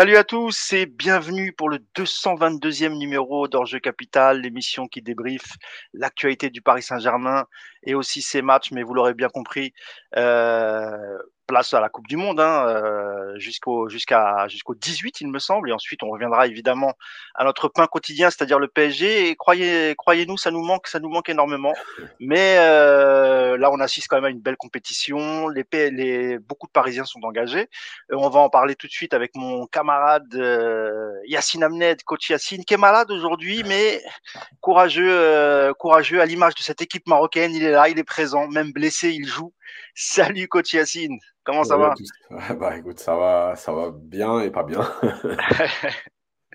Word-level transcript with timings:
Salut 0.00 0.16
à 0.16 0.24
tous 0.24 0.72
et 0.72 0.86
bienvenue 0.86 1.52
pour 1.52 1.68
le 1.68 1.76
222e 1.94 2.96
numéro 2.96 3.48
d'Orge 3.48 3.78
Capital, 3.82 4.40
l'émission 4.40 4.88
qui 4.88 5.02
débriefe 5.02 5.58
l'actualité 5.92 6.48
du 6.48 6.62
Paris 6.62 6.80
Saint-Germain 6.80 7.44
et 7.82 7.94
aussi 7.94 8.22
ses 8.22 8.40
matchs, 8.40 8.70
mais 8.72 8.82
vous 8.82 8.94
l'aurez 8.94 9.12
bien 9.12 9.28
compris, 9.28 9.74
euh, 10.16 11.18
à 11.56 11.80
la 11.80 11.88
Coupe 11.88 12.06
du 12.06 12.16
Monde 12.16 12.40
hein, 12.40 12.66
euh, 12.68 13.38
jusqu'au 13.38 13.88
jusqu'à 13.88 14.46
jusqu'au 14.48 14.74
18 14.74 15.20
il 15.20 15.28
me 15.28 15.38
semble 15.38 15.70
et 15.70 15.72
ensuite 15.72 16.02
on 16.02 16.08
reviendra 16.08 16.46
évidemment 16.46 16.94
à 17.34 17.44
notre 17.44 17.68
pain 17.68 17.86
quotidien 17.86 18.30
c'est-à-dire 18.30 18.58
le 18.58 18.68
PSG 18.68 19.28
et 19.28 19.36
croyez 19.36 19.94
croyez-nous 19.96 20.36
ça 20.36 20.50
nous 20.50 20.62
manque 20.62 20.86
ça 20.86 21.00
nous 21.00 21.08
manque 21.08 21.28
énormément. 21.28 21.74
Mais 22.18 22.56
euh, 22.58 23.56
là 23.56 23.70
on 23.70 23.80
assiste 23.80 24.08
quand 24.08 24.16
même 24.16 24.24
à 24.24 24.30
une 24.30 24.40
belle 24.40 24.56
compétition 24.56 25.48
les, 25.48 25.64
les 25.90 26.38
beaucoup 26.38 26.66
de 26.66 26.72
Parisiens 26.72 27.04
sont 27.04 27.20
engagés. 27.24 27.68
Euh, 28.12 28.16
on 28.16 28.28
va 28.28 28.40
en 28.40 28.48
parler 28.48 28.74
tout 28.74 28.86
de 28.86 28.92
suite 28.92 29.14
avec 29.14 29.34
mon 29.34 29.66
camarade 29.66 30.34
euh, 30.34 31.12
Yacine 31.26 31.64
Amned 31.64 32.02
coach 32.04 32.30
Yacine 32.30 32.64
qui 32.64 32.74
est 32.74 32.78
malade 32.78 33.10
aujourd'hui 33.10 33.62
mais 33.64 34.02
courageux 34.60 35.72
courageux 35.78 36.20
à 36.20 36.26
l'image 36.26 36.54
de 36.54 36.62
cette 36.62 36.80
équipe 36.82 37.06
marocaine. 37.06 37.54
Il 37.54 37.64
est 37.64 37.72
là 37.72 37.88
il 37.88 37.98
est 37.98 38.04
présent 38.04 38.48
même 38.48 38.72
blessé 38.72 39.10
il 39.10 39.26
joue. 39.26 39.52
Salut 39.94 40.48
coach 40.48 40.72
Yacine, 40.72 41.18
comment 41.50 41.64
ça 41.64 41.76
va? 41.76 41.94
Bah 42.60 42.76
écoute, 42.78 43.00
ça 43.00 43.16
va, 43.16 43.56
ça 43.56 43.72
va 43.72 43.90
bien 43.90 44.40
et 44.40 44.50
pas 44.50 44.62
bien. 44.62 44.80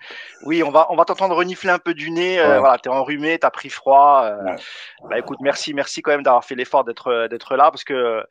Oui, 0.45 0.61
on 0.61 0.69
va, 0.69 0.85
on 0.91 0.95
va 0.95 1.05
t'entendre 1.05 1.35
renifler 1.35 1.71
un 1.71 1.79
peu 1.79 1.95
du 1.95 2.11
nez. 2.11 2.39
Euh, 2.39 2.59
voilà, 2.59 2.77
t'es 2.77 2.89
enrhumé, 2.89 3.39
t'as 3.39 3.49
pris 3.49 3.69
froid. 3.69 4.21
Euh, 4.25 4.55
bah 5.09 5.17
écoute, 5.17 5.39
merci, 5.41 5.73
merci 5.73 6.03
quand 6.03 6.11
même 6.11 6.21
d'avoir 6.21 6.45
fait 6.45 6.53
l'effort 6.53 6.83
d'être, 6.83 7.07
euh, 7.07 7.27
d'être 7.27 7.55
là 7.55 7.71
parce 7.71 7.83
que 7.83 8.23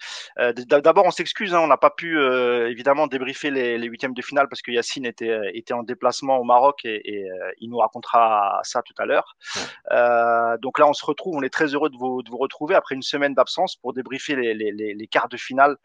d'abord 0.69 1.07
on 1.07 1.11
s'excuse, 1.11 1.55
hein, 1.55 1.61
on 1.61 1.67
n'a 1.67 1.77
pas 1.77 1.91
pu 1.91 2.21
évidemment 2.71 3.09
débriefer 3.09 3.51
les, 3.51 3.79
les 3.79 3.87
huitièmes 3.89 4.15
de 4.15 4.23
finale 4.23 4.49
parce 4.49 4.63
que 4.63 4.71
Yacine 4.71 5.07
était, 5.07 5.51
était 5.55 5.75
en 5.75 5.83
déplacement 5.83 6.39
au 6.39 6.45
Maroc 6.45 6.85
et, 6.85 7.01
et 7.05 7.29
il 7.59 7.71
nous 7.71 7.79
racontera 7.79 8.61
ça 8.63 8.83
tout 8.83 8.95
à 8.99 9.07
l'heure. 9.07 9.37
donc 10.61 10.79
là, 10.79 10.87
on 10.87 10.93
se 10.93 11.05
retrouve, 11.05 11.37
on 11.37 11.43
est 11.43 11.53
très 11.53 11.67
heureux 11.67 11.91
de 11.91 11.97
vous, 11.97 12.23
de 12.23 12.31
vous 12.31 12.39
retrouver 12.39 12.77
après 12.77 12.95
une 12.95 13.03
semaine 13.03 13.35
d'absence 13.35 13.75
pour 13.77 13.93
débriefer 13.93 14.37
les, 14.37 14.55
les, 14.55 14.73
les, 14.73 15.07
quarts 15.09 15.29
de 15.29 15.37
finale 15.37 15.77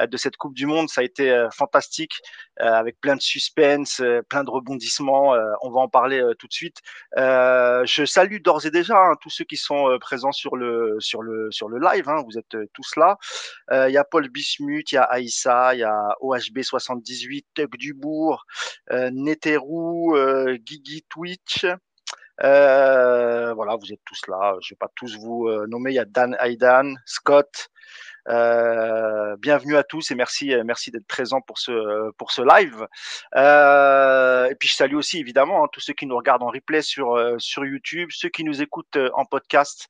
de 0.00 0.16
cette 0.16 0.36
Coupe 0.36 0.54
du 0.54 0.66
Monde. 0.66 0.88
Ça 0.88 1.02
a 1.02 1.04
été 1.04 1.46
fantastique 1.52 2.20
avec 2.56 3.00
plein 3.00 3.16
de 3.16 3.22
suspense, 3.22 4.02
plein 4.28 4.44
de 4.44 4.50
rebondissements 4.50 5.34
on 5.62 5.73
va 5.74 5.80
en 5.80 5.88
parler 5.88 6.20
euh, 6.20 6.34
tout 6.34 6.46
de 6.46 6.52
suite. 6.52 6.78
Euh, 7.18 7.84
je 7.84 8.04
salue 8.04 8.40
d'ores 8.40 8.64
et 8.66 8.70
déjà 8.70 8.96
hein, 8.96 9.14
tous 9.20 9.30
ceux 9.30 9.44
qui 9.44 9.56
sont 9.56 9.90
euh, 9.90 9.98
présents 9.98 10.32
sur 10.32 10.56
le 10.56 10.96
sur 11.00 11.22
le 11.22 11.50
sur 11.50 11.68
le 11.68 11.78
live. 11.78 12.08
Hein, 12.08 12.22
vous 12.24 12.38
êtes 12.38 12.56
tous 12.72 12.96
là. 12.96 13.18
Il 13.70 13.92
y 13.92 13.98
a 13.98 14.04
Paul 14.04 14.28
Bismuth, 14.28 14.92
il 14.92 14.94
y 14.94 14.98
a 14.98 15.02
Aïssa, 15.02 15.74
il 15.74 15.80
y 15.80 15.84
a 15.84 16.16
OHB 16.20 16.62
78, 16.62 17.46
Tuck 17.54 17.76
Dubourg, 17.76 18.44
Neteru, 18.90 20.58
Gigi 20.64 21.04
Twitch. 21.08 21.66
voilà, 22.38 23.76
vous 23.76 23.92
êtes 23.92 24.00
tous 24.04 24.20
là. 24.28 24.54
Je 24.62 24.74
vais 24.74 24.78
pas 24.78 24.90
tous 24.94 25.18
vous 25.18 25.50
nommer. 25.66 25.90
Il 25.92 25.96
y 25.96 25.98
a 25.98 26.04
Dan 26.04 26.36
Aidan, 26.40 26.94
Scott, 27.04 27.68
euh, 28.28 29.36
bienvenue 29.36 29.76
à 29.76 29.82
tous 29.82 30.10
et 30.10 30.14
merci, 30.14 30.54
euh, 30.54 30.62
merci 30.64 30.90
d'être 30.90 31.06
présents 31.06 31.40
pour 31.40 31.58
ce 31.58 32.10
pour 32.12 32.32
ce 32.32 32.42
live. 32.42 32.86
Euh, 33.36 34.46
et 34.46 34.54
puis 34.54 34.68
je 34.68 34.74
salue 34.74 34.94
aussi 34.94 35.18
évidemment 35.18 35.64
hein, 35.64 35.68
tous 35.72 35.80
ceux 35.80 35.92
qui 35.92 36.06
nous 36.06 36.16
regardent 36.16 36.42
en 36.42 36.50
replay 36.50 36.82
sur 36.82 37.16
euh, 37.16 37.36
sur 37.38 37.64
YouTube, 37.64 38.08
ceux 38.12 38.28
qui 38.30 38.44
nous 38.44 38.62
écoutent 38.62 38.98
en 39.14 39.24
podcast 39.24 39.88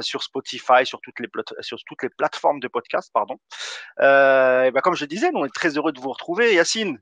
sur 0.00 0.22
Spotify, 0.22 0.84
sur 0.84 1.00
toutes 1.00 1.20
les 1.20 1.28
sur 1.60 1.78
toutes 1.86 2.02
les 2.02 2.08
plateformes 2.10 2.60
de 2.60 2.68
podcast, 2.68 3.10
pardon. 3.12 3.36
et 4.00 4.70
ben 4.72 4.80
comme 4.82 4.94
je 4.94 5.04
disais, 5.04 5.30
on 5.34 5.44
est 5.44 5.54
très 5.54 5.76
heureux 5.76 5.92
de 5.92 6.00
vous 6.00 6.10
retrouver. 6.10 6.54
Yacine, 6.54 6.98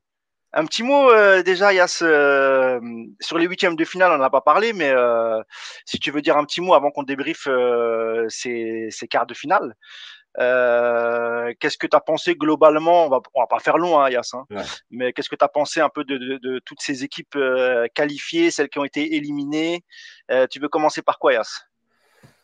un 0.52 0.64
petit 0.64 0.82
mot 0.82 1.12
déjà, 1.42 1.72
Yass, 1.72 2.00
euh, 2.02 2.80
sur 3.20 3.36
les 3.36 3.46
huitièmes 3.46 3.76
de 3.76 3.84
finale, 3.84 4.12
on 4.12 4.18
n'en 4.18 4.24
a 4.24 4.30
pas 4.30 4.40
parlé, 4.40 4.72
mais 4.72 4.90
euh, 4.90 5.42
si 5.84 5.98
tu 5.98 6.10
veux 6.10 6.22
dire 6.22 6.38
un 6.38 6.44
petit 6.44 6.62
mot 6.62 6.72
avant 6.72 6.90
qu'on 6.90 7.02
débriefe 7.02 7.46
ces, 8.28 8.88
ces, 8.90 9.06
quarts 9.08 9.26
de 9.26 9.34
finale. 9.34 9.76
Euh, 10.38 11.54
qu'est-ce 11.60 11.78
que 11.78 11.86
tu 11.86 11.96
as 11.96 12.00
pensé 12.00 12.34
globalement? 12.34 13.06
On 13.06 13.08
va, 13.08 13.20
on 13.34 13.40
va 13.40 13.46
pas 13.46 13.58
faire 13.58 13.78
long, 13.78 13.98
hein, 13.98 14.10
Yass, 14.10 14.34
hein, 14.34 14.44
mais 14.90 15.12
qu'est-ce 15.12 15.28
que 15.28 15.36
tu 15.36 15.44
as 15.44 15.48
pensé 15.48 15.80
un 15.80 15.88
peu 15.88 16.04
de, 16.04 16.18
de, 16.18 16.38
de 16.38 16.58
toutes 16.64 16.80
ces 16.80 17.04
équipes 17.04 17.36
euh, 17.36 17.86
qualifiées, 17.94 18.50
celles 18.50 18.68
qui 18.68 18.78
ont 18.78 18.84
été 18.84 19.16
éliminées? 19.16 19.84
Euh, 20.30 20.46
Tu 20.48 20.60
veux 20.60 20.68
commencer 20.68 21.02
par 21.02 21.18
quoi, 21.18 21.32
Yass 21.32 21.66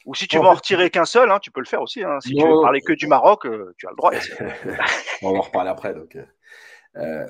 Ou 0.06 0.14
si 0.14 0.26
tu 0.26 0.38
veux 0.38 0.44
en 0.44 0.54
retirer 0.54 0.90
qu'un 0.90 1.04
seul, 1.04 1.30
hein, 1.30 1.38
tu 1.40 1.50
peux 1.50 1.60
le 1.60 1.66
faire 1.66 1.82
aussi. 1.82 2.02
Hein. 2.02 2.18
Si 2.20 2.34
tu 2.34 2.42
veux 2.42 2.62
parler 2.62 2.80
que 2.80 2.94
du 2.94 3.06
Maroc, 3.06 3.46
tu 3.76 3.86
as 3.86 3.90
le 3.90 3.96
droit. 3.96 4.12
on 5.22 5.32
va 5.32 5.38
en 5.38 5.42
reparler 5.42 5.70
après. 5.70 5.94
Donc. 5.94 6.16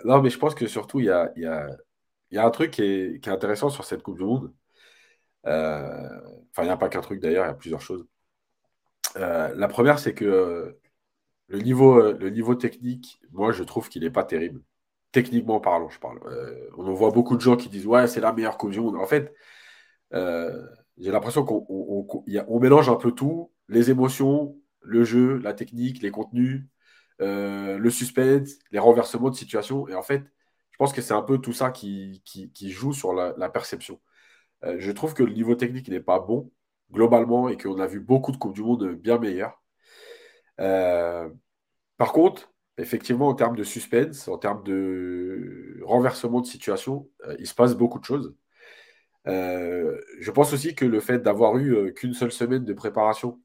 non, 0.04 0.22
mais 0.22 0.30
je 0.30 0.38
pense 0.38 0.54
que 0.54 0.66
surtout, 0.66 1.00
il 1.00 1.06
y 1.06 1.10
a, 1.10 1.32
y, 1.36 1.44
a, 1.44 1.66
y 2.30 2.38
a, 2.38 2.44
un 2.44 2.50
truc 2.50 2.70
qui 2.70 2.82
est, 2.82 3.20
qui 3.20 3.28
est, 3.28 3.32
intéressant 3.32 3.68
sur 3.68 3.84
cette 3.84 4.02
Coupe 4.02 4.18
du 4.18 4.24
Monde. 4.24 4.52
Enfin, 5.44 6.62
il 6.62 6.64
n'y 6.64 6.70
a 6.70 6.76
pas 6.76 6.88
qu'un 6.88 7.00
truc 7.00 7.20
d'ailleurs, 7.20 7.46
il 7.46 7.48
y 7.48 7.50
a 7.50 7.54
plusieurs 7.54 7.80
choses. 7.80 8.06
Euh, 9.16 9.54
la 9.54 9.68
première, 9.68 9.98
c'est 9.98 10.14
que 10.14 10.24
euh, 10.24 10.80
le, 11.48 11.58
niveau, 11.60 11.98
euh, 12.00 12.16
le 12.18 12.30
niveau 12.30 12.54
technique, 12.54 13.20
moi, 13.32 13.52
je 13.52 13.62
trouve 13.64 13.88
qu'il 13.88 14.02
n'est 14.02 14.10
pas 14.10 14.24
terrible. 14.24 14.62
Techniquement 15.12 15.60
parlant, 15.60 15.90
je 15.90 16.00
parle. 16.00 16.20
on 16.76 16.86
en 16.86 16.94
voit 16.94 17.10
beaucoup 17.10 17.36
de 17.36 17.42
gens 17.42 17.56
qui 17.56 17.68
disent 17.68 17.86
Ouais, 17.86 18.06
c'est 18.08 18.20
la 18.20 18.32
meilleure 18.32 18.58
Coupe. 18.58 18.74
En 18.76 19.06
fait, 19.06 19.34
j'ai 20.12 21.10
l'impression 21.10 21.44
qu'on 21.44 21.66
on, 22.48 22.60
mélange 22.60 22.88
un 22.88 22.96
peu 22.96 23.12
tout 23.12 23.52
les 23.68 23.90
émotions, 23.90 24.56
le 24.80 25.04
jeu, 25.04 25.38
la 25.38 25.54
technique, 25.54 26.02
les 26.02 26.10
contenus, 26.10 26.64
le 27.20 27.90
suspense, 27.90 28.52
les 28.70 28.78
renversements 28.78 29.30
de 29.30 29.36
situation. 29.36 29.86
Et 29.88 29.94
en 29.94 30.02
fait, 30.02 30.22
je 30.70 30.76
pense 30.78 30.92
que 30.94 31.02
c'est 31.02 31.14
un 31.14 31.22
peu 31.22 31.38
tout 31.38 31.52
ça 31.52 31.70
qui, 31.70 32.22
joue 32.62 32.94
sur 32.94 33.12
la 33.12 33.48
perception. 33.50 34.00
je 34.62 34.92
trouve 34.92 35.14
que 35.14 35.22
le 35.22 35.32
niveau 35.34 35.54
technique 35.56 35.88
n'est 35.88 36.00
pas 36.00 36.20
bon 36.20 36.50
globalement 36.92 37.48
et 37.48 37.56
qu'on 37.56 37.80
a 37.80 37.86
vu 37.86 38.00
beaucoup 38.00 38.32
de 38.32 38.36
Coupes 38.36 38.54
du 38.54 38.62
Monde 38.62 38.94
bien 38.94 39.18
meilleures. 39.18 39.60
Euh, 40.60 41.28
par 41.96 42.12
contre, 42.12 42.52
effectivement, 42.78 43.28
en 43.28 43.34
termes 43.34 43.56
de 43.56 43.64
suspense, 43.64 44.28
en 44.28 44.38
termes 44.38 44.62
de 44.64 45.80
renversement 45.84 46.40
de 46.40 46.46
situation, 46.46 47.08
euh, 47.26 47.36
il 47.38 47.46
se 47.46 47.54
passe 47.54 47.74
beaucoup 47.76 47.98
de 47.98 48.04
choses. 48.04 48.34
Euh, 49.28 50.00
je 50.20 50.30
pense 50.30 50.52
aussi 50.52 50.74
que 50.74 50.84
le 50.84 51.00
fait 51.00 51.20
d'avoir 51.20 51.56
eu 51.58 51.92
qu'une 51.94 52.14
seule 52.14 52.32
semaine 52.32 52.64
de 52.64 52.72
préparation, 52.74 53.40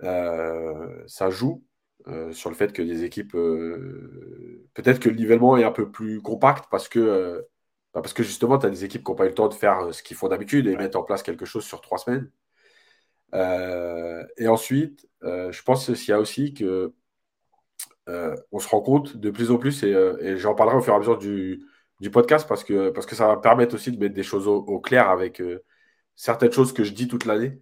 ça 0.00 1.30
joue 1.30 1.64
sur 2.32 2.50
le 2.50 2.56
fait 2.56 2.72
que 2.72 2.82
les 2.82 3.04
équipes, 3.04 3.32
peut-être 3.32 5.00
que 5.00 5.08
le 5.08 5.16
nivellement 5.16 5.56
est 5.56 5.64
un 5.64 5.72
peu 5.72 5.90
plus 5.90 6.20
compact 6.22 6.66
parce 6.70 6.88
que, 6.88 7.46
bah, 7.94 8.00
parce 8.02 8.12
que 8.12 8.22
justement, 8.22 8.58
tu 8.58 8.66
as 8.66 8.70
des 8.70 8.84
équipes 8.84 9.04
qui 9.04 9.10
n'ont 9.10 9.16
pas 9.16 9.26
eu 9.26 9.28
le 9.28 9.34
temps 9.34 9.48
de 9.48 9.54
faire 9.54 9.92
ce 9.94 10.02
qu'ils 10.02 10.16
font 10.16 10.28
d'habitude 10.28 10.66
et 10.66 10.76
mettre 10.76 10.98
en 10.98 11.02
place 11.02 11.22
quelque 11.22 11.44
chose 11.44 11.64
sur 11.64 11.80
trois 11.80 11.98
semaines. 11.98 12.30
Euh, 13.34 14.24
et 14.36 14.48
ensuite, 14.48 15.06
euh, 15.24 15.52
je 15.52 15.62
pense 15.62 15.86
qu'il 15.86 16.08
y 16.08 16.12
a 16.12 16.20
aussi 16.20 16.54
que 16.54 16.94
euh, 18.08 18.34
on 18.52 18.58
se 18.58 18.68
rend 18.68 18.80
compte 18.80 19.16
de 19.16 19.30
plus 19.30 19.50
en 19.50 19.58
plus, 19.58 19.82
et, 19.82 20.36
j'en 20.38 20.54
parlerai 20.54 20.76
au 20.76 20.80
fur 20.80 20.92
et 20.94 20.96
à 20.96 20.98
mesure 20.98 21.18
du, 21.18 21.62
du, 22.00 22.10
podcast, 22.10 22.48
parce 22.48 22.64
que, 22.64 22.90
parce 22.90 23.06
que 23.06 23.14
ça 23.14 23.26
va 23.28 23.36
permettre 23.36 23.74
aussi 23.74 23.92
de 23.92 23.98
mettre 23.98 24.14
des 24.14 24.22
choses 24.22 24.48
au, 24.48 24.80
clair 24.80 25.10
avec 25.10 25.42
certaines 26.16 26.52
choses 26.52 26.72
que 26.72 26.84
je 26.84 26.92
dis 26.92 27.08
toute 27.08 27.26
l'année. 27.26 27.60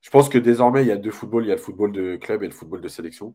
Je 0.00 0.10
pense 0.10 0.28
que 0.28 0.38
désormais, 0.38 0.82
il 0.82 0.88
y 0.88 0.92
a 0.92 0.96
deux 0.96 1.10
footballs, 1.10 1.44
il 1.44 1.48
y 1.48 1.52
a 1.52 1.56
le 1.56 1.60
football 1.60 1.92
de 1.92 2.16
club 2.16 2.42
et 2.42 2.46
le 2.46 2.52
football 2.52 2.80
de 2.80 2.88
sélection. 2.88 3.34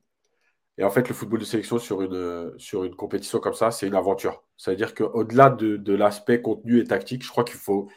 Et 0.77 0.83
en 0.83 0.89
fait, 0.89 1.07
le 1.07 1.15
football 1.15 1.39
de 1.39 1.45
sélection 1.45 1.79
sur 1.79 2.01
une, 2.01 2.53
sur 2.57 2.83
une 2.83 2.95
compétition 2.95 3.39
comme 3.39 3.53
ça, 3.53 3.71
c'est 3.71 3.87
une 3.87 3.95
aventure. 3.95 4.43
Ça 4.57 4.71
veut 4.71 4.77
dire 4.77 4.93
qu'au-delà 4.93 5.49
de, 5.49 5.77
de 5.77 5.93
l'aspect 5.93 6.41
contenu 6.41 6.79
et 6.79 6.83
tactique, 6.85 7.23
je 7.23 7.29
crois 7.29 7.43
qu'il 7.45 7.57
faut, 7.57 7.89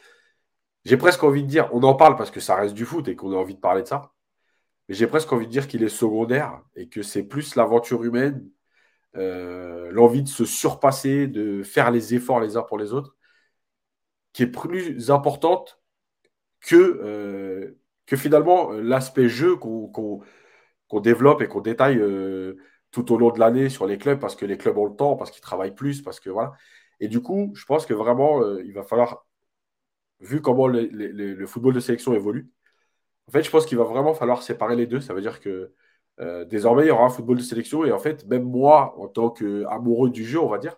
j'ai 0.89 0.97
presque 0.97 1.23
envie 1.23 1.43
de 1.43 1.47
dire, 1.47 1.69
on 1.71 1.83
en 1.83 1.93
parle 1.93 2.15
parce 2.15 2.31
que 2.31 2.39
ça 2.39 2.55
reste 2.55 2.73
du 2.73 2.83
foot 2.83 3.07
et 3.07 3.15
qu'on 3.15 3.31
a 3.33 3.35
envie 3.35 3.53
de 3.53 3.59
parler 3.59 3.83
de 3.83 3.87
ça. 3.87 4.11
Mais 4.87 4.95
j'ai 4.95 5.05
presque 5.05 5.31
envie 5.31 5.45
de 5.45 5.51
dire 5.51 5.67
qu'il 5.67 5.83
est 5.83 5.89
secondaire 5.89 6.63
et 6.75 6.89
que 6.89 7.03
c'est 7.03 7.21
plus 7.23 7.55
l'aventure 7.55 8.03
humaine, 8.03 8.49
euh, 9.15 9.91
l'envie 9.91 10.23
de 10.23 10.27
se 10.29 10.45
surpasser, 10.45 11.27
de 11.27 11.61
faire 11.61 11.91
les 11.91 12.15
efforts 12.15 12.39
les 12.39 12.57
uns 12.57 12.63
pour 12.63 12.79
les 12.79 12.93
autres, 12.93 13.15
qui 14.33 14.43
est 14.43 14.47
plus 14.47 15.11
importante 15.11 15.79
que, 16.61 16.75
euh, 16.75 17.79
que 18.07 18.17
finalement 18.17 18.71
l'aspect 18.71 19.29
jeu 19.29 19.57
qu'on 19.57 20.23
développe 21.01 21.43
et 21.43 21.47
qu'on 21.47 21.61
détaille 21.61 21.99
euh, 21.99 22.55
tout 22.91 23.13
au 23.13 23.17
long 23.19 23.29
de 23.31 23.39
l'année 23.39 23.69
sur 23.69 23.85
les 23.85 23.99
clubs 23.99 24.19
parce 24.19 24.35
que 24.35 24.45
les 24.45 24.57
clubs 24.57 24.77
ont 24.77 24.85
le 24.85 24.95
temps, 24.95 25.15
parce 25.17 25.29
qu'ils 25.29 25.43
travaillent 25.43 25.75
plus, 25.75 26.01
parce 26.01 26.19
que 26.19 26.31
voilà. 26.31 26.53
Et 26.99 27.07
du 27.07 27.21
coup, 27.21 27.51
je 27.55 27.65
pense 27.65 27.85
que 27.85 27.93
vraiment, 27.93 28.41
il 28.57 28.73
va 28.73 28.83
falloir 28.83 29.28
vu 30.19 30.41
comment 30.41 30.67
le, 30.67 31.45
football 31.45 31.73
de 31.73 31.79
sélection 31.79 32.13
évolue, 32.13 32.51
en 33.27 33.31
fait, 33.31 33.43
je 33.43 33.51
pense 33.51 33.65
qu'il 33.65 33.77
va 33.77 33.83
vraiment 33.83 34.13
falloir 34.15 34.41
séparer 34.43 34.75
les 34.75 34.87
deux. 34.87 35.01
Ça 35.01 35.13
veut 35.13 35.21
dire 35.21 35.39
que 35.39 35.71
euh, 36.19 36.45
désormais, 36.45 36.85
il 36.85 36.87
y 36.87 36.91
aura 36.91 37.05
un 37.05 37.09
football 37.09 37.37
de 37.37 37.43
sélection. 37.43 37.85
Et 37.85 37.91
en 37.91 37.99
fait, 37.99 38.25
même 38.27 38.43
moi, 38.43 38.95
en 38.97 39.07
tant 39.07 39.29
qu'amoureux 39.29 40.09
du 40.09 40.25
jeu, 40.25 40.39
on 40.39 40.49
va 40.49 40.57
dire, 40.57 40.75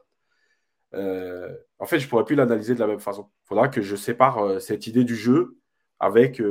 euh, 0.93 1.55
en 1.79 1.85
fait, 1.85 1.99
je 1.99 2.05
ne 2.05 2.09
pourrais 2.09 2.25
plus 2.25 2.35
l'analyser 2.35 2.75
de 2.75 2.79
la 2.79 2.88
même 2.88 2.99
façon. 2.99 3.29
Il 3.45 3.47
faudra 3.47 3.69
que 3.69 3.81
je 3.81 3.95
sépare 3.95 4.39
euh, 4.39 4.59
cette 4.59 4.88
idée 4.88 5.05
du 5.05 5.15
jeu 5.15 5.57
avec, 5.99 6.41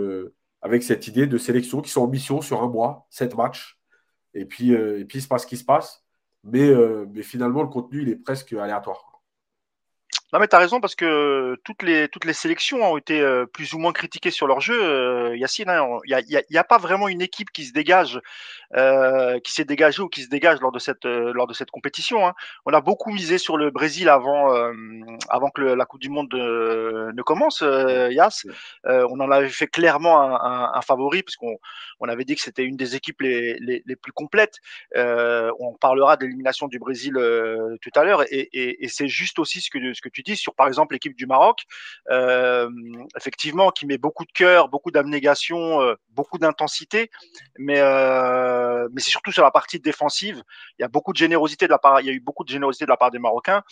cette 0.82 1.06
idée 1.06 1.26
de 1.26 1.38
sélection 1.38 1.82
qui 1.82 1.90
sont 1.90 2.02
en 2.02 2.08
mission 2.08 2.40
sur 2.40 2.62
un 2.62 2.68
mois, 2.68 3.06
sept 3.10 3.34
matchs. 3.36 3.78
Et 4.34 4.46
puis, 4.46 4.74
puis 5.08 5.18
il 5.18 5.22
se 5.22 5.28
passe 5.28 5.42
ce 5.42 5.46
qui 5.48 5.56
se 5.56 5.64
passe. 5.64 6.04
Mais, 6.44 6.70
mais 7.12 7.22
finalement, 7.22 7.62
le 7.62 7.68
contenu, 7.68 8.02
il 8.02 8.08
est 8.08 8.16
presque 8.16 8.52
aléatoire. 8.52 9.09
Non, 10.32 10.38
mais 10.38 10.46
tu 10.46 10.54
as 10.54 10.60
raison 10.60 10.80
parce 10.80 10.94
que 10.94 11.56
toutes 11.64 11.82
les, 11.82 12.08
toutes 12.08 12.24
les 12.24 12.32
sélections 12.32 12.92
ont 12.92 12.96
été 12.96 13.20
euh, 13.20 13.46
plus 13.46 13.72
ou 13.74 13.78
moins 13.78 13.92
critiquées 13.92 14.30
sur 14.30 14.46
leur 14.46 14.60
jeu. 14.60 14.80
Euh, 14.80 15.36
Yacine, 15.36 15.68
hein. 15.68 15.98
il 16.04 16.16
n'y 16.28 16.36
a, 16.36 16.42
y 16.48 16.58
a, 16.58 16.64
pas 16.64 16.78
vraiment 16.78 17.08
une 17.08 17.20
équipe 17.20 17.50
qui 17.50 17.64
se 17.64 17.72
dégage, 17.72 18.20
euh, 18.76 19.40
qui 19.40 19.50
s'est 19.50 19.64
dégagée 19.64 20.02
ou 20.02 20.08
qui 20.08 20.22
se 20.22 20.28
dégage 20.28 20.60
lors 20.60 20.70
de 20.70 20.78
cette, 20.78 21.04
euh, 21.04 21.32
lors 21.32 21.48
de 21.48 21.52
cette 21.52 21.72
compétition. 21.72 22.28
Hein. 22.28 22.34
On 22.64 22.72
a 22.72 22.80
beaucoup 22.80 23.10
misé 23.10 23.38
sur 23.38 23.56
le 23.56 23.72
Brésil 23.72 24.08
avant, 24.08 24.54
euh, 24.54 24.72
avant 25.28 25.50
que 25.50 25.62
la 25.62 25.84
Coupe 25.84 26.00
du 26.00 26.10
Monde 26.10 26.32
ne 26.32 27.22
commence, 27.22 27.64
Yass. 28.10 28.46
on 28.84 29.18
en 29.18 29.30
avait 29.32 29.48
fait 29.48 29.66
clairement 29.66 30.20
un, 30.22 30.34
un, 30.34 30.70
un 30.74 30.82
favori 30.82 31.24
parce 31.24 31.34
qu'on 31.34 31.56
on 31.98 32.08
avait 32.08 32.24
dit 32.24 32.36
que 32.36 32.40
c'était 32.40 32.64
une 32.64 32.76
des 32.76 32.94
équipes 32.94 33.22
les, 33.22 33.54
les, 33.58 33.82
les 33.84 33.96
plus 33.96 34.12
complètes. 34.12 34.58
on 34.94 35.76
parlera 35.80 36.16
de 36.16 36.24
l'élimination 36.24 36.68
du 36.68 36.78
Brésil 36.78 37.14
tout 37.82 37.90
à 37.96 38.04
l'heure 38.04 38.22
et, 38.32 38.48
et, 38.52 38.84
et 38.84 38.88
c'est 38.88 39.08
juste 39.08 39.40
aussi 39.40 39.60
ce 39.60 39.70
que, 39.70 39.92
ce 39.92 40.00
que 40.00 40.08
tu 40.08 40.19
dis 40.22 40.36
sur, 40.36 40.54
par 40.54 40.66
exemple, 40.66 40.94
l'équipe 40.94 41.14
du 41.14 41.26
Maroc, 41.26 41.64
euh, 42.10 42.70
effectivement, 43.16 43.70
qui 43.70 43.86
met 43.86 43.98
beaucoup 43.98 44.24
de 44.24 44.32
cœur, 44.32 44.68
beaucoup 44.68 44.90
d'abnégation, 44.90 45.80
euh, 45.82 45.94
beaucoup 46.10 46.38
d'intensité, 46.38 47.10
mais, 47.58 47.80
euh, 47.80 48.88
mais 48.92 49.00
c'est 49.00 49.10
surtout 49.10 49.32
sur 49.32 49.42
la 49.42 49.50
partie 49.50 49.80
défensive. 49.80 50.42
Il 50.78 50.82
y 50.82 50.84
a 50.84 50.88
beaucoup 50.88 51.12
de 51.12 51.18
générosité 51.18 51.66
de 51.66 51.70
la 51.70 51.78
part, 51.78 52.00
il 52.00 52.06
y 52.06 52.10
a 52.10 52.12
eu 52.12 52.20
beaucoup 52.20 52.44
de 52.44 52.50
générosité 52.50 52.84
de 52.84 52.90
la 52.90 52.96
part 52.96 53.10
des 53.10 53.18
Marocains. 53.18 53.62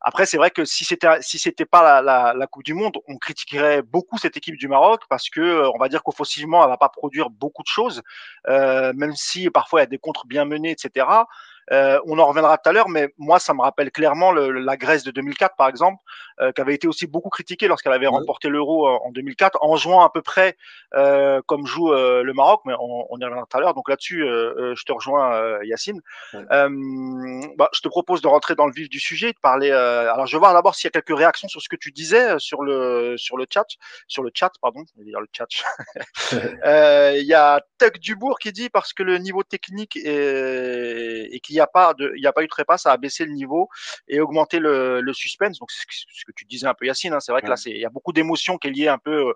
Après, 0.00 0.26
c'est 0.26 0.36
vrai 0.36 0.52
que 0.52 0.64
si 0.64 0.84
c'était 0.84 1.20
si 1.22 1.40
c'était 1.40 1.64
pas 1.64 2.00
la, 2.02 2.46
Coupe 2.46 2.62
du 2.62 2.72
Monde, 2.72 2.98
on 3.08 3.16
critiquerait 3.16 3.82
beaucoup 3.82 4.16
cette 4.16 4.36
équipe 4.36 4.56
du 4.56 4.68
Maroc 4.68 5.02
parce 5.08 5.28
que 5.28 5.68
on 5.74 5.78
va 5.78 5.88
dire 5.88 6.04
qu'offensivement, 6.04 6.62
elle 6.62 6.70
va 6.70 6.76
pas 6.76 6.88
produire 6.88 7.30
beaucoup 7.30 7.64
de 7.64 7.68
choses, 7.68 8.02
même 8.46 9.16
si 9.16 9.50
parfois 9.50 9.80
il 9.80 9.82
y 9.82 9.86
a 9.86 9.86
des 9.86 9.98
contres 9.98 10.26
bien 10.26 10.44
menés, 10.44 10.70
etc. 10.70 11.04
Euh, 11.72 12.00
on 12.06 12.18
en 12.18 12.26
reviendra 12.26 12.58
tout 12.58 12.68
à 12.68 12.72
l'heure, 12.72 12.88
mais 12.88 13.12
moi, 13.18 13.38
ça 13.38 13.54
me 13.54 13.60
rappelle 13.60 13.90
clairement 13.90 14.32
le, 14.32 14.50
la 14.50 14.76
Grèce 14.76 15.04
de 15.04 15.10
2004, 15.10 15.56
par 15.56 15.68
exemple, 15.68 16.02
euh, 16.40 16.52
qui 16.52 16.60
avait 16.60 16.74
été 16.74 16.86
aussi 16.86 17.06
beaucoup 17.06 17.28
critiquée 17.28 17.68
lorsqu'elle 17.68 17.92
avait 17.92 18.06
remporté 18.06 18.48
l'Euro 18.48 18.88
euh, 18.88 18.98
en 19.04 19.10
2004, 19.10 19.58
en 19.60 19.76
jouant 19.76 20.02
à 20.02 20.10
peu 20.10 20.22
près 20.22 20.56
euh, 20.94 21.40
comme 21.46 21.66
joue 21.66 21.92
euh, 21.92 22.22
le 22.22 22.32
Maroc, 22.32 22.62
mais 22.64 22.74
on, 22.78 23.06
on, 23.10 23.18
y 23.18 23.24
reviendra 23.24 23.46
tout 23.48 23.56
à 23.56 23.60
l'heure. 23.60 23.74
Donc 23.74 23.88
là-dessus, 23.88 24.20
je 24.20 24.84
te 24.84 24.92
rejoins, 24.92 25.58
Yacine. 25.64 26.00
Bah, 26.32 27.68
je 27.72 27.80
te 27.80 27.88
propose 27.88 28.20
de 28.22 28.28
rentrer 28.28 28.54
dans 28.54 28.66
le 28.66 28.72
vif 28.72 28.88
du 28.88 29.00
sujet, 29.00 29.32
de 29.32 29.38
parler. 29.40 29.70
alors, 29.70 30.26
je 30.26 30.36
vais 30.36 30.40
voir 30.40 30.54
d'abord 30.54 30.74
s'il 30.74 30.86
y 30.86 30.88
a 30.88 31.00
quelques 31.00 31.16
réactions 31.16 31.48
sur 31.48 31.60
ce 31.60 31.68
que 31.68 31.76
tu 31.76 31.90
disais 31.90 32.38
sur 32.38 32.62
le 32.62 33.16
sur 33.16 33.36
le 33.36 33.46
chat, 33.52 33.66
sur 34.06 34.22
le 34.22 34.30
chat, 34.32 34.50
pardon, 34.60 34.84
je 34.94 35.00
vais 35.00 35.10
dire 35.10 35.20
le 35.20 35.28
chat. 35.32 35.48
Il 37.18 37.26
y 37.26 37.34
a 37.34 37.60
Tuck 37.78 37.98
Dubourg 37.98 38.38
qui 38.38 38.52
dit 38.52 38.68
parce 38.70 38.92
que 38.92 39.02
le 39.02 39.18
niveau 39.18 39.42
technique 39.42 39.96
est, 39.96 41.28
et 41.30 41.40
qu'il 41.40 41.57
n'y 41.58 41.62
a 41.62 41.66
pas 41.66 41.94
de, 41.94 42.12
il 42.16 42.22
y 42.22 42.26
a 42.26 42.32
pas 42.32 42.42
eu 42.42 42.46
de 42.46 42.50
trépas, 42.50 42.78
ça 42.78 42.92
a 42.92 42.96
baissé 42.96 43.24
le 43.24 43.32
niveau 43.32 43.68
et 44.08 44.20
augmenté 44.20 44.58
le, 44.58 45.00
le 45.00 45.12
suspense. 45.12 45.58
Donc 45.58 45.70
c'est 45.70 45.84
ce 45.88 46.24
que 46.24 46.32
tu 46.34 46.44
disais 46.44 46.66
un 46.66 46.74
peu 46.74 46.86
Yacine. 46.86 47.12
Hein. 47.12 47.20
C'est 47.20 47.32
vrai 47.32 47.42
que 47.42 47.48
là, 47.48 47.56
c'est, 47.56 47.70
il 47.70 47.80
y 47.80 47.86
a 47.86 47.90
beaucoup 47.90 48.12
d'émotions 48.12 48.58
qui 48.58 48.68
est 48.68 48.72
liée 48.72 48.88
un 48.88 48.98
peu 48.98 49.34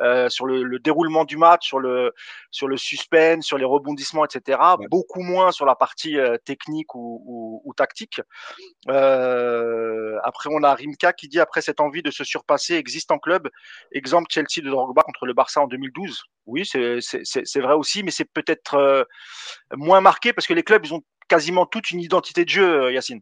euh, 0.00 0.28
sur 0.28 0.46
le, 0.46 0.62
le, 0.62 0.78
déroulement 0.78 1.24
du 1.24 1.36
match, 1.36 1.66
sur 1.66 1.80
le 1.80 2.14
sur 2.52 2.68
le 2.68 2.76
suspense, 2.76 3.44
sur 3.44 3.58
les 3.58 3.64
rebondissements, 3.64 4.24
etc. 4.24 4.58
Ouais. 4.78 4.86
Beaucoup 4.88 5.22
moins 5.22 5.50
sur 5.50 5.66
la 5.66 5.74
partie 5.74 6.18
euh, 6.18 6.36
technique 6.44 6.94
ou, 6.94 7.22
ou, 7.26 7.62
ou 7.64 7.74
tactique. 7.74 8.20
Euh, 8.88 10.16
après, 10.22 10.50
on 10.52 10.62
a 10.62 10.72
Rimka 10.72 11.12
qui 11.12 11.26
dit 11.26 11.40
après 11.40 11.62
cette 11.62 11.80
envie 11.80 12.02
de 12.02 12.12
se 12.12 12.22
surpasser 12.22 12.74
existe 12.74 13.10
en 13.10 13.18
club. 13.18 13.48
Exemple 13.90 14.28
Chelsea 14.30 14.62
de 14.62 14.70
Drogba 14.70 15.02
contre 15.02 15.26
le 15.26 15.32
Barça 15.32 15.60
en 15.60 15.66
2012. 15.66 16.22
Oui, 16.46 16.64
c'est 16.64 17.60
vrai 17.60 17.74
aussi, 17.74 18.04
mais 18.04 18.12
c'est 18.12 18.24
peut-être 18.24 18.74
euh, 18.74 19.02
moins 19.74 20.00
marqué 20.00 20.32
parce 20.32 20.46
que 20.46 20.54
les 20.54 20.62
clubs 20.62 20.84
ils 20.86 20.94
ont 20.94 21.02
quasiment 21.28 21.66
toute 21.66 21.90
une 21.90 22.00
identité 22.00 22.44
de 22.44 22.48
jeu, 22.48 22.82
euh, 22.84 22.92
Yacine. 22.92 23.20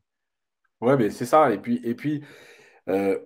Ouais, 0.81 0.97
mais 0.97 1.11
c'est 1.11 1.27
ça. 1.27 1.53
Et 1.53 1.59
puis, 1.59 2.23
euh, 2.89 3.19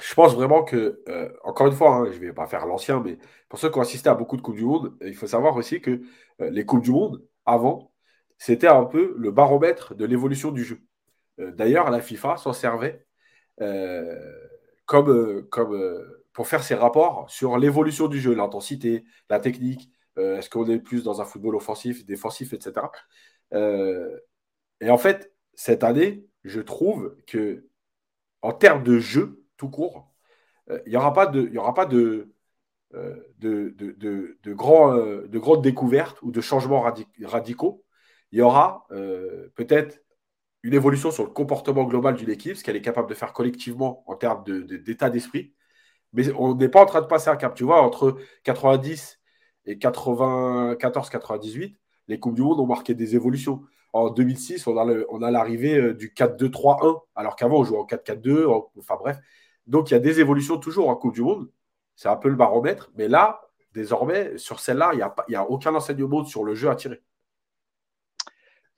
je 0.00 0.14
pense 0.14 0.34
vraiment 0.34 0.64
que, 0.64 1.02
euh, 1.08 1.30
encore 1.44 1.66
une 1.66 1.74
fois, 1.74 1.96
hein, 1.96 2.06
je 2.10 2.16
ne 2.16 2.26
vais 2.26 2.32
pas 2.32 2.46
faire 2.46 2.66
l'ancien, 2.66 3.00
mais 3.00 3.18
pour 3.48 3.58
ceux 3.58 3.70
qui 3.70 3.78
ont 3.78 3.82
assisté 3.82 4.08
à 4.08 4.14
beaucoup 4.14 4.36
de 4.36 4.42
Coupes 4.42 4.56
du 4.56 4.64
Monde, 4.64 4.96
il 5.02 5.14
faut 5.14 5.26
savoir 5.26 5.56
aussi 5.56 5.80
que 5.80 6.02
les 6.38 6.64
Coupes 6.64 6.82
du 6.82 6.90
Monde, 6.90 7.24
avant, 7.44 7.92
c'était 8.38 8.68
un 8.68 8.84
peu 8.84 9.14
le 9.18 9.30
baromètre 9.30 9.94
de 9.94 10.04
l'évolution 10.04 10.50
du 10.50 10.64
jeu. 10.64 10.80
D'ailleurs, 11.38 11.90
la 11.90 12.00
FIFA 12.00 12.36
s'en 12.36 12.52
servait 12.52 13.06
comme, 14.86 15.46
comme 15.50 16.04
pour 16.32 16.48
faire 16.48 16.62
ses 16.62 16.74
rapports 16.74 17.30
sur 17.30 17.58
l'évolution 17.58 18.08
du 18.08 18.20
jeu, 18.20 18.34
l'intensité, 18.34 19.04
la 19.28 19.38
technique, 19.38 19.90
est-ce 20.16 20.48
qu'on 20.48 20.68
est 20.68 20.78
plus 20.78 21.04
dans 21.04 21.20
un 21.20 21.24
football 21.24 21.56
offensif, 21.56 22.06
défensif, 22.06 22.52
etc. 22.54 22.86
et 23.52 24.90
en 24.90 24.98
fait, 24.98 25.32
cette 25.54 25.84
année, 25.84 26.26
je 26.44 26.60
trouve 26.60 27.16
que 27.26 27.66
en 28.42 28.52
termes 28.52 28.82
de 28.82 28.98
jeu 28.98 29.44
tout 29.56 29.70
court, 29.70 30.12
il 30.68 30.74
euh, 30.74 30.82
n'y 30.86 30.96
aura 30.96 31.12
pas 31.12 31.26
de, 31.26 31.48
y 31.48 31.58
aura 31.58 31.74
pas 31.74 31.86
de, 31.86 32.32
euh, 32.94 33.16
de, 33.38 33.70
de, 33.76 33.92
de, 33.92 34.38
de, 34.42 34.54
grand, 34.54 34.96
euh, 34.96 35.26
de 35.28 35.38
grandes 35.38 35.62
découvertes 35.62 36.20
ou 36.22 36.30
de 36.30 36.40
changements 36.40 36.80
radic 36.80 37.08
radicaux. 37.24 37.84
Il 38.32 38.38
y 38.38 38.42
aura 38.42 38.86
peut-être 39.56 40.02
une 40.62 40.74
évolution 40.74 41.10
sur 41.10 41.24
le 41.24 41.30
comportement 41.30 41.84
global 41.84 42.16
d'une 42.16 42.30
équipe, 42.30 42.56
ce 42.56 42.64
qu'elle 42.64 42.76
est 42.76 42.82
capable 42.82 43.08
de 43.08 43.14
faire 43.14 43.32
collectivement 43.34 44.04
en 44.06 44.16
termes 44.16 44.44
d'état 44.44 45.10
d'esprit. 45.10 45.54
Mais 46.14 46.32
on 46.32 46.54
n'est 46.54 46.68
pas 46.70 46.82
en 46.82 46.86
train 46.86 47.02
de 47.02 47.06
passer 47.06 47.28
un 47.30 47.36
cap. 47.36 47.54
Tu 47.54 47.64
vois, 47.64 47.82
entre 47.82 48.18
90 48.44 49.20
et 49.66 49.76
94-98, 49.76 51.76
les 52.08 52.18
Coupes 52.18 52.34
du 52.34 52.42
Monde 52.42 52.60
ont 52.60 52.66
marqué 52.66 52.94
des 52.94 53.14
évolutions 53.14 53.62
en 53.92 54.10
2006, 54.10 54.66
on 54.66 55.22
a 55.22 55.30
l'arrivée 55.30 55.76
euh, 55.76 55.94
du 55.94 56.12
4-2-3-1, 56.14 57.02
alors 57.14 57.36
qu'avant, 57.36 57.60
on 57.60 57.64
jouait 57.64 57.78
en 57.78 57.84
4-4-2. 57.84 58.46
Enfin 58.78 58.96
bref. 58.98 59.18
Donc, 59.66 59.90
il 59.90 59.94
y 59.94 59.96
a 59.96 60.00
des 60.00 60.20
évolutions 60.20 60.58
toujours 60.58 60.88
en 60.88 60.96
Coupe 60.96 61.14
du 61.14 61.22
Monde. 61.22 61.50
C'est 61.94 62.08
un 62.08 62.16
peu 62.16 62.28
le 62.28 62.36
baromètre. 62.36 62.90
Mais 62.96 63.06
là, 63.06 63.42
désormais, 63.74 64.38
sur 64.38 64.60
celle-là, 64.60 64.90
il 64.94 64.96
n'y 65.28 65.34
a, 65.36 65.40
a, 65.40 65.44
aucun 65.44 65.74
enseignement 65.74 66.24
sur 66.24 66.42
le 66.42 66.54
jeu 66.54 66.70
à 66.70 66.74
tirer. 66.74 67.02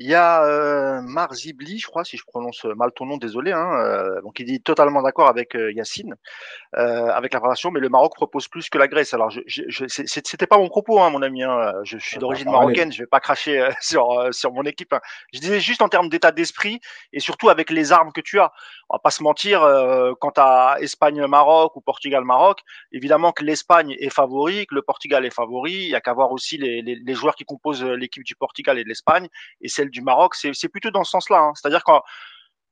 Il 0.00 0.08
y 0.08 0.14
a 0.14 0.44
euh, 0.44 1.00
Marzibli, 1.02 1.79
je 1.79 1.87
crois, 1.87 2.05
si 2.05 2.17
je 2.17 2.25
prononce 2.26 2.64
mal 2.64 2.91
ton 2.96 3.06
nom, 3.06 3.17
désolé. 3.17 3.52
Hein, 3.52 3.79
euh, 3.79 4.20
donc 4.23 4.41
il 4.41 4.44
dit 4.44 4.61
totalement 4.61 5.02
d'accord 5.02 5.29
avec 5.29 5.55
euh, 5.55 5.73
Yacine, 5.73 6.17
euh, 6.76 7.11
avec 7.11 7.32
la 7.32 7.38
préparation, 7.38 7.70
mais 7.70 7.79
le 7.79 7.88
Maroc 7.88 8.12
propose 8.14 8.49
plus 8.49 8.69
que 8.69 8.76
la 8.76 8.88
Grèce. 8.88 9.15
Alors 9.15 9.31
je, 9.31 9.41
je, 9.46 9.63
je 9.69 9.84
c'était 9.86 10.48
pas 10.48 10.58
mon 10.58 10.69
propos, 10.69 11.01
hein, 11.01 11.10
mon 11.10 11.22
ami. 11.22 11.44
Hein, 11.44 11.72
je, 11.84 11.98
je, 11.98 12.05
suis 12.05 12.19
d'origine 12.19 12.51
marocaine, 12.51 12.93
je 12.93 13.03
vais 13.03 13.06
pas 13.06 13.20
cracher 13.20 13.60
euh, 13.60 13.70
sur 13.81 14.10
euh, 14.19 14.32
sur 14.32 14.53
mon 14.53 14.65
équipe. 14.65 14.93
Hein. 14.93 15.01
Je 15.32 15.39
disais 15.39 15.60
juste 15.60 15.81
en 15.81 15.89
termes 15.89 16.08
d'état 16.08 16.32
d'esprit 16.32 16.81
et 17.13 17.20
surtout 17.20 17.48
avec 17.48 17.70
les 17.70 17.93
armes 17.93 18.10
que 18.13 18.20
tu 18.20 18.41
as. 18.41 18.51
On 18.91 18.96
va 18.96 18.98
pas 18.98 19.10
se 19.10 19.22
mentir. 19.22 19.60
quant 20.20 20.32
à 20.36 20.77
Espagne-Maroc 20.81 21.77
ou 21.77 21.81
Portugal-Maroc, 21.81 22.60
évidemment 22.93 23.32
que 23.32 23.44
l'Espagne 23.44 23.96
est 23.98 24.10
favori, 24.10 24.67
que 24.67 24.74
le 24.74 24.82
Portugal 24.82 25.24
est 25.24 25.34
favori. 25.34 25.72
Il 25.72 25.89
y 25.89 25.94
a 25.94 26.01
qu'à 26.01 26.13
voir 26.13 26.32
aussi 26.32 26.58
les, 26.58 26.82
les, 26.82 26.96
les 26.96 27.15
joueurs 27.15 27.34
qui 27.34 27.44
composent 27.44 27.84
l'équipe 27.84 28.24
du 28.24 28.34
Portugal 28.36 28.79
et 28.79 28.84
de 28.84 28.89
l'Espagne 28.89 29.29
et 29.60 29.69
c'est 29.69 29.83
du 29.91 30.03
Maroc, 30.03 30.34
c'est 30.34 30.69
plutôt 30.69 30.91
dans 30.91 31.05
ce 31.05 31.10
sens-là. 31.10 31.38
Hein. 31.38 31.53
C'est-à-dire 31.55 31.84
quand 31.84 32.03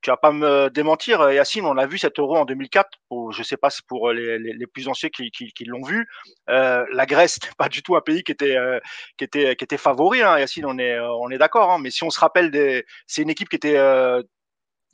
tu 0.02 0.10
vas 0.10 0.16
pas 0.16 0.32
me 0.32 0.68
démentir, 0.68 1.20
euh, 1.20 1.32
Yacine, 1.32 1.64
on 1.64 1.78
a 1.78 1.86
vu 1.86 1.96
cet 1.96 2.18
euro 2.18 2.36
en 2.36 2.44
2004. 2.44 2.90
Pour, 3.08 3.32
je 3.32 3.42
sais 3.42 3.56
pas 3.56 3.70
si 3.70 3.82
pour 3.82 4.12
les, 4.12 4.38
les, 4.38 4.52
les, 4.52 4.66
plus 4.66 4.88
anciens 4.88 5.08
qui, 5.08 5.30
qui, 5.30 5.52
qui 5.52 5.64
l'ont 5.64 5.84
vu. 5.84 6.08
Euh, 6.50 6.84
la 6.92 7.06
Grèce 7.06 7.38
n'est 7.42 7.52
pas 7.56 7.68
du 7.68 7.82
tout 7.82 7.94
un 7.96 8.00
pays 8.00 8.24
qui 8.24 8.32
était 8.32 8.56
euh, 8.56 8.80
qui 9.16 9.24
était 9.24 9.54
qui 9.56 9.64
était 9.64 9.78
favori. 9.78 10.20
Hein, 10.22 10.38
Yacine, 10.40 10.66
on 10.66 10.76
est 10.78 10.98
on 10.98 11.30
est 11.30 11.38
d'accord. 11.38 11.70
Hein, 11.70 11.78
mais 11.80 11.90
si 11.90 12.02
on 12.02 12.10
se 12.10 12.18
rappelle, 12.18 12.50
des, 12.50 12.84
c'est 13.06 13.22
une 13.22 13.30
équipe 13.30 13.48
qui 13.48 13.56
était 13.56 13.76
euh, 13.76 14.22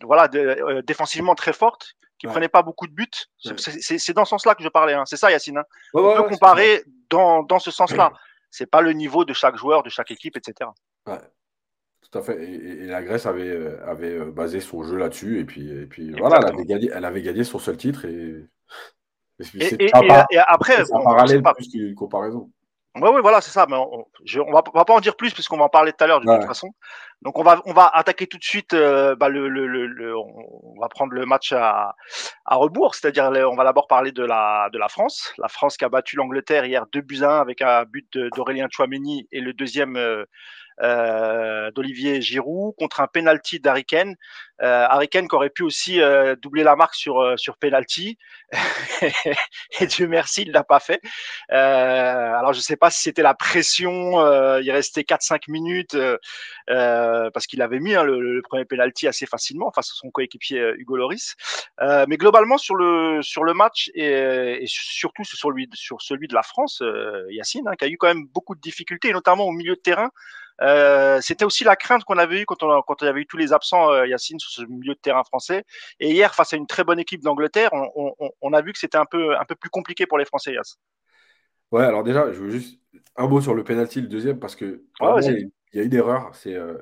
voilà 0.02 0.28
de, 0.28 0.82
défensivement 0.86 1.34
très 1.34 1.54
forte, 1.54 1.94
qui 2.18 2.26
ouais. 2.26 2.32
prenait 2.32 2.48
pas 2.48 2.62
beaucoup 2.62 2.86
de 2.86 2.92
buts. 2.92 3.06
C'est 3.38 4.12
dans 4.12 4.26
ce 4.26 4.30
sens-là 4.30 4.54
que 4.54 4.62
je 4.62 4.68
parlais. 4.68 4.92
Hein. 4.92 5.04
C'est 5.06 5.16
ça, 5.16 5.30
Yacine. 5.30 5.62
Ouais, 5.94 6.02
on 6.02 6.16
peut 6.16 6.28
comparer 6.28 6.82
dans 7.08 7.42
dans 7.42 7.58
ce 7.58 7.70
sens-là. 7.70 8.12
C'est 8.50 8.70
pas 8.70 8.82
le 8.82 8.92
niveau 8.92 9.24
de 9.24 9.32
chaque 9.32 9.56
joueur, 9.56 9.82
de 9.82 9.90
chaque 9.90 10.10
équipe, 10.10 10.36
etc. 10.36 10.70
Tout 12.00 12.18
à 12.18 12.22
fait. 12.22 12.42
Et, 12.42 12.84
et, 12.84 12.86
la 12.86 13.02
Grèce 13.02 13.26
avait, 13.26 13.50
euh, 13.50 13.84
avait 13.86 14.18
euh, 14.18 14.30
basé 14.30 14.60
son 14.60 14.82
jeu 14.82 14.96
là-dessus. 14.96 15.40
Et 15.40 15.44
puis, 15.44 15.68
et 15.70 15.86
puis 15.86 16.12
voilà, 16.18 16.38
elle 16.42 16.54
avait, 16.54 16.64
gagné, 16.64 16.90
elle 16.94 17.04
avait 17.04 17.22
gagné 17.22 17.44
son 17.44 17.58
seul 17.58 17.76
titre. 17.76 18.06
Et, 18.06 18.46
après, 20.46 20.84
c'est 20.84 20.94
un 20.94 21.02
parallèle 21.02 21.42
pas... 21.42 21.54
plus 21.54 21.68
qu'une 21.68 21.94
comparaison. 21.94 22.50
Oui, 22.96 23.10
oui, 23.12 23.20
voilà, 23.20 23.40
c'est 23.40 23.50
ça. 23.50 23.66
Mais 23.68 23.76
on, 23.76 24.06
je, 24.24 24.40
on, 24.40 24.50
va, 24.50 24.62
on 24.72 24.78
va 24.78 24.84
pas 24.84 24.94
en 24.94 25.00
dire 25.00 25.16
plus 25.16 25.32
puisqu'on 25.32 25.58
va 25.58 25.64
en 25.64 25.68
parler 25.68 25.92
tout 25.92 26.02
à 26.02 26.06
l'heure 26.06 26.20
de 26.20 26.26
ouais. 26.26 26.38
toute 26.38 26.48
façon. 26.48 26.70
Donc 27.22 27.38
on 27.38 27.42
va, 27.42 27.60
on 27.66 27.72
va 27.72 27.86
attaquer 27.86 28.26
tout 28.26 28.38
de 28.38 28.44
suite. 28.44 28.74
Euh, 28.74 29.14
bah, 29.14 29.28
le, 29.28 29.48
le, 29.48 29.66
le, 29.66 29.86
le, 29.86 30.16
on 30.16 30.80
va 30.80 30.88
prendre 30.88 31.12
le 31.12 31.26
match 31.26 31.52
à, 31.52 31.94
à 32.44 32.56
rebours, 32.56 32.94
c'est-à-dire 32.94 33.30
on 33.50 33.54
va 33.54 33.64
d'abord 33.64 33.86
parler 33.86 34.12
de 34.12 34.24
la, 34.24 34.68
de 34.72 34.78
la 34.78 34.88
France. 34.88 35.32
La 35.38 35.48
France 35.48 35.76
qui 35.76 35.84
a 35.84 35.88
battu 35.88 36.16
l'Angleterre 36.16 36.64
hier 36.64 36.86
2 36.92 37.00
buts 37.00 37.22
à 37.22 37.38
1 37.38 37.40
avec 37.40 37.62
un 37.62 37.84
but 37.84 38.18
d'Aurélien 38.34 38.66
Chouameni 38.70 39.28
et 39.30 39.40
le 39.40 39.52
deuxième 39.52 39.96
euh, 39.96 40.24
d'Olivier 40.80 42.20
Giroud 42.20 42.74
contre 42.78 43.00
un 43.00 43.06
penalty 43.06 43.60
d'Ariken. 43.60 44.14
Euh, 44.62 44.86
Harry 44.88 45.08
Kane 45.08 45.28
qui 45.28 45.34
aurait 45.36 45.50
pu 45.50 45.62
aussi 45.62 46.00
euh, 46.00 46.34
doubler 46.36 46.64
la 46.64 46.74
marque 46.74 46.94
sur 46.94 47.20
euh, 47.20 47.36
sur 47.36 47.56
penalty 47.58 48.18
et 49.80 49.86
Dieu 49.86 50.08
merci 50.08 50.42
il 50.42 50.52
l'a 50.52 50.64
pas 50.64 50.80
fait. 50.80 51.00
Euh, 51.52 52.34
alors 52.34 52.52
je 52.52 52.60
sais 52.60 52.76
pas 52.76 52.90
si 52.90 53.02
c'était 53.02 53.22
la 53.22 53.34
pression, 53.34 54.18
euh, 54.20 54.60
il 54.60 54.70
restait 54.70 55.02
4-5 55.02 55.42
minutes 55.48 55.96
parce 56.66 57.46
qu'il 57.46 57.62
avait 57.62 57.78
mis 57.78 57.94
hein, 57.94 58.02
le, 58.02 58.20
le, 58.20 58.42
premier 58.42 58.64
penalty 58.64 59.06
assez 59.06 59.26
facilement 59.26 59.70
face 59.70 59.90
à 59.90 59.94
son 59.94 60.10
coéquipier 60.10 60.74
Hugo 60.76 60.96
Loris. 60.96 61.36
mais 61.80 62.16
globalement 62.16 62.58
sur 62.58 62.74
le 62.74 63.20
sur 63.22 63.44
le 63.44 63.54
match 63.54 63.90
et, 63.94 64.62
et 64.62 64.66
surtout 64.66 65.24
sur 65.24 65.38
celui 65.38 65.68
sur 65.74 66.02
celui 66.02 66.26
de 66.26 66.34
la 66.34 66.42
France, 66.42 66.82
Yacine 67.30 67.68
hein, 67.68 67.76
qui 67.76 67.84
a 67.84 67.88
eu 67.88 67.96
quand 67.96 68.08
même 68.08 68.26
beaucoup 68.26 68.54
de 68.54 68.60
difficultés, 68.60 69.12
notamment 69.12 69.44
au 69.44 69.52
milieu 69.52 69.76
de 69.76 69.80
terrain. 69.80 70.10
Euh, 70.60 71.20
c'était 71.20 71.44
aussi 71.44 71.62
la 71.62 71.76
crainte 71.76 72.04
qu'on 72.04 72.18
avait 72.18 72.40
eue 72.40 72.46
quand 72.46 72.62
on, 72.62 72.82
quand 72.82 73.02
on 73.02 73.06
avait 73.06 73.20
eu 73.20 73.26
tous 73.26 73.36
les 73.36 73.52
absents, 73.52 73.90
euh, 73.90 74.06
Yacine, 74.06 74.40
sur 74.48 74.62
ce 74.64 74.68
milieu 74.68 74.94
de 74.94 74.98
terrain 75.00 75.24
français. 75.24 75.64
Et 76.00 76.10
hier, 76.10 76.34
face 76.34 76.52
à 76.52 76.56
une 76.56 76.66
très 76.66 76.84
bonne 76.84 76.98
équipe 76.98 77.22
d'Angleterre, 77.22 77.70
on, 77.72 78.12
on, 78.18 78.30
on, 78.40 78.52
a 78.52 78.62
vu 78.62 78.72
que 78.72 78.78
c'était 78.78 78.98
un 78.98 79.04
peu, 79.04 79.36
un 79.36 79.44
peu 79.44 79.54
plus 79.54 79.70
compliqué 79.70 80.06
pour 80.06 80.18
les 80.18 80.24
Français, 80.24 80.52
Yass. 80.52 80.78
Ouais, 81.70 81.84
alors 81.84 82.02
déjà, 82.02 82.32
je 82.32 82.40
veux 82.40 82.50
juste 82.50 82.80
un 83.16 83.26
mot 83.26 83.40
sur 83.40 83.54
le 83.54 83.64
penalty, 83.64 84.00
le 84.00 84.08
deuxième, 84.08 84.38
parce 84.38 84.56
que 84.56 84.84
ouais, 85.00 85.50
il 85.72 85.78
y 85.78 85.80
a 85.80 85.82
une 85.82 85.94
erreur. 85.94 86.34
C'est 86.34 86.54
euh, 86.54 86.78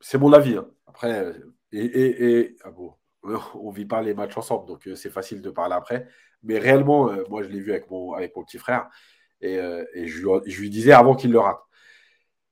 c'est 0.00 0.18
mon 0.18 0.32
avis. 0.32 0.56
Hein. 0.56 0.68
Après, 0.86 1.34
et, 1.72 1.84
et, 1.84 2.40
et 2.40 2.56
ah 2.64 2.70
bon, 2.70 2.94
on 3.54 3.70
vit 3.70 3.86
pas 3.86 4.02
les 4.02 4.14
matchs 4.14 4.36
ensemble, 4.36 4.66
donc 4.66 4.88
c'est 4.94 5.10
facile 5.10 5.40
de 5.40 5.50
parler 5.50 5.74
après. 5.74 6.08
Mais 6.42 6.58
réellement, 6.58 7.10
moi, 7.30 7.42
je 7.42 7.48
l'ai 7.48 7.60
vu 7.60 7.70
avec 7.70 7.90
mon, 7.90 8.12
avec 8.12 8.36
mon 8.36 8.44
petit 8.44 8.58
frère. 8.58 8.88
Et, 9.40 9.54
et 9.94 10.06
je, 10.06 10.20
je, 10.46 10.60
lui 10.60 10.70
disais 10.70 10.92
avant 10.92 11.14
qu'il 11.14 11.32
le 11.32 11.38
rate 11.38 11.62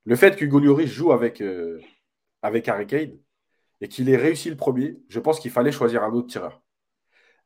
le 0.05 0.17
fait 0.17 0.37
que 0.37 0.45
Lloris 0.45 0.91
joue 0.91 1.13
avec, 1.13 1.41
euh, 1.41 1.81
avec 2.43 2.69
Harry 2.69 2.87
Kane 2.87 3.19
et 3.81 3.89
qu'il 3.89 4.09
ait 4.09 4.17
réussi 4.17 4.51
le 4.51 4.57
premier, 4.57 4.99
je 5.09 5.21
pense 5.21 5.41
qu'il 5.41 5.51
fallait 5.51 5.73
choisir 5.73 6.05
un 6.05 6.13
autre 6.13 6.29
tireur. 6.29 6.61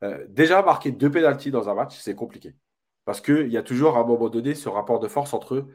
Euh, 0.02 0.24
déjà, 0.28 0.62
marquer 0.62 0.90
deux 0.90 1.10
pénalties 1.10 1.50
dans 1.50 1.68
un 1.68 1.74
match, 1.74 1.98
c'est 1.98 2.14
compliqué. 2.14 2.54
Parce 3.04 3.20
qu'il 3.20 3.48
y 3.48 3.56
a 3.56 3.62
toujours 3.62 3.96
à 3.96 4.00
un 4.00 4.04
moment 4.04 4.28
donné 4.28 4.54
ce 4.54 4.68
rapport 4.68 4.98
de 4.98 5.08
force 5.08 5.34
entre 5.34 5.68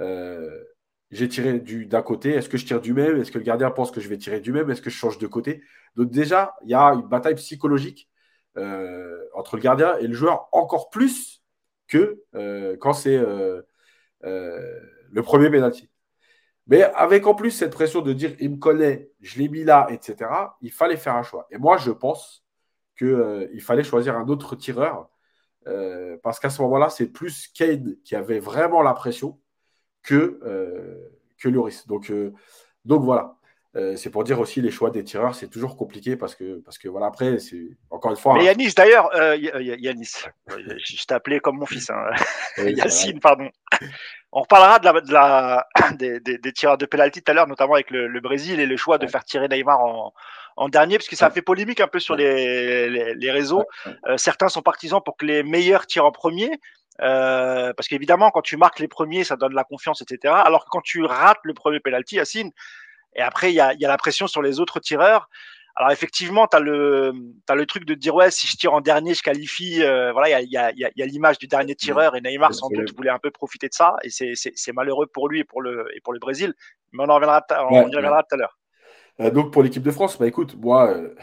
euh, 0.00 0.64
j'ai 1.10 1.28
tiré 1.28 1.60
d'un 1.60 2.02
côté, 2.02 2.30
est-ce 2.30 2.48
que 2.48 2.56
je 2.58 2.66
tire 2.66 2.80
du 2.80 2.92
même? 2.92 3.20
Est-ce 3.20 3.30
que 3.30 3.38
le 3.38 3.44
gardien 3.44 3.70
pense 3.70 3.90
que 3.90 4.00
je 4.00 4.08
vais 4.08 4.18
tirer 4.18 4.40
du 4.40 4.52
même? 4.52 4.70
Est-ce 4.70 4.82
que 4.82 4.90
je 4.90 4.96
change 4.96 5.18
de 5.18 5.26
côté? 5.26 5.62
Donc 5.96 6.10
déjà, 6.10 6.54
il 6.64 6.70
y 6.70 6.74
a 6.74 6.88
une 6.88 7.06
bataille 7.08 7.36
psychologique 7.36 8.08
euh, 8.56 9.18
entre 9.34 9.56
le 9.56 9.62
gardien 9.62 9.96
et 9.98 10.06
le 10.06 10.14
joueur 10.14 10.48
encore 10.52 10.90
plus 10.90 11.42
que 11.88 12.24
quand 12.80 12.94
c'est 12.94 13.18
le 14.22 15.22
premier 15.22 15.50
pénalty. 15.50 15.90
Mais 16.66 16.82
avec 16.82 17.26
en 17.26 17.34
plus 17.34 17.50
cette 17.50 17.72
pression 17.72 18.00
de 18.00 18.12
dire 18.12 18.34
il 18.40 18.52
me 18.52 18.56
connaît, 18.56 19.10
je 19.20 19.38
l'ai 19.38 19.48
mis 19.48 19.64
là, 19.64 19.86
etc., 19.90 20.30
il 20.60 20.72
fallait 20.72 20.96
faire 20.96 21.14
un 21.14 21.22
choix. 21.22 21.46
Et 21.50 21.58
moi, 21.58 21.76
je 21.76 21.90
pense 21.90 22.44
qu'il 22.96 23.08
euh, 23.08 23.60
fallait 23.60 23.84
choisir 23.84 24.16
un 24.16 24.28
autre 24.28 24.56
tireur 24.56 25.10
euh, 25.66 26.16
parce 26.22 26.40
qu'à 26.40 26.50
ce 26.50 26.62
moment-là, 26.62 26.88
c'est 26.90 27.08
plus 27.08 27.48
Kane 27.48 27.96
qui 28.04 28.16
avait 28.16 28.38
vraiment 28.38 28.82
la 28.82 28.94
pression 28.94 29.40
que, 30.02 30.40
euh, 30.44 31.10
que 31.38 31.48
Lloris. 31.48 31.86
Donc, 31.86 32.12
donc 32.84 33.02
voilà. 33.02 33.36
Euh, 33.76 33.96
c'est 33.96 34.10
pour 34.10 34.22
dire 34.22 34.38
aussi 34.38 34.60
les 34.60 34.70
choix 34.70 34.90
des 34.90 35.02
tireurs, 35.02 35.34
c'est 35.34 35.48
toujours 35.48 35.76
compliqué 35.76 36.16
parce 36.16 36.36
que, 36.36 36.60
parce 36.64 36.78
que 36.78 36.88
voilà, 36.88 37.06
après, 37.06 37.38
c'est 37.38 37.76
encore 37.90 38.12
une 38.12 38.16
fois. 38.16 38.34
Mais 38.34 38.44
Yanis, 38.44 38.72
d'ailleurs, 38.74 39.12
euh, 39.16 39.36
Yanis, 39.36 40.12
je 40.48 41.04
t'appelais 41.06 41.40
comme 41.40 41.58
mon 41.58 41.66
fils, 41.66 41.90
hein. 41.90 42.04
oui, 42.58 42.74
Yacine, 42.76 43.18
pardon. 43.18 43.48
On 44.30 44.42
reparlera 44.42 44.78
de 44.78 44.84
la, 44.84 45.00
de 45.00 45.12
la, 45.12 45.66
des, 45.98 46.20
des, 46.20 46.38
des, 46.38 46.52
tireurs 46.52 46.78
de 46.78 46.86
pénalty 46.86 47.22
tout 47.22 47.30
à 47.32 47.34
l'heure, 47.34 47.48
notamment 47.48 47.74
avec 47.74 47.90
le, 47.90 48.06
le, 48.06 48.20
Brésil 48.20 48.60
et 48.60 48.66
le 48.66 48.76
choix 48.76 48.98
de 48.98 49.08
faire 49.08 49.24
tirer 49.24 49.48
Neymar 49.48 49.80
en, 49.80 50.12
en 50.56 50.68
dernier, 50.68 50.98
parce 50.98 51.08
que 51.08 51.16
ça 51.16 51.26
a 51.26 51.30
fait 51.30 51.42
polémique 51.42 51.80
un 51.80 51.88
peu 51.88 51.98
sur 51.98 52.14
les, 52.14 52.88
les, 52.88 53.14
les 53.14 53.30
réseaux. 53.32 53.64
Euh, 54.06 54.16
certains 54.16 54.48
sont 54.48 54.62
partisans 54.62 55.00
pour 55.04 55.16
que 55.16 55.26
les 55.26 55.42
meilleurs 55.42 55.86
tirent 55.86 56.04
en 56.04 56.12
premier. 56.12 56.50
Euh, 57.00 57.72
parce 57.76 57.88
qu'évidemment, 57.88 58.30
quand 58.30 58.42
tu 58.42 58.56
marques 58.56 58.78
les 58.78 58.88
premiers, 58.88 59.24
ça 59.24 59.36
donne 59.36 59.54
la 59.54 59.64
confiance, 59.64 60.00
etc. 60.00 60.32
Alors 60.44 60.64
que 60.64 60.70
quand 60.70 60.82
tu 60.82 61.04
rates 61.04 61.40
le 61.42 61.54
premier 61.54 61.80
penalty, 61.80 62.16
Yacine, 62.16 62.52
et 63.14 63.20
après, 63.20 63.52
il 63.52 63.54
y 63.54 63.60
a, 63.60 63.74
y 63.74 63.84
a, 63.84 63.88
la 63.88 63.96
pression 63.96 64.26
sur 64.26 64.42
les 64.42 64.60
autres 64.60 64.80
tireurs. 64.80 65.28
Alors 65.76 65.90
effectivement, 65.90 66.46
tu 66.46 66.56
as 66.56 66.60
le, 66.60 67.12
as 67.48 67.54
le 67.54 67.66
truc 67.66 67.84
de 67.84 67.94
dire, 67.94 68.14
ouais, 68.14 68.30
si 68.30 68.46
je 68.46 68.56
tire 68.56 68.74
en 68.74 68.80
dernier, 68.80 69.14
je 69.14 69.22
qualifie. 69.22 69.82
Euh, 69.82 70.12
voilà, 70.12 70.40
il 70.40 70.48
y 70.50 70.56
a, 70.56 70.70
y 70.72 70.84
a, 70.84 70.90
y 70.94 71.02
a 71.02 71.06
l'image 71.06 71.38
du 71.38 71.48
dernier 71.48 71.74
tireur 71.74 72.14
et 72.14 72.20
Neymar, 72.20 72.54
sans 72.54 72.68
doute, 72.68 72.94
voulait 72.96 73.10
un 73.10 73.18
peu 73.18 73.30
profiter 73.30 73.68
de 73.68 73.74
ça. 73.74 73.96
Et 74.04 74.10
c'est 74.10 74.72
malheureux 74.72 75.06
pour 75.06 75.28
lui 75.28 75.40
et 75.40 75.44
pour 75.44 75.62
le, 75.62 75.88
et 75.96 76.00
pour 76.00 76.12
le 76.12 76.20
Brésil. 76.20 76.54
Mais 76.92 77.02
on 77.02 77.08
en 77.08 77.14
reviendra, 77.14 77.44
on 77.68 77.74
ouais, 77.74 77.90
y 77.90 77.96
reviendra 77.96 78.18
ouais. 78.18 78.22
tout 78.28 78.34
à 78.36 78.38
l'heure. 78.38 78.58
Euh, 79.20 79.30
donc 79.30 79.52
pour 79.52 79.62
l'équipe 79.62 79.82
de 79.82 79.90
France, 79.90 80.18
bah 80.18 80.26
écoute, 80.26 80.56
moi, 80.56 80.90
euh, 80.90 81.14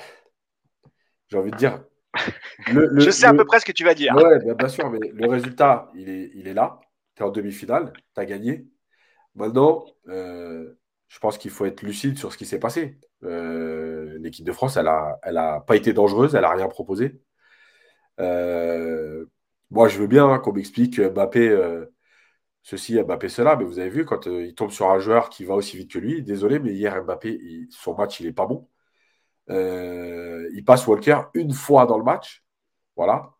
j'ai 1.29 1.37
envie 1.37 1.51
de 1.51 1.57
dire. 1.57 1.83
Le, 2.73 2.87
le, 2.87 2.99
je 2.99 3.09
sais 3.09 3.25
à 3.25 3.33
peu 3.33 3.45
près 3.45 3.61
ce 3.61 3.65
que 3.65 3.71
tu 3.71 3.85
vas 3.85 3.93
dire. 3.93 4.13
Ouais, 4.13 4.37
bah, 4.45 4.53
bien 4.53 4.67
sûr, 4.67 4.89
mais 4.91 4.99
le 5.13 5.29
résultat, 5.29 5.89
il 5.95 6.09
est, 6.09 6.29
il 6.35 6.47
est 6.47 6.53
là. 6.53 6.81
Tu 7.15 7.23
es 7.23 7.25
en 7.25 7.31
demi-finale, 7.31 7.93
tu 8.13 8.21
as 8.21 8.25
gagné. 8.25 8.67
Maintenant, 9.33 9.85
euh, 10.09 10.77
je 11.11 11.19
pense 11.19 11.37
qu'il 11.37 11.51
faut 11.51 11.65
être 11.65 11.81
lucide 11.83 12.17
sur 12.17 12.31
ce 12.31 12.37
qui 12.37 12.45
s'est 12.45 12.59
passé. 12.59 12.97
Euh, 13.23 14.17
L'équipe 14.19 14.45
de 14.45 14.53
France, 14.53 14.77
elle 14.77 14.85
n'a 14.85 15.19
elle 15.23 15.37
a 15.37 15.59
pas 15.59 15.75
été 15.75 15.91
dangereuse, 15.93 16.35
elle 16.35 16.43
n'a 16.43 16.51
rien 16.51 16.69
proposé. 16.69 17.19
Euh, 18.21 19.25
moi, 19.71 19.89
je 19.89 19.99
veux 19.99 20.07
bien 20.07 20.39
qu'on 20.39 20.53
m'explique 20.53 21.01
Mbappé 21.01 21.49
euh, 21.49 21.85
ceci, 22.63 23.01
Mbappé 23.03 23.27
cela, 23.29 23.57
mais 23.57 23.65
vous 23.65 23.79
avez 23.79 23.89
vu, 23.89 24.05
quand 24.05 24.25
il 24.27 24.55
tombe 24.55 24.71
sur 24.71 24.89
un 24.89 24.99
joueur 24.99 25.29
qui 25.29 25.43
va 25.43 25.55
aussi 25.55 25.77
vite 25.77 25.91
que 25.91 25.99
lui, 25.99 26.23
désolé, 26.23 26.59
mais 26.59 26.73
hier, 26.73 27.03
Mbappé, 27.03 27.67
son 27.71 27.95
match, 27.95 28.21
il 28.21 28.27
n'est 28.27 28.33
pas 28.33 28.45
bon. 28.45 28.69
Il 29.49 30.63
passe 30.65 30.87
Walker 30.87 31.23
une 31.33 31.53
fois 31.53 31.85
dans 31.87 31.97
le 31.97 32.05
match. 32.05 32.43
Voilà. 32.95 33.33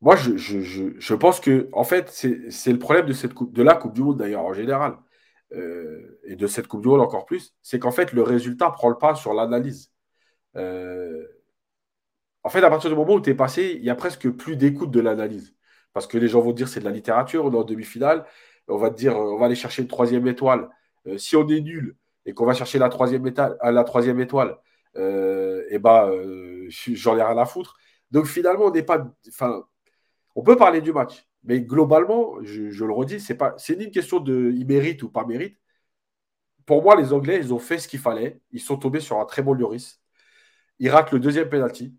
moi, 0.00 0.16
je, 0.16 1.14
pense 1.14 1.40
que, 1.40 1.68
en 1.72 1.84
fait, 1.84 2.10
c'est 2.10 2.72
le 2.72 2.78
problème 2.78 3.06
de, 3.06 3.12
cette 3.12 3.34
coupe, 3.34 3.52
de 3.52 3.62
la 3.62 3.74
Coupe 3.76 3.92
du 3.92 4.02
Monde, 4.02 4.18
d'ailleurs, 4.18 4.44
en 4.44 4.52
général 4.54 4.96
euh, 5.54 6.20
et 6.24 6.36
de 6.36 6.46
cette 6.46 6.66
Coupe 6.66 6.82
du 6.82 6.88
Monde 6.88 7.00
encore 7.00 7.26
plus, 7.26 7.54
c'est 7.62 7.78
qu'en 7.78 7.90
fait, 7.90 8.12
le 8.12 8.22
résultat 8.22 8.70
prend 8.70 8.88
le 8.88 8.98
pas 8.98 9.14
sur 9.14 9.34
l'analyse. 9.34 9.92
Euh, 10.56 11.26
en 12.44 12.48
fait, 12.50 12.62
à 12.62 12.70
partir 12.70 12.90
du 12.90 12.96
moment 12.96 13.14
où 13.14 13.20
tu 13.20 13.30
es 13.30 13.34
passé, 13.34 13.74
il 13.78 13.84
y 13.84 13.90
a 13.90 13.94
presque 13.94 14.28
plus 14.30 14.56
d'écoute 14.56 14.90
de 14.90 15.00
l'analyse. 15.00 15.54
Parce 15.92 16.06
que 16.06 16.18
les 16.18 16.28
gens 16.28 16.40
vont 16.40 16.52
dire 16.52 16.68
c'est 16.68 16.80
de 16.80 16.84
la 16.84 16.90
littérature, 16.90 17.44
on 17.44 17.52
est 17.52 17.56
en 17.56 17.64
demi-finale, 17.64 18.24
on 18.68 18.76
va 18.78 18.90
te 18.90 18.96
dire 18.96 19.16
on 19.16 19.38
va 19.38 19.46
aller 19.46 19.54
chercher 19.54 19.82
une 19.82 19.88
troisième 19.88 20.26
étoile. 20.26 20.68
Euh, 21.06 21.18
si 21.18 21.36
on 21.36 21.46
est 21.48 21.60
nul 21.60 21.96
et 22.26 22.34
qu'on 22.34 22.46
va 22.46 22.54
chercher 22.54 22.78
la 22.78 22.88
troisième, 22.88 23.26
étoile, 23.26 24.58
euh, 24.96 25.64
et 25.70 25.78
ben, 25.78 26.08
euh, 26.10 26.66
j'en 26.70 27.16
ai 27.16 27.22
rien 27.22 27.38
à 27.38 27.44
foutre. 27.46 27.76
Donc 28.10 28.26
finalement, 28.26 28.66
on 28.66 28.70
n'est 28.70 28.82
pas. 28.82 29.04
On 30.34 30.42
peut 30.42 30.56
parler 30.56 30.80
du 30.80 30.92
match, 30.92 31.26
mais 31.44 31.60
globalement, 31.60 32.36
je, 32.42 32.70
je 32.70 32.84
le 32.84 32.92
redis, 32.92 33.20
c'est 33.20 33.36
pas, 33.36 33.54
c'est 33.58 33.76
ni 33.76 33.84
une 33.84 33.90
question 33.90 34.20
de 34.20 34.52
il 34.54 34.66
mérite 34.66 35.02
ou 35.02 35.10
pas 35.10 35.24
mérite. 35.24 35.58
Pour 36.66 36.82
moi, 36.82 36.94
les 36.94 37.12
Anglais, 37.12 37.38
ils 37.38 37.52
ont 37.52 37.58
fait 37.58 37.78
ce 37.78 37.88
qu'il 37.88 37.98
fallait. 37.98 38.40
Ils 38.52 38.60
sont 38.60 38.76
tombés 38.76 39.00
sur 39.00 39.18
un 39.18 39.24
très 39.24 39.42
bon 39.42 39.52
Lloris. 39.52 40.00
Ils 40.78 40.90
ratent 40.90 41.10
le 41.10 41.18
deuxième 41.18 41.48
penalty. 41.48 41.96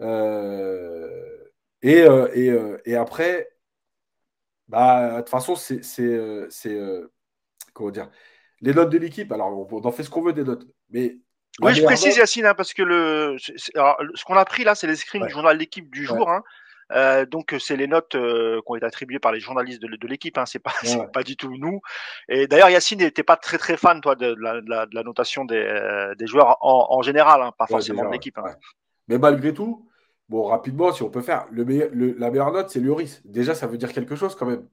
Euh, 0.00 1.44
et, 1.82 2.02
euh, 2.02 2.28
et, 2.34 2.50
euh, 2.50 2.78
et, 2.84 2.96
après, 2.96 3.48
bah, 4.66 5.12
de 5.12 5.20
toute 5.20 5.30
façon, 5.30 5.54
c'est, 5.54 5.80
comment 7.72 7.90
dire, 7.90 8.10
les 8.60 8.74
notes 8.74 8.90
de 8.90 8.98
l'équipe. 8.98 9.30
Alors, 9.30 9.56
on, 9.56 9.68
on 9.70 9.86
en 9.86 9.92
fait 9.92 10.02
ce 10.02 10.10
qu'on 10.10 10.22
veut 10.22 10.32
des 10.32 10.44
notes, 10.44 10.66
mais 10.90 11.18
oui, 11.60 11.74
je 11.74 11.82
précise. 11.84 12.16
Yacine, 12.16 12.46
hein, 12.46 12.54
parce 12.54 12.74
que 12.74 12.82
le, 12.82 13.36
alors, 13.74 13.96
ce 14.14 14.24
qu'on 14.24 14.34
a 14.34 14.44
pris 14.44 14.64
là, 14.64 14.74
c'est 14.74 14.86
les 14.86 14.96
screens 14.96 15.22
ouais. 15.22 15.28
du 15.28 15.32
journal 15.32 15.56
d'équipe 15.56 15.90
du 15.90 16.04
jour. 16.04 16.26
Ouais. 16.26 16.34
Hein. 16.34 16.42
Euh, 16.92 17.26
donc 17.26 17.54
c'est 17.58 17.76
les 17.76 17.86
notes 17.86 18.14
euh, 18.14 18.60
qui 18.60 18.70
ont 18.70 18.76
été 18.76 18.86
attribuées 18.86 19.18
par 19.18 19.32
les 19.32 19.40
journalistes 19.40 19.82
de, 19.82 19.88
de 19.88 20.06
l'équipe, 20.06 20.38
hein, 20.38 20.46
c'est 20.46 20.60
pas, 20.60 20.72
ouais. 20.84 21.08
pas 21.12 21.22
du 21.22 21.36
tout 21.36 21.56
nous. 21.56 21.80
Et 22.28 22.46
d'ailleurs 22.46 22.70
Yacine 22.70 23.00
n'était 23.00 23.22
pas 23.22 23.36
très 23.36 23.58
très 23.58 23.76
fan 23.76 24.00
toi 24.00 24.14
de, 24.14 24.34
de, 24.34 24.40
la, 24.40 24.86
de, 24.86 25.02
notation 25.02 25.44
des, 25.44 25.56
euh, 25.56 26.14
des 26.14 26.26
joueurs 26.26 26.58
en, 26.60 26.86
en 26.90 27.02
général, 27.02 27.42
hein, 27.42 27.52
pas 27.56 27.64
ouais, 27.64 27.70
forcément 27.70 28.02
déjà, 28.02 28.08
de 28.08 28.12
l'équipe. 28.12 28.38
Hein. 28.38 28.54
Mais 29.08 29.18
malgré 29.18 29.52
tout, 29.52 29.88
bon 30.28 30.44
rapidement 30.44 30.92
si 30.92 31.02
on 31.02 31.10
peut 31.10 31.22
faire, 31.22 31.46
le 31.50 31.64
meilleur, 31.64 31.88
le, 31.92 32.14
la 32.18 32.30
meilleure 32.30 32.52
note 32.52 32.70
c'est 32.70 32.80
Lloris. 32.80 33.20
Déjà 33.24 33.54
ça 33.54 33.66
veut 33.66 33.78
dire 33.78 33.92
quelque 33.92 34.14
chose 34.14 34.36
quand 34.36 34.46
même. 34.46 34.68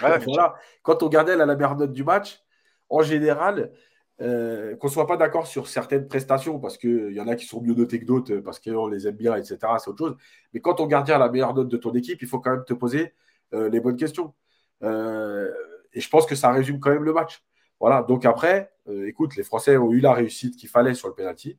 voilà. 0.00 0.56
Quand 0.82 1.02
on 1.02 1.06
regardait 1.06 1.36
la, 1.36 1.46
la 1.46 1.54
meilleure 1.54 1.76
note 1.76 1.92
du 1.92 2.04
match, 2.04 2.42
en 2.90 3.02
général, 3.02 3.72
euh, 4.20 4.76
qu'on 4.76 4.86
ne 4.86 4.92
soit 4.92 5.06
pas 5.08 5.16
d'accord 5.16 5.46
sur 5.46 5.66
certaines 5.66 6.06
prestations, 6.06 6.60
parce 6.60 6.78
qu'il 6.78 7.12
y 7.12 7.20
en 7.20 7.26
a 7.26 7.34
qui 7.34 7.46
sont 7.46 7.60
mieux 7.60 7.74
notés 7.74 7.98
que 7.98 8.04
d'autres, 8.04 8.36
parce 8.36 8.60
qu'on 8.60 8.86
les 8.86 9.08
aime 9.08 9.16
bien, 9.16 9.34
etc. 9.34 9.58
C'est 9.78 9.90
autre 9.90 9.98
chose. 9.98 10.16
Mais 10.52 10.60
quand 10.60 10.74
ton 10.74 10.86
gardien 10.86 11.16
a 11.16 11.18
la 11.18 11.28
meilleure 11.28 11.54
note 11.54 11.68
de 11.68 11.76
ton 11.76 11.92
équipe, 11.94 12.22
il 12.22 12.28
faut 12.28 12.38
quand 12.38 12.52
même 12.52 12.64
te 12.64 12.74
poser 12.74 13.12
euh, 13.54 13.68
les 13.70 13.80
bonnes 13.80 13.96
questions. 13.96 14.34
Euh, 14.82 15.50
et 15.92 16.00
je 16.00 16.08
pense 16.08 16.26
que 16.26 16.36
ça 16.36 16.52
résume 16.52 16.78
quand 16.80 16.90
même 16.90 17.04
le 17.04 17.12
match. 17.12 17.44
Voilà. 17.80 18.02
Donc 18.02 18.24
après, 18.24 18.72
écoute, 19.06 19.36
les 19.36 19.42
Français 19.42 19.76
ont 19.76 19.90
eu 19.92 20.00
la 20.00 20.12
réussite 20.12 20.56
qu'il 20.56 20.68
fallait 20.68 20.94
sur 20.94 21.08
le 21.08 21.14
penalty. 21.14 21.58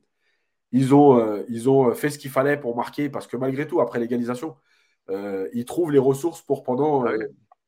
Ils 0.71 0.93
ont, 0.95 1.43
ils 1.49 1.69
ont 1.69 1.93
fait 1.93 2.09
ce 2.09 2.17
qu'il 2.17 2.31
fallait 2.31 2.57
pour 2.57 2.75
marquer, 2.75 3.09
parce 3.09 3.27
que 3.27 3.37
malgré 3.37 3.67
tout, 3.67 3.81
après 3.81 3.99
l'égalisation, 3.99 4.55
ils 5.09 5.65
trouvent 5.65 5.91
les 5.91 5.99
ressources 5.99 6.41
pour 6.41 6.63
pendant 6.63 7.05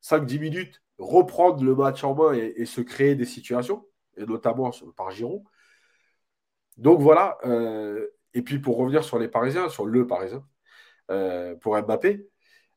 5-10 0.02 0.40
minutes 0.40 0.82
reprendre 0.98 1.64
le 1.64 1.76
match 1.76 2.04
en 2.04 2.16
main 2.16 2.34
et, 2.34 2.54
et 2.58 2.66
se 2.66 2.82
créer 2.82 3.16
des 3.16 3.26
situations 3.26 3.86
et 4.18 4.26
notamment 4.26 4.72
par 4.96 5.12
Giroud. 5.12 5.44
Donc 6.78 7.00
voilà. 7.00 7.38
et 8.34 8.42
puis 8.42 8.60
pour 8.60 8.78
revenir 8.78 9.04
sur 9.04 9.20
les 9.20 9.28
Parisiens, 9.28 9.70
sur 9.70 9.86
le 9.86 10.06
Parisien, 10.06 10.44
pour 11.62 11.82
Mbappé, 11.82 12.28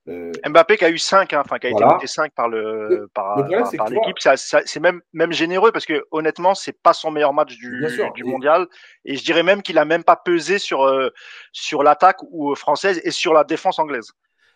euh, 0.08 0.32
Mbappé 0.48 0.78
qui 0.78 0.84
a 0.84 0.90
eu 0.90 0.98
5, 0.98 1.32
hein, 1.32 1.42
enfin 1.44 1.58
qui 1.58 1.66
a 1.66 1.70
été 1.70 1.84
noté 1.84 2.06
5 2.06 2.32
par 2.32 2.48
le, 2.48 3.08
par, 3.12 3.36
l'équipe, 3.90 4.16
c'est 4.34 4.80
même 4.80 5.02
même 5.12 5.32
généreux 5.32 5.72
parce 5.72 5.84
que 5.84 6.06
honnêtement 6.10 6.54
c'est 6.54 6.72
pas 6.72 6.94
son 6.94 7.10
meilleur 7.10 7.34
match 7.34 7.54
du, 7.56 7.86
du 8.14 8.24
mondial 8.24 8.66
et 9.04 9.16
je 9.16 9.24
dirais 9.24 9.42
même 9.42 9.60
qu'il 9.60 9.76
a 9.76 9.84
même 9.84 10.02
pas 10.02 10.16
pesé 10.16 10.58
sur 10.58 10.84
euh, 10.84 11.10
sur 11.52 11.82
l'attaque 11.82 12.18
française 12.54 13.00
et 13.04 13.10
sur 13.10 13.34
la 13.34 13.44
défense 13.44 13.78
anglaise. 13.78 14.12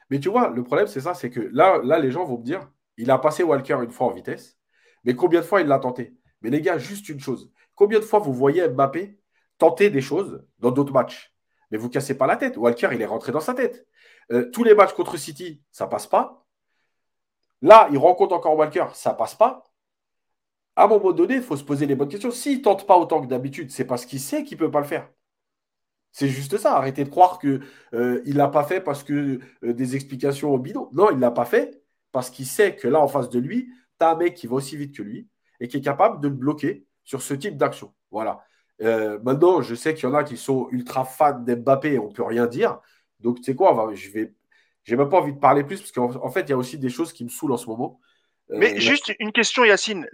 Mais 0.09 0.19
tu 0.19 0.31
vois, 0.31 0.49
le 0.49 0.65
problème 0.65 0.87
c'est 0.87 1.01
ça, 1.01 1.13
c'est 1.13 1.29
que 1.29 1.41
là 1.53 1.79
là 1.85 1.99
les 1.99 2.11
gens 2.11 2.25
vont 2.25 2.39
me 2.39 2.45
dire, 2.45 2.67
il 2.97 3.11
a 3.11 3.19
passé 3.19 3.43
Walker 3.43 3.79
une 3.83 3.91
fois 3.91 4.07
en 4.07 4.13
vitesse, 4.13 4.59
mais 5.05 5.15
combien 5.15 5.41
de 5.41 5.45
fois 5.45 5.61
il 5.61 5.67
l'a 5.67 5.79
tenté? 5.79 6.15
Mais 6.45 6.51
les 6.51 6.61
gars, 6.61 6.77
juste 6.77 7.09
une 7.09 7.21
chose, 7.21 7.51
combien 7.75 7.99
de 7.99 8.05
fois 8.05 8.19
vous 8.19 8.35
voyez 8.35 8.69
Mbappé 8.69 9.19
tenter 9.57 9.89
des 9.89 10.03
choses 10.03 10.45
dans 10.59 10.71
d'autres 10.71 10.93
matchs? 10.93 11.35
Mais 11.71 11.79
vous 11.79 11.89
cassez 11.89 12.19
pas 12.19 12.27
la 12.27 12.37
tête. 12.37 12.59
Walker, 12.59 12.91
il 12.93 13.01
est 13.01 13.07
rentré 13.07 13.33
dans 13.33 13.41
sa 13.41 13.55
tête. 13.55 13.87
Euh, 14.31 14.51
tous 14.51 14.63
les 14.63 14.75
matchs 14.75 14.93
contre 14.93 15.17
City, 15.17 15.63
ça 15.73 15.87
passe 15.87 16.07
pas. 16.07 16.47
Là, 17.63 17.89
il 17.91 17.97
rencontre 17.97 18.35
encore 18.35 18.57
Walker, 18.59 18.89
ça 18.93 19.15
passe 19.15 19.35
pas. 19.35 19.65
À 20.77 20.85
un 20.85 20.89
moment 20.89 21.13
donné, 21.13 21.37
il 21.37 21.43
faut 21.43 21.57
se 21.57 21.65
poser 21.65 21.87
les 21.87 21.95
bonnes 21.95 22.11
questions. 22.11 22.31
S'il 22.31 22.59
ne 22.59 22.63
tente 22.63 22.87
pas 22.87 22.99
autant 22.99 23.23
que 23.23 23.27
d'habitude, 23.27 23.71
c'est 23.71 23.87
parce 23.87 24.05
qu'il 24.05 24.21
sait 24.21 24.45
qu'il 24.45 24.59
ne 24.59 24.65
peut 24.65 24.71
pas 24.71 24.81
le 24.81 24.87
faire. 24.87 25.11
C'est 26.13 26.29
juste 26.29 26.59
ça. 26.59 26.77
Arrêtez 26.77 27.05
de 27.05 27.09
croire 27.09 27.39
qu'il 27.39 27.63
euh, 27.95 28.23
ne 28.23 28.35
l'a 28.35 28.49
pas 28.49 28.65
fait 28.65 28.83
parce 28.83 29.03
que 29.03 29.41
euh, 29.63 29.73
des 29.73 29.97
explications 29.97 30.53
au 30.53 30.59
bidon. 30.59 30.91
Non, 30.93 31.09
il 31.11 31.17
ne 31.17 31.23
l'a 31.23 31.31
pas 31.31 31.47
fait 31.47 31.83
parce 32.13 32.29
qu'il 32.29 32.47
sait 32.47 32.77
que 32.77 32.87
là, 32.87 33.01
en 33.01 33.09
face 33.09 33.31
de 33.31 33.39
lui, 33.39 33.71
tu 33.99 34.05
as 34.05 34.11
un 34.11 34.17
mec 34.17 34.35
qui 34.35 34.47
va 34.47 34.57
aussi 34.57 34.77
vite 34.77 34.95
que 34.95 35.03
lui 35.03 35.27
et 35.65 35.69
qui 35.69 35.79
est 35.79 35.81
capable 35.81 36.21
de 36.21 36.29
le 36.29 36.35
bloquer 36.35 36.85
sur 37.05 37.23
ce 37.23 37.33
type 37.33 37.57
d'action. 37.57 37.95
Voilà. 38.11 38.45
maintenant, 38.81 39.63
je 39.63 39.75
sais 39.75 39.95
qu'il 39.95 40.05
y 40.05 40.13
en 40.13 40.15
a 40.15 40.25
qui 40.25 40.37
sont 40.37 40.69
ultra 40.71 41.05
fans 41.05 41.39
d'Mbappé 41.39 41.95
et 41.95 41.99
on 41.99 42.09
ne 42.09 42.13
peut 42.13 42.23
rien 42.23 42.47
dire. 42.47 42.81
Donc, 43.21 43.39
tu 43.39 43.45
sais 43.45 43.55
quoi, 43.55 43.91
je 43.95 44.11
vais. 44.11 44.35
J'ai 44.83 44.97
même 44.97 45.09
pas 45.09 45.19
envie 45.19 45.33
de 45.33 45.39
parler 45.39 45.65
plus 45.65 45.81
parce 45.81 45.93
qu'en 45.93 46.29
fait, 46.29 46.43
il 46.43 46.51
y 46.51 46.53
a 46.53 46.59
aussi 46.59 46.77
des 46.77 46.91
choses 46.91 47.15
qui 47.15 47.25
me 47.25 47.31
saoulent 47.31 47.53
en 47.53 47.57
ce 47.57 47.67
moment. 47.67 47.99
Euh, 48.51 48.57
Mais 48.59 48.79
juste 48.79 49.13
une 49.21 49.33
question, 49.33 49.65
Yacine. 49.65 50.07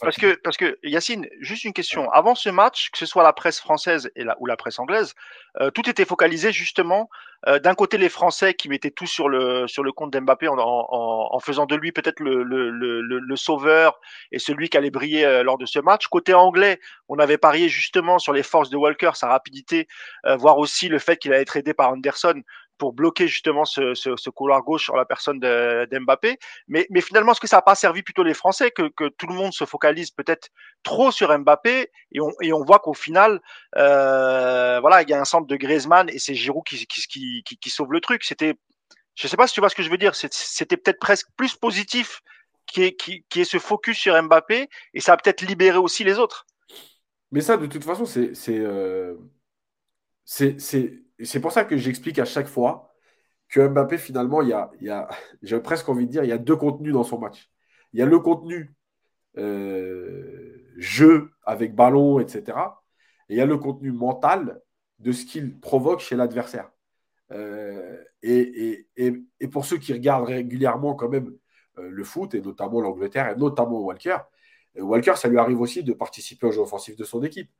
parce, 0.00 0.16
que, 0.16 0.34
parce 0.42 0.56
que, 0.56 0.76
Yacine, 0.82 1.28
juste 1.40 1.64
une 1.64 1.72
question. 1.72 2.10
Avant 2.10 2.34
ce 2.34 2.48
match, 2.48 2.90
que 2.90 2.98
ce 2.98 3.06
soit 3.06 3.22
la 3.22 3.32
presse 3.32 3.60
française 3.60 4.10
et 4.16 4.24
la, 4.24 4.36
ou 4.40 4.46
la 4.46 4.56
presse 4.56 4.80
anglaise, 4.80 5.14
euh, 5.60 5.70
tout 5.70 5.88
était 5.88 6.04
focalisé 6.04 6.50
justement 6.52 7.08
euh, 7.46 7.60
d'un 7.60 7.74
côté 7.74 7.96
les 7.96 8.08
Français 8.08 8.54
qui 8.54 8.68
mettaient 8.68 8.90
tout 8.90 9.06
sur 9.06 9.28
le, 9.28 9.68
sur 9.68 9.84
le 9.84 9.92
compte 9.92 10.12
d'Mbappé 10.12 10.48
en, 10.48 10.58
en, 10.58 11.28
en, 11.32 11.38
faisant 11.38 11.66
de 11.66 11.76
lui 11.76 11.92
peut-être 11.92 12.18
le, 12.20 12.42
le, 12.42 12.70
le, 12.70 13.00
le, 13.02 13.36
sauveur 13.36 14.00
et 14.32 14.38
celui 14.40 14.68
qui 14.68 14.76
allait 14.76 14.90
briller 14.90 15.42
lors 15.44 15.56
de 15.56 15.64
ce 15.64 15.78
match. 15.78 16.08
Côté 16.08 16.34
anglais, 16.34 16.80
on 17.08 17.18
avait 17.18 17.38
parié 17.38 17.68
justement 17.68 18.18
sur 18.18 18.32
les 18.32 18.42
forces 18.42 18.68
de 18.70 18.76
Walker, 18.76 19.12
sa 19.14 19.28
rapidité, 19.28 19.88
voire 20.36 20.58
aussi 20.58 20.88
le 20.88 20.98
fait 20.98 21.16
qu'il 21.16 21.32
allait 21.32 21.42
être 21.42 21.56
aidé 21.56 21.72
par 21.72 21.90
Anderson 21.90 22.42
pour 22.80 22.94
bloquer 22.94 23.28
justement 23.28 23.66
ce, 23.66 23.94
ce, 23.94 24.30
couloir 24.30 24.62
gauche 24.62 24.84
sur 24.84 24.96
la 24.96 25.04
personne 25.04 25.38
d'Mbappé. 25.38 26.38
Mais, 26.66 26.86
mais 26.88 27.02
finalement, 27.02 27.32
est-ce 27.32 27.40
que 27.40 27.46
ça 27.46 27.58
n'a 27.58 27.62
pas 27.62 27.74
servi 27.74 28.02
plutôt 28.02 28.22
les 28.22 28.32
Français 28.32 28.70
que, 28.70 28.88
que 28.88 29.08
tout 29.08 29.26
le 29.26 29.34
monde 29.34 29.52
se 29.52 29.66
focalise 29.66 30.10
peut-être 30.10 30.48
trop 30.82 31.12
sur 31.12 31.38
Mbappé 31.38 31.90
et 32.12 32.20
on, 32.20 32.32
et 32.40 32.54
on 32.54 32.64
voit 32.64 32.78
qu'au 32.78 32.94
final, 32.94 33.42
euh, 33.76 34.80
voilà, 34.80 35.02
il 35.02 35.10
y 35.10 35.12
a 35.12 35.20
un 35.20 35.26
centre 35.26 35.46
de 35.46 35.56
Griezmann 35.56 36.08
et 36.08 36.18
c'est 36.18 36.34
Giroud 36.34 36.64
qui, 36.64 36.86
qui, 36.86 37.44
qui, 37.44 37.70
sauve 37.70 37.92
le 37.92 38.00
truc. 38.00 38.24
C'était, 38.24 38.54
je 39.14 39.28
sais 39.28 39.36
pas 39.36 39.46
si 39.46 39.52
tu 39.52 39.60
vois 39.60 39.68
ce 39.68 39.74
que 39.74 39.82
je 39.82 39.90
veux 39.90 39.98
dire, 39.98 40.14
c'était 40.14 40.78
peut-être 40.78 41.00
presque 41.00 41.28
plus 41.36 41.54
positif 41.54 42.22
qui 42.66 42.84
est, 42.84 42.96
qui, 42.96 43.26
qui 43.28 43.42
est 43.42 43.44
ce 43.44 43.58
focus 43.58 43.98
sur 43.98 44.20
Mbappé 44.22 44.70
et 44.94 45.00
ça 45.00 45.12
a 45.12 45.16
peut-être 45.18 45.42
libéré 45.42 45.76
aussi 45.76 46.02
les 46.02 46.18
autres. 46.18 46.46
Mais 47.30 47.42
ça, 47.42 47.58
de 47.58 47.66
toute 47.66 47.84
façon, 47.84 48.06
c'est 48.06 48.34
c'est 48.34 48.58
euh, 48.58 49.14
c'est 51.24 51.40
pour 51.40 51.52
ça 51.52 51.64
que 51.64 51.76
j'explique 51.76 52.18
à 52.18 52.24
chaque 52.24 52.48
fois 52.48 52.92
que 53.48 53.66
Mbappé, 53.68 53.98
finalement, 53.98 54.42
il 54.42 54.48
y 54.48 54.52
a, 54.52 54.70
a 54.90 55.08
j'ai 55.42 55.60
presque 55.60 55.88
envie 55.88 56.06
de 56.06 56.12
dire, 56.12 56.24
il 56.24 56.30
y 56.30 56.32
a 56.32 56.38
deux 56.38 56.56
contenus 56.56 56.92
dans 56.92 57.04
son 57.04 57.18
match. 57.18 57.50
Il 57.92 58.00
y 58.00 58.02
a 58.02 58.06
le 58.06 58.18
contenu 58.20 58.74
euh, 59.38 60.56
jeu 60.76 61.30
avec 61.44 61.74
ballon, 61.74 62.20
etc. 62.20 62.58
Et 63.28 63.34
il 63.34 63.36
y 63.38 63.40
a 63.40 63.46
le 63.46 63.58
contenu 63.58 63.92
mental 63.92 64.60
de 64.98 65.12
ce 65.12 65.24
qu'il 65.24 65.58
provoque 65.60 66.00
chez 66.00 66.16
l'adversaire. 66.16 66.70
Euh, 67.32 67.96
et, 68.22 68.86
et, 68.96 69.22
et, 69.38 69.48
pour 69.48 69.64
ceux 69.64 69.78
qui 69.78 69.92
regardent 69.92 70.26
régulièrement 70.26 70.94
quand 70.94 71.08
même 71.08 71.32
euh, 71.78 71.88
le 71.90 72.04
foot, 72.04 72.34
et 72.34 72.40
notamment 72.40 72.80
l'Angleterre, 72.80 73.28
et 73.30 73.36
notamment 73.36 73.80
Walker, 73.80 74.18
Walker, 74.76 75.14
ça 75.16 75.28
lui 75.28 75.38
arrive 75.38 75.60
aussi 75.60 75.82
de 75.82 75.92
participer 75.92 76.46
au 76.46 76.52
jeu 76.52 76.60
offensif 76.60 76.96
de 76.96 77.04
son 77.04 77.22
équipe. 77.22 77.50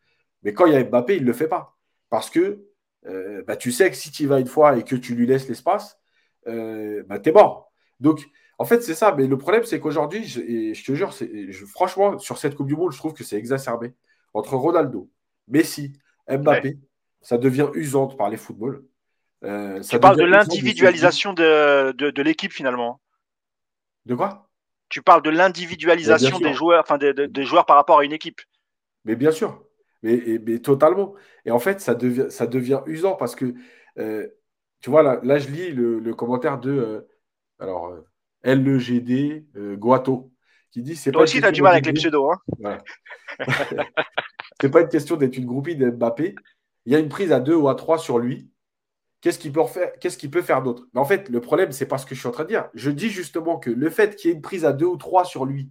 Mais 0.43 0.55
quand 0.55 0.67
il 0.67 0.73
y 0.73 0.77
a 0.77 0.85
Mbappé, 0.85 1.17
il 1.17 1.23
ne 1.23 1.27
le 1.27 1.33
fait 1.33 1.49
pas. 1.49 1.77
Parce 2.09 2.31
que 2.31 2.70
euh, 3.07 3.43
bah, 3.47 3.57
tu 3.57 3.73
sais 3.73 3.91
que 3.91 3.97
si 3.97 4.11
tu 4.11 4.25
y 4.25 4.27
vas 4.27 4.41
une 4.41 4.47
fois 4.47 4.77
et 4.77 4.85
que 4.85 4.97
tu 4.97 5.15
lui 5.15 5.27
laisses 5.27 5.49
l'espace, 5.49 5.99
euh, 6.47 7.03
bah, 7.07 7.19
tu 7.19 7.31
es 7.31 7.33
mort. 7.33 7.73
Donc, 7.99 8.29
en 8.59 8.65
fait, 8.65 8.83
c'est 8.83 8.95
ça. 8.95 9.15
Mais 9.17 9.27
le 9.27 9.39
problème, 9.39 9.65
c'est 9.65 9.81
qu'aujourd'hui, 9.81 10.25
je, 10.25 10.41
je, 10.75 10.85
te 10.85 10.95
jure, 10.95 11.13
je, 11.13 11.65
franchement, 11.67 12.19
sur 12.19 12.39
cette 12.39 12.55
Coupe 12.55 12.67
du 12.67 12.77
Monde, 12.77 12.93
je 12.93 12.99
trouve 12.99 13.15
que 13.15 13.25
c'est 13.25 13.37
exacerbé. 13.37 13.95
Entre 14.35 14.55
Ronaldo, 14.55 15.11
Messi, 15.49 15.93
Mbappé, 16.29 16.79
ça 17.21 17.39
devient 17.39 17.69
usant 17.75 18.07
de 18.07 18.15
parler 18.15 18.37
football. 18.37 18.85
Euh, 19.43 19.81
tu 19.81 19.99
parles 19.99 20.19
de 20.19 20.25
l'individualisation 20.25 21.33
de, 21.33 21.93
de, 21.93 22.23
l'équipe, 22.23 22.53
finalement. 22.53 23.01
De 24.07 24.15
quoi? 24.15 24.49
Tu 24.89 25.03
parles 25.03 25.23
de 25.23 25.31
l'individualisation 25.31 26.39
des 26.39 26.53
joueurs, 26.53 26.83
enfin 26.83 26.99
des 26.99 27.45
joueurs 27.45 27.65
par 27.65 27.77
rapport 27.77 28.01
à 28.01 28.05
une 28.05 28.13
équipe. 28.13 28.41
Mais 29.05 29.17
bien 29.17 29.31
sûr. 29.31 29.65
Mais, 30.03 30.59
totalement. 30.61 31.15
Et 31.45 31.51
en 31.51 31.59
fait, 31.59 31.81
ça 31.81 31.95
devient, 31.95 32.27
ça 32.31 32.47
devient 32.47 32.81
usant 32.87 33.15
parce 33.17 33.35
que, 33.35 33.55
euh, 33.99 34.29
tu 34.81 34.91
vois, 34.91 35.03
là, 35.03 35.21
là, 35.23 35.39
je 35.39 35.49
lis 35.49 35.73
le, 35.73 36.15
commentaire 36.15 36.59
de 36.59 36.71
euh, 36.71 37.09
alors, 37.59 37.89
euh, 37.89 38.05
LEGD 38.45 39.45
Guato 39.77 40.33
qui 40.71 40.83
dit 40.83 40.97
c'est 40.97 41.13
Toi 41.13 41.23
aussi, 41.23 41.41
tu 41.41 41.47
as 41.47 41.53
du 41.53 41.63
mal 41.63 41.73
avec 41.73 41.87
les 41.87 41.93
pseudos. 41.93 42.33
Hein 42.65 42.79
c'est 44.61 44.71
pas 44.71 44.83
une 44.83 44.89
question 44.89 45.17
d'être 45.17 45.37
une 45.37 45.47
groupie 45.47 45.77
de 45.77 45.91
Mbappé. 45.91 46.35
Il 46.87 46.93
y 46.93 46.97
a 46.97 46.99
une 46.99 47.09
prise 47.09 47.33
à 47.33 47.41
deux 47.41 47.55
ou 47.55 47.69
à 47.69 47.75
trois 47.75 47.99
sur 47.99 48.19
lui. 48.19 48.51
Qu'est-ce 49.21 49.39
qu'il 49.39 49.53
peut 49.53 49.65
faire, 49.67 49.93
qu'est-ce 50.01 50.17
qu'il 50.17 50.31
peut 50.31 50.41
faire 50.41 50.63
d'autre? 50.63 50.87
Mais 50.95 51.01
en 51.01 51.05
fait, 51.05 51.29
le 51.29 51.43
problème, 51.43 51.73
c'est 51.73 51.87
pas 51.87 51.99
ce 51.99 52.07
que 52.07 52.15
je 52.15 52.21
suis 52.21 52.29
en 52.29 52.33
train 52.33 52.45
de 52.45 52.49
dire. 52.49 52.71
Je 52.73 52.91
dis 52.91 53.11
justement 53.11 53.59
que 53.59 53.69
le 53.69 53.91
fait 53.91 54.17
qu'il 54.17 54.31
y 54.31 54.33
ait 54.33 54.37
une 54.37 54.43
prise 54.43 54.65
à 54.65 54.73
deux 54.73 54.87
ou 54.87 54.97
trois 54.97 55.27
sur 55.27 55.45
lui, 55.45 55.71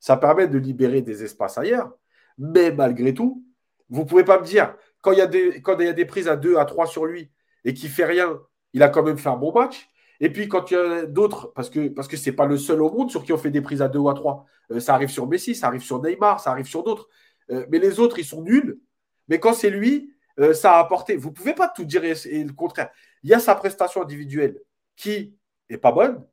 ça 0.00 0.16
permet 0.16 0.48
de 0.48 0.58
libérer 0.58 1.00
des 1.00 1.22
espaces 1.22 1.58
ailleurs. 1.58 1.92
Mais 2.38 2.72
malgré 2.72 3.14
tout, 3.14 3.44
vous 3.90 4.02
ne 4.02 4.06
pouvez 4.06 4.24
pas 4.24 4.38
me 4.38 4.44
dire, 4.44 4.74
quand 5.00 5.12
il, 5.12 5.18
y 5.18 5.22
a 5.22 5.26
des, 5.26 5.62
quand 5.62 5.78
il 5.78 5.86
y 5.86 5.88
a 5.88 5.92
des 5.92 6.04
prises 6.04 6.28
à 6.28 6.36
2, 6.36 6.56
à 6.56 6.64
3 6.64 6.86
sur 6.86 7.06
lui 7.06 7.30
et 7.64 7.74
qu'il 7.74 7.88
ne 7.88 7.94
fait 7.94 8.04
rien, 8.04 8.38
il 8.72 8.82
a 8.82 8.88
quand 8.88 9.02
même 9.02 9.18
fait 9.18 9.28
un 9.28 9.36
bon 9.36 9.52
match. 9.52 9.88
Et 10.20 10.30
puis 10.30 10.48
quand 10.48 10.70
il 10.70 10.74
y 10.74 10.76
a 10.76 11.06
d'autres, 11.06 11.52
parce 11.54 11.70
que 11.70 11.88
parce 11.88 12.08
que 12.08 12.30
pas 12.30 12.46
le 12.46 12.58
seul 12.58 12.82
au 12.82 12.90
monde 12.90 13.10
sur 13.10 13.22
qui 13.22 13.32
on 13.32 13.38
fait 13.38 13.50
des 13.50 13.60
prises 13.60 13.82
à 13.82 13.88
2 13.88 13.98
ou 13.98 14.08
à 14.08 14.14
3. 14.14 14.46
Euh, 14.72 14.80
ça 14.80 14.94
arrive 14.94 15.08
sur 15.08 15.26
Messi, 15.26 15.54
ça 15.54 15.68
arrive 15.68 15.82
sur 15.82 16.02
Neymar, 16.02 16.40
ça 16.40 16.50
arrive 16.50 16.66
sur 16.66 16.82
d'autres. 16.82 17.08
Euh, 17.50 17.66
mais 17.70 17.78
les 17.78 18.00
autres, 18.00 18.18
ils 18.18 18.24
sont 18.24 18.42
nuls. 18.42 18.80
Mais 19.28 19.38
quand 19.38 19.52
c'est 19.52 19.70
lui, 19.70 20.12
euh, 20.38 20.54
ça 20.54 20.76
a 20.76 20.80
apporté. 20.80 21.16
Vous 21.16 21.30
ne 21.30 21.34
pouvez 21.34 21.54
pas 21.54 21.68
tout 21.68 21.84
dire 21.84 22.04
et, 22.04 22.14
le 22.14 22.52
contraire. 22.52 22.90
Il 23.22 23.30
y 23.30 23.34
a 23.34 23.40
sa 23.40 23.54
prestation 23.54 24.02
individuelle 24.02 24.60
qui 24.96 25.36
n'est 25.70 25.78
pas 25.78 25.92
bonne. 25.92 26.24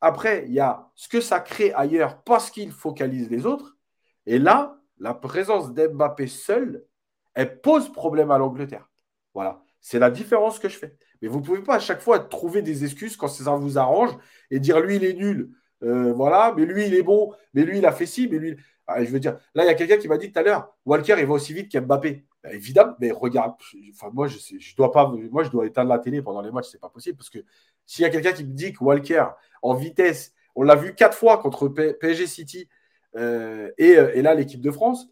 Après, 0.00 0.44
il 0.46 0.52
y 0.52 0.60
a 0.60 0.90
ce 0.94 1.08
que 1.08 1.20
ça 1.20 1.40
crée 1.40 1.72
ailleurs 1.74 2.22
parce 2.22 2.50
qu'il 2.50 2.72
focalise 2.72 3.30
les 3.30 3.46
autres. 3.46 3.76
Et 4.26 4.38
là, 4.38 4.78
la 4.98 5.14
présence 5.14 5.72
d'Mbappé 5.72 6.26
seul, 6.26 6.84
elle 7.34 7.60
pose 7.60 7.92
problème 7.92 8.30
à 8.30 8.38
l'Angleterre. 8.38 8.88
Voilà. 9.34 9.62
C'est 9.80 9.98
la 9.98 10.10
différence 10.10 10.58
que 10.58 10.68
je 10.68 10.76
fais. 10.76 10.96
Mais 11.22 11.28
vous 11.28 11.40
ne 11.40 11.44
pouvez 11.44 11.62
pas 11.62 11.76
à 11.76 11.78
chaque 11.78 12.00
fois 12.00 12.18
trouver 12.18 12.62
des 12.62 12.84
excuses 12.84 13.16
quand 13.16 13.28
ça 13.28 13.54
vous 13.56 13.78
arrange 13.78 14.10
et 14.50 14.60
dire 14.60 14.80
lui, 14.80 14.96
il 14.96 15.04
est 15.04 15.14
nul. 15.14 15.50
Euh, 15.82 16.12
voilà, 16.12 16.52
mais 16.56 16.66
lui, 16.66 16.86
il 16.86 16.94
est 16.94 17.02
bon. 17.02 17.32
Mais 17.54 17.62
lui, 17.62 17.78
il 17.78 17.86
a 17.86 17.92
fait 17.92 18.06
ci. 18.06 18.28
Mais 18.28 18.38
lui. 18.38 18.56
Ah, 18.86 19.04
je 19.04 19.10
veux 19.10 19.20
dire, 19.20 19.38
là, 19.54 19.64
il 19.64 19.66
y 19.66 19.70
a 19.70 19.74
quelqu'un 19.74 19.98
qui 19.98 20.08
m'a 20.08 20.18
dit 20.18 20.32
tout 20.32 20.38
à 20.38 20.42
l'heure 20.42 20.76
Walker, 20.84 21.14
il 21.18 21.26
va 21.26 21.34
aussi 21.34 21.54
vite 21.54 21.70
qu'Mbappé. 21.70 22.24
Ben, 22.42 22.52
évidemment, 22.52 22.96
mais 23.00 23.12
regarde, 23.12 23.54
enfin, 23.92 24.10
moi, 24.12 24.26
je, 24.26 24.38
je 24.58 24.76
dois 24.76 24.90
pas, 24.90 25.08
moi, 25.30 25.44
je 25.44 25.50
dois 25.50 25.66
éteindre 25.66 25.90
la 25.90 25.98
télé 25.98 26.22
pendant 26.22 26.40
les 26.40 26.50
matchs, 26.50 26.70
c'est 26.72 26.80
pas 26.80 26.88
possible. 26.88 27.16
Parce 27.16 27.30
que 27.30 27.38
s'il 27.86 28.02
y 28.02 28.06
a 28.06 28.10
quelqu'un 28.10 28.32
qui 28.32 28.44
me 28.44 28.52
dit 28.52 28.72
que 28.72 28.82
Walker, 28.82 29.26
en 29.62 29.74
vitesse, 29.74 30.32
on 30.56 30.62
l'a 30.64 30.74
vu 30.74 30.94
quatre 30.94 31.16
fois 31.16 31.38
contre 31.38 31.68
PSG 31.68 32.26
City 32.26 32.68
euh, 33.16 33.70
et, 33.78 33.96
euh, 33.96 34.10
et 34.14 34.22
là, 34.22 34.34
l'équipe 34.34 34.60
de 34.60 34.70
France, 34.70 35.08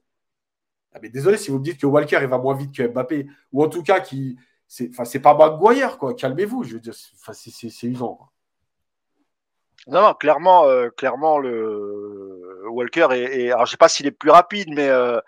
ah, 0.94 0.98
mais 1.02 1.08
désolé 1.08 1.36
si 1.36 1.50
vous 1.50 1.58
me 1.58 1.64
dites 1.64 1.80
que 1.80 1.86
Walker 1.86 2.18
il 2.20 2.28
va 2.28 2.38
moins 2.38 2.54
vite 2.54 2.74
que 2.74 2.86
Mbappé, 2.86 3.26
ou 3.52 3.62
en 3.62 3.68
tout 3.68 3.82
cas 3.82 4.00
qui 4.00 4.38
c'est 4.66 4.90
enfin 4.90 5.04
c'est 5.04 5.20
pas 5.20 5.34
Maguire 5.34 5.98
quoi. 5.98 6.14
Calmez-vous, 6.14 6.64
je 6.64 6.74
veux 6.74 6.80
dire, 6.80 6.94
c'est 6.94 7.86
usant. 7.86 8.18
Non, 9.86 10.02
non, 10.02 10.12
clairement, 10.12 10.66
euh, 10.66 10.90
clairement 10.90 11.38
le 11.38 12.66
Walker 12.68 13.08
est, 13.12 13.50
alors 13.50 13.64
je 13.64 13.70
sais 13.70 13.76
pas 13.78 13.88
s'il 13.88 14.06
est 14.06 14.10
plus 14.10 14.30
rapide, 14.30 14.68
mais 14.74 14.88
euh, 14.88 15.20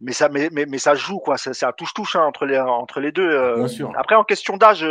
mais 0.00 0.12
ça 0.12 0.28
mais, 0.28 0.48
mais, 0.50 0.78
ça 0.78 0.94
joue 0.94 1.18
quoi, 1.18 1.38
ça, 1.38 1.54
ça 1.54 1.72
touche 1.72 1.94
touche 1.94 2.16
hein, 2.16 2.24
entre 2.24 2.44
les 2.46 2.58
entre 2.58 2.98
les 2.98 3.12
deux. 3.12 3.30
Euh. 3.30 3.56
Bien 3.56 3.68
sûr. 3.68 3.92
Après 3.96 4.16
en 4.16 4.24
question 4.24 4.56
d'âge, 4.56 4.84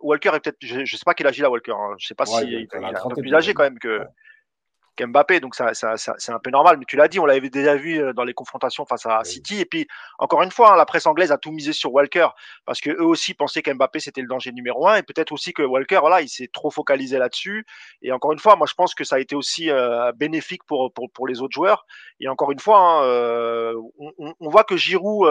Walker 0.00 0.30
est 0.34 0.40
peut-être, 0.40 0.56
je, 0.60 0.96
sais 0.96 1.04
pas 1.04 1.12
quel 1.12 1.26
âge 1.26 1.38
il 1.38 1.44
a 1.44 1.50
Walker, 1.50 1.72
hein. 1.72 1.94
je 1.98 2.06
sais 2.06 2.14
pas 2.14 2.24
si 2.24 2.42
il, 2.44 2.54
est 2.54 2.74
un 2.74 3.08
peu 3.08 3.20
plus 3.20 3.34
âgé 3.34 3.52
quand 3.52 3.64
même 3.64 3.78
que 3.78 4.00
qu'Mbappé, 4.96 5.40
donc 5.40 5.54
ça, 5.54 5.72
c'est 5.74 6.32
un 6.32 6.38
peu 6.38 6.50
normal. 6.50 6.76
Mais 6.78 6.84
tu 6.86 6.96
l'as 6.96 7.08
dit, 7.08 7.18
on 7.18 7.26
l'avait 7.26 7.50
déjà 7.50 7.76
vu 7.76 8.00
euh, 8.00 8.12
dans 8.12 8.24
les 8.24 8.34
confrontations 8.34 8.84
face 8.84 9.06
à 9.06 9.22
City. 9.24 9.60
Et 9.60 9.64
puis, 9.64 9.86
encore 10.18 10.42
une 10.42 10.50
fois, 10.50 10.72
hein, 10.72 10.76
la 10.76 10.86
presse 10.86 11.06
anglaise 11.06 11.32
a 11.32 11.38
tout 11.38 11.52
misé 11.52 11.72
sur 11.72 11.92
Walker 11.92 12.28
parce 12.66 12.80
que 12.80 12.90
eux 12.90 13.04
aussi 13.04 13.34
pensaient 13.34 13.62
qu'Mbappé 13.62 14.00
c'était 14.00 14.20
le 14.20 14.28
danger 14.28 14.52
numéro 14.52 14.86
un, 14.88 14.96
et 14.96 15.02
peut-être 15.02 15.32
aussi 15.32 15.52
que 15.52 15.62
Walker, 15.62 15.98
voilà, 16.00 16.20
il 16.20 16.28
s'est 16.28 16.50
trop 16.52 16.70
focalisé 16.70 17.18
là-dessus. 17.18 17.66
Et 18.02 18.12
encore 18.12 18.32
une 18.32 18.38
fois, 18.38 18.56
moi 18.56 18.66
je 18.68 18.74
pense 18.74 18.94
que 18.94 19.04
ça 19.04 19.16
a 19.16 19.18
été 19.18 19.34
aussi 19.34 19.70
euh, 19.70 20.12
bénéfique 20.12 20.64
pour, 20.64 20.92
pour, 20.92 21.10
pour 21.10 21.26
les 21.26 21.40
autres 21.40 21.54
joueurs. 21.54 21.86
Et 22.20 22.28
encore 22.28 22.52
une 22.52 22.60
fois, 22.60 22.78
hein, 22.78 23.04
euh, 23.04 23.74
on, 23.98 24.34
on, 24.40 24.48
voit 24.48 24.64
que 24.64 24.76
Giroud, 24.76 25.28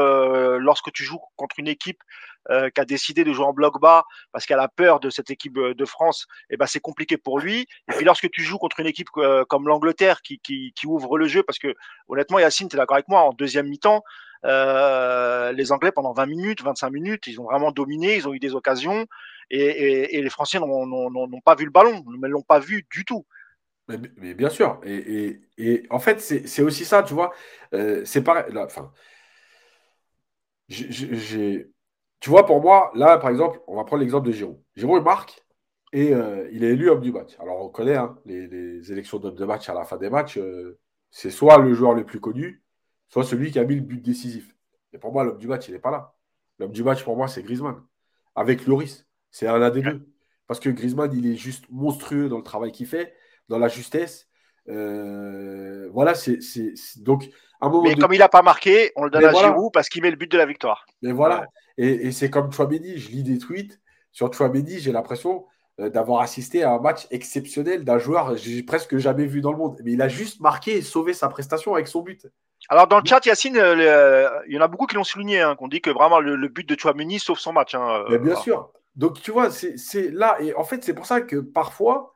lorsque 0.59 0.91
tu 0.91 1.03
joues 1.03 1.19
contre 1.35 1.59
une 1.59 1.67
équipe 1.67 2.01
euh, 2.49 2.69
qui 2.69 2.81
a 2.81 2.85
décidé 2.85 3.23
de 3.23 3.33
jouer 3.33 3.45
en 3.45 3.53
bloc 3.53 3.79
bas 3.79 4.03
parce 4.31 4.45
qu'elle 4.45 4.59
a 4.59 4.67
peur 4.67 4.99
de 4.99 5.09
cette 5.09 5.29
équipe 5.29 5.57
euh, 5.57 5.75
de 5.75 5.85
France, 5.85 6.25
et 6.49 6.55
eh 6.55 6.57
ben 6.57 6.65
c'est 6.65 6.79
compliqué 6.79 7.17
pour 7.17 7.39
lui. 7.39 7.67
Et 7.87 7.93
puis 7.95 8.05
lorsque 8.05 8.29
tu 8.31 8.41
joues 8.41 8.57
contre 8.57 8.79
une 8.79 8.87
équipe 8.87 9.09
euh, 9.17 9.45
comme 9.45 9.67
l'Angleterre 9.67 10.21
qui, 10.21 10.39
qui, 10.39 10.71
ouvre 10.87 11.17
le 11.17 11.27
jeu, 11.27 11.43
parce 11.43 11.59
que 11.59 11.75
honnêtement, 12.07 12.39
Yacine, 12.39 12.67
tu 12.67 12.75
es 12.75 12.79
d'accord 12.79 12.95
avec 12.95 13.07
moi, 13.07 13.21
en 13.21 13.33
deuxième 13.33 13.67
mi-temps, 13.67 14.03
euh, 14.45 15.51
les 15.51 15.71
Anglais 15.71 15.91
pendant 15.91 16.13
20 16.13 16.25
minutes, 16.25 16.63
25 16.63 16.89
minutes, 16.89 17.27
ils 17.27 17.39
ont 17.39 17.43
vraiment 17.43 17.71
dominé, 17.71 18.15
ils 18.15 18.27
ont 18.27 18.33
eu 18.33 18.39
des 18.39 18.55
occasions, 18.55 19.05
et, 19.51 20.19
les 20.21 20.29
Français 20.29 20.59
n'ont 20.59 21.41
pas 21.45 21.55
vu 21.55 21.65
le 21.65 21.71
ballon, 21.71 22.03
ne 22.07 22.27
l'ont 22.27 22.41
pas 22.41 22.59
vu 22.59 22.87
du 22.89 23.05
tout. 23.05 23.25
Mais, 23.87 24.33
bien 24.33 24.49
sûr, 24.49 24.79
et, 24.83 25.41
et 25.57 25.85
en 25.89 25.99
fait, 25.99 26.21
c'est 26.21 26.61
aussi 26.61 26.85
ça, 26.85 27.03
tu 27.03 27.13
vois, 27.13 27.33
c'est 28.03 28.23
pareil, 28.23 28.45
enfin, 28.57 28.91
j'ai 30.69 31.69
tu 32.21 32.29
vois, 32.29 32.45
pour 32.45 32.61
moi, 32.61 32.91
là, 32.95 33.17
par 33.17 33.31
exemple, 33.31 33.61
on 33.67 33.75
va 33.75 33.83
prendre 33.83 34.01
l'exemple 34.01 34.27
de 34.27 34.31
Giroud. 34.31 34.59
Giroud, 34.75 35.01
il 35.01 35.03
marque 35.03 35.43
et 35.91 36.13
euh, 36.13 36.47
il 36.53 36.63
est 36.63 36.69
élu 36.69 36.89
homme 36.89 37.01
du 37.01 37.11
match. 37.11 37.35
Alors, 37.39 37.65
on 37.65 37.69
connaît 37.69 37.95
hein, 37.97 38.17
les, 38.25 38.91
élections 38.91 39.17
d'homme 39.19 39.35
de 39.35 39.45
match 39.45 39.69
à 39.69 39.73
la 39.73 39.85
fin 39.85 39.97
des 39.97 40.09
matchs. 40.09 40.37
Euh, 40.37 40.79
c'est 41.09 41.31
soit 41.31 41.57
le 41.57 41.73
joueur 41.73 41.95
le 41.95 42.05
plus 42.05 42.19
connu, 42.19 42.63
soit 43.09 43.23
celui 43.23 43.51
qui 43.51 43.59
a 43.59 43.65
mis 43.65 43.75
le 43.75 43.81
but 43.81 44.01
décisif. 44.01 44.55
Et 44.93 44.99
pour 44.99 45.11
moi, 45.11 45.23
l'homme 45.23 45.39
du 45.39 45.47
match, 45.47 45.67
il 45.67 45.73
n'est 45.73 45.79
pas 45.79 45.91
là. 45.91 46.15
L'homme 46.59 46.71
du 46.71 46.83
match, 46.83 47.03
pour 47.03 47.17
moi, 47.17 47.27
c'est 47.27 47.43
Griezmann. 47.43 47.81
Avec 48.35 48.67
Loris. 48.67 49.07
C'est 49.31 49.47
un 49.47 49.69
des 49.71 49.81
deux. 49.81 50.07
Parce 50.47 50.59
que 50.59 50.69
Griezmann, 50.69 51.11
il 51.13 51.25
est 51.25 51.35
juste 51.35 51.65
monstrueux 51.71 52.29
dans 52.29 52.37
le 52.37 52.43
travail 52.43 52.71
qu'il 52.71 52.85
fait, 52.85 53.15
dans 53.49 53.57
la 53.57 53.67
justesse. 53.67 54.29
Euh, 54.69 55.89
voilà, 55.91 56.13
c'est 56.15 56.39
donc 56.97 57.29
un 57.61 57.69
moment. 57.69 57.83
Mais 57.83 57.95
comme 57.95 58.13
il 58.13 58.19
n'a 58.19 58.29
pas 58.29 58.41
marqué, 58.41 58.91
on 58.95 59.03
le 59.03 59.09
donne 59.09 59.25
à 59.25 59.33
Giroud 59.33 59.71
parce 59.73 59.89
qu'il 59.89 60.01
met 60.01 60.11
le 60.11 60.17
but 60.17 60.31
de 60.31 60.37
la 60.37 60.45
victoire. 60.45 60.85
Mais 61.01 61.11
voilà. 61.11 61.45
Et, 61.77 62.11
c'est 62.11 62.29
comme 62.29 62.51
Chouameni, 62.51 62.97
je 62.97 63.09
lis 63.09 63.23
des 63.23 63.37
tweets 63.37 63.79
sur 64.11 64.31
Chouameni, 64.33 64.79
j'ai 64.79 64.91
l'impression 64.91 65.45
euh, 65.79 65.89
d'avoir 65.89 66.21
assisté 66.21 66.63
à 66.63 66.73
un 66.73 66.79
match 66.79 67.07
exceptionnel 67.11 67.85
d'un 67.85 67.97
joueur 67.97 68.31
que 68.31 68.35
j'ai 68.35 68.61
presque 68.61 68.97
jamais 68.97 69.25
vu 69.25 69.41
dans 69.41 69.51
le 69.51 69.57
monde. 69.57 69.79
Mais 69.83 69.93
il 69.93 70.01
a 70.01 70.09
juste 70.09 70.41
marqué 70.41 70.77
et 70.77 70.81
sauvé 70.81 71.13
sa 71.13 71.29
prestation 71.29 71.73
avec 71.73 71.87
son 71.87 72.01
but. 72.01 72.27
Alors 72.69 72.87
dans 72.87 72.99
le 72.99 73.05
chat, 73.05 73.25
Yacine, 73.25 73.57
euh, 73.57 74.29
il 74.47 74.53
y 74.53 74.59
en 74.59 74.61
a 74.61 74.67
beaucoup 74.67 74.85
qui 74.85 74.95
l'ont 74.95 75.03
souligné, 75.03 75.41
hein, 75.41 75.55
qu'on 75.55 75.67
dit 75.67 75.81
que 75.81 75.89
vraiment 75.89 76.19
le, 76.19 76.35
but 76.47 76.67
de 76.67 76.77
Chouameni 76.77 77.19
sauve 77.19 77.39
son 77.39 77.53
match. 77.53 77.73
Hein, 77.73 78.03
Mais 78.09 78.19
bien 78.19 78.35
sûr. 78.35 78.71
Donc 78.95 79.21
tu 79.21 79.31
vois, 79.31 79.49
c'est 79.49 80.11
là, 80.11 80.37
et 80.41 80.53
en 80.53 80.65
fait 80.65 80.83
c'est 80.83 80.93
pour 80.93 81.05
ça 81.05 81.21
que 81.21 81.37
parfois, 81.37 82.13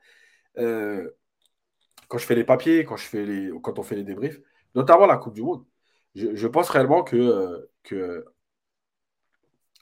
quand 2.08 2.18
je 2.18 2.26
fais 2.26 2.36
les 2.36 2.44
papiers, 2.44 2.86
quand, 2.86 2.96
on 3.80 3.84
fait 3.84 3.96
les 3.96 4.04
débriefs, 4.04 4.39
notamment 4.76 5.06
la 5.06 5.18
Coupe 5.18 5.34
du 5.34 5.44
Monde, 5.44 5.65
je, 6.15 6.48
pense 6.48 6.70
réellement 6.70 7.04
que, 7.04 7.70
que, 7.84 8.26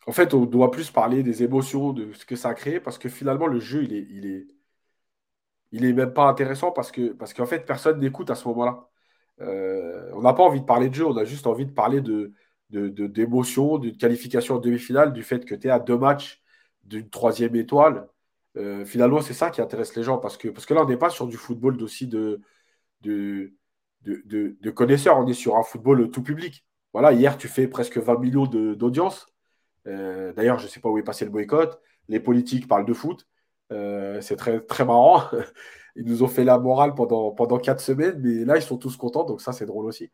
en 0.07 0.11
fait, 0.11 0.33
on 0.33 0.45
doit 0.45 0.71
plus 0.71 0.91
parler 0.91 1.23
des 1.23 1.43
émotions, 1.43 1.93
de 1.93 2.13
ce 2.13 2.25
que 2.25 2.35
ça 2.35 2.49
a 2.49 2.53
créé, 2.53 2.79
parce 2.79 2.97
que 2.97 3.09
finalement, 3.09 3.47
le 3.47 3.59
jeu, 3.59 3.83
il 3.83 3.93
est, 3.93 4.07
il 4.09 4.25
est, 4.25 4.47
il 5.71 5.85
est 5.85 5.93
même 5.93 6.13
pas 6.13 6.27
intéressant 6.29 6.71
parce 6.71 6.91
que, 6.91 7.13
parce 7.13 7.33
qu'en 7.33 7.45
fait, 7.45 7.65
personne 7.65 7.99
n'écoute 7.99 8.29
à 8.29 8.35
ce 8.35 8.47
moment-là. 8.49 8.89
Euh, 9.41 10.11
on 10.13 10.21
n'a 10.21 10.33
pas 10.33 10.43
envie 10.43 10.61
de 10.61 10.65
parler 10.65 10.89
de 10.89 10.95
jeu, 10.95 11.05
on 11.05 11.17
a 11.17 11.25
juste 11.25 11.47
envie 11.47 11.65
de 11.65 11.71
parler 11.71 12.01
de, 12.01 12.33
d'émotion, 12.69 13.77
d'une 13.79 13.97
qualification 13.97 14.55
en 14.55 14.59
demi-finale, 14.59 15.13
du 15.13 15.23
fait 15.23 15.45
que 15.45 15.55
tu 15.55 15.67
es 15.67 15.71
à 15.71 15.79
deux 15.79 15.97
matchs 15.97 16.43
d'une 16.83 17.09
troisième 17.09 17.55
étoile. 17.55 18.07
Euh, 18.57 18.85
finalement, 18.85 19.21
c'est 19.21 19.33
ça 19.33 19.49
qui 19.49 19.61
intéresse 19.61 19.95
les 19.95 20.03
gens 20.03 20.17
parce 20.17 20.37
que, 20.37 20.47
parce 20.49 20.65
que 20.65 20.73
là, 20.73 20.83
on 20.83 20.87
n'est 20.87 20.97
pas 20.97 21.09
sur 21.09 21.27
du 21.27 21.37
football 21.37 21.81
aussi 21.81 22.07
de, 22.07 22.41
de, 23.01 23.53
de, 24.03 24.71
connaisseurs, 24.71 25.17
on 25.17 25.27
est 25.27 25.33
sur 25.33 25.57
un 25.57 25.63
football 25.63 26.09
tout 26.11 26.23
public. 26.23 26.65
Voilà, 26.93 27.11
hier, 27.13 27.37
tu 27.37 27.47
fais 27.47 27.67
presque 27.67 27.97
20 27.97 28.19
millions 28.19 28.45
d'audience. 28.45 29.25
Euh, 29.87 30.33
d'ailleurs, 30.33 30.59
je 30.59 30.65
ne 30.65 30.69
sais 30.69 30.79
pas 30.79 30.89
où 30.89 30.97
est 30.97 31.03
passé 31.03 31.25
le 31.25 31.31
boycott. 31.31 31.81
Les 32.09 32.19
politiques 32.19 32.67
parlent 32.67 32.85
de 32.85 32.93
foot. 32.93 33.27
Euh, 33.71 34.21
c'est 34.21 34.35
très, 34.35 34.61
très 34.61 34.85
marrant. 34.85 35.23
Ils 35.95 36.05
nous 36.05 36.23
ont 36.23 36.27
fait 36.27 36.43
la 36.43 36.59
morale 36.59 36.95
pendant, 36.95 37.31
pendant 37.31 37.59
quatre 37.59 37.81
semaines, 37.81 38.19
mais 38.19 38.45
là, 38.45 38.57
ils 38.57 38.63
sont 38.63 38.77
tous 38.77 38.97
contents, 38.97 39.25
donc 39.25 39.41
ça, 39.41 39.53
c'est 39.53 39.67
drôle 39.67 39.85
aussi. 39.85 40.11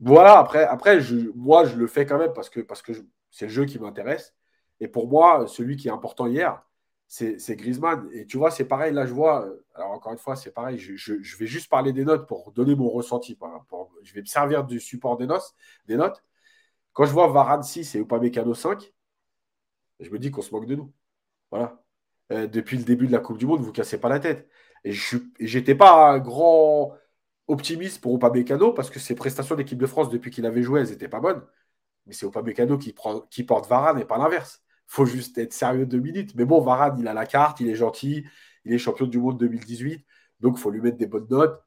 Voilà, 0.00 0.38
après, 0.38 0.64
après 0.64 0.98
moi, 1.36 1.64
je 1.64 1.76
le 1.76 1.86
fais 1.86 2.04
quand 2.06 2.18
même 2.18 2.32
parce 2.32 2.50
que, 2.50 2.60
parce 2.60 2.82
que 2.82 2.92
c'est 3.30 3.46
le 3.46 3.52
jeu 3.52 3.64
qui 3.64 3.78
m'intéresse. 3.78 4.34
Et 4.80 4.88
pour 4.88 5.08
moi, 5.08 5.46
celui 5.46 5.76
qui 5.76 5.86
est 5.88 5.92
important 5.92 6.26
hier, 6.26 6.60
c'est 7.12 7.56
Griezmann. 7.56 8.08
Et 8.12 8.26
tu 8.26 8.38
vois, 8.38 8.50
c'est 8.50 8.64
pareil, 8.64 8.92
là 8.94 9.04
je 9.06 9.12
vois, 9.12 9.46
alors 9.74 9.90
encore 9.92 10.12
une 10.12 10.18
fois, 10.18 10.34
c'est 10.36 10.50
pareil, 10.52 10.78
je, 10.78 11.36
vais 11.36 11.46
juste 11.46 11.68
parler 11.68 11.92
des 11.92 12.04
notes 12.04 12.26
pour 12.26 12.52
donner 12.52 12.74
mon 12.74 12.88
ressenti. 12.88 13.38
je 14.02 14.14
vais 14.14 14.22
me 14.22 14.26
servir 14.26 14.64
du 14.64 14.80
support 14.80 15.18
des 15.18 15.26
notes. 15.26 15.54
Des 15.86 15.96
notes. 15.96 16.24
Quand 16.92 17.04
je 17.04 17.12
vois 17.12 17.28
Varane 17.28 17.62
6 17.62 17.94
et 17.96 17.98
Upamecano 18.00 18.54
5, 18.54 18.92
je 20.00 20.10
me 20.10 20.18
dis 20.18 20.30
qu'on 20.30 20.42
se 20.42 20.52
moque 20.52 20.66
de 20.66 20.76
nous. 20.76 20.92
Voilà. 21.50 21.82
Euh, 22.32 22.46
depuis 22.46 22.78
le 22.78 22.84
début 22.84 23.06
de 23.06 23.12
la 23.12 23.20
Coupe 23.20 23.38
du 23.38 23.46
Monde, 23.46 23.60
vous 23.62 23.72
cassez 23.72 24.00
pas 24.00 24.08
la 24.08 24.20
tête. 24.20 24.48
Et 24.84 24.92
je 24.92 25.18
n'étais 25.40 25.74
pas 25.74 26.12
un 26.12 26.18
grand 26.18 26.96
optimiste 27.48 28.00
pour 28.02 28.16
Upamecano 28.16 28.72
parce 28.72 28.90
que 28.90 28.98
ses 29.00 29.14
prestations 29.14 29.56
d'équipe 29.56 29.78
de 29.78 29.86
France 29.86 30.10
depuis 30.10 30.30
qu'il 30.30 30.46
avait 30.46 30.62
joué, 30.62 30.80
elles 30.80 30.90
n'étaient 30.90 31.08
pas 31.08 31.20
bonnes. 31.20 31.42
Mais 32.06 32.14
c'est 32.14 32.26
Upamecano 32.26 32.78
qui, 32.78 32.94
qui 33.30 33.44
porte 33.44 33.68
Varane 33.68 33.98
et 34.00 34.04
pas 34.06 34.18
l'inverse 34.18 34.61
faut 34.92 35.06
juste 35.06 35.38
être 35.38 35.54
sérieux 35.54 35.86
deux 35.86 35.98
minutes. 35.98 36.34
Mais 36.34 36.44
bon, 36.44 36.60
Varane, 36.60 36.98
il 36.98 37.08
a 37.08 37.14
la 37.14 37.24
carte, 37.24 37.60
il 37.60 37.68
est 37.68 37.74
gentil, 37.74 38.26
il 38.66 38.74
est 38.74 38.78
champion 38.78 39.06
du 39.06 39.18
monde 39.18 39.38
2018, 39.38 40.04
donc 40.40 40.58
il 40.58 40.60
faut 40.60 40.70
lui 40.70 40.82
mettre 40.82 40.98
des 40.98 41.06
bonnes 41.06 41.28
notes. 41.30 41.62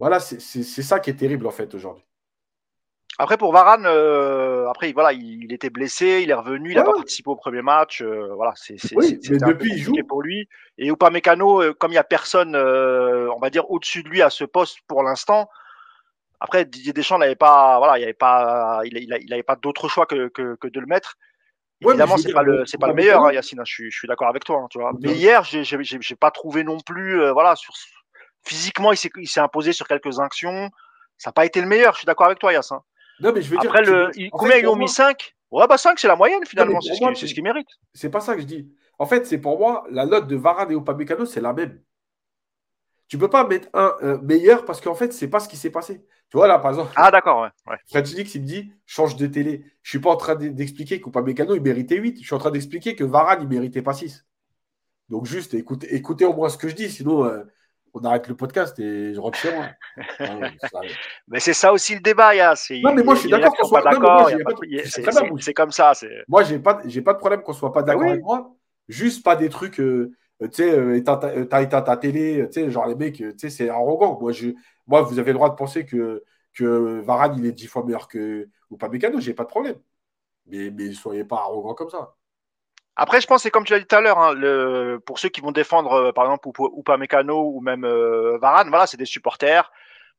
Voilà, 0.00 0.18
c'est 0.18 0.60
ça 0.60 0.98
qui 0.98 1.10
est 1.10 1.14
terrible 1.14 1.46
en 1.46 1.52
fait 1.52 1.72
aujourd'hui. 1.74 2.04
Après 3.18 3.38
pour 3.38 3.52
Varane, 3.52 3.86
euh, 3.86 4.68
après 4.68 4.92
voilà, 4.92 5.12
il, 5.12 5.50
était 5.52 5.70
blessé, 5.70 6.20
il 6.22 6.30
est 6.30 6.34
revenu, 6.34 6.72
il 6.72 6.76
n'a 6.76 6.82
pas 6.82 6.92
participé 6.92 7.30
au 7.30 7.36
premier 7.36 7.62
match, 7.62 8.02
euh, 8.02 8.34
voilà, 8.34 8.52
c'est 8.56 8.76
oui, 8.94 9.18
depuis 9.22 9.72
il 9.72 9.78
joue 9.78 9.94
pour 10.06 10.20
lui. 10.20 10.48
Et 10.76 10.88
Upamecano, 10.88 11.62
euh, 11.62 11.72
comme 11.72 11.92
il 11.92 11.94
n'y 11.94 11.98
a 11.98 12.04
personne, 12.04 12.56
on 12.56 13.38
va 13.38 13.50
dire 13.50 13.70
au-dessus 13.70 14.02
de 14.02 14.08
lui 14.08 14.20
à 14.20 14.30
ce 14.30 14.44
poste 14.44 14.80
pour 14.88 15.02
l'instant. 15.02 15.48
Après 16.40 16.66
Didier 16.66 16.92
Deschamps 16.92 17.18
n'avait 17.18 17.36
pas, 17.36 17.78
voilà, 17.78 17.98
il 17.98 18.02
avait 18.02 18.12
pas, 18.12 18.82
il, 18.84 18.98
il, 18.98 19.32
avait 19.32 19.42
pas 19.42 19.56
d'autre 19.56 19.88
choix 19.88 20.04
que, 20.04 20.28
que, 20.28 20.56
que, 20.56 20.68
de 20.68 20.80
le 20.80 20.86
mettre. 20.86 21.16
Évidemment, 21.80 22.16
c'est 22.16 22.32
pas 22.32 22.42
le 22.42 22.64
c'est 22.66 22.78
pas 22.78 22.88
le 22.88 22.94
meilleur, 22.94 23.24
hein, 23.24 23.32
Yacine. 23.32 23.60
Hein, 23.60 23.64
je 23.66 23.72
suis, 23.72 23.90
je 23.90 23.98
suis 23.98 24.08
d'accord 24.08 24.28
avec 24.28 24.44
toi. 24.44 24.60
Hein, 24.62 24.66
tu 24.70 24.78
vois. 24.78 24.92
Mais 25.00 25.12
hier, 25.12 25.44
j'ai 25.44 25.62
j'ai 25.64 26.16
pas 26.16 26.30
trouvé 26.30 26.64
non 26.64 26.80
plus. 26.80 27.20
Euh, 27.20 27.32
voilà, 27.32 27.54
sur, 27.56 27.74
physiquement, 28.44 28.92
il 28.92 29.28
s'est 29.28 29.40
imposé 29.40 29.72
sur 29.72 29.86
quelques 29.86 30.18
actions. 30.18 30.70
Ça 31.18 31.30
n'a 31.30 31.32
pas 31.32 31.44
été 31.44 31.60
le 31.60 31.66
meilleur. 31.66 31.94
Je 31.94 31.98
suis 31.98 32.06
d'accord 32.06 32.26
avec 32.26 32.38
toi, 32.38 32.52
Yacine. 32.52 32.78
Non, 33.20 33.32
mais 33.32 33.42
je 33.42 33.50
veux 33.50 33.58
Après, 33.58 33.82
le, 33.82 34.10
combien 34.30 34.56
ils 34.56 34.66
ont 34.66 34.76
mis 34.76 34.88
5 34.88 35.34
Ouais, 35.50 35.66
bah 35.66 35.78
5, 35.78 35.98
c'est 35.98 36.08
la 36.08 36.16
moyenne 36.16 36.44
finalement. 36.44 36.80
C'est 36.80 37.26
ce 37.26 37.34
qu'ils 37.34 37.42
méritent. 37.42 37.68
C'est 37.94 38.10
pas 38.10 38.20
ça 38.20 38.34
que 38.34 38.40
je 38.40 38.46
dis. 38.46 38.68
En 38.98 39.06
fait, 39.06 39.26
c'est 39.26 39.38
pour 39.38 39.58
moi, 39.58 39.86
la 39.90 40.06
note 40.06 40.26
de 40.26 40.36
Varane 40.36 40.70
et 40.72 40.74
Upamecano, 40.74 41.24
c'est 41.26 41.40
la 41.40 41.52
même. 41.52 41.80
Tu 43.08 43.18
peux 43.18 43.30
pas 43.30 43.46
mettre 43.46 43.68
un 43.72 43.94
euh, 44.02 44.18
meilleur 44.22 44.64
parce 44.64 44.80
qu'en 44.80 44.94
fait, 44.94 45.12
c'est 45.12 45.28
pas 45.28 45.38
ce 45.38 45.48
qui 45.48 45.56
s'est 45.56 45.70
passé. 45.70 46.04
Tu 46.30 46.36
vois, 46.36 46.48
là, 46.48 46.58
par 46.58 46.72
exemple. 46.72 46.92
Ah, 46.96 47.10
d'accord, 47.10 47.42
ouais. 47.42 47.72
ouais. 47.72 47.78
Fred 47.88 48.08
il 48.08 48.40
me 48.40 48.46
dit 48.46 48.72
change 48.84 49.16
de 49.16 49.26
télé. 49.26 49.64
Je 49.82 49.90
suis 49.90 50.00
pas 50.00 50.10
en 50.10 50.16
train 50.16 50.34
d'expliquer 50.34 51.00
qu'Upamecano, 51.00 51.54
il 51.54 51.62
méritait 51.62 51.96
8. 51.96 52.20
Je 52.20 52.26
suis 52.26 52.34
en 52.34 52.38
train 52.38 52.50
d'expliquer 52.50 52.96
que 52.96 53.04
Varane, 53.04 53.42
il 53.42 53.48
méritait 53.48 53.82
pas 53.82 53.92
6. 53.92 54.26
Donc, 55.08 55.26
juste, 55.26 55.54
écoutez, 55.54 55.94
écoutez 55.94 56.24
au 56.24 56.34
moins 56.34 56.48
ce 56.48 56.58
que 56.58 56.68
je 56.68 56.74
dis. 56.74 56.90
Sinon, 56.90 57.24
euh, 57.24 57.44
on 57.94 58.04
arrête 58.04 58.26
le 58.28 58.34
podcast 58.34 58.78
et 58.80 59.14
je 59.14 59.20
rentre 59.20 59.38
chez 59.38 59.54
moi. 59.54 59.66
mais 61.28 61.40
c'est 61.40 61.54
ça 61.54 61.72
aussi 61.72 61.94
le 61.94 62.00
débat, 62.00 62.34
ya. 62.34 62.54
Non, 62.82 62.92
mais 62.92 63.02
moi, 63.02 63.14
je 63.14 63.20
suis 63.20 63.30
d'accord 63.30 63.54
qu'on 63.56 63.68
soit 63.68 63.82
pas 63.82 63.92
d'accord. 63.92 64.30
C'est 65.40 65.54
comme 65.54 65.70
ça. 65.70 65.92
Moi, 66.28 66.42
j'ai 66.42 66.58
pas, 66.58 66.74
pas 66.74 67.12
de 67.12 67.18
problème 67.18 67.42
qu'on 67.42 67.52
soit 67.52 67.72
pas 67.72 67.82
d'accord 67.82 68.08
avec 68.08 68.22
moi. 68.22 68.54
Juste 68.88 69.24
pas 69.24 69.36
des 69.36 69.48
trucs. 69.48 69.80
Euh, 69.80 70.12
tu 70.40 70.48
sais, 70.52 70.70
euh, 70.70 71.02
t'as 71.02 71.62
éteint 71.62 71.82
ta 71.82 71.96
télé, 71.96 72.46
tu 72.46 72.52
sais, 72.52 72.70
genre 72.70 72.86
les 72.86 72.94
mecs, 72.94 73.16
tu 73.16 73.34
sais, 73.38 73.50
c'est 73.50 73.68
arrogant. 73.68 74.18
Moi, 74.20 74.32
je, 74.32 74.50
moi, 74.86 75.02
vous 75.02 75.18
avez 75.18 75.32
le 75.32 75.38
droit 75.38 75.50
de 75.50 75.54
penser 75.54 75.86
que, 75.86 76.24
que 76.54 77.00
Varane, 77.00 77.36
il 77.38 77.46
est 77.46 77.52
dix 77.52 77.66
fois 77.66 77.84
meilleur 77.84 78.08
que 78.08 78.48
ou 78.70 78.76
pas 78.76 78.88
Mécano, 78.88 79.20
j'ai 79.20 79.34
pas 79.34 79.44
de 79.44 79.48
problème. 79.48 79.76
Mais, 80.46 80.70
mais 80.70 80.92
soyez 80.92 81.24
pas 81.24 81.36
arrogant 81.38 81.74
comme 81.74 81.90
ça. 81.90 82.14
Après, 82.96 83.20
je 83.20 83.26
pense, 83.26 83.42
c'est 83.42 83.50
comme 83.50 83.64
tu 83.64 83.72
l'as 83.74 83.78
dit 83.78 83.86
tout 83.86 83.96
à 83.96 84.00
l'heure, 84.00 84.18
hein, 84.18 84.98
pour 85.04 85.18
ceux 85.18 85.28
qui 85.28 85.42
vont 85.42 85.52
défendre, 85.52 85.92
euh, 85.92 86.12
par 86.12 86.24
exemple, 86.24 86.48
ou, 86.48 86.82
pas 86.82 86.96
Mécano 86.96 87.52
ou 87.54 87.60
même 87.60 87.84
euh, 87.84 88.38
Varane, 88.38 88.70
voilà, 88.70 88.86
c'est 88.86 88.96
des 88.96 89.04
supporters. 89.04 89.70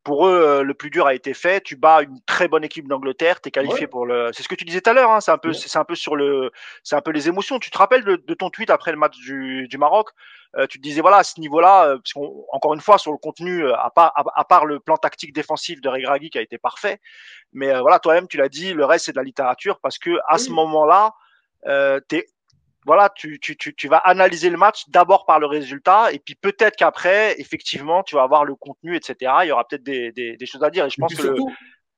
Pour 0.08 0.26
eux, 0.26 0.64
le 0.64 0.74
plus 0.74 0.90
dur 0.90 1.06
a 1.06 1.14
été 1.14 1.34
fait. 1.34 1.60
Tu 1.60 1.76
bats 1.76 2.02
une 2.02 2.22
très 2.26 2.48
bonne 2.48 2.64
équipe 2.64 2.88
d'Angleterre, 2.88 3.42
tu 3.42 3.50
es 3.50 3.52
qualifié 3.52 3.88
pour 3.88 4.06
le. 4.06 4.32
C'est 4.32 4.42
ce 4.42 4.48
que 4.48 4.56
tu 4.56 4.64
disais 4.64 4.80
tout 4.80 4.90
à 4.90 4.94
l'heure. 4.94 5.12
Hein, 5.12 5.20
c'est 5.20 5.32
un 5.32 5.38
peu, 5.38 5.52
c'est 5.52 5.78
un 5.78 5.84
peu 5.84 5.96
sur 5.96 6.16
le, 6.16 6.50
c'est 6.82 6.96
un 6.96 7.02
peu 7.02 7.12
les 7.12 7.28
émotions. 7.28 7.60
Tu 7.60 7.70
te 7.70 7.78
rappelles 7.78 8.06
de, 8.06 8.34
ton 8.34 8.50
tweet 8.50 8.70
après 8.70 8.92
le 8.92 8.98
match 8.98 9.18
du, 9.18 9.68
du 9.68 9.78
Maroc? 9.78 10.12
Tu 10.70 10.80
te 10.80 10.82
disais 10.82 11.02
voilà 11.02 11.18
à 11.18 11.24
ce 11.24 11.42
niveau-là, 11.42 11.98
parce 11.98 12.14
encore 12.54 12.74
une 12.74 12.80
fois 12.80 12.98
sur 12.98 13.12
le 13.12 13.18
contenu, 13.18 13.70
à 13.70 13.92
part, 13.94 14.14
à, 14.16 14.46
part 14.46 14.66
le 14.66 14.80
plan 14.80 14.96
tactique 14.96 15.34
défensif 15.34 15.82
de 15.82 15.90
Regragui 15.90 16.30
qui 16.30 16.38
a 16.38 16.42
été 16.42 16.58
parfait, 16.58 17.00
mais 17.52 17.78
voilà 17.82 18.00
toi-même 18.00 18.28
tu 18.28 18.38
l'as 18.38 18.50
dit, 18.50 18.74
le 18.74 18.86
reste 18.86 19.06
c'est 19.06 19.12
de 19.12 19.18
la 19.18 19.24
littérature 19.24 19.78
parce 19.82 20.00
que 20.00 20.18
à 20.28 20.38
ce 20.38 20.50
moment-là, 20.52 21.14
euh, 21.68 22.00
voilà, 22.88 23.10
tu, 23.10 23.38
tu, 23.40 23.58
tu, 23.58 23.76
tu, 23.76 23.90
vas 23.90 23.98
analyser 23.98 24.50
le 24.50 24.58
match 24.58 24.86
d'abord 24.88 25.26
par 25.26 25.42
le 25.42 25.46
résultat, 25.46 26.14
et 26.14 26.20
puis 26.20 26.36
peut-être 26.36 26.78
qu'après, 26.78 27.36
effectivement, 27.38 28.02
tu 28.02 28.16
vas 28.16 28.24
avoir 28.24 28.46
le 28.46 28.56
contenu, 28.56 28.96
etc. 28.96 29.34
Il 29.44 29.50
y 29.50 29.52
aura 29.52 29.68
peut-être 29.68 29.84
des, 29.84 30.14
des, 30.14 30.38
des, 30.38 30.46
choses 30.46 30.64
à 30.64 30.70
dire. 30.70 30.86
Et 30.86 30.90
je 30.90 30.96
pense 30.98 31.14
que 31.14 31.36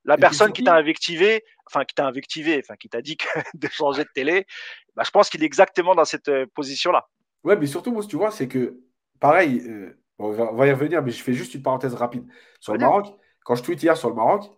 la 0.04 0.18
personne 0.18 0.52
qui 0.52 0.64
t'a 0.64 0.74
invectivé, 0.74 1.44
enfin 1.68 1.86
qui 1.86 1.94
t'a 1.94 2.08
invectivé, 2.08 2.60
enfin 2.64 2.76
qui 2.76 2.90
t'a 2.90 3.04
dit 3.04 3.18
que 3.18 3.28
de 3.54 3.68
changer 3.68 4.04
de 4.04 4.10
télé, 4.16 4.48
bah, 4.96 5.04
je 5.06 5.12
pense 5.12 5.30
qu'il 5.30 5.44
est 5.44 5.46
exactement 5.46 5.94
dans 5.94 6.06
cette 6.06 6.28
euh, 6.28 6.48
position-là. 6.56 7.08
Ouais, 7.44 7.56
mais 7.56 7.68
surtout, 7.68 7.92
moi, 7.92 8.04
tu 8.04 8.16
vois, 8.16 8.32
c'est 8.32 8.48
que 8.48 8.80
pareil, 9.20 9.62
euh, 9.68 9.96
on, 10.18 10.32
va, 10.32 10.66
y 10.66 10.72
revenir, 10.72 11.04
mais 11.04 11.12
je 11.12 11.22
fais 11.22 11.34
juste 11.34 11.54
une 11.54 11.62
parenthèse 11.62 11.94
rapide 11.94 12.26
sur 12.60 12.74
le 12.74 12.80
Maroc. 12.80 13.14
Quand 13.46 13.54
je 13.54 13.62
tweet 13.62 13.84
hier 13.84 13.96
sur 13.96 14.10
le 14.10 14.16
Maroc, 14.16 14.50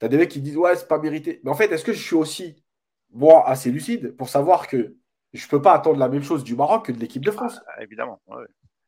tu 0.00 0.06
as 0.06 0.08
des 0.08 0.16
mecs 0.16 0.30
qui 0.30 0.40
disent 0.40 0.56
ouais, 0.56 0.74
c'est 0.74 0.88
pas 0.88 0.98
mérité. 0.98 1.42
Mais 1.44 1.50
en 1.50 1.54
fait, 1.54 1.70
est-ce 1.70 1.84
que 1.84 1.92
je 1.92 2.02
suis 2.02 2.16
aussi 2.16 2.64
moi 3.12 3.46
assez 3.46 3.70
lucide 3.70 4.16
pour 4.16 4.30
savoir 4.30 4.68
que 4.68 4.96
je 5.32 5.44
ne 5.44 5.50
peux 5.50 5.62
pas 5.62 5.74
attendre 5.74 5.98
la 5.98 6.08
même 6.08 6.22
chose 6.22 6.44
du 6.44 6.54
Maroc 6.54 6.86
que 6.86 6.92
de 6.92 6.98
l'équipe 6.98 7.24
de 7.24 7.30
France. 7.30 7.60
Ah, 7.68 7.82
évidemment. 7.82 8.20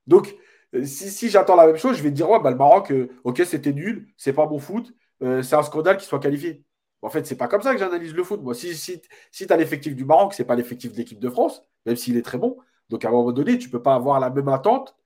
Donc, 0.07 0.37
euh, 0.75 0.85
si, 0.85 1.31
j'attends 1.31 1.57
la 1.57 1.67
même 1.67 1.77
chose, 1.77 1.97
je 1.97 2.03
vais 2.03 2.11
te 2.11 2.15
dire 2.15 2.29
ouais, 2.31 2.41
bah, 2.41 2.51
le 2.51 2.57
Maroc, 2.57 2.91
euh, 2.93 3.09
ok, 3.25 3.43
c'était 3.47 3.73
nul, 3.73 4.09
c'est 4.17 4.33
pas 4.33 4.47
bon 4.47 4.59
foot, 4.59 4.93
euh, 5.23 5.43
c'est 5.43 5.57
un 5.57 5.63
scandale 5.63 5.97
qu'il 5.97 6.07
soit 6.07 6.19
qualifié. 6.19 6.65
En 7.03 7.11
fait, 7.11 7.27
c'est 7.27 7.37
pas 7.37 7.49
comme 7.49 7.63
ça 7.63 7.73
que 7.73 7.79
j'analyse 7.79 8.15
le 8.15 8.25
foot. 8.25 8.43
Moi, 8.43 8.55
si, 8.55 8.75
si, 8.75 9.01
si 9.31 9.47
tu 9.47 9.53
as 9.53 9.57
l'effectif 9.57 9.95
du 9.95 10.05
Maroc, 10.05 10.35
c'est 10.35 10.45
pas 10.45 10.57
l'effectif 10.57 10.93
de 10.93 10.97
l'équipe 10.99 11.21
de 11.21 11.31
France, 11.31 11.63
même 11.87 11.97
s'il 11.97 12.17
est 12.17 12.23
très 12.23 12.39
bon. 12.39 12.59
Donc, 12.89 13.05
à 13.05 13.09
un 13.09 13.13
moment 13.13 13.33
donné, 13.33 13.59
tu 13.59 13.71
peux 13.71 13.83
pas 13.83 13.95
avoir 13.95 14.21
la 14.21 14.31
même 14.31 14.49
attente. 14.49 14.97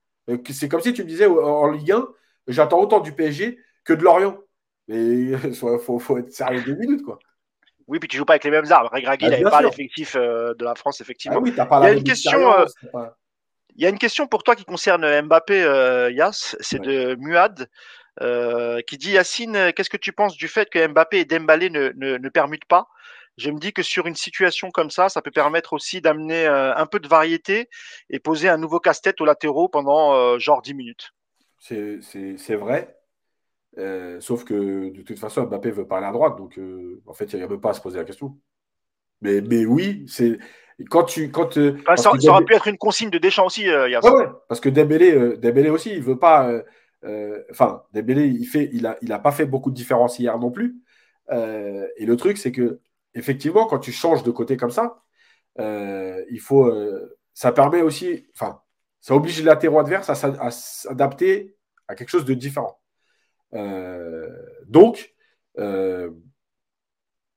c'est 0.50 0.68
comme 0.68 0.80
si 0.80 0.92
tu 0.94 1.02
me 1.02 1.08
disais 1.08 1.26
en 1.26 1.68
Ligue 1.70 1.92
1, 1.92 2.08
j'attends 2.48 2.80
autant 2.80 3.00
du 3.00 3.12
PSG 3.12 3.58
que 3.84 3.92
de 3.92 4.02
Lorient. 4.02 4.38
Mais 4.88 4.96
il 5.44 5.54
faut, 5.54 5.98
faut, 5.98 6.18
être 6.18 6.32
sérieux 6.32 6.62
deux 6.64 6.76
minutes, 6.76 7.02
quoi. 7.02 7.18
Oui, 7.88 7.98
puis 7.98 8.08
tu 8.08 8.16
joues 8.16 8.24
pas 8.24 8.34
avec 8.34 8.44
les 8.44 8.50
mêmes 8.50 8.70
armes. 8.70 8.88
Regragui 8.92 9.26
ah, 9.26 9.30
n'avait 9.30 9.42
pas 9.42 9.62
l'effectif 9.62 10.16
euh, 10.16 10.54
de 10.54 10.64
la 10.64 10.74
France, 10.74 11.00
effectivement. 11.00 11.38
Ah 11.38 11.42
oui, 11.42 11.52
pas 11.52 11.68
il 11.82 11.84
y 11.84 11.86
a 11.86 11.92
une 11.92 12.04
question. 12.04 12.58
Euh, 12.58 12.66
il 13.74 13.82
y 13.82 13.86
a 13.86 13.88
une 13.88 13.98
question 13.98 14.26
pour 14.26 14.42
toi 14.42 14.54
qui 14.54 14.64
concerne 14.64 15.22
Mbappé, 15.22 15.62
euh, 15.62 16.10
Yas. 16.10 16.56
C'est 16.60 16.80
de 16.80 17.16
Muad. 17.18 17.68
qui 18.86 18.98
dit 18.98 19.12
Yacine, 19.12 19.72
qu'est-ce 19.74 19.90
que 19.90 19.96
tu 19.96 20.12
penses 20.12 20.36
du 20.36 20.48
fait 20.48 20.68
que 20.68 20.86
Mbappé 20.86 21.20
et 21.20 21.24
Dembélé 21.24 21.70
ne, 21.70 21.92
ne, 21.96 22.18
ne 22.18 22.28
permutent 22.28 22.66
pas? 22.66 22.88
Je 23.38 23.50
me 23.50 23.58
dis 23.58 23.72
que 23.72 23.82
sur 23.82 24.06
une 24.06 24.14
situation 24.14 24.70
comme 24.70 24.90
ça, 24.90 25.08
ça 25.08 25.22
peut 25.22 25.30
permettre 25.30 25.72
aussi 25.72 26.02
d'amener 26.02 26.46
un 26.46 26.86
peu 26.86 27.00
de 27.00 27.08
variété 27.08 27.70
et 28.10 28.18
poser 28.18 28.50
un 28.50 28.58
nouveau 28.58 28.78
casse-tête 28.78 29.20
aux 29.22 29.24
latéraux 29.24 29.68
pendant 29.68 30.38
genre 30.38 30.60
10 30.60 30.74
minutes. 30.74 31.10
C'est 31.58 32.56
vrai. 32.56 32.94
Euh, 33.78 34.20
sauf 34.20 34.44
que 34.44 34.90
de 34.90 35.02
toute 35.02 35.18
façon, 35.18 35.44
Mbappé 35.44 35.70
veut 35.70 35.86
parler 35.86 36.06
à 36.06 36.12
droite, 36.12 36.36
donc 36.36 36.58
euh, 36.58 37.00
en 37.06 37.14
fait, 37.14 37.32
il 37.32 37.36
n'y 37.36 37.42
a 37.42 37.48
même 37.48 37.60
pas 37.60 37.70
à 37.70 37.74
se 37.74 37.80
poser 37.80 37.98
la 37.98 38.04
question. 38.04 38.36
Mais, 39.22 39.40
mais 39.40 39.64
oui, 39.64 40.04
c'est 40.08 40.38
quand 40.90 41.04
tu 41.04 41.30
quand 41.30 41.56
euh, 41.56 41.78
ça, 41.96 42.10
aurait 42.10 42.44
pu 42.44 42.54
être 42.54 42.66
une 42.66 42.76
consigne 42.76 43.10
de 43.10 43.18
Deschamps 43.18 43.46
aussi. 43.46 43.68
Ouais, 43.68 43.96
ouais, 43.96 44.26
parce 44.48 44.60
que 44.60 44.68
Dembélé, 44.68 45.36
Dembélé 45.38 45.70
aussi, 45.70 45.92
il 45.92 46.02
veut 46.02 46.18
pas. 46.18 46.50
Enfin, 47.50 47.84
Dembélé, 47.92 48.26
il 48.26 48.44
fait, 48.44 48.68
il 48.72 48.86
a, 48.86 48.96
il 49.00 49.12
a 49.12 49.18
pas 49.18 49.32
fait 49.32 49.46
beaucoup 49.46 49.70
de 49.70 49.76
différence 49.76 50.18
hier 50.18 50.38
non 50.38 50.50
plus. 50.50 50.76
et 51.30 52.06
le 52.06 52.16
truc, 52.16 52.36
c'est 52.36 52.52
que 52.52 52.80
effectivement, 53.14 53.66
quand 53.66 53.78
tu 53.78 53.92
changes 53.92 54.22
de 54.22 54.30
côté 54.30 54.56
comme 54.56 54.70
ça, 54.70 55.02
il 55.58 56.40
faut, 56.40 56.70
ça 57.32 57.52
permet 57.52 57.82
aussi, 57.82 58.26
enfin, 58.34 58.60
ça 59.00 59.14
oblige 59.14 59.38
les 59.38 59.44
latéraux 59.44 59.78
adverses 59.78 60.10
à 60.10 60.50
s'adapter 60.50 61.56
à 61.86 61.94
quelque 61.94 62.10
chose 62.10 62.24
de 62.24 62.34
différent. 62.34 62.81
Euh, 63.54 64.28
donc, 64.66 65.14
euh, 65.58 66.10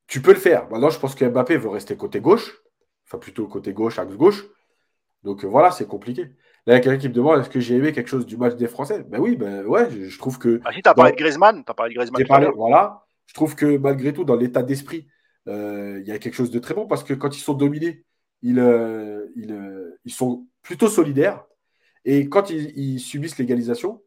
tu 0.08 0.22
peux 0.22 0.34
le 0.34 0.40
faire. 0.40 0.70
Maintenant, 0.70 0.90
je 0.90 1.00
pense 1.00 1.16
que 1.16 1.26
Mbappé 1.26 1.58
veut 1.58 1.70
rester 1.70 1.98
côté 1.98 2.20
gauche, 2.20 2.62
enfin 3.06 3.18
plutôt 3.18 3.48
côté 3.48 3.74
gauche, 3.74 4.00
axe 4.00 4.16
gauche. 4.16 4.46
Donc 5.24 5.44
euh, 5.44 5.48
voilà, 5.48 5.72
c'est 5.72 5.88
compliqué. 5.88 6.24
Là, 6.68 6.74
il 6.74 6.78
y 6.78 6.78
a 6.78 6.80
quelqu'un 6.80 7.00
qui 7.00 7.10
me 7.10 7.14
demande 7.14 7.40
est-ce 7.40 7.50
que 7.50 7.60
j'ai 7.60 7.76
aimé 7.76 7.92
quelque 7.92 8.10
chose 8.10 8.26
du 8.26 8.38
match 8.38 8.56
des 8.56 8.68
Français? 8.68 9.04
Ben 9.04 9.20
oui, 9.20 9.36
ben 9.36 9.66
ouais, 9.66 9.90
je, 9.90 10.18
trouve 10.18 10.40
que. 10.40 10.62
Ah, 10.66 10.72
si, 10.72 10.82
tu 10.82 10.90
as 10.90 10.94
parlé 10.94 11.12
de 11.12 11.18
Griezmann, 11.18 11.64
tu 11.64 11.72
as 11.72 11.74
parlé 11.74 11.94
de 11.94 12.00
Griezmann. 12.00 12.26
Parlé, 12.26 12.48
voilà. 12.56 13.06
Je 13.28 13.34
trouve 13.34 13.56
que 13.56 13.78
malgré 13.78 14.14
tout, 14.14 14.24
dans 14.24 14.36
l'état 14.36 14.64
d'esprit, 14.64 15.08
il 15.48 16.04
y 16.06 16.12
a 16.12 16.18
quelque 16.20 16.34
chose 16.34 16.52
de 16.52 16.60
très 16.60 16.74
bon 16.74 16.88
parce 16.88 17.04
que 17.04 17.14
quand 17.14 17.36
ils 17.36 17.42
sont 17.42 17.54
dominés, 17.54 18.04
ils, 18.42 18.60
ils, 19.36 20.14
sont 20.14 20.48
plutôt 20.62 20.88
solidaires. 20.88 21.44
Et 22.04 22.30
quand 22.30 22.50
ils, 22.52 23.00
subissent 23.00 23.38
l'égalisation, 23.38 24.02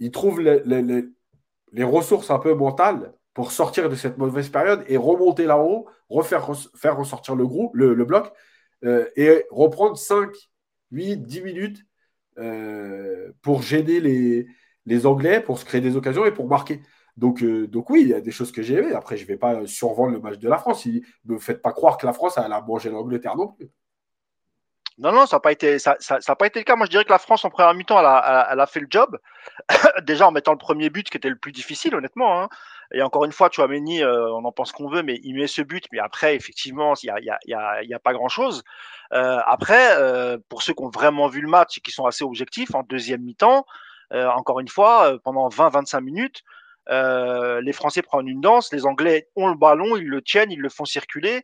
il 0.00 0.10
trouve 0.10 0.40
les, 0.40 1.84
ressources 1.84 2.30
un 2.30 2.38
peu 2.38 2.54
mentales 2.54 3.12
pour 3.32 3.52
sortir 3.52 3.88
de 3.88 3.96
cette 3.96 4.18
mauvaise 4.18 4.48
période 4.48 4.84
et 4.88 4.96
remonter 4.96 5.44
là-haut, 5.46 5.88
refaire 6.08 6.48
faire 6.76 6.96
ressortir 6.96 7.34
le, 7.34 7.46
groupe, 7.46 7.74
le, 7.74 8.04
bloc 8.04 8.32
euh, 8.84 9.08
et 9.16 9.44
reprendre 9.50 9.96
5, 9.96 10.30
8, 10.92 11.16
10 11.18 11.42
minutes 11.42 11.84
euh, 12.38 13.32
pour 13.42 13.62
gêner 13.62 14.00
les, 14.00 14.46
les, 14.86 15.06
Anglais, 15.06 15.40
pour 15.40 15.58
se 15.58 15.64
créer 15.64 15.80
des 15.80 15.96
occasions 15.96 16.24
et 16.24 16.32
pour 16.32 16.48
marquer. 16.48 16.80
Donc, 17.16 17.42
euh, 17.42 17.66
donc 17.66 17.90
oui, 17.90 18.02
il 18.02 18.08
y 18.08 18.14
a 18.14 18.20
des 18.20 18.30
choses 18.30 18.52
que 18.52 18.62
j'ai 18.62 18.74
aimées. 18.74 18.92
Après, 18.92 19.16
je 19.16 19.22
ne 19.22 19.28
vais 19.28 19.36
pas 19.36 19.66
survendre 19.66 20.12
le 20.12 20.20
match 20.20 20.38
de 20.38 20.48
la 20.48 20.58
France. 20.58 20.86
Ne 20.86 21.00
me 21.24 21.38
faites 21.38 21.62
pas 21.62 21.72
croire 21.72 21.96
que 21.96 22.06
la 22.06 22.12
France 22.12 22.38
a 22.38 22.60
mangé 22.62 22.90
l'Angleterre 22.90 23.36
non 23.36 23.48
plus. 23.48 23.70
Non, 24.98 25.10
non, 25.10 25.26
ça 25.26 25.36
n'a 25.36 25.40
pas 25.40 25.50
été, 25.50 25.80
ça, 25.80 25.96
ça, 25.98 26.20
ça 26.20 26.36
pas 26.36 26.46
été 26.46 26.60
le 26.60 26.64
cas. 26.64 26.76
Moi, 26.76 26.86
je 26.86 26.90
dirais 26.90 27.04
que 27.04 27.10
la 27.10 27.18
France 27.18 27.44
en 27.44 27.50
première 27.50 27.74
mi-temps, 27.74 27.98
elle 27.98 28.06
a, 28.06 28.48
elle 28.52 28.60
a 28.60 28.66
fait 28.66 28.78
le 28.78 28.86
job. 28.88 29.18
Déjà 30.04 30.28
en 30.28 30.30
mettant 30.30 30.52
le 30.52 30.58
premier 30.58 30.88
but, 30.88 31.10
qui 31.10 31.16
était 31.16 31.28
le 31.28 31.36
plus 31.36 31.50
difficile, 31.50 31.96
honnêtement. 31.96 32.40
Hein. 32.40 32.48
Et 32.92 33.02
encore 33.02 33.24
une 33.24 33.32
fois, 33.32 33.50
tu 33.50 33.60
vois, 33.60 33.66
Méni, 33.66 34.04
euh, 34.04 34.30
on 34.32 34.44
en 34.44 34.52
pense 34.52 34.70
qu'on 34.70 34.88
veut, 34.88 35.02
mais 35.02 35.18
il 35.24 35.34
met 35.34 35.48
ce 35.48 35.62
but. 35.62 35.84
Mais 35.90 35.98
après, 35.98 36.36
effectivement, 36.36 36.94
il 37.02 37.06
y 37.06 37.10
a, 37.10 37.18
y 37.20 37.30
a, 37.30 37.38
y 37.82 37.88
y 37.88 37.94
a 37.94 37.98
pas 37.98 38.12
grand-chose. 38.12 38.62
Euh, 39.12 39.38
après, 39.46 39.96
euh, 39.98 40.38
pour 40.48 40.62
ceux 40.62 40.74
qui 40.74 40.82
ont 40.84 40.90
vraiment 40.90 41.26
vu 41.26 41.40
le 41.40 41.48
match 41.48 41.78
et 41.78 41.80
qui 41.80 41.90
sont 41.90 42.06
assez 42.06 42.22
objectifs, 42.22 42.72
en 42.74 42.82
deuxième 42.84 43.22
mi-temps, 43.22 43.66
euh, 44.12 44.28
encore 44.28 44.60
une 44.60 44.68
fois, 44.68 45.12
euh, 45.14 45.18
pendant 45.22 45.48
20-25 45.48 46.00
minutes, 46.02 46.42
les 46.88 47.72
Français 47.72 48.02
prennent 48.02 48.28
une 48.28 48.40
danse, 48.40 48.72
les 48.72 48.86
Anglais 48.86 49.28
ont 49.34 49.48
le 49.48 49.56
ballon, 49.56 49.96
ils 49.96 50.06
le 50.08 50.22
tiennent, 50.22 50.52
ils 50.52 50.60
le 50.60 50.68
font 50.68 50.84
circuler. 50.84 51.42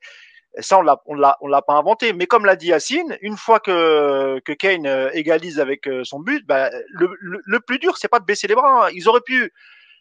Et 0.57 0.63
ça, 0.63 0.79
on 0.79 0.83
l'a, 0.83 1.01
on 1.07 1.15
l'a, 1.15 1.37
on 1.41 1.47
l'a 1.47 1.63
pas 1.63 1.75
inventé. 1.75 2.13
Mais 2.13 2.27
comme 2.27 2.45
l'a 2.45 2.57
dit 2.57 2.69
Yacine, 2.69 3.17
une 3.21 3.37
fois 3.37 3.61
que, 3.61 4.41
que 4.45 4.53
Kane 4.53 4.87
euh, 4.87 5.11
égalise 5.13 5.61
avec 5.61 5.87
euh, 5.87 6.03
son 6.05 6.19
but, 6.21 6.45
bah, 6.47 6.71
le, 6.89 7.17
le, 7.21 7.61
plus 7.61 7.79
dur, 7.79 7.97
c'est 7.97 8.09
pas 8.09 8.19
de 8.19 8.25
baisser 8.25 8.49
les 8.49 8.55
bras. 8.55 8.87
Hein. 8.87 8.91
Ils 8.93 9.09
auraient 9.09 9.21
pu, 9.21 9.53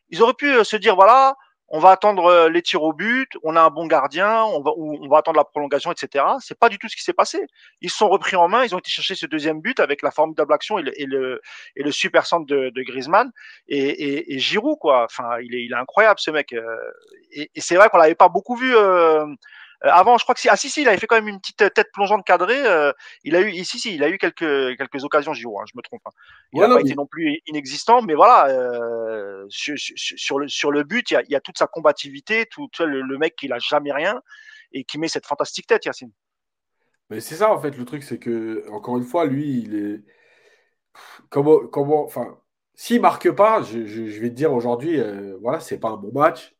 ils 0.10 0.22
auraient 0.24 0.34
pu 0.34 0.52
euh, 0.52 0.64
se 0.64 0.76
dire 0.76 0.96
voilà, 0.96 1.36
on 1.68 1.78
va 1.80 1.92
attendre 1.92 2.50
les 2.50 2.64
tirs 2.64 2.82
au 2.82 2.94
but, 2.94 3.30
on 3.44 3.56
a 3.56 3.62
un 3.62 3.70
bon 3.70 3.86
gardien, 3.86 4.44
on 4.44 4.62
va, 4.62 4.72
on 4.76 5.08
va 5.08 5.20
attendre 5.20 5.38
la 5.38 5.44
prolongation, 5.44 5.92
etc. 5.92 6.26
C'est 6.40 6.58
pas 6.58 6.68
du 6.68 6.80
tout 6.80 6.90
ce 6.90 6.96
qui 6.96 7.04
s'est 7.04 7.14
passé. 7.14 7.46
Ils 7.82 7.92
se 7.92 7.98
sont 7.98 8.10
repris 8.10 8.36
en 8.36 8.48
main, 8.48 8.66
ils 8.66 8.74
ont 8.74 8.80
été 8.80 8.90
chercher 8.90 9.14
ce 9.14 9.28
deuxième 9.28 9.62
but 9.62 9.80
avec 9.80 10.02
la 10.02 10.10
formidable 10.10 10.52
action 10.52 10.80
et 10.80 10.82
le, 10.82 11.00
et 11.00 11.06
le, 11.06 11.42
et 11.76 11.84
le 11.84 11.92
super 11.92 12.26
centre 12.26 12.48
de, 12.48 12.72
de 12.72 12.82
Griezmann 12.82 13.32
et, 13.68 13.78
et, 13.78 14.34
et 14.34 14.40
Giroud 14.40 14.80
quoi. 14.80 15.04
Enfin, 15.04 15.38
il 15.44 15.54
est, 15.54 15.64
il 15.64 15.72
est 15.72 15.76
incroyable 15.76 16.20
ce 16.20 16.32
mec. 16.32 16.56
Et, 17.34 17.52
et 17.54 17.62
c'est 17.62 17.76
vrai 17.76 17.90
qu'on 17.90 18.00
l'avait 18.00 18.16
pas 18.16 18.30
beaucoup 18.30 18.56
vu. 18.56 18.76
Euh, 18.76 19.28
avant, 19.82 20.18
je 20.18 20.24
crois 20.24 20.36
que 20.36 20.42
si, 20.42 20.50
ah 20.50 20.58
si 20.58 20.70
si, 20.70 20.82
il 20.82 20.88
avait 20.90 20.98
fait 20.98 21.08
quand 21.08 21.16
même 21.16 21.28
une 21.28 21.40
petite 21.40 21.74
tête 21.74 21.92
plongeante 21.94 22.26
cadrée. 22.26 22.66
Euh, 22.66 22.92
il 23.24 23.36
a 23.36 23.42
eu 23.42 23.52
ici 23.52 23.80
si, 23.80 23.96
il 23.96 24.04
a 24.04 24.10
eu 24.10 24.18
quelques 24.18 24.78
quelques 24.78 25.04
occasions 25.06 25.34
Giroud, 25.34 25.62
hein, 25.62 25.66
je 25.72 25.78
me 25.78 25.82
trompe. 25.82 26.02
Hein. 26.06 26.12
Il 26.52 26.60
n'a 26.60 26.68
pas 26.68 26.82
été 26.82 26.96
non 26.96 27.06
plus 27.06 27.40
inexistant, 27.48 28.02
mais 28.02 28.14
voilà, 28.14 28.50
euh, 28.50 29.46
sur, 29.48 29.76
sur, 29.78 30.40
le 30.40 30.48
sur 30.50 30.72
le 30.72 30.84
but, 30.84 31.12
il 31.12 31.14
y 31.14 31.18
a, 31.18 31.22
il 31.24 31.32
y 31.32 31.36
a 31.36 31.40
toute 31.40 31.58
sa 31.58 31.68
combativité, 31.68 32.46
tout, 32.52 32.70
le, 32.80 33.18
mec 33.18 33.36
qui 33.36 33.48
n'a 33.48 33.60
jamais 33.60 33.94
rien 33.94 34.22
et 34.74 34.84
qui 34.84 34.98
met 34.98 35.08
cette 35.08 35.26
fantastique 35.26 35.68
tête, 35.68 35.86
Yacine. 35.86 36.12
Mais 37.10 37.22
c'est 37.22 37.36
ça 37.36 37.52
en 37.52 37.60
fait 37.60 37.76
le 37.78 37.86
truc, 37.86 38.04
c'est 38.04 38.20
que 38.20 38.66
encore 38.72 38.98
une 38.98 39.04
fois, 39.04 39.26
lui, 39.26 39.62
il 39.62 39.76
est 39.76 40.04
comment 41.30 41.60
comment 41.68 42.04
enfin. 42.04 42.38
S'il 42.76 43.02
marque 43.02 43.30
pas, 43.32 43.62
je, 43.62 43.86
je, 43.86 44.22
vais 44.22 44.30
te 44.30 44.36
dire 44.36 44.54
aujourd'hui, 44.54 45.02
voilà, 45.42 45.60
c'est 45.60 45.80
pas 45.80 45.90
un 45.90 45.98
bon 45.98 46.14
match. 46.14 46.56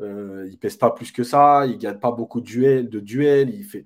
Euh, 0.00 0.46
il 0.50 0.58
pèse 0.58 0.76
pas 0.76 0.90
plus 0.90 1.12
que 1.12 1.24
ça, 1.24 1.66
il 1.66 1.78
gagne 1.78 1.98
pas 1.98 2.12
beaucoup 2.12 2.40
de 2.40 3.00
duels. 3.00 3.50
Il 3.54 3.64
fait... 3.64 3.84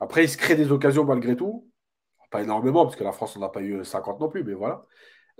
Après, 0.00 0.24
il 0.24 0.28
se 0.28 0.36
crée 0.36 0.56
des 0.56 0.72
occasions 0.72 1.04
malgré 1.04 1.36
tout. 1.36 1.70
Pas 2.30 2.42
énormément, 2.42 2.84
parce 2.84 2.96
que 2.96 3.04
la 3.04 3.12
France, 3.12 3.36
on 3.36 3.40
n'a 3.40 3.48
pas 3.48 3.62
eu 3.62 3.84
50 3.84 4.20
non 4.20 4.28
plus, 4.28 4.44
mais 4.44 4.54
voilà. 4.54 4.86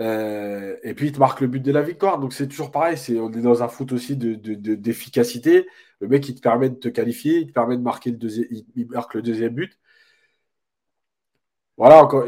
Euh, 0.01 0.77
et 0.83 0.95
puis, 0.95 1.09
il 1.09 1.13
te 1.13 1.19
marque 1.21 1.41
le 1.41 1.47
but 1.49 1.61
de 1.61 1.73
la 1.73 1.83
victoire. 1.83 2.19
Donc, 2.19 2.33
c'est 2.33 2.49
toujours 2.49 2.71
pareil. 2.73 2.99
C'est, 2.99 3.19
on 3.21 3.31
est 3.33 3.41
dans 3.43 3.63
un 3.63 3.69
foot 3.69 3.93
aussi 3.93 4.17
de, 4.17 4.35
d'efficacité. 4.75 5.69
Le 6.01 6.09
mec, 6.09 6.29
il 6.29 6.35
te 6.35 6.41
permet 6.41 6.71
de 6.71 6.77
te 6.77 6.89
qualifier, 6.89 7.39
il 7.39 7.49
te 7.49 7.53
permet 7.53 7.77
de 7.77 7.83
marquer 7.83 8.11
le 8.11 8.17
deuxième, 8.19 8.49
il 8.77 8.89
marque 8.89 9.15
le 9.15 9.23
deuxième 9.23 9.55
but. 9.55 9.79
Voilà, 11.77 12.03
encore. 12.05 12.27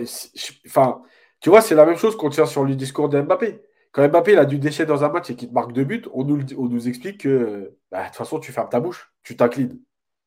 Enfin, 0.67 1.03
tu 1.41 1.51
vois, 1.51 1.61
c'est 1.61 1.75
la 1.75 1.85
même 1.87 1.97
chose 1.97 2.17
qu'on 2.17 2.31
tient 2.31 2.47
sur 2.47 2.65
le 2.65 2.75
discours 2.75 3.09
de 3.09 3.21
Mbappé 3.21 3.61
quand 3.93 4.09
Mbappé 4.09 4.33
il 4.33 4.39
a 4.39 4.47
du 4.47 4.59
déchet 4.59 4.87
dans 4.87 5.05
un 5.05 5.11
match 5.11 5.31
et 5.31 5.37
qu'il 5.37 5.49
te 5.49 5.55
marque 5.55 5.73
deux 5.73 5.85
buts, 5.85 6.03
on 6.13 6.25
nous, 6.25 6.41
on 6.57 6.67
nous 6.67 6.89
explique 6.89 7.21
que 7.21 7.77
bah, 7.91 8.03
de 8.03 8.07
toute 8.07 8.17
façon, 8.17 8.41
tu 8.41 8.51
fermes 8.51 8.71
ta 8.71 8.81
bouche, 8.81 9.13
tu 9.23 9.37
t'inclines. 9.37 9.79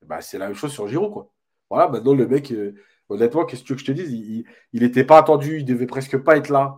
Bah, 0.05 0.21
c'est 0.21 0.37
la 0.37 0.45
même 0.47 0.55
chose 0.55 0.71
sur 0.71 0.87
Giroud. 0.87 1.11
Quoi. 1.11 1.31
Voilà, 1.69 1.89
maintenant, 1.89 2.13
le 2.13 2.27
mec, 2.27 2.51
euh, 2.51 2.75
honnêtement, 3.09 3.43
qu'est-ce 3.43 3.63
que 3.63 3.75
je 3.75 3.85
te 3.85 3.91
dise? 3.91 4.11
Il 4.71 4.81
n'était 4.81 5.03
pas 5.03 5.17
attendu, 5.17 5.57
il 5.57 5.65
devait 5.65 5.87
presque 5.87 6.17
pas 6.17 6.37
être 6.37 6.49
là. 6.49 6.77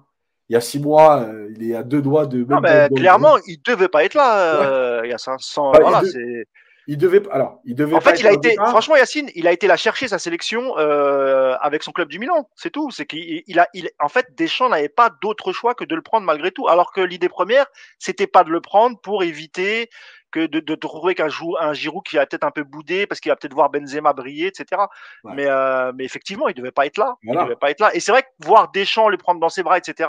Il 0.49 0.53
y 0.53 0.55
a 0.55 0.61
six 0.61 0.79
mois, 0.79 1.23
euh, 1.23 1.51
il 1.53 1.69
est 1.69 1.75
à 1.75 1.83
deux 1.83 2.01
doigts 2.01 2.25
de. 2.25 2.45
Non, 2.45 2.61
mais 2.61 2.87
clairement, 2.95 3.35
il 3.47 3.61
devait 3.61 3.89
pas 3.89 4.05
être 4.05 4.13
là. 4.13 4.61
Euh, 4.63 5.01
il 5.03 5.09
y 5.09 5.13
a 5.13 5.17
500. 5.17 5.71
Bah, 5.73 5.79
voilà, 5.81 6.01
c'est. 6.09 6.45
Il 6.89 6.97
devait, 6.97 7.21
alors, 7.31 7.59
il 7.65 7.75
devait. 7.75 7.95
En 7.95 7.99
fait, 7.99 8.19
il 8.21 8.27
a 8.27 8.31
été, 8.31 8.55
franchement, 8.55 8.95
Yacine, 8.95 9.29
il 9.35 9.45
a 9.45 9.51
été 9.51 9.67
la 9.67 9.75
chercher 9.75 10.07
sa 10.07 10.19
sélection 10.19 10.77
euh, 10.77 11.55
avec 11.59 11.83
son 11.83 11.91
club 11.91 12.07
du 12.07 12.17
Milan. 12.17 12.49
C'est 12.55 12.69
tout. 12.69 12.91
C'est 12.91 13.05
qu'il 13.05 13.59
a, 13.59 13.67
il, 13.73 13.89
en 13.99 14.07
fait, 14.07 14.27
Deschamps 14.37 14.69
n'avait 14.69 14.87
pas 14.87 15.09
d'autre 15.21 15.51
choix 15.51 15.75
que 15.75 15.83
de 15.83 15.95
le 15.95 16.01
prendre 16.01 16.25
malgré 16.25 16.51
tout. 16.51 16.69
Alors 16.69 16.93
que 16.93 17.01
l'idée 17.01 17.27
première, 17.27 17.65
c'était 17.99 18.25
pas 18.25 18.45
de 18.45 18.51
le 18.51 18.61
prendre 18.61 18.97
pour 19.01 19.23
éviter 19.23 19.89
que 20.31 20.45
de, 20.45 20.61
de 20.61 20.75
trouver 20.75 21.13
qu'un 21.13 21.27
un 21.59 21.73
Giroud 21.73 22.03
qui 22.03 22.17
a 22.17 22.25
peut-être 22.25 22.45
un 22.45 22.51
peu 22.51 22.63
boudé 22.63 23.05
parce 23.05 23.19
qu'il 23.19 23.31
va 23.31 23.35
peut-être 23.35 23.53
voir 23.53 23.69
Benzema 23.69 24.13
briller, 24.13 24.47
etc. 24.47 24.81
Mais, 25.25 25.45
euh, 25.47 25.91
mais 25.93 26.05
effectivement, 26.05 26.47
il 26.47 26.53
devait 26.53 26.71
pas 26.71 26.85
être 26.85 26.97
là. 26.97 27.15
Il 27.23 27.35
devait 27.35 27.57
pas 27.57 27.69
être 27.69 27.81
là. 27.81 27.93
Et 27.95 27.99
c'est 27.99 28.13
vrai 28.13 28.23
que 28.23 28.27
voir 28.45 28.71
Deschamps 28.71 29.09
le 29.09 29.17
prendre 29.17 29.41
dans 29.41 29.49
ses 29.49 29.63
bras, 29.63 29.77
etc 29.77 30.07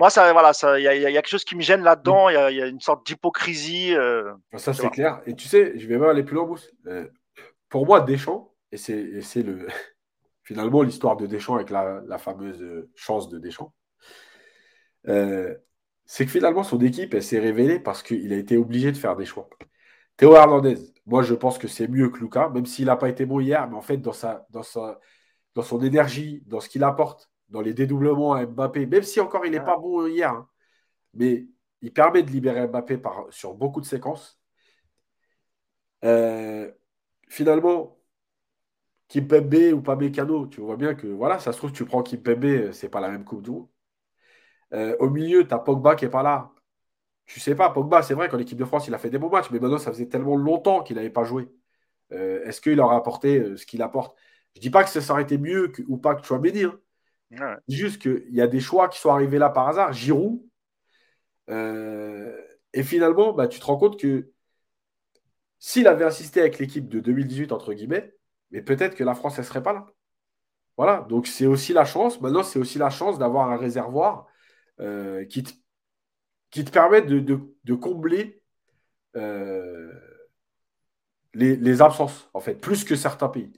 moi, 0.00 0.08
ça, 0.08 0.32
voilà, 0.32 0.52
il 0.78 0.82
y, 0.82 0.88
a 0.88 1.12
quelque 1.12 1.28
chose 1.28 1.44
qui 1.44 1.54
me 1.56 1.60
gêne 1.60 1.82
là-dedans. 1.82 2.30
Il 2.30 2.56
y, 2.56 2.62
a 2.62 2.66
une 2.66 2.80
sorte 2.80 3.04
d'hypocrisie. 3.04 3.94
Euh, 3.94 4.32
ça, 4.56 4.72
c'est 4.72 4.88
clair. 4.88 5.20
Et 5.26 5.36
tu 5.36 5.46
sais, 5.46 5.78
je 5.78 5.86
vais 5.86 5.98
même 5.98 6.08
aller 6.08 6.22
plus 6.22 6.36
loin. 6.36 6.54
Euh, 6.86 7.06
pour 7.68 7.84
moi, 7.84 8.00
Deschamps, 8.00 8.50
et 8.72 8.78
c'est 8.78 9.42
le 9.42 9.66
finalement 10.42 10.80
l'histoire 10.80 11.18
de 11.18 11.26
Deschamps 11.26 11.56
avec 11.56 11.68
la, 11.68 12.16
fameuse 12.16 12.88
chance 12.94 13.28
de 13.28 13.38
Deschamps, 13.38 13.74
euh, 15.06 15.54
c'est 16.06 16.24
que 16.24 16.30
finalement, 16.30 16.62
son 16.62 16.80
équipe, 16.80 17.12
elle 17.12 17.22
s'est 17.22 17.38
révélée 17.38 17.78
parce 17.78 18.02
qu'il 18.02 18.32
a 18.32 18.36
été 18.36 18.56
obligé 18.56 18.92
de 18.92 18.96
faire 18.96 19.16
des 19.16 19.26
choix. 19.26 19.50
Théo 20.16 20.34
Hernandez, 20.34 20.78
moi, 21.04 21.20
je 21.20 21.34
pense 21.34 21.58
que 21.58 21.68
c'est 21.68 21.88
mieux 21.88 22.08
que 22.08 22.20
Lucas, 22.20 22.48
même 22.48 22.64
s'il 22.64 22.86
n'a 22.86 22.96
pas 22.96 23.10
été 23.10 23.26
bon 23.26 23.38
hier, 23.38 23.68
mais 23.68 23.76
en 23.76 23.82
fait, 23.82 23.98
dans, 23.98 24.14
sa, 24.14 24.46
dans, 24.48 24.62
sa, 24.62 24.98
dans 25.54 25.62
son 25.62 25.82
énergie, 25.82 26.42
dans 26.46 26.60
ce 26.60 26.70
qu'il 26.70 26.84
apporte, 26.84 27.29
dans 27.50 27.60
les 27.60 27.74
dédoublements 27.74 28.34
à 28.34 28.46
Mbappé, 28.46 28.86
même 28.86 29.02
si 29.02 29.20
encore 29.20 29.44
il 29.46 29.52
n'est 29.52 29.60
pas 29.64 29.76
bon 29.78 30.06
hier, 30.06 30.30
hein. 30.32 30.48
mais 31.14 31.46
il 31.82 31.92
permet 31.92 32.22
de 32.22 32.30
libérer 32.30 32.66
Mbappé 32.68 32.98
par, 32.98 33.26
sur 33.30 33.54
beaucoup 33.54 33.80
de 33.80 33.86
séquences. 33.86 34.40
Euh, 36.04 36.70
finalement, 37.28 37.98
Kimpembe 39.08 39.72
ou 39.74 39.82
pas 39.82 39.96
Mécano, 39.96 40.46
tu 40.46 40.60
vois 40.60 40.76
bien 40.76 40.94
que 40.94 41.06
voilà, 41.06 41.38
ça 41.38 41.52
se 41.52 41.58
trouve, 41.58 41.72
tu 41.72 41.84
prends 41.84 42.02
Kimpembe, 42.02 42.72
c'est 42.72 42.88
pas 42.88 43.00
la 43.00 43.08
même 43.10 43.24
coupe 43.24 43.42
du 43.42 43.50
monde. 43.50 43.68
Euh, 44.72 44.96
au 45.00 45.10
milieu, 45.10 45.46
tu 45.46 45.54
as 45.54 45.58
Pogba 45.58 45.96
qui 45.96 46.04
n'est 46.04 46.10
pas 46.10 46.22
là. 46.22 46.52
Tu 47.26 47.40
sais 47.40 47.54
pas, 47.56 47.70
Pogba, 47.70 48.02
c'est 48.02 48.14
vrai 48.14 48.28
qu'en 48.28 48.38
équipe 48.38 48.58
de 48.58 48.64
France, 48.64 48.88
il 48.88 48.94
a 48.94 48.98
fait 48.98 49.10
des 49.10 49.18
bons 49.18 49.30
matchs, 49.30 49.50
mais 49.50 49.60
maintenant, 49.60 49.78
ça 49.78 49.92
faisait 49.92 50.08
tellement 50.08 50.36
longtemps 50.36 50.82
qu'il 50.82 50.96
n'avait 50.96 51.10
pas 51.10 51.24
joué. 51.24 51.48
Euh, 52.12 52.44
est-ce 52.44 52.60
qu'il 52.60 52.80
aura 52.80 52.96
apporté 52.96 53.56
ce 53.56 53.66
qu'il 53.66 53.82
apporte? 53.82 54.16
Je 54.56 54.60
dis 54.60 54.70
pas 54.70 54.84
que 54.84 54.90
ça 54.90 55.12
aurait 55.12 55.22
été 55.22 55.38
mieux 55.38 55.72
ou 55.88 55.98
pas 55.98 56.14
que 56.14 56.22
tu 56.22 56.28
sois 56.28 56.38
Hein. 56.38 56.80
Juste 57.68 58.02
qu'il 58.02 58.34
y 58.34 58.40
a 58.40 58.46
des 58.46 58.60
choix 58.60 58.88
qui 58.88 58.98
sont 58.98 59.10
arrivés 59.10 59.38
là 59.38 59.50
par 59.50 59.68
hasard. 59.68 59.92
Giroud. 59.92 60.42
Euh, 61.48 62.36
et 62.72 62.82
finalement, 62.82 63.32
bah, 63.32 63.48
tu 63.48 63.60
te 63.60 63.64
rends 63.64 63.76
compte 63.76 63.98
que 63.98 64.30
s'il 65.58 65.86
avait 65.86 66.04
insisté 66.04 66.40
avec 66.40 66.58
l'équipe 66.58 66.88
de 66.88 67.00
2018, 67.00 67.52
entre 67.52 67.74
guillemets, 67.74 68.14
mais 68.50 68.62
peut-être 68.62 68.96
que 68.96 69.04
la 69.04 69.14
France, 69.14 69.34
elle 69.36 69.44
ne 69.44 69.48
serait 69.48 69.62
pas 69.62 69.72
là. 69.72 69.86
Voilà, 70.76 71.06
donc 71.08 71.26
c'est 71.26 71.46
aussi 71.46 71.72
la 71.72 71.84
chance. 71.84 72.20
Maintenant, 72.20 72.42
c'est 72.42 72.58
aussi 72.58 72.78
la 72.78 72.90
chance 72.90 73.18
d'avoir 73.18 73.50
un 73.50 73.56
réservoir 73.56 74.26
euh, 74.80 75.26
qui, 75.26 75.42
te, 75.44 76.70
permet 76.70 77.02
de, 77.02 77.74
combler 77.74 78.42
euh, 79.16 79.92
les, 81.34 81.82
absences, 81.82 82.30
en 82.32 82.40
fait, 82.40 82.54
plus 82.54 82.84
que 82.84 82.96
certains 82.96 83.28
pays. 83.28 83.52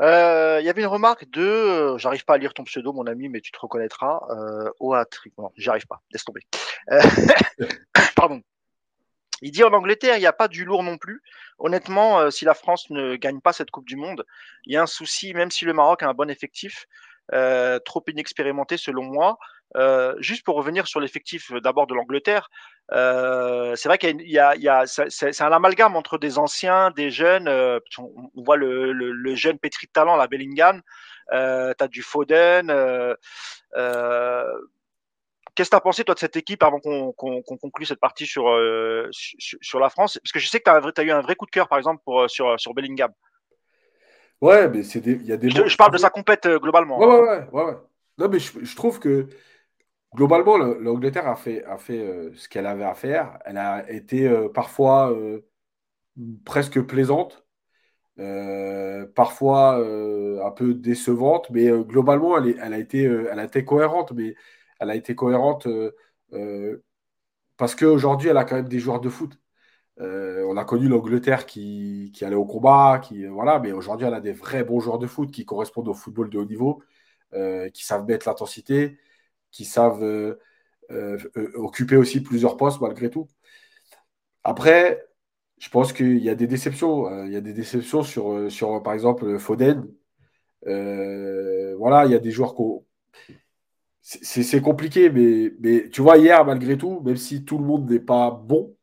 Euh, 0.00 0.58
il 0.60 0.66
y 0.66 0.68
avait 0.68 0.82
une 0.82 0.88
remarque 0.88 1.28
de, 1.30 1.42
euh, 1.42 1.98
j'arrive 1.98 2.24
pas 2.24 2.34
à 2.34 2.38
lire 2.38 2.54
ton 2.54 2.64
pseudo, 2.64 2.92
mon 2.92 3.06
ami, 3.06 3.28
mais 3.28 3.40
tu 3.40 3.50
te 3.50 3.58
reconnaîtras. 3.58 4.20
Euh, 4.30 4.70
Oatri, 4.80 5.32
non, 5.38 5.50
j'y 5.56 5.68
arrive 5.68 5.86
pas, 5.86 6.00
laisse 6.12 6.24
tomber. 6.24 6.42
Euh, 6.90 7.00
pardon. 8.16 8.40
Il 9.40 9.52
dit 9.52 9.62
en 9.62 9.72
Angleterre, 9.72 10.16
il 10.16 10.20
n'y 10.20 10.26
a 10.26 10.32
pas 10.32 10.48
du 10.48 10.64
lourd 10.64 10.82
non 10.82 10.98
plus. 10.98 11.22
Honnêtement, 11.60 12.28
si 12.28 12.44
la 12.44 12.54
France 12.54 12.90
ne 12.90 13.14
gagne 13.14 13.40
pas 13.40 13.52
cette 13.52 13.70
Coupe 13.70 13.86
du 13.86 13.94
Monde, 13.94 14.26
il 14.64 14.72
y 14.72 14.76
a 14.76 14.82
un 14.82 14.86
souci, 14.86 15.32
même 15.32 15.52
si 15.52 15.64
le 15.64 15.72
Maroc 15.72 16.02
a 16.02 16.08
un 16.08 16.14
bon 16.14 16.28
effectif, 16.28 16.86
trop 17.84 18.02
inexpérimenté 18.06 18.76
selon 18.76 19.04
moi. 19.04 19.38
Euh, 19.76 20.14
juste 20.18 20.44
pour 20.44 20.56
revenir 20.56 20.86
sur 20.86 20.98
l'effectif 20.98 21.52
euh, 21.52 21.60
d'abord 21.60 21.86
de 21.86 21.94
l'Angleterre, 21.94 22.48
euh, 22.92 23.76
c'est 23.76 23.88
vrai 23.88 23.98
qu'il 23.98 24.22
y 24.22 24.38
a, 24.38 24.86
c'est 24.86 25.42
un 25.42 25.52
amalgame 25.52 25.94
entre 25.94 26.16
des 26.18 26.38
anciens, 26.38 26.90
des 26.90 27.10
jeunes. 27.10 27.48
Euh, 27.48 27.78
on, 27.98 28.42
voit 28.42 28.56
le, 28.56 29.34
jeune 29.34 29.58
pétri 29.58 29.86
de 29.86 29.92
talent, 29.92 30.16
la 30.16 30.26
Bellingham. 30.26 30.80
Euh, 31.32 31.74
tu 31.76 31.84
as 31.84 31.88
du 31.88 32.02
Foden. 32.02 32.70
Euh, 32.70 33.14
Qu'est-ce 35.54 35.70
que 35.70 35.74
tu 35.74 35.76
as 35.76 35.80
pensé, 35.80 36.04
toi, 36.04 36.14
de 36.14 36.20
cette 36.20 36.36
équipe 36.36 36.62
avant 36.62 36.78
qu'on 36.78 37.12
qu 37.12 37.58
conclue 37.60 37.84
cette 37.84 37.98
partie 37.98 38.26
sur, 38.26 38.44
sur, 39.10 39.80
la 39.80 39.90
France? 39.90 40.18
Parce 40.22 40.30
que 40.30 40.38
je 40.38 40.46
sais 40.46 40.60
que 40.60 40.70
tu 40.70 40.70
as, 40.70 41.02
as, 41.02 41.02
eu 41.02 41.10
un 41.10 41.20
vrai 41.20 41.34
coup 41.34 41.46
de 41.46 41.50
cœur, 41.50 41.68
par 41.68 41.78
exemple, 41.78 42.00
pour, 42.04 42.30
sur, 42.30 42.58
sur 42.60 42.74
Bellingham. 42.74 43.12
Ouais, 44.40 44.68
mais 44.68 44.82
c'est 44.82 45.04
il 45.04 45.26
y 45.26 45.32
a 45.32 45.36
des. 45.36 45.50
Je, 45.50 45.66
je 45.66 45.76
parle 45.76 45.92
de 45.92 45.98
sa 45.98 46.10
compète 46.10 46.46
globalement. 46.46 46.98
Ouais, 46.98 47.06
ouais, 47.06 47.20
ouais, 47.20 47.48
ouais, 47.52 47.64
ouais. 47.64 47.76
Non, 48.18 48.28
mais 48.28 48.38
je, 48.38 48.64
je 48.64 48.76
trouve 48.76 48.98
que 49.00 49.28
globalement, 50.14 50.56
l'Angleterre 50.58 51.28
a 51.28 51.36
fait, 51.36 51.64
a 51.64 51.78
fait 51.78 51.98
euh, 52.00 52.32
ce 52.34 52.48
qu'elle 52.48 52.66
avait 52.66 52.84
à 52.84 52.94
faire. 52.94 53.38
Elle 53.44 53.58
a 53.58 53.90
été 53.90 54.28
euh, 54.28 54.48
parfois 54.48 55.12
euh, 55.12 55.40
presque 56.44 56.80
plaisante, 56.82 57.44
parfois 59.14 59.76
un 59.76 60.50
peu 60.50 60.74
décevante, 60.74 61.50
mais 61.50 61.68
globalement, 61.84 62.36
elle, 62.38 62.56
elle, 62.60 62.74
a 62.74 62.78
été, 62.78 63.02
elle 63.04 63.38
a 63.38 63.44
été 63.44 63.64
cohérente. 63.64 64.12
Mais 64.12 64.34
elle 64.80 64.90
a 64.90 64.96
été 64.96 65.14
cohérente 65.14 65.68
parce 67.56 67.74
qu'aujourd'hui, 67.74 68.28
elle 68.30 68.36
a 68.36 68.44
quand 68.44 68.56
même 68.56 68.68
des 68.68 68.78
joueurs 68.78 69.00
de 69.00 69.08
foot. 69.08 69.38
On 70.00 70.56
a 70.56 70.64
connu 70.64 70.88
l'Angleterre 70.88 71.46
qui, 71.46 72.12
allait 72.22 72.36
au 72.36 72.44
combat, 72.44 73.00
qui, 73.02 73.26
voilà, 73.26 73.58
mais 73.58 73.72
aujourd'hui, 73.72 74.06
elle 74.06 74.14
a 74.14 74.20
des 74.20 74.32
vrais 74.32 74.64
bons 74.64 74.80
joueurs 74.80 74.98
de 74.98 75.06
foot 75.06 75.30
qui 75.30 75.44
correspondent 75.44 75.88
au 75.88 75.94
football 75.94 76.30
de 76.30 76.38
haut 76.38 76.44
niveau, 76.44 76.82
qui 77.32 77.84
savent 77.84 78.06
mettre 78.06 78.28
l'intensité 78.28 78.98
qui 79.50 79.64
savent 79.64 80.02
euh, 80.02 80.38
euh, 80.90 81.18
euh, 81.36 81.52
occuper 81.56 81.96
aussi 81.96 82.22
plusieurs 82.22 82.56
postes 82.56 82.80
malgré 82.80 83.10
tout. 83.10 83.28
Après, 84.44 85.06
je 85.58 85.68
pense 85.70 85.92
qu'il 85.92 86.18
y 86.18 86.30
a 86.30 86.34
des 86.34 86.46
déceptions. 86.46 87.24
il 87.26 87.32
y 87.32 87.36
a 87.36 87.40
des 87.40 87.52
déceptions 87.52 88.02
sur, 88.02 88.50
sur 88.50 88.82
par 88.82 88.94
exemple, 88.94 89.38
Foden. 89.38 89.86
voilà, 90.64 92.06
il 92.06 92.12
y 92.12 92.14
a 92.14 92.18
des 92.18 92.30
joueurs 92.30 92.54
qu'on. 92.54 92.84
C'est 94.00 94.62
compliqué, 94.62 95.10
mais, 95.10 95.52
mais 95.60 95.90
tu 95.90 96.00
vois, 96.00 96.16
hier, 96.16 96.44
malgré 96.44 96.78
tout, 96.78 97.00
même 97.00 97.16
si 97.16 97.44
tout 97.44 97.58
le 97.58 97.64
monde 97.64 97.90
n'est 97.90 98.00
pas 98.00 98.30
bon, 98.30 98.74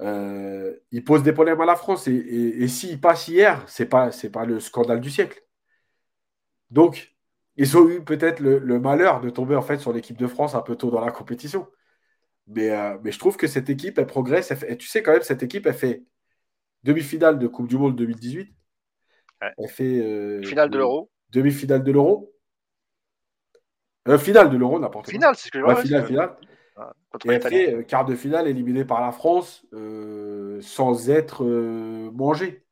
il 0.00 1.04
pose 1.04 1.22
des 1.22 1.32
problèmes 1.32 1.60
à 1.60 1.66
la 1.66 1.76
France. 1.76 2.08
Et, 2.08 2.14
et, 2.14 2.62
et 2.62 2.68
s'il 2.68 3.00
passe 3.00 3.28
hier, 3.28 3.62
ce 3.68 3.82
n'est 3.82 3.88
pas, 3.88 4.10
pas 4.32 4.44
le 4.44 4.60
scandale 4.60 5.00
du 5.00 5.10
siècle. 5.10 5.42
Donc, 6.70 7.14
ils 7.56 7.76
ont 7.76 7.88
eu 7.88 8.02
peut-être 8.02 8.40
le, 8.40 8.80
malheur 8.80 9.20
de 9.20 9.30
tomber 9.30 9.54
en 9.54 9.62
fait 9.62 9.78
sur 9.78 9.92
l'équipe 9.92 10.16
de 10.16 10.26
France 10.26 10.54
un 10.54 10.60
peu 10.60 10.76
tôt 10.76 10.90
dans 10.90 11.04
la 11.04 11.12
compétition. 11.12 11.68
Mais, 12.46 12.70
euh, 12.70 12.98
mais 13.02 13.12
je 13.12 13.18
trouve 13.18 13.36
que 13.36 13.46
cette 13.46 13.70
équipe, 13.70 13.98
elle 13.98 14.06
progresse. 14.06 14.52
et 14.68 14.76
tu 14.76 14.86
sais 14.86 15.02
quand 15.02 15.12
même, 15.12 15.22
cette 15.22 15.42
équipe, 15.42 15.66
elle 15.66 15.74
fait 15.74 16.02
demi-finale 16.82 17.38
de 17.38 17.46
Coupe 17.46 17.68
du 17.68 17.78
Monde 17.78 17.96
2018. 17.96 18.54
Elle 19.40 19.68
fait 19.68 20.00
euh, 20.00 20.42
finale 20.42 20.70
de 20.70 20.78
l'Euro. 20.78 21.10
Demi-finale 21.30 21.84
de 21.84 21.92
l'Euro. 21.92 22.34
Euh, 24.08 24.18
finale 24.18 24.50
de 24.50 24.56
l'Euro, 24.56 24.78
n'importe 24.78 25.06
quoi. 25.06 25.12
Finale, 25.12 25.34
c'est 25.36 25.46
ce 25.46 25.52
que 25.52 25.58
je 25.58 25.64
vois. 25.64 25.76
finale, 25.76 26.06
finale. 26.06 26.36
Et 27.24 27.30
elle 27.30 27.42
fait 27.42 27.86
quart 27.86 28.04
de 28.04 28.14
finale 28.14 28.48
éliminée 28.48 28.84
par 28.84 29.00
la 29.00 29.12
France 29.12 29.64
sans 30.60 31.10
être 31.10 31.44
mangée 31.44 32.64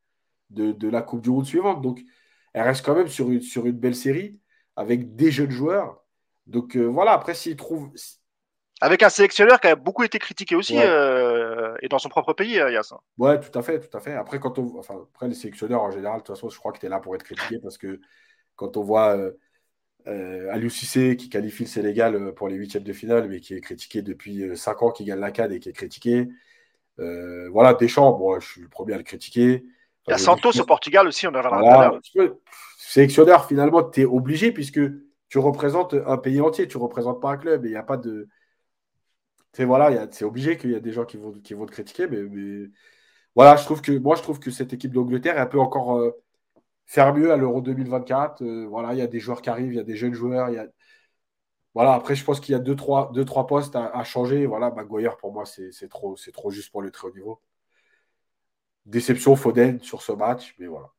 de, 0.50 0.72
de, 0.72 0.88
la 0.88 1.02
Coupe 1.02 1.22
du 1.22 1.30
Monde 1.30 1.46
suivante. 1.46 1.82
Donc, 1.82 2.02
elle 2.52 2.62
reste 2.62 2.84
quand 2.84 2.94
même 2.94 3.08
sur 3.08 3.30
une, 3.30 3.40
sur 3.40 3.66
une 3.66 3.78
belle 3.78 3.94
série 3.94 4.40
avec 4.76 5.14
des 5.14 5.30
jeunes 5.30 5.50
joueurs. 5.50 6.02
Donc 6.46 6.76
euh, 6.76 6.84
voilà, 6.84 7.12
après 7.12 7.34
s'il 7.34 7.56
trouve. 7.56 7.90
Avec 8.80 9.02
un 9.02 9.08
sélectionneur 9.08 9.60
qui 9.60 9.68
a 9.68 9.76
beaucoup 9.76 10.02
été 10.02 10.18
critiqué 10.18 10.56
aussi, 10.56 10.76
euh, 10.76 11.72
et 11.82 11.88
dans 11.88 12.00
son 12.00 12.08
propre 12.08 12.32
pays, 12.32 12.58
euh, 12.58 12.72
Yass. 12.72 12.92
Ouais, 13.16 13.38
tout 13.38 13.56
à 13.56 13.62
fait, 13.62 13.78
tout 13.78 13.96
à 13.96 14.00
fait. 14.00 14.14
Après, 14.14 14.40
quand 14.40 14.58
on... 14.58 14.76
enfin, 14.76 15.06
après, 15.14 15.28
les 15.28 15.34
sélectionneurs, 15.34 15.82
en 15.82 15.92
général, 15.92 16.18
de 16.18 16.24
toute 16.24 16.34
façon, 16.34 16.48
je 16.48 16.58
crois 16.58 16.72
que 16.72 16.80
tu 16.80 16.86
es 16.86 16.88
là 16.88 16.98
pour 16.98 17.14
être 17.14 17.22
critiqué 17.22 17.60
parce 17.60 17.78
que 17.78 18.00
quand 18.56 18.76
on 18.76 18.82
voit 18.82 19.16
euh, 20.06 20.52
Aliou 20.52 20.70
Cissé 20.70 21.16
qui 21.16 21.28
qualifie 21.28 21.64
le 21.64 21.68
Sénégal 21.68 22.34
pour 22.34 22.48
les 22.48 22.56
huitièmes 22.56 22.82
de 22.82 22.92
finale, 22.92 23.28
mais 23.28 23.40
qui 23.40 23.54
est 23.54 23.60
critiqué 23.60 24.02
depuis 24.02 24.56
5 24.56 24.82
ans, 24.82 24.90
qui 24.90 25.04
gagne 25.04 25.20
la 25.20 25.30
CAD 25.30 25.52
et 25.52 25.60
qui 25.60 25.68
est 25.68 25.72
critiqué. 25.72 26.28
voilà, 26.98 27.74
Deschamps, 27.74 28.12
bon, 28.12 28.38
je 28.40 28.46
suis 28.46 28.60
le 28.62 28.68
premier 28.68 28.94
à 28.94 28.98
le 28.98 29.04
critiquer. 29.04 29.64
Il 30.08 30.10
y 30.10 30.14
a 30.14 30.18
Santos 30.18 30.58
au 30.60 30.64
Portugal 30.64 31.06
aussi, 31.06 31.26
on 31.26 31.34
a 31.34 31.42
voilà, 31.42 32.00
Sélectionneur, 32.78 33.46
finalement, 33.46 33.82
tu 33.82 34.02
es 34.02 34.04
obligé 34.04 34.52
puisque 34.52 34.80
tu 35.28 35.38
représentes 35.38 35.94
un 35.94 36.18
pays 36.18 36.42
entier, 36.42 36.68
tu 36.68 36.76
ne 36.76 36.82
représentes 36.82 37.22
pas 37.22 37.30
un 37.30 37.36
club. 37.38 37.64
Et 37.64 37.68
il 37.68 37.72
n'y 37.72 37.78
a 37.78 37.82
pas 37.82 37.96
de. 37.96 38.28
C'est 39.54 39.64
voilà, 39.64 40.08
c'est 40.10 40.26
obligé 40.26 40.58
qu'il 40.58 40.72
y 40.72 40.74
a 40.74 40.80
des 40.80 40.92
gens 40.92 41.06
qui 41.06 41.16
vont, 41.16 41.32
qui 41.32 41.54
vont 41.54 41.64
te 41.64 41.72
critiquer, 41.72 42.06
mais, 42.06 42.20
voilà, 43.34 43.56
je 43.56 43.64
trouve 43.64 43.80
que 43.80 43.92
moi 43.92 44.14
je 44.16 44.22
trouve 44.22 44.40
que 44.40 44.50
cette 44.50 44.74
équipe 44.74 44.92
d'Angleterre, 44.92 45.38
elle 45.38 45.48
peut 45.48 45.58
encore 45.58 45.96
euh, 45.96 46.10
faire 46.86 47.14
mieux 47.14 47.32
à 47.32 47.36
l'Euro 47.36 47.60
2024. 47.60 48.42
Euh, 48.42 48.66
voilà, 48.68 48.92
il 48.92 48.98
y 48.98 49.02
a 49.02 49.06
des 49.06 49.20
joueurs 49.20 49.42
qui 49.42 49.50
arrivent, 49.50 49.72
il 49.72 49.76
y 49.76 49.80
a 49.80 49.84
des 49.84 49.96
jeunes 49.96 50.14
joueurs, 50.14 50.48
il 50.50 50.54
y 50.54 50.58
a... 50.58 50.66
Voilà, 51.74 51.94
après, 51.94 52.14
je 52.14 52.24
pense 52.24 52.38
qu'il 52.38 52.52
y 52.52 52.54
a 52.54 52.58
deux, 52.58 52.76
trois, 52.76 53.10
deux, 53.14 53.24
trois 53.24 53.46
postes 53.46 53.76
à, 53.76 54.04
changer. 54.04 54.44
Voilà, 54.44 54.70
Maguire, 54.70 55.16
pour 55.16 55.32
moi, 55.32 55.44
c'est 55.46 55.88
trop, 55.88 56.16
trop 56.32 56.50
juste 56.50 56.70
pour 56.70 56.82
le 56.82 56.90
très 56.90 57.08
haut 57.08 57.14
niveau. 57.14 57.40
Déception 58.84 59.36
Foden 59.36 59.80
sur 59.80 60.02
ce 60.02 60.12
match, 60.12 60.54
mais 60.58 60.66
voilà. 60.66 60.90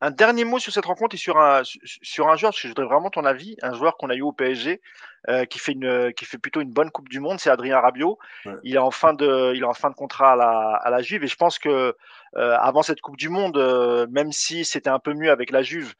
Un 0.00 0.10
dernier 0.10 0.44
mot 0.44 0.58
sur 0.58 0.72
cette 0.72 0.84
rencontre 0.84 1.14
et 1.14 1.18
sur 1.18 1.38
un, 1.38 1.62
sur 1.64 2.28
un 2.28 2.36
joueur, 2.36 2.50
parce 2.50 2.60
que 2.60 2.68
je 2.68 2.72
voudrais 2.72 2.86
vraiment 2.86 3.10
ton 3.10 3.24
avis, 3.24 3.56
un 3.62 3.72
joueur 3.74 3.96
qu'on 3.96 4.10
a 4.10 4.14
eu 4.14 4.22
au 4.22 4.32
PSG, 4.32 4.82
euh, 5.28 5.44
qui, 5.44 5.58
fait 5.58 5.72
une, 5.72 6.12
qui 6.14 6.24
fait 6.24 6.36
plutôt 6.36 6.60
une 6.60 6.72
bonne 6.72 6.90
Coupe 6.90 7.08
du 7.08 7.18
Monde, 7.18 7.38
c'est 7.40 7.48
Adrien 7.48 7.80
Rabiot. 7.80 8.18
Il, 8.62 8.74
est 8.74 8.78
en 8.78 8.90
fin 8.90 9.14
de, 9.14 9.52
il 9.54 9.62
est 9.62 9.66
en 9.66 9.72
fin 9.72 9.88
de 9.88 9.94
contrat 9.94 10.32
à 10.32 10.36
la, 10.36 10.74
à 10.74 10.90
la 10.90 11.00
Juve 11.00 11.24
et 11.24 11.28
je 11.28 11.36
pense 11.36 11.58
que 11.58 11.96
avant 12.34 12.82
cette 12.82 13.00
Coupe 13.00 13.16
du 13.16 13.28
Monde, 13.28 13.56
euh, 13.56 14.06
même 14.10 14.32
si 14.32 14.64
c'était 14.64 14.90
un 14.90 14.98
peu 14.98 15.14
mieux 15.14 15.30
avec 15.30 15.50
la 15.50 15.62
Juve, 15.62 15.94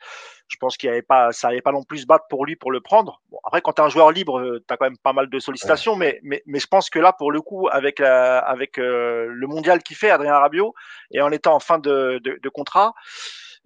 je 0.48 0.56
pense 0.58 0.76
qu'il 0.76 0.88
y 0.88 0.90
avait 0.90 1.02
pas, 1.02 1.32
ça 1.32 1.48
n'allait 1.48 1.62
pas 1.62 1.72
non 1.72 1.82
plus 1.82 1.98
se 1.98 2.06
battre 2.06 2.26
pour 2.28 2.46
lui 2.46 2.56
pour 2.56 2.70
le 2.70 2.80
prendre. 2.80 3.20
Bon, 3.30 3.38
après, 3.44 3.60
quand 3.60 3.72
tu 3.72 3.82
es 3.82 3.84
un 3.84 3.88
joueur 3.88 4.12
libre, 4.12 4.60
tu 4.66 4.72
as 4.72 4.76
quand 4.76 4.86
même 4.86 4.98
pas 4.98 5.12
mal 5.12 5.28
de 5.28 5.38
sollicitations, 5.38 5.96
mais, 5.96 6.20
mais, 6.22 6.42
mais 6.46 6.58
je 6.58 6.66
pense 6.66 6.90
que 6.90 6.98
là, 6.98 7.12
pour 7.12 7.32
le 7.32 7.40
coup, 7.40 7.68
avec, 7.68 7.98
la, 7.98 8.38
avec 8.38 8.76
le 8.76 9.46
mondial 9.46 9.82
qu'il 9.82 9.96
fait, 9.96 10.10
Adrien 10.10 10.38
Rabiot, 10.38 10.74
et 11.10 11.20
en 11.20 11.32
étant 11.32 11.54
en 11.54 11.60
fin 11.60 11.78
de, 11.78 12.20
de, 12.22 12.38
de 12.40 12.48
contrat, 12.48 12.94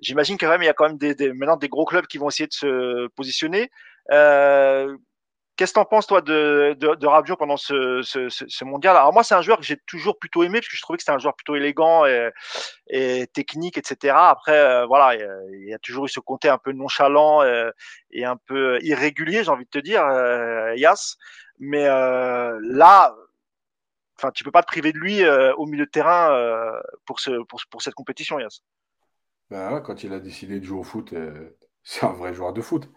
J'imagine 0.00 0.38
quand 0.38 0.48
même 0.48 0.62
il 0.62 0.66
y 0.66 0.68
a 0.68 0.72
quand 0.72 0.88
même 0.88 0.98
des, 0.98 1.14
des, 1.14 1.32
maintenant 1.32 1.56
des 1.56 1.68
gros 1.68 1.84
clubs 1.84 2.06
qui 2.06 2.18
vont 2.18 2.28
essayer 2.28 2.46
de 2.46 2.52
se 2.52 3.06
positionner. 3.08 3.70
Euh, 4.11 4.96
Qu'est-ce 5.61 5.74
que 5.74 5.78
tu 5.78 5.80
en 5.80 5.84
penses, 5.84 6.06
toi, 6.06 6.22
de, 6.22 6.74
de, 6.80 6.94
de 6.94 7.34
pendant 7.34 7.58
ce, 7.58 8.00
ce, 8.00 8.64
mondial? 8.64 8.96
Alors, 8.96 9.12
moi, 9.12 9.22
c'est 9.22 9.34
un 9.34 9.42
joueur 9.42 9.58
que 9.58 9.62
j'ai 9.62 9.76
toujours 9.76 10.18
plutôt 10.18 10.42
aimé, 10.42 10.58
parce 10.58 10.68
que 10.68 10.74
je 10.74 10.80
trouvais 10.80 10.96
que 10.96 11.02
c'était 11.02 11.12
un 11.12 11.18
joueur 11.18 11.36
plutôt 11.36 11.54
élégant 11.54 12.06
et, 12.06 13.26
technique, 13.34 13.76
etc. 13.76 14.14
Après, 14.16 14.56
euh, 14.56 14.86
voilà, 14.86 15.14
il 15.52 15.68
y, 15.68 15.74
a, 15.74 15.78
toujours 15.78 16.06
eu 16.06 16.08
ce 16.08 16.18
côté 16.18 16.48
un 16.48 16.56
peu 16.56 16.72
nonchalant 16.72 17.42
et, 17.42 17.46
euh, 17.46 17.70
et 18.11 18.24
un 18.24 18.38
peu 18.38 18.78
irrégulier, 18.80 19.44
j'ai 19.44 19.50
envie 19.50 19.66
de 19.66 19.70
te 19.70 19.78
dire, 19.78 20.02
euh, 20.06 20.74
Yas. 20.76 21.18
Mais 21.58 21.86
euh, 21.86 22.58
là, 22.62 23.14
enfin, 24.16 24.30
tu 24.30 24.44
peux 24.44 24.50
pas 24.50 24.62
te 24.62 24.68
priver 24.68 24.92
de 24.92 24.98
lui 24.98 25.28
au 25.58 25.66
milieu 25.66 25.84
de 25.84 25.90
terrain 25.90 26.34
pour, 27.04 27.20
ce, 27.20 27.32
pour, 27.44 27.61
pour 27.70 27.82
cette 27.82 27.92
compétition, 27.92 28.38
Yas. 28.38 28.62
Ben, 29.50 29.82
quand 29.82 30.04
il 30.04 30.14
a 30.14 30.20
décidé 30.20 30.58
de 30.58 30.64
jouer 30.64 30.78
au 30.78 30.84
foot, 30.84 31.12
c'est 31.82 32.06
un 32.06 32.14
vrai 32.14 32.32
joueur 32.32 32.54
de 32.54 32.62
foot. 32.62 32.88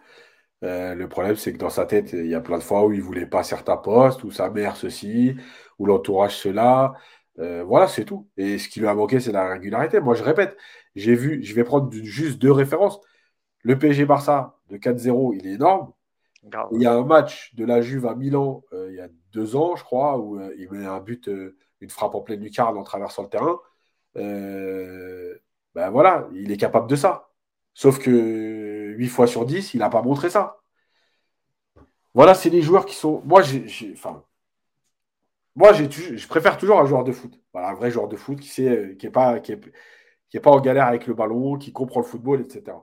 Euh, 0.64 0.94
le 0.94 1.08
problème, 1.08 1.36
c'est 1.36 1.52
que 1.52 1.58
dans 1.58 1.70
sa 1.70 1.86
tête, 1.86 2.12
il 2.12 2.26
y 2.26 2.34
a 2.34 2.40
plein 2.40 2.58
de 2.58 2.62
fois 2.62 2.86
où 2.86 2.92
il 2.92 3.02
voulait 3.02 3.26
pas 3.26 3.42
certains 3.42 3.76
postes, 3.76 4.24
où 4.24 4.30
sa 4.30 4.50
mère 4.50 4.76
ceci, 4.76 5.36
ou 5.78 5.86
l'entourage 5.86 6.36
cela. 6.36 6.94
Euh, 7.38 7.64
voilà, 7.64 7.88
c'est 7.88 8.04
tout. 8.04 8.28
Et 8.36 8.58
ce 8.58 8.68
qui 8.68 8.80
lui 8.80 8.86
a 8.88 8.94
manqué, 8.94 9.20
c'est 9.20 9.32
la 9.32 9.48
régularité. 9.48 10.00
Moi, 10.00 10.14
je 10.14 10.22
répète, 10.22 10.56
j'ai 10.96 11.14
vu, 11.14 11.42
je 11.44 11.54
vais 11.54 11.64
prendre 11.64 11.92
juste 11.92 12.38
deux 12.40 12.52
références. 12.52 13.00
Le 13.62 13.78
PSG 13.78 14.06
Barça 14.06 14.58
de 14.70 14.76
4-0, 14.78 15.34
il 15.36 15.46
est 15.46 15.54
énorme. 15.54 15.92
Il 16.72 16.82
y 16.82 16.86
a 16.86 16.92
un 16.92 17.04
match 17.04 17.54
de 17.54 17.64
la 17.64 17.80
Juve 17.80 18.06
à 18.06 18.14
Milan 18.14 18.62
il 18.72 18.94
y 18.94 19.00
a 19.00 19.08
deux 19.32 19.56
ans, 19.56 19.76
je 19.76 19.84
crois, 19.84 20.18
où 20.18 20.38
il 20.58 20.70
met 20.70 20.84
un 20.84 21.00
but, 21.00 21.30
une 21.80 21.90
frappe 21.90 22.14
en 22.14 22.20
pleine 22.20 22.40
lucarne 22.40 22.76
en 22.76 22.82
traversant 22.82 23.22
le 23.22 23.28
terrain 23.30 23.58
ben 25.74 25.90
voilà, 25.90 26.28
il 26.34 26.52
est 26.52 26.56
capable 26.56 26.88
de 26.88 26.96
ça. 26.96 27.28
Sauf 27.74 27.98
que 27.98 28.10
8 28.94 29.08
fois 29.08 29.26
sur 29.26 29.44
10, 29.46 29.74
il 29.74 29.80
n'a 29.80 29.90
pas 29.90 30.02
montré 30.02 30.30
ça. 30.30 30.60
Voilà, 32.14 32.34
c'est 32.34 32.50
les 32.50 32.62
joueurs 32.62 32.86
qui 32.86 32.94
sont. 32.94 33.22
Moi, 33.24 33.42
j'ai. 33.42 33.66
Moi, 35.56 35.72
je 35.72 36.26
préfère 36.26 36.56
toujours 36.56 36.80
un 36.80 36.86
joueur 36.86 37.04
de 37.04 37.12
foot. 37.12 37.40
Voilà, 37.52 37.68
un 37.70 37.74
vrai 37.74 37.90
joueur 37.90 38.08
de 38.08 38.16
foot 38.16 38.40
qui 38.40 38.48
sait, 38.48 38.96
qui 38.98 39.06
n'est 39.06 39.12
pas, 39.12 39.40
qui 39.40 39.52
est, 39.52 40.46
en 40.46 40.60
galère 40.60 40.86
avec 40.86 41.06
le 41.06 41.14
ballon, 41.14 41.56
qui 41.58 41.72
comprend 41.72 42.00
le 42.00 42.06
football, 42.06 42.40
etc. 42.40 42.76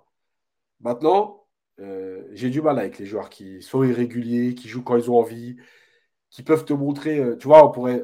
Maintenant, 0.79 1.45
euh, 1.79 2.27
j'ai 2.33 2.49
du 2.49 2.61
mal 2.61 2.79
avec 2.79 2.99
les 2.99 3.05
joueurs 3.05 3.29
qui 3.29 3.61
sont 3.61 3.83
irréguliers, 3.83 4.55
qui 4.55 4.67
jouent 4.69 4.83
quand 4.83 4.97
ils 4.97 5.11
ont 5.11 5.17
envie, 5.17 5.57
qui 6.29 6.43
peuvent 6.43 6.65
te 6.65 6.73
montrer. 6.73 7.19
Euh, 7.19 7.37
tu 7.37 7.47
vois, 7.47 7.65
on 7.65 7.71
pourrait. 7.71 8.03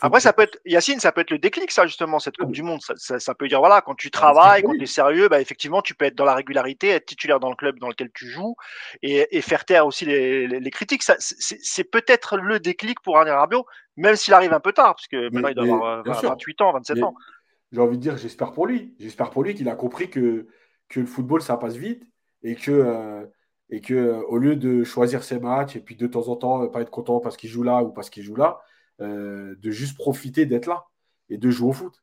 Après, 0.00 0.20
ça 0.20 0.32
peut 0.32 0.42
être, 0.42 0.58
Yacine, 0.64 1.00
ça 1.00 1.10
peut 1.10 1.22
être 1.22 1.30
le 1.30 1.38
déclic, 1.38 1.70
ça, 1.72 1.86
justement, 1.86 2.18
cette 2.18 2.36
Coupe 2.36 2.52
du 2.52 2.62
Monde. 2.62 2.80
Ça, 2.96 3.18
ça, 3.18 3.34
peut 3.34 3.48
dire, 3.48 3.58
voilà, 3.58 3.80
quand 3.80 3.94
tu 3.94 4.10
travailles, 4.10 4.62
quand 4.62 4.74
tu 4.74 4.82
es 4.82 4.86
sérieux, 4.86 5.28
bah, 5.28 5.40
effectivement, 5.40 5.82
tu 5.82 5.94
peux 5.94 6.04
être 6.04 6.14
dans 6.14 6.24
la 6.24 6.34
régularité, 6.34 6.88
être 6.88 7.06
titulaire 7.06 7.40
dans 7.40 7.50
le 7.50 7.56
club 7.56 7.78
dans 7.78 7.88
lequel 7.88 8.10
tu 8.14 8.28
joues 8.28 8.54
et, 9.02 9.36
et 9.36 9.40
faire 9.40 9.64
taire 9.64 9.86
aussi 9.86 10.04
les, 10.04 10.46
les, 10.46 10.60
les 10.60 10.70
critiques. 10.70 11.02
C'est 11.02 11.84
peut-être 11.84 12.36
le 12.36 12.60
déclic 12.60 13.00
pour 13.00 13.18
Arnaud 13.18 13.32
Rabiot, 13.32 13.66
même 13.96 14.14
s'il 14.14 14.34
arrive 14.34 14.52
un 14.52 14.60
peu 14.60 14.72
tard, 14.72 14.94
parce 14.94 15.08
que 15.08 15.30
maintenant, 15.30 15.48
il 15.48 15.54
doit 15.54 15.64
avoir 15.64 16.04
28 16.04 16.60
euh, 16.60 16.64
ans, 16.64 16.72
27 16.74 17.02
ans. 17.02 17.14
J'ai 17.72 17.80
envie 17.80 17.96
de 17.96 18.02
dire, 18.02 18.16
j'espère 18.16 18.52
pour 18.52 18.66
lui. 18.66 18.94
J'espère 19.00 19.30
pour 19.30 19.42
lui 19.42 19.54
qu'il 19.54 19.68
a 19.68 19.74
compris 19.74 20.08
que, 20.10 20.46
que 20.88 21.00
le 21.00 21.06
football, 21.06 21.42
ça 21.42 21.56
passe 21.56 21.76
vite 21.76 22.04
et 22.42 22.54
que. 22.54 22.70
Euh, 22.70 23.26
et 23.70 23.82
que 23.82 23.92
euh, 23.92 24.22
au 24.28 24.38
lieu 24.38 24.56
de 24.56 24.82
choisir 24.82 25.22
ses 25.22 25.38
matchs 25.38 25.76
et 25.76 25.80
puis 25.80 25.94
de 25.94 26.06
temps 26.06 26.28
en 26.28 26.36
temps 26.36 26.66
pas 26.68 26.80
être 26.80 26.90
content 26.90 27.20
parce 27.20 27.36
qu'il 27.36 27.50
joue 27.50 27.62
là 27.62 27.82
ou 27.82 27.90
parce 27.90 28.08
qu'il 28.08 28.22
joue 28.22 28.34
là, 28.34 28.62
euh, 29.00 29.54
de 29.58 29.70
juste 29.70 29.96
profiter 29.96 30.46
d'être 30.46 30.66
là 30.66 30.86
et 31.28 31.38
de 31.38 31.50
jouer 31.50 31.68
au 31.68 31.72
foot. 31.72 32.02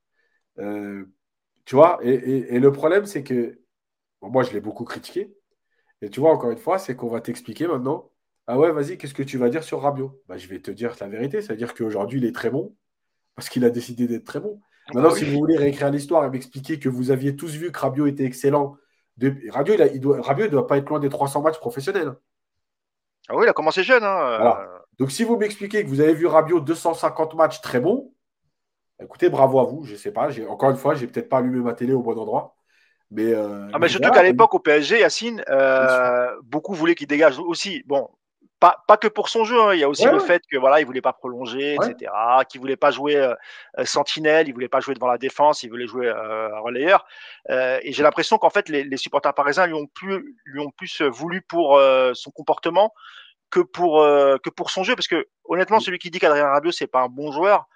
Euh, 0.60 1.06
tu 1.66 1.76
vois, 1.76 2.00
et, 2.04 2.60
le 2.60 2.72
problème, 2.72 3.06
c'est 3.06 3.24
que 3.24 3.60
moi, 4.22 4.44
je 4.44 4.52
l'ai 4.54 4.62
beaucoup 4.62 4.86
critiqué. 4.86 5.36
Et 6.02 6.10
tu 6.10 6.20
vois, 6.20 6.32
encore 6.32 6.52
une 6.52 6.58
fois, 6.58 6.78
c'est 6.78 6.96
qu'on 6.96 7.10
va 7.10 7.22
t'expliquer 7.22 7.68
maintenant. 7.68 8.12
Ah 8.48 8.60
ouais, 8.60 8.72
vas-y, 8.72 8.98
qu'est-ce 8.98 9.14
que 9.14 9.24
tu 9.24 9.38
vas 9.38 9.50
dire 9.50 9.64
sur 9.64 9.82
Rabiot? 9.82 10.22
Bah, 10.28 10.38
Je 10.38 10.48
vais 10.48 10.60
te 10.60 10.72
dire 10.72 10.96
la 11.02 11.08
vérité, 11.08 11.42
c'est-à-dire 11.42 11.74
qu'aujourd'hui, 11.74 12.20
il 12.20 12.26
est 12.26 12.36
très 12.36 12.50
bon 12.50 12.76
parce 13.36 13.50
qu'il 13.50 13.66
a 13.66 13.70
décidé 13.70 14.08
d'être 14.08 14.24
très 14.24 14.40
bon. 14.40 14.62
Ah 14.88 14.92
maintenant, 14.94 15.10
bah 15.10 15.16
si 15.16 15.26
vous 15.26 15.38
voulez 15.38 15.58
réécrire 15.58 15.90
l'histoire 15.90 16.24
et 16.26 16.30
m'expliquer 16.30 16.80
que 16.80 16.90
vous 16.90 17.10
aviez 17.12 17.36
tous 17.36 17.56
vu 17.56 17.72
que 17.72 17.80
Rabiot 17.80 18.06
était 18.06 18.24
excellent, 18.24 18.78
de... 19.18 19.34
Rabiot, 19.50 19.76
il, 19.94 19.96
ne 19.96 20.48
doit 20.48 20.68
pas 20.68 20.78
être 20.78 20.90
loin 20.90 21.00
des 21.00 21.10
300 21.10 21.42
matchs 21.42 21.58
professionnels. 21.58 22.14
Ah 23.28 23.36
oui, 23.36 23.46
il 23.46 23.50
a 23.50 23.54
commencé 23.54 23.84
jeune. 23.84 24.04
Hein. 24.04 24.68
Donc, 25.00 25.12
si 25.12 25.24
vous 25.24 25.38
m'expliquez 25.38 25.84
que 25.84 25.90
vous 25.90 26.02
avez 26.02 26.14
vu 26.14 26.26
Rabiot 26.26 26.60
250 26.60 27.36
matchs 27.36 27.62
très 27.62 27.80
bons, 27.80 28.14
écoutez, 29.02 29.30
bravo 29.30 29.60
à 29.60 29.64
vous. 29.66 29.84
Je 29.84 29.94
ne 29.94 29.98
sais 29.98 30.12
pas. 30.12 30.30
Encore 30.50 30.72
une 30.72 30.78
fois, 30.78 30.96
j'ai 30.96 31.08
peut-être 31.08 31.30
pas 31.30 31.40
allumé 31.40 31.60
ma 31.60 31.74
télé 31.74 31.94
au 31.94 32.02
bon 32.02 32.18
endroit. 32.18 32.56
Mais, 33.12 33.34
euh, 33.34 33.68
ah, 33.74 33.80
mais 33.80 33.88
surtout 33.88 34.12
qu'à 34.12 34.24
l'époque, 34.24 34.54
au 34.56 34.60
PSG, 34.60 35.00
Yacine, 35.00 35.44
euh, 35.50 36.36
beaucoup 36.44 36.74
voulaient 36.74 36.96
qu'il 36.96 37.08
dégage 37.08 37.38
aussi. 37.40 37.84
Bon, 37.86 38.10
pas, 38.60 38.84
pas 38.88 38.98
que 38.98 39.08
pour 39.08 39.30
son 39.30 39.44
jeu, 39.44 39.60
hein. 39.60 39.74
il 39.74 39.80
y 39.80 39.84
a 39.84 39.90
aussi 39.90 40.06
le 40.06 40.20
fait 40.20 40.42
que 40.50 40.58
voilà, 40.58 40.80
il 40.80 40.86
voulait 40.86 41.02
pas 41.02 41.14
prolonger, 41.14 41.76
etc. 41.76 42.12
Qu'il 42.50 42.62
voulait 42.62 42.78
pas 42.78 42.90
jouer 42.90 43.16
euh, 43.18 43.36
sentinelle, 43.84 44.48
il 44.48 44.54
voulait 44.54 44.70
pas 44.70 44.80
jouer 44.80 44.96
devant 44.96 45.08
la 45.08 45.20
défense, 45.20 45.62
il 45.62 45.70
voulait 45.70 45.88
jouer 45.88 46.12
relayeur. 46.64 47.06
et 47.50 47.92
j'ai 47.92 48.02
l'impression 48.02 48.38
qu'en 48.38 48.50
fait, 48.50 48.70
les, 48.70 48.84
les, 48.84 48.98
supporters 48.98 49.34
parisiens 49.34 49.68
lui 49.68 49.76
ont 49.76 49.88
plus, 49.88 50.36
lui 50.46 50.60
ont 50.62 50.72
plus 50.72 51.02
voulu 51.04 51.42
pour 51.42 51.80
son 52.14 52.32
comportement 52.32 52.92
que 53.56 53.62
pour 53.62 54.02
euh, 54.02 54.36
que 54.44 54.50
pour 54.50 54.70
son 54.70 54.84
jeu 54.84 54.96
parce 54.96 55.08
que 55.08 55.28
honnêtement 55.46 55.80
celui 55.80 55.98
qui 55.98 56.12
dit 56.12 56.20
qu'Adrien 56.20 56.48
Rabiot 56.48 56.72
c'est 56.72 56.88
pas 56.88 57.00
un 57.00 57.08
bon 57.08 57.32
joueur 57.32 57.70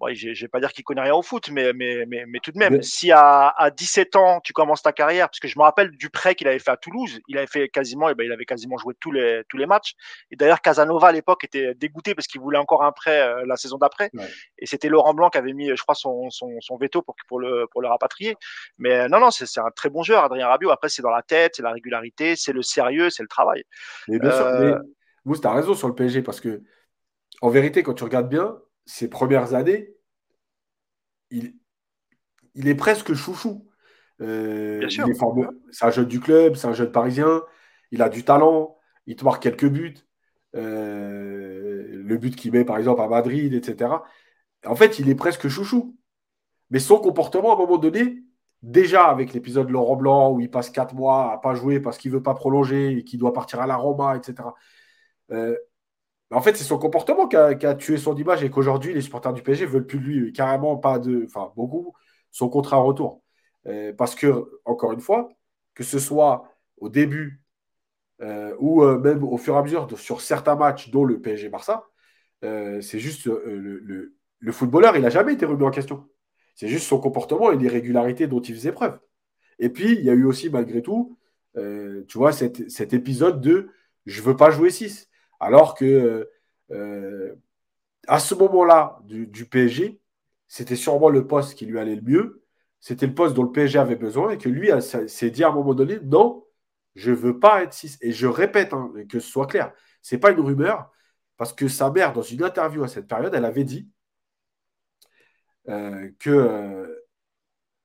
bon, 0.00 0.12
je, 0.12 0.28
vais 0.28 0.48
pas 0.48 0.58
dire 0.58 0.72
qu'il 0.72 0.82
connaît 0.82 1.02
rien 1.02 1.14
au 1.14 1.22
foot 1.22 1.48
mais 1.52 1.72
mais 1.72 2.06
mais, 2.08 2.24
mais 2.26 2.40
tout 2.42 2.50
de 2.50 2.58
même 2.58 2.82
si 2.82 3.12
à, 3.12 3.50
à 3.50 3.70
17 3.70 4.16
ans 4.16 4.40
tu 4.42 4.52
commences 4.52 4.82
ta 4.82 4.92
carrière 4.92 5.28
parce 5.28 5.38
que 5.38 5.46
je 5.46 5.56
me 5.56 5.62
rappelle 5.62 5.92
du 5.92 6.10
prêt 6.10 6.34
qu'il 6.34 6.48
avait 6.48 6.58
fait 6.58 6.72
à 6.72 6.76
Toulouse 6.76 7.20
il 7.28 7.38
avait 7.38 7.46
fait 7.46 7.68
quasiment 7.68 8.08
et 8.08 8.12
eh 8.12 8.14
ben 8.16 8.24
il 8.24 8.32
avait 8.32 8.46
quasiment 8.46 8.78
joué 8.78 8.94
tous 8.98 9.12
les 9.12 9.42
tous 9.48 9.58
les 9.58 9.66
matchs 9.66 9.94
et 10.32 10.36
d'ailleurs 10.36 10.60
Casanova 10.60 11.06
à 11.06 11.12
l'époque 11.12 11.44
était 11.44 11.74
dégoûté 11.76 12.16
parce 12.16 12.26
qu'il 12.26 12.40
voulait 12.40 12.58
encore 12.58 12.82
un 12.82 12.90
prêt 12.90 13.20
euh, 13.20 13.44
la 13.46 13.56
saison 13.56 13.78
d'après 13.78 14.10
et 14.58 14.66
c'était 14.66 14.88
Laurent 14.88 15.14
Blanc 15.14 15.30
qui 15.30 15.38
avait 15.38 15.52
mis 15.52 15.68
je 15.68 15.82
crois 15.82 15.94
son 15.94 16.30
son, 16.30 16.50
son 16.60 16.76
veto 16.78 17.00
pour 17.02 17.14
pour 17.28 17.38
le 17.38 17.68
pour 17.70 17.80
le 17.80 17.86
rapatrier 17.86 18.34
mais 18.76 19.08
non 19.08 19.20
non 19.20 19.30
c'est 19.30 19.60
un 19.60 19.70
très 19.70 19.88
bon 19.88 20.02
joueur 20.02 20.24
Adrien 20.24 20.48
Rabiot 20.48 20.70
après 20.70 20.88
c'est 20.88 21.02
dans 21.02 21.10
la 21.10 21.22
tête 21.22 21.54
c'est 21.54 21.62
la 21.62 21.70
régularité 21.70 22.34
c'est 22.34 22.52
le 22.52 22.62
sérieux 22.62 23.08
c'est 23.10 23.22
le 23.22 23.28
travail. 23.28 23.62
Mais 24.08 24.18
bien 24.18 24.32
sûr 24.32 24.46
mais 24.58 24.72
vous, 25.26 25.36
tu 25.36 25.46
as 25.46 25.52
raison 25.52 25.74
sur 25.74 25.88
le 25.88 25.94
PSG 25.94 26.22
parce 26.22 26.40
que, 26.40 26.62
en 27.42 27.50
vérité, 27.50 27.82
quand 27.82 27.94
tu 27.94 28.04
regardes 28.04 28.28
bien, 28.28 28.58
ses 28.86 29.08
premières 29.08 29.54
années, 29.54 29.94
il, 31.30 31.56
il 32.54 32.68
est 32.68 32.74
presque 32.74 33.12
chouchou. 33.12 33.68
Euh, 34.22 34.88
c'est 34.88 35.84
un 35.84 35.90
jeune 35.90 36.06
du 36.06 36.20
club, 36.20 36.54
c'est 36.54 36.68
un 36.68 36.72
jeune 36.72 36.90
parisien, 36.90 37.42
il 37.90 38.00
a 38.00 38.08
du 38.08 38.24
talent, 38.24 38.78
il 39.06 39.16
te 39.16 39.24
marque 39.24 39.42
quelques 39.42 39.68
buts. 39.68 39.96
Euh, 40.54 41.84
le 41.92 42.16
but 42.16 42.34
qu'il 42.34 42.52
met, 42.52 42.64
par 42.64 42.78
exemple, 42.78 43.02
à 43.02 43.08
Madrid, 43.08 43.52
etc. 43.52 43.90
En 44.64 44.76
fait, 44.76 44.98
il 44.98 45.08
est 45.10 45.14
presque 45.14 45.48
chouchou. 45.48 45.98
Mais 46.70 46.78
son 46.78 46.98
comportement, 46.98 47.50
à 47.50 47.54
un 47.54 47.58
moment 47.58 47.78
donné, 47.78 48.22
déjà 48.62 49.06
avec 49.06 49.34
l'épisode 49.34 49.70
Laurent 49.70 49.96
Blanc, 49.96 50.32
où 50.32 50.40
il 50.40 50.50
passe 50.50 50.70
quatre 50.70 50.94
mois 50.94 51.32
à 51.32 51.38
pas 51.38 51.54
jouer 51.54 51.80
parce 51.80 51.98
qu'il 51.98 52.10
veut 52.10 52.22
pas 52.22 52.34
prolonger 52.34 52.98
et 52.98 53.04
qu'il 53.04 53.18
doit 53.18 53.32
partir 53.32 53.60
à 53.60 53.66
la 53.66 53.76
Roma, 53.76 54.16
etc. 54.16 54.48
Euh, 55.32 55.56
en 56.30 56.40
fait, 56.42 56.56
c'est 56.56 56.64
son 56.64 56.78
comportement 56.78 57.28
qui 57.28 57.36
a, 57.36 57.74
tué 57.74 57.98
son 57.98 58.16
image 58.16 58.42
et 58.42 58.50
qu'aujourd'hui, 58.50 58.94
les 58.94 59.00
supporters 59.00 59.32
du 59.32 59.42
PSG 59.42 59.66
veulent 59.66 59.86
plus 59.86 59.98
de 60.00 60.04
lui, 60.04 60.32
carrément 60.32 60.76
pas 60.76 60.98
de, 60.98 61.24
enfin 61.26 61.52
beaucoup, 61.56 61.94
son 62.32 62.48
contrat 62.48 62.78
en 62.78 62.84
retour. 62.84 63.22
Euh, 63.66 63.92
parce 63.92 64.14
que, 64.14 64.60
encore 64.64 64.92
une 64.92 65.00
fois, 65.00 65.30
que 65.74 65.84
ce 65.84 65.98
soit 65.98 66.48
au 66.78 66.88
début 66.88 67.42
ou 68.58 68.82
même 68.82 69.22
au 69.24 69.36
fur 69.36 69.54
et 69.54 69.58
à 69.58 69.62
mesure 69.62 69.86
sur 69.98 70.22
certains 70.22 70.56
matchs, 70.56 70.90
dont 70.90 71.04
le 71.04 71.20
PSG-Barça, 71.20 71.86
c'est 72.42 72.98
juste 72.98 73.26
le, 73.26 74.14
le, 74.38 74.52
footballeur, 74.52 74.96
il 74.96 75.02
n'a 75.02 75.10
jamais 75.10 75.34
été 75.34 75.44
remis 75.44 75.64
en 75.64 75.70
question. 75.70 76.08
C'est 76.54 76.68
juste 76.68 76.86
son 76.86 76.98
comportement 76.98 77.52
et 77.52 77.58
l'irrégularité 77.58 78.26
dont 78.26 78.40
il 78.40 78.54
faisait 78.54 78.72
preuve. 78.72 78.98
Et 79.58 79.68
puis, 79.68 79.92
il 79.92 80.04
y 80.04 80.10
a 80.10 80.14
eu 80.14 80.24
aussi, 80.24 80.48
malgré 80.50 80.82
tout, 80.82 81.18
tu 81.54 82.18
vois, 82.18 82.32
cet, 82.32 82.70
cet, 82.70 82.94
épisode 82.94 83.40
de 83.42 83.68
je 84.06 84.20
ne 84.20 84.26
veux 84.26 84.36
pas 84.36 84.50
jouer 84.50 84.70
6. 84.70 85.08
Alors 85.40 85.74
que 85.74 86.28
à 88.06 88.18
ce 88.18 88.34
moment-là 88.34 88.98
du, 89.04 89.26
du 89.26 89.46
PSG, 89.46 90.00
c'était 90.48 90.76
sûrement 90.76 91.08
le 91.08 91.26
poste 91.26 91.54
qui 91.54 91.66
lui 91.66 91.78
allait 91.78 91.96
le 91.96 92.02
mieux. 92.02 92.42
C'était 92.80 93.06
le 93.06 93.14
poste 93.14 93.34
dont 93.34 93.42
le 93.42 93.52
PSG 93.52 93.78
avait 93.78 93.96
besoin 93.96 94.30
et 94.30 94.38
que 94.38 94.48
lui 94.48 94.70
s'est 95.08 95.30
dit 95.30 95.44
à 95.44 95.48
un 95.48 95.52
moment 95.52 95.74
donné 95.74 95.98
non, 96.02 96.44
je 96.94 97.10
ne 97.10 97.16
veux 97.16 97.38
pas 97.38 97.62
être 97.62 97.72
6. 97.72 97.98
Et 98.00 98.12
je 98.12 98.26
répète, 98.26 98.72
hein, 98.72 98.92
que 99.08 99.18
ce 99.20 99.28
soit 99.28 99.46
clair, 99.46 99.72
ce 100.02 100.14
n'est 100.14 100.20
pas 100.20 100.30
une 100.30 100.40
rumeur, 100.40 100.90
parce 101.36 101.52
que 101.52 101.68
sa 101.68 101.90
mère, 101.90 102.12
dans 102.12 102.22
une 102.22 102.42
interview 102.42 102.84
à 102.84 102.88
cette 102.88 103.08
période, 103.08 103.34
elle 103.34 103.44
avait 103.44 103.64
dit 103.64 103.90
euh, 105.68 106.10
que 106.20 106.30
euh, 106.30 107.06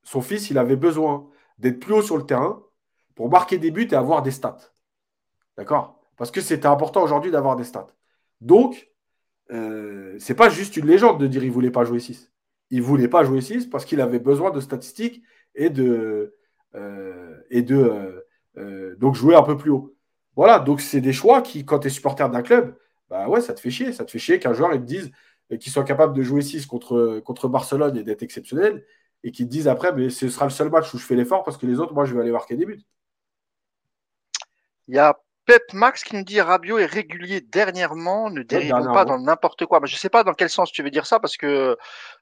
son 0.04 0.22
fils, 0.22 0.50
il 0.50 0.58
avait 0.58 0.76
besoin 0.76 1.30
d'être 1.58 1.80
plus 1.80 1.94
haut 1.94 2.02
sur 2.02 2.18
le 2.18 2.26
terrain 2.26 2.64
pour 3.16 3.30
marquer 3.30 3.58
des 3.58 3.72
buts 3.72 3.88
et 3.92 3.96
avoir 3.96 4.22
des 4.24 4.32
stats. 4.32 4.58
D'accord? 5.58 6.01
Parce 6.22 6.30
que 6.30 6.40
c'était 6.42 6.68
important 6.68 7.02
aujourd'hui 7.02 7.32
d'avoir 7.32 7.56
des 7.56 7.64
stats. 7.64 7.88
Donc, 8.42 8.92
euh, 9.50 10.16
c'est 10.20 10.36
pas 10.36 10.50
juste 10.50 10.78
une 10.78 10.86
légende 10.86 11.20
de 11.20 11.26
dire 11.26 11.42
qu'il 11.42 11.50
ne 11.50 11.54
voulait 11.56 11.72
pas 11.72 11.84
jouer 11.84 12.00
6. 12.00 12.32
Il 12.70 12.84
voulait 12.84 13.08
pas 13.08 13.24
jouer 13.24 13.42
6 13.42 13.66
parce 13.66 13.86
qu'il 13.86 14.00
avait 14.00 14.20
besoin 14.20 14.52
de 14.52 14.60
statistiques 14.60 15.24
et 15.56 15.72
de, 15.72 16.38
euh, 16.76 17.42
et 17.50 17.64
de 17.64 18.24
euh, 18.56 18.96
donc 18.98 19.16
jouer 19.16 19.34
un 19.34 19.42
peu 19.42 19.58
plus 19.58 19.72
haut. 19.72 19.96
Voilà, 20.36 20.60
donc 20.60 20.82
c'est 20.82 21.02
des 21.02 21.12
choix 21.12 21.42
qui, 21.42 21.66
quand 21.66 21.80
tu 21.80 21.88
es 21.88 21.90
supporter 21.90 22.30
d'un 22.30 22.44
club, 22.44 22.78
bah 23.10 23.28
ouais, 23.28 23.42
ça 23.42 23.56
te 23.56 23.60
fait 23.60 23.72
chier. 23.72 23.92
Ça 23.92 24.06
te 24.06 24.12
fait 24.12 24.20
chier 24.20 24.38
qu'un 24.38 24.54
joueur 24.54 24.76
il 24.76 24.82
te 24.82 24.86
dise 24.86 25.12
qu'il 25.60 25.72
soit 25.72 25.84
capable 25.84 26.14
de 26.16 26.22
jouer 26.22 26.44
6 26.44 26.68
contre, 26.68 27.20
contre 27.26 27.48
Barcelone 27.48 27.98
et 27.98 28.04
d'être 28.04 28.22
exceptionnel, 28.22 28.86
et 29.24 29.32
qu'il 29.32 29.48
te 29.48 29.52
dise 29.52 29.68
après, 29.68 29.92
mais 29.92 30.12
ce 30.12 30.30
sera 30.30 30.46
le 30.46 30.52
seul 30.52 30.70
match 30.70 30.94
où 30.94 31.00
je 31.00 31.04
fais 31.04 31.16
l'effort 31.16 31.44
parce 31.44 31.58
que 31.58 31.66
les 31.66 31.80
autres, 31.80 31.96
moi, 31.96 32.06
je 32.06 32.14
vais 32.14 32.22
aller 32.22 32.32
marquer 32.32 32.56
des 32.56 32.68
buts. 32.68 32.84
Il 34.88 34.94
y 34.94 35.00
a 35.00 35.18
Pep 35.52 35.74
Max 35.74 36.06
qui 36.06 36.16
nous 36.16 36.24
dit 36.24 36.40
Rabiot 36.40 36.78
est 36.78 36.86
régulier 36.86 37.42
dernièrement, 37.42 38.30
ne 38.30 38.42
dérivons 38.42 38.94
pas 38.94 39.04
dans 39.04 39.20
n'importe 39.20 39.66
quoi. 39.66 39.82
Mais 39.82 39.88
je 39.88 39.96
ne 39.96 40.00
sais 40.00 40.08
pas 40.08 40.24
dans 40.24 40.34
quel 40.34 40.48
sens 40.48 40.72
tu 40.72 40.82
veux 40.82 40.90
dire 40.90 41.06
ça 41.06 41.20
parce 41.20 41.36
que 41.36 41.76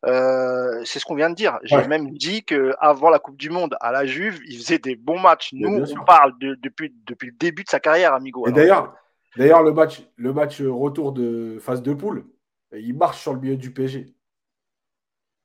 euh, 0.07 0.82
c'est 0.84 0.97
ce 0.97 1.05
qu'on 1.05 1.13
vient 1.13 1.30
de 1.30 1.36
dire. 1.36 1.59
J'ai 1.61 1.88
même 1.88 2.09
dit 2.17 2.43
que 2.43 2.73
avant 2.80 3.11
la 3.11 3.19
Coupe 3.19 3.38
du 3.38 3.51
Monde 3.51 3.77
à 3.82 3.91
la 3.91 4.07
Juve, 4.07 4.39
il 4.47 4.57
faisait 4.57 4.80
des 4.80 4.95
bons 4.95 5.19
matchs. 5.19 5.49
Nous, 5.53 5.86
on 5.93 6.03
parle 6.05 6.34
depuis, 6.39 6.91
depuis 7.05 7.27
le 7.27 7.36
début 7.38 7.63
de 7.63 7.69
sa 7.69 7.80
carrière, 7.80 8.15
amigo. 8.15 8.47
Et 8.47 8.51
d'ailleurs, 8.51 8.95
d'ailleurs 9.38 9.61
le 9.61 9.73
match, 9.73 10.01
le 10.15 10.34
match 10.34 10.59
retour 10.61 11.11
de 11.11 11.59
phase 11.59 11.84
de 11.84 11.93
poule, 11.93 12.25
il 12.73 12.97
marche 12.97 13.21
sur 13.21 13.36
le 13.36 13.41
milieu 13.41 13.57
du 13.57 13.71
PSG. 13.71 14.07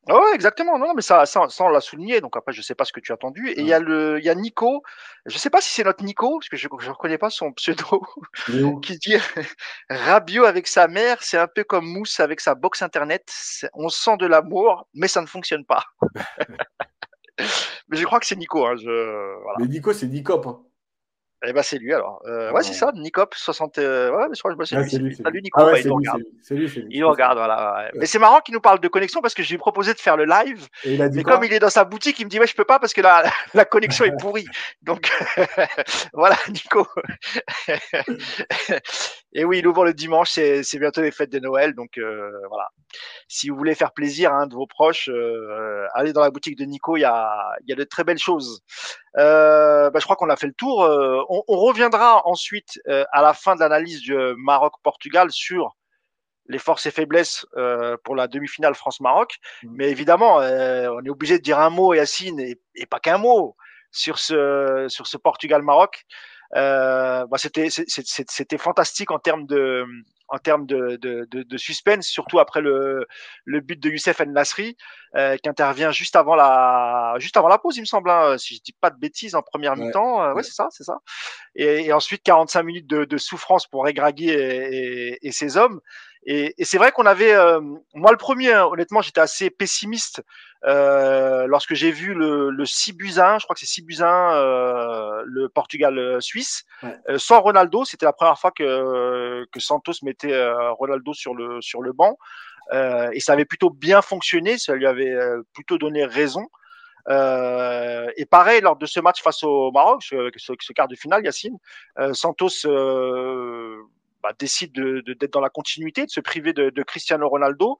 Ah 0.08 0.16
ouais, 0.16 0.34
exactement. 0.34 0.78
Non, 0.78 0.92
mais 0.94 1.02
ça, 1.02 1.24
ça, 1.24 1.46
on 1.60 1.68
l'a 1.68 1.80
souligné. 1.80 2.20
Donc 2.20 2.36
après, 2.36 2.52
je 2.52 2.60
sais 2.60 2.74
pas 2.74 2.84
ce 2.84 2.92
que 2.92 3.00
tu 3.00 3.12
as 3.12 3.14
entendu. 3.14 3.48
Et 3.50 3.60
il 3.60 3.66
y 3.66 3.72
a 3.72 3.80
le, 3.80 4.18
il 4.18 4.24
y 4.24 4.28
a 4.28 4.34
Nico. 4.34 4.82
Je 5.24 5.38
sais 5.38 5.50
pas 5.50 5.60
si 5.60 5.70
c'est 5.70 5.84
notre 5.84 6.04
Nico, 6.04 6.38
parce 6.38 6.48
que 6.48 6.56
je 6.56 6.68
ne 6.68 6.90
reconnais 6.92 7.16
pas 7.16 7.30
son 7.30 7.52
pseudo, 7.52 8.02
qui 8.82 8.98
dit 8.98 9.16
Rabio 9.90 10.44
avec 10.44 10.66
sa 10.66 10.88
mère, 10.88 11.22
c'est 11.22 11.38
un 11.38 11.48
peu 11.48 11.64
comme 11.64 11.86
Mousse 11.86 12.20
avec 12.20 12.40
sa 12.40 12.54
box 12.54 12.82
internet. 12.82 13.32
On 13.72 13.88
sent 13.88 14.16
de 14.18 14.26
l'amour, 14.26 14.88
mais 14.92 15.08
ça 15.08 15.22
ne 15.22 15.26
fonctionne 15.26 15.64
pas. 15.64 15.84
mais 17.88 17.96
je 17.96 18.04
crois 18.04 18.20
que 18.20 18.26
c'est 18.26 18.36
Nico. 18.36 18.66
Hein, 18.66 18.76
je... 18.76 19.42
voilà. 19.42 19.58
Mais 19.60 19.68
Nico, 19.68 19.92
c'est 19.92 20.06
Nicop. 20.06 20.46
Hein. 20.46 20.62
Eh 21.46 21.52
ben 21.52 21.62
c'est 21.62 21.78
lui 21.78 21.92
alors. 21.92 22.22
Euh, 22.26 22.52
ouais, 22.52 22.62
c'est 22.62 22.72
ça, 22.72 22.92
Nicop 22.94 23.34
60. 23.34 23.78
Euh, 23.78 24.10
ouais, 24.10 24.26
je 24.32 24.38
crois 24.40 24.54
que 24.54 24.64
c'est 24.64 24.98
lui. 24.98 25.14
Salut 25.16 25.42
Nico, 25.42 25.60
ah 25.60 25.78
il 25.78 25.86
nous 25.86 25.94
regarde. 25.96 26.22
Il 26.90 27.00
nous 27.00 27.08
regarde, 27.08 27.38
voilà. 27.38 27.90
Mais 27.94 28.06
c'est 28.06 28.18
marrant 28.18 28.40
qu'il 28.40 28.54
nous 28.54 28.60
parle 28.60 28.80
de 28.80 28.88
connexion 28.88 29.20
parce 29.20 29.34
que 29.34 29.42
je 29.42 29.48
lui 29.48 29.56
ai 29.56 29.58
proposé 29.58 29.94
de 29.94 29.98
faire 29.98 30.16
le 30.16 30.24
live. 30.24 30.66
Et 30.84 30.98
mais 30.98 31.22
comme 31.22 31.44
il 31.44 31.52
est 31.52 31.58
dans 31.58 31.70
sa 31.70 31.84
boutique, 31.84 32.18
il 32.20 32.24
me 32.24 32.30
dit 32.30 32.38
ouais, 32.38 32.46
je 32.46 32.54
peux 32.54 32.64
pas 32.64 32.78
parce 32.78 32.94
que 32.94 33.00
la, 33.00 33.24
la 33.54 33.64
connexion 33.64 34.04
est 34.04 34.16
pourrie. 34.18 34.46
Donc 34.82 35.10
voilà, 36.12 36.36
Nico. 36.48 36.86
Et 39.36 39.44
oui, 39.44 39.58
il 39.58 39.66
ouvre 39.66 39.84
le 39.84 39.92
dimanche, 39.92 40.30
c'est 40.30 40.78
bientôt 40.78 41.02
les 41.02 41.10
fêtes 41.10 41.30
de 41.30 41.40
Noël, 41.40 41.74
donc 41.74 41.98
euh, 41.98 42.30
voilà. 42.48 42.68
Si 43.26 43.50
vous 43.50 43.56
voulez 43.56 43.74
faire 43.74 43.92
plaisir 43.92 44.32
à 44.32 44.36
un 44.36 44.46
de 44.46 44.54
vos 44.54 44.68
proches, 44.68 45.08
euh, 45.08 45.86
allez 45.94 46.12
dans 46.12 46.20
la 46.20 46.30
boutique 46.30 46.56
de 46.56 46.64
Nico, 46.64 46.96
il 46.96 47.00
y 47.00 47.04
a, 47.04 47.56
y 47.66 47.72
a 47.72 47.76
de 47.76 47.82
très 47.82 48.04
belles 48.04 48.18
choses. 48.18 48.62
Euh, 49.18 49.90
bah, 49.90 49.98
je 49.98 50.04
crois 50.04 50.14
qu'on 50.14 50.30
a 50.30 50.36
fait 50.36 50.46
le 50.46 50.52
tour. 50.52 50.84
Euh, 50.84 51.20
on, 51.28 51.42
on, 51.48 51.58
reviendra 51.58 52.22
ensuite 52.28 52.80
euh, 52.88 53.04
à 53.10 53.22
la 53.22 53.34
fin 53.34 53.56
de 53.56 53.60
l'analyse 53.60 54.00
du 54.02 54.14
Maroc-Portugal 54.36 55.32
sur 55.32 55.76
les 56.46 56.58
forces 56.58 56.86
et 56.86 56.92
faiblesses 56.92 57.44
euh, 57.56 57.96
pour 58.04 58.14
la 58.14 58.28
demi-finale 58.28 58.76
France-Maroc. 58.76 59.38
Mmh. 59.64 59.68
Mais 59.72 59.90
évidemment, 59.90 60.36
on 60.36 61.04
est 61.04 61.10
obligé 61.10 61.38
de 61.38 61.42
dire 61.42 61.58
un 61.58 61.70
mot, 61.70 61.92
Yacine, 61.92 62.38
et, 62.38 62.60
et 62.76 62.86
pas 62.86 63.00
qu'un 63.00 63.18
mot 63.18 63.56
sur 63.90 64.18
ce 64.18 64.86
sur 64.88 65.06
ce 65.06 65.16
Portugal-Maroc. 65.16 66.04
Euh, 66.56 67.26
bah 67.26 67.36
c'était 67.38 67.68
c'était 67.68 68.58
fantastique 68.58 69.10
en 69.10 69.18
termes 69.18 69.46
de 69.46 69.84
en 70.28 70.38
termes 70.38 70.66
de, 70.66 70.96
de, 70.96 71.26
de, 71.30 71.42
de, 71.42 71.56
suspense, 71.58 72.06
surtout 72.06 72.38
après 72.38 72.60
le, 72.60 73.06
le 73.44 73.60
but 73.60 73.78
de 73.78 73.90
Youssef 73.90 74.20
Nasri, 74.20 74.76
euh, 75.16 75.36
qui 75.36 75.48
intervient 75.48 75.90
juste 75.90 76.16
avant 76.16 76.34
la 76.34 77.14
juste 77.18 77.36
avant 77.36 77.48
la 77.48 77.58
pause, 77.58 77.76
il 77.76 77.80
me 77.80 77.86
semble, 77.86 78.10
hein, 78.10 78.38
si 78.38 78.56
je 78.56 78.62
dis 78.62 78.74
pas 78.80 78.90
de 78.90 78.98
bêtises, 78.98 79.34
en 79.34 79.42
première 79.42 79.76
mi-temps. 79.76 80.22
Euh, 80.22 80.32
ouais, 80.32 80.42
c'est 80.42 80.54
ça, 80.54 80.68
c'est 80.70 80.84
ça. 80.84 80.98
Et, 81.54 81.86
et, 81.86 81.92
ensuite 81.92 82.22
45 82.22 82.62
minutes 82.62 82.86
de, 82.86 83.04
de 83.04 83.16
souffrance 83.18 83.66
pour 83.66 83.84
Regragui 83.84 84.30
et, 84.30 85.12
et, 85.12 85.26
et, 85.26 85.32
ses 85.32 85.56
hommes. 85.56 85.80
Et, 86.26 86.54
et 86.56 86.64
c'est 86.64 86.78
vrai 86.78 86.92
qu'on 86.92 87.06
avait, 87.06 87.34
euh, 87.34 87.60
moi 87.94 88.10
le 88.10 88.16
premier, 88.16 88.52
hein, 88.52 88.66
honnêtement, 88.66 89.02
j'étais 89.02 89.20
assez 89.20 89.50
pessimiste 89.50 90.22
euh, 90.64 91.46
lorsque 91.46 91.74
j'ai 91.74 91.90
vu 91.90 92.14
le, 92.14 92.50
le 92.50 92.64
6 92.64 92.94
buts 92.94 93.18
1, 93.18 93.38
je 93.38 93.44
crois 93.44 93.54
que 93.54 93.60
c'est 93.60 93.66
6 93.66 93.82
buts 93.82 94.00
1, 94.00 94.06
euh, 94.06 95.22
le 95.26 95.48
Portugal-Suisse, 95.48 96.64
euh, 96.82 97.18
sans 97.18 97.40
Ronaldo. 97.40 97.84
C'était 97.84 98.06
la 98.06 98.14
première 98.14 98.38
fois 98.38 98.50
que, 98.50 99.44
que 99.52 99.60
Santos 99.60 99.92
mettait 100.02 100.34
Ronaldo 100.78 101.12
sur 101.12 101.34
le, 101.34 101.60
sur 101.60 101.82
le 101.82 101.92
banc. 101.92 102.16
et 102.72 103.20
ça 103.20 103.34
avait 103.34 103.44
plutôt 103.44 103.70
bien 103.70 104.00
fonctionné, 104.00 104.56
ça 104.56 104.74
lui 104.74 104.86
avait 104.86 105.14
plutôt 105.52 105.78
donné 105.78 106.04
raison. 106.04 106.46
Euh, 107.08 108.10
et 108.16 108.24
pareil, 108.24 108.60
lors 108.60 108.76
de 108.76 108.86
ce 108.86 109.00
match 109.00 109.22
face 109.22 109.42
au 109.42 109.70
Maroc, 109.72 110.02
ce, 110.02 110.30
ce, 110.36 110.72
quart 110.72 110.88
de 110.88 110.96
finale, 110.96 111.24
Yacine, 111.24 111.58
euh, 111.98 112.14
Santos 112.14 112.66
euh, 112.66 113.76
bah, 114.24 114.32
décide 114.38 114.72
d'être 114.72 115.20
de, 115.20 115.26
dans 115.26 115.42
la 115.42 115.50
continuité, 115.50 116.06
de 116.06 116.10
se 116.10 116.20
priver 116.20 116.54
de, 116.54 116.70
de 116.70 116.82
Cristiano 116.82 117.28
Ronaldo. 117.28 117.76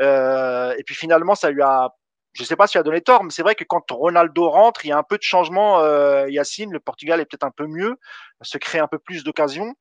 Euh, 0.00 0.72
et 0.78 0.84
puis 0.84 0.94
finalement, 0.94 1.34
ça 1.34 1.50
lui 1.50 1.60
a, 1.60 1.90
je 2.34 2.44
sais 2.44 2.54
pas 2.54 2.68
si 2.68 2.78
a 2.78 2.84
donné 2.84 3.00
tort, 3.00 3.24
mais 3.24 3.30
c'est 3.30 3.42
vrai 3.42 3.56
que 3.56 3.64
quand 3.64 3.82
Ronaldo 3.90 4.48
rentre, 4.48 4.84
il 4.84 4.90
y 4.90 4.92
a 4.92 4.96
un 4.96 5.02
peu 5.02 5.18
de 5.18 5.24
changement. 5.24 5.80
Euh, 5.80 6.30
Yacine, 6.30 6.70
le 6.70 6.78
Portugal 6.78 7.20
est 7.20 7.24
peut-être 7.24 7.42
un 7.42 7.50
peu 7.50 7.66
mieux, 7.66 7.96
se 8.42 8.58
crée 8.58 8.78
un 8.78 8.86
peu 8.86 9.00
plus 9.00 9.24
d'occasions. 9.24 9.74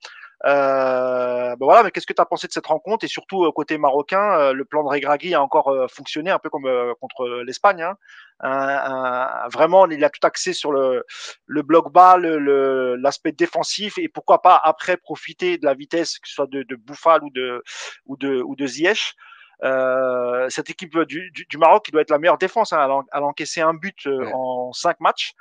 Euh, 0.45 1.55
ben 1.55 1.65
voilà, 1.65 1.83
mais 1.83 1.91
qu'est-ce 1.91 2.05
que 2.05 2.13
tu 2.13 2.21
as 2.21 2.25
pensé 2.25 2.47
de 2.47 2.53
cette 2.53 2.67
rencontre? 2.67 3.03
Et 3.03 3.07
surtout 3.07 3.45
euh, 3.45 3.51
côté 3.51 3.77
marocain, 3.77 4.39
euh, 4.39 4.53
le 4.53 4.65
plan 4.65 4.83
de 4.83 4.89
Regragui 4.89 5.33
a 5.33 5.41
encore 5.41 5.69
euh, 5.69 5.87
fonctionné 5.87 6.29
un 6.29 6.37
peu 6.37 6.49
comme 6.49 6.67
contre 7.01 7.41
l'Espagne. 7.43 7.81
Hein. 7.81 7.95
Un, 8.39 9.47
vraiment, 9.49 9.87
il 9.87 10.03
a 10.03 10.09
tout 10.09 10.25
axé 10.25 10.53
sur 10.53 10.71
le, 10.71 11.03
le 11.47 11.61
bloc 11.63 11.91
bas, 11.91 12.17
l'aspect 12.19 13.31
le, 13.31 13.35
défensif 13.35 13.97
et 13.97 14.09
pourquoi 14.09 14.41
pas 14.43 14.61
après 14.63 14.97
profiter 14.97 15.57
de 15.57 15.65
la 15.65 15.73
vitesse, 15.73 16.19
que 16.19 16.27
ce 16.27 16.35
soit 16.35 16.47
de, 16.47 16.63
de 16.63 16.75
Bouffal 16.75 17.23
ou 17.23 17.31
de 17.31 17.63
ou 18.05 18.15
de 18.15 18.41
ou 18.41 18.55
de 18.55 18.67
Ziyech. 18.67 19.15
Euh, 19.63 20.47
cette 20.49 20.69
équipe 20.69 20.95
du, 20.99 21.31
du, 21.31 21.47
du, 21.49 21.57
Maroc 21.57 21.85
qui 21.85 21.91
doit 21.91 22.01
être 22.01 22.11
la 22.11 22.19
meilleure 22.19 22.37
défense, 22.37 22.73
hein, 22.73 23.03
elle, 23.11 23.23
a, 23.23 23.25
encaissé 23.25 23.59
un 23.61 23.73
but 23.73 24.05
ouais. 24.05 24.31
en 24.31 24.71
cinq 24.71 24.99
matchs. 24.99 25.33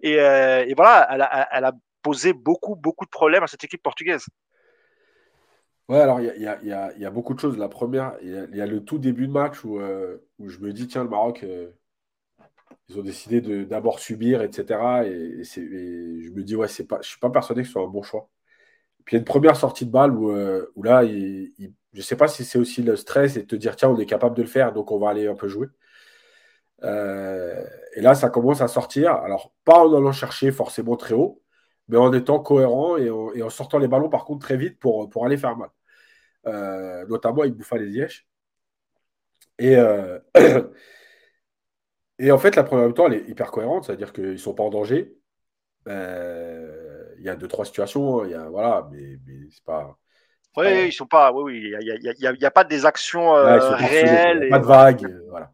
Et, 0.00 0.20
euh, 0.20 0.64
et 0.66 0.74
voilà, 0.74 1.08
elle 1.10 1.22
a, 1.22 1.48
elle 1.52 1.64
a, 1.64 1.72
poser 2.02 2.32
beaucoup, 2.32 2.76
beaucoup 2.76 3.04
de 3.04 3.10
problèmes 3.10 3.42
à 3.42 3.46
cette 3.46 3.64
équipe 3.64 3.82
portugaise. 3.82 4.26
Ouais, 5.88 6.00
alors 6.00 6.20
il 6.20 6.26
y 6.36 6.66
y, 6.66 7.00
y 7.00 7.04
a, 7.04 7.10
beaucoup 7.10 7.34
de 7.34 7.40
choses. 7.40 7.58
La 7.58 7.68
première, 7.68 8.16
il 8.22 8.30
y, 8.54 8.60
a 8.60 8.66
le 8.66 8.84
tout 8.84 8.98
début 8.98 9.26
de 9.26 9.32
match 9.32 9.64
où, 9.64 9.78
euh, 9.80 10.18
où 10.38 10.48
je 10.48 10.58
me 10.60 10.72
dis, 10.72 10.86
tiens, 10.86 11.04
le 11.04 11.10
Maroc, 11.10 11.42
euh, 11.42 11.70
ils 12.88 12.98
ont 12.98 13.02
décidé 13.02 13.40
d'abord 13.66 13.98
subir, 13.98 14.42
etc. 14.42 15.04
Et, 15.04 15.42
je 15.44 16.30
me 16.30 16.42
dis, 16.42 16.56
ouais, 16.56 16.68
pas, 16.88 16.96
je 16.96 17.00
ne 17.00 17.02
suis 17.02 17.18
pas 17.20 17.30
persuadé 17.30 17.62
que 17.62 17.66
ce 17.66 17.72
soit 17.72 17.82
un 17.82 17.88
bon 17.88 18.02
choix. 18.02 18.30
Puis 19.04 19.16
il 19.16 19.18
y 19.18 19.18
a 19.18 19.20
une 19.20 19.26
première 19.26 19.56
sortie 19.56 19.86
de 19.86 19.90
balle 19.90 20.12
où, 20.16 20.30
euh, 20.30 20.72
où 20.76 20.82
là, 20.82 21.04
je 21.04 21.50
ne 21.94 22.02
sais 22.02 22.16
pas 22.16 22.28
si 22.28 22.44
c'est 22.44 22.58
aussi 22.58 22.82
le 22.82 22.96
stress 22.96 23.36
et 23.36 23.42
de 23.42 23.46
te 23.46 23.56
dire, 23.56 23.76
tiens, 23.76 23.90
on 23.90 23.98
est 23.98 24.06
capable 24.06 24.36
de 24.36 24.42
le 24.42 24.48
faire, 24.48 24.72
donc 24.72 24.92
on 24.92 24.98
va 24.98 25.10
aller 25.10 25.26
un 25.28 25.34
peu 25.34 25.48
jouer. 25.48 25.68
Et 26.82 28.00
là, 28.00 28.14
ça 28.14 28.30
commence 28.30 28.60
à 28.60 28.68
sortir. 28.68 29.12
Alors, 29.12 29.52
pas 29.64 29.84
en 29.84 29.94
allant 29.94 30.12
chercher 30.12 30.52
forcément 30.52 30.96
très 30.96 31.14
haut, 31.14 31.41
mais 31.88 31.96
en 31.96 32.12
étant 32.12 32.38
cohérent 32.38 32.96
et 32.96 33.10
en, 33.10 33.32
et 33.32 33.42
en, 33.42 33.50
sortant 33.50 33.78
les 33.78 33.88
ballons 33.88 34.08
par 34.08 34.24
contre 34.24 34.46
très 34.46 34.56
vite 34.56 34.78
pour, 34.78 35.08
pour 35.10 35.26
aller 35.26 35.36
faire 35.36 35.56
mal. 35.56 35.70
Euh, 36.46 37.06
notamment 37.06 37.42
avec 37.42 37.54
Bouffa 37.54 37.76
les 37.78 37.86
Lièges. 37.86 38.26
Et, 39.58 39.76
euh, 39.76 40.18
et 42.18 42.32
en 42.32 42.38
fait, 42.38 42.56
la 42.56 42.64
première 42.64 42.88
mi-temps, 42.88 43.06
elle 43.06 43.14
est 43.14 43.28
hyper 43.28 43.50
cohérente, 43.50 43.84
c'est-à-dire 43.84 44.12
qu'ils 44.12 44.32
ne 44.32 44.36
sont 44.36 44.54
pas 44.54 44.64
en 44.64 44.70
danger. 44.70 45.14
Euh, 45.88 47.14
il 47.18 47.24
y 47.24 47.28
a 47.28 47.36
deux, 47.36 47.48
trois 47.48 47.64
situations, 47.64 48.24
il 48.24 48.32
y 48.32 48.34
a, 48.34 48.48
voilà, 48.48 48.88
mais, 48.90 49.18
mais 49.26 49.48
c'est 49.50 49.64
pas. 49.64 49.96
Oui, 50.56 50.88
ils 50.88 50.92
sont 50.92 51.06
pas. 51.06 51.32
Oui, 51.32 51.42
oui, 51.44 51.62
il 51.64 51.78
n'y 51.78 52.26
a, 52.26 52.32
y 52.32 52.44
a, 52.44 52.50
pas 52.50 52.64
des 52.64 52.84
actions 52.84 53.32
réelles. 53.32 54.48
Pas 54.50 54.58
de 54.58 54.66
vagues, 54.66 55.22
voilà. 55.28 55.52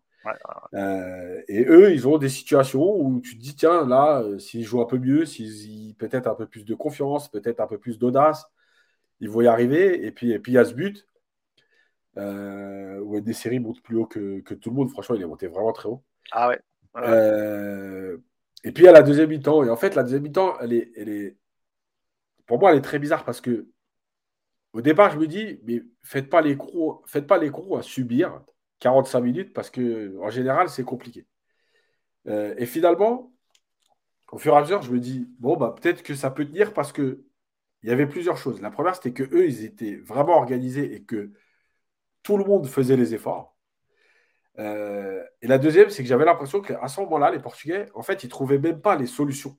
Euh, 0.74 1.42
et 1.48 1.64
eux, 1.64 1.92
ils 1.92 2.06
ont 2.08 2.18
des 2.18 2.28
situations 2.28 2.94
où 2.96 3.20
tu 3.20 3.36
te 3.36 3.42
dis, 3.42 3.54
tiens, 3.54 3.86
là, 3.86 4.20
euh, 4.20 4.38
s'ils 4.38 4.64
jouent 4.64 4.80
un 4.80 4.86
peu 4.86 4.98
mieux, 4.98 5.24
s'ils 5.24 5.94
peut-être 5.96 6.26
un 6.26 6.34
peu 6.34 6.46
plus 6.46 6.64
de 6.64 6.74
confiance, 6.74 7.30
peut-être 7.30 7.60
un 7.60 7.66
peu 7.66 7.78
plus 7.78 7.98
d'audace, 7.98 8.46
ils 9.20 9.30
vont 9.30 9.40
y 9.40 9.46
arriver. 9.46 10.04
Et 10.04 10.12
puis, 10.12 10.32
et 10.32 10.38
puis 10.38 10.52
il 10.52 10.54
y 10.56 10.58
a 10.58 10.64
ce 10.64 10.74
but 10.74 11.06
euh, 12.16 12.98
où 13.00 13.20
des 13.20 13.32
séries 13.32 13.60
montent 13.60 13.82
plus 13.82 13.96
haut 13.96 14.06
que, 14.06 14.40
que, 14.40 14.54
tout 14.54 14.70
le 14.70 14.76
monde. 14.76 14.90
Franchement, 14.90 15.16
il 15.16 15.22
est 15.22 15.26
monté 15.26 15.46
vraiment 15.46 15.72
très 15.72 15.88
haut. 15.88 16.02
Ah 16.32 16.48
ouais. 16.48 16.60
et 18.64 18.72
puis, 18.72 18.84
il 18.84 18.86
y 18.86 18.88
a 18.88 18.92
la 18.92 19.02
deuxième 19.02 19.30
mi-temps. 19.30 19.64
Et 19.64 19.70
en 19.70 19.76
fait, 19.76 19.94
la 19.94 20.02
deuxième 20.02 20.22
mi-temps, 20.22 20.58
elle 20.60 20.72
est, 20.72 20.92
elle 20.96 21.08
est, 21.08 21.36
pour 22.46 22.58
moi, 22.58 22.72
elle 22.72 22.78
est 22.78 22.82
très 22.82 22.98
bizarre 22.98 23.24
parce 23.24 23.40
que 23.40 23.68
au 24.74 24.80
départ, 24.80 25.10
je 25.10 25.18
me 25.18 25.26
dis, 25.26 25.60
mais 25.64 25.82
faites 26.02 26.28
pas 26.28 26.42
les 26.42 26.56
crocs, 26.56 27.02
faites 27.06 27.26
pas 27.26 27.38
les 27.38 27.50
crocs 27.50 27.78
à 27.78 27.82
subir 27.82 28.42
45 28.81 29.20
minutes 29.20 29.53
parce 29.53 29.70
que 29.70 30.16
en 30.20 30.31
général, 30.31 30.68
c'est 30.68 30.85
compliqué. 30.85 31.26
Euh, 32.26 32.55
et 32.59 32.66
finalement, 32.66 33.33
au 34.33 34.39
fur 34.39 34.55
et 34.55 34.57
à 34.57 34.61
mesure, 34.62 34.83
je 34.83 34.93
me 34.93 35.01
dis, 35.01 35.29
bon, 35.39 35.57
bah, 35.57 35.74
peut-être 35.81 36.03
que 36.03 36.14
ça 36.14 36.31
peut 36.31 36.47
tenir 36.47 36.72
parce 36.74 36.93
que 36.93 37.24
il 37.83 37.89
y 37.91 37.93
avait 37.93 38.07
plusieurs 38.09 38.37
choses. 38.37 38.61
La 38.61 38.70
première, 38.70 38.97
c'était 38.97 39.12
que 39.12 39.22
eux, 39.22 39.47
ils 39.49 39.64
étaient 39.64 39.97
vraiment 39.97 40.37
organisés 40.39 40.95
et 40.95 41.05
que 41.05 41.33
tout 42.22 42.37
le 42.37 42.45
monde 42.45 42.66
faisait 42.66 42.97
les 42.97 43.14
efforts. 43.14 43.57
Euh, 44.59 45.22
et 45.43 45.47
la 45.47 45.59
deuxième, 45.59 45.91
c'est 45.91 46.03
que 46.03 46.09
j'avais 46.09 46.24
l'impression 46.24 46.61
qu'à 46.61 46.89
ce 46.89 47.01
moment-là, 47.01 47.31
les 47.31 47.39
Portugais, 47.41 47.87
en 47.95 48.03
fait, 48.03 48.24
ils 48.24 48.29
trouvaient 48.29 48.59
même 48.59 48.81
pas 48.81 48.97
les 48.97 49.07
solutions. 49.07 49.57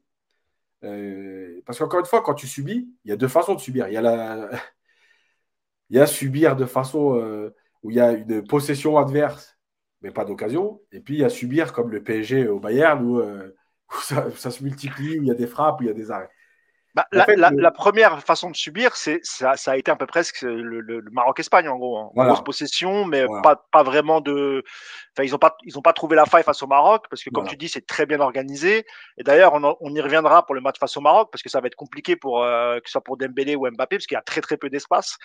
Euh, 0.83 1.61
parce 1.65 1.79
qu'encore 1.79 1.99
une 1.99 2.05
fois, 2.05 2.21
quand 2.21 2.33
tu 2.35 2.47
subis, 2.47 2.93
il 3.05 3.09
y 3.09 3.13
a 3.13 3.17
deux 3.17 3.27
façons 3.27 3.55
de 3.55 3.59
subir. 3.59 3.87
Il 3.87 3.93
y 3.93 3.97
a 3.97 4.49
il 5.89 5.97
y 5.97 5.99
a 5.99 6.07
subir 6.07 6.55
de 6.55 6.65
façon 6.65 7.51
où 7.83 7.91
il 7.91 7.97
y 7.97 7.99
a 7.99 8.11
une 8.11 8.43
possession 8.45 8.97
adverse, 8.97 9.57
mais 10.01 10.11
pas 10.11 10.25
d'occasion. 10.25 10.81
Et 10.91 10.99
puis 10.99 11.15
il 11.15 11.19
y 11.21 11.23
a 11.23 11.29
subir 11.29 11.73
comme 11.73 11.91
le 11.91 12.03
PSG 12.03 12.47
au 12.47 12.59
Bayern, 12.59 13.05
où, 13.05 13.19
euh, 13.19 13.55
ça, 14.01 14.51
se 14.51 14.63
multiplie, 14.63 15.19
où 15.19 15.23
il 15.23 15.27
y 15.27 15.31
a 15.31 15.35
des 15.35 15.47
frappes, 15.47 15.79
où 15.79 15.83
il 15.83 15.87
y 15.87 15.91
a 15.91 15.93
des 15.93 16.11
arrêts. 16.11 16.29
Bah, 16.95 17.05
la, 17.11 17.71
première 17.71 18.19
façon 18.23 18.49
de 18.49 18.55
subir, 18.55 18.95
c'est 18.95 19.19
ça, 19.21 19.55
ça, 19.55 19.71
a 19.71 19.77
été 19.77 19.91
un 19.91 19.95
peu 19.95 20.07
presque 20.07 20.41
le, 20.41 21.03
Maroc-Espagne 21.11 21.67
en 21.69 21.77
gros, 21.77 22.11
grosse 22.15 22.43
possession, 22.43 23.05
mais 23.05 23.25
pas, 23.43 23.63
pas 23.71 23.83
vraiment 23.83 24.21
de. 24.21 24.63
Enfin, 25.13 25.23
ils 25.23 25.31
n'ont 25.31 25.37
pas 25.37 25.55
ils 25.63 25.77
ont 25.77 25.83
pas 25.83 25.93
trouvé 25.93 26.15
la 26.15 26.25
faille 26.25 26.43
face 26.43 26.63
au 26.63 26.67
Maroc 26.67 27.05
parce 27.09 27.23
que 27.23 27.29
comme 27.29 27.47
tu 27.47 27.55
dis, 27.57 27.69
c'est 27.69 27.85
très 27.85 28.07
bien 28.07 28.19
organisé. 28.19 28.85
Et 29.17 29.23
d'ailleurs, 29.23 29.53
on, 29.53 29.75
on, 29.79 29.93
y 29.93 30.01
reviendra 30.01 30.45
pour 30.45 30.55
le 30.55 30.61
match 30.61 30.79
face 30.79 30.97
au 30.97 31.01
Maroc 31.01 31.29
parce 31.31 31.43
que 31.43 31.49
ça 31.49 31.61
va 31.61 31.67
être 31.67 31.75
compliqué 31.75 32.15
pour 32.15 32.43
euh, 32.43 32.77
que 32.77 32.87
ce 32.87 32.93
soit 32.93 33.01
pour 33.01 33.17
Dembélé 33.17 33.55
ou 33.55 33.69
Mbappé 33.69 33.97
parce 33.97 34.07
qu'il 34.07 34.15
y 34.15 34.19
a 34.19 34.23
très 34.23 34.41
très 34.41 34.57
peu 34.57 34.69
d'espace. 34.69 35.17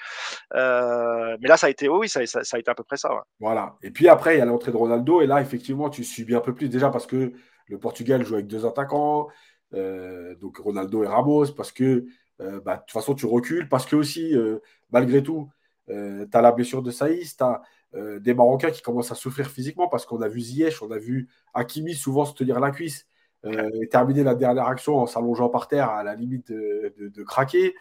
Euh, 0.54 1.36
mais 1.40 1.48
là, 1.48 1.56
ça 1.56 1.68
a 1.68 1.70
été 1.70 1.88
oui, 1.88 2.10
ça, 2.10 2.26
ça, 2.26 2.40
a 2.52 2.58
été 2.58 2.70
à 2.70 2.74
peu 2.74 2.84
près 2.84 2.98
ça. 2.98 3.10
Voilà. 3.40 3.76
Et 3.82 3.90
puis 3.90 4.08
après, 4.08 4.36
il 4.36 4.38
y 4.38 4.42
a 4.42 4.44
l'entrée 4.44 4.70
de 4.70 4.76
Ronaldo 4.76 5.22
et 5.22 5.26
là, 5.26 5.40
effectivement, 5.40 5.88
tu 5.88 6.04
subis 6.04 6.34
un 6.34 6.40
peu 6.40 6.54
plus 6.54 6.68
déjà 6.68 6.90
parce 6.90 7.06
que 7.06 7.32
le 7.68 7.78
Portugal 7.78 8.24
joue 8.24 8.34
avec 8.34 8.46
deux 8.46 8.66
attaquants. 8.66 9.28
Euh, 9.72 10.34
donc 10.36 10.58
Ronaldo 10.58 11.02
et 11.04 11.06
Ramos, 11.06 11.52
parce 11.52 11.72
que 11.72 12.06
euh, 12.40 12.60
bah, 12.60 12.76
de 12.76 12.80
toute 12.80 12.92
façon 12.92 13.14
tu 13.14 13.26
recules, 13.26 13.68
parce 13.68 13.86
que 13.86 13.96
aussi, 13.96 14.36
euh, 14.36 14.58
malgré 14.90 15.22
tout, 15.22 15.50
tu 15.88 15.94
as 15.94 16.40
la 16.40 16.52
blessure 16.52 16.82
de 16.82 16.90
Saïs, 16.90 17.36
tu 17.36 17.44
as 17.44 17.62
des 18.20 18.34
Marocains 18.34 18.70
qui 18.70 18.82
commencent 18.82 19.12
à 19.12 19.14
souffrir 19.14 19.48
physiquement, 19.48 19.86
parce 19.86 20.04
qu'on 20.06 20.20
a 20.22 20.28
vu 20.28 20.40
Ziyech, 20.40 20.82
on 20.82 20.90
a 20.90 20.98
vu 20.98 21.28
Hakimi 21.52 21.94
souvent 21.94 22.24
se 22.24 22.34
tenir 22.34 22.58
la 22.58 22.70
cuisse. 22.70 23.06
et 23.44 23.88
terminer 23.88 24.24
la 24.24 24.34
dernière 24.34 24.66
action 24.66 24.96
en 24.96 25.06
s'allongeant 25.06 25.50
par 25.50 25.68
terre 25.68 25.90
à 25.90 26.02
la 26.02 26.14
limite 26.14 26.50
de, 26.50 27.22
craquer. 27.22 27.74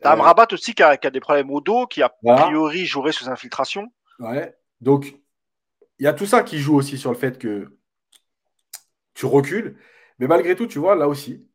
T'as 0.00 0.12
Amrabat 0.12 0.46
aussi 0.52 0.72
qui 0.74 0.82
a, 0.84 0.96
des 0.96 1.20
problèmes 1.20 1.50
au 1.50 1.60
dos, 1.60 1.86
qui 1.86 2.02
a 2.02 2.08
priori 2.08 2.86
jouerait 2.86 3.12
sous 3.12 3.28
infiltration. 3.28 3.88
Ouais. 4.20 4.56
Donc, 4.80 5.18
il 5.98 6.04
y 6.04 6.06
a 6.06 6.12
tout 6.12 6.26
ça 6.26 6.44
qui 6.44 6.58
joue 6.58 6.76
aussi 6.76 6.96
sur 6.96 7.10
le 7.10 7.16
fait 7.18 7.38
que 7.38 7.76
tu 9.14 9.26
recules. 9.26 9.76
Mais 10.18 10.26
malgré 10.26 10.56
tout, 10.56 10.66
tu 10.66 10.78
vois, 10.78 10.94
là 10.94 11.08
aussi, 11.08 11.46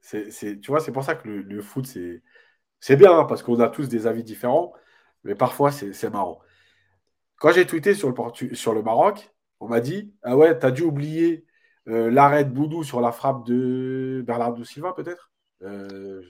c'est, 0.00 0.60
tu 0.60 0.70
vois, 0.70 0.80
c'est 0.80 0.92
pour 0.92 1.04
ça 1.04 1.14
que 1.14 1.28
le, 1.28 1.62
foot, 1.62 1.86
c'est, 1.86 2.22
c'est 2.80 2.96
bien, 2.96 3.18
hein, 3.18 3.24
parce 3.24 3.42
qu'on 3.42 3.58
a 3.60 3.68
tous 3.68 3.88
des 3.88 4.06
avis 4.06 4.22
différents, 4.22 4.74
mais 5.24 5.34
parfois, 5.34 5.72
c'est, 5.72 6.10
marrant. 6.10 6.40
Quand 7.36 7.52
j'ai 7.52 7.66
tweeté 7.66 7.94
sur 7.94 8.10
le, 8.10 8.54
sur 8.54 8.74
le 8.74 8.82
Maroc, 8.82 9.30
on 9.60 9.68
m'a 9.68 9.80
dit 9.80 10.12
Ah 10.22 10.36
ouais, 10.36 10.58
t'as 10.58 10.70
dû 10.70 10.82
oublier 10.82 11.46
euh, 11.88 12.10
l'arrêt 12.10 12.44
de 12.44 12.50
Boudou 12.50 12.84
sur 12.84 13.00
la 13.00 13.12
frappe 13.12 13.46
de 13.46 14.22
Bernardo 14.26 14.62
Silva, 14.64 14.92
peut-être 14.92 15.30
euh, 15.62 16.22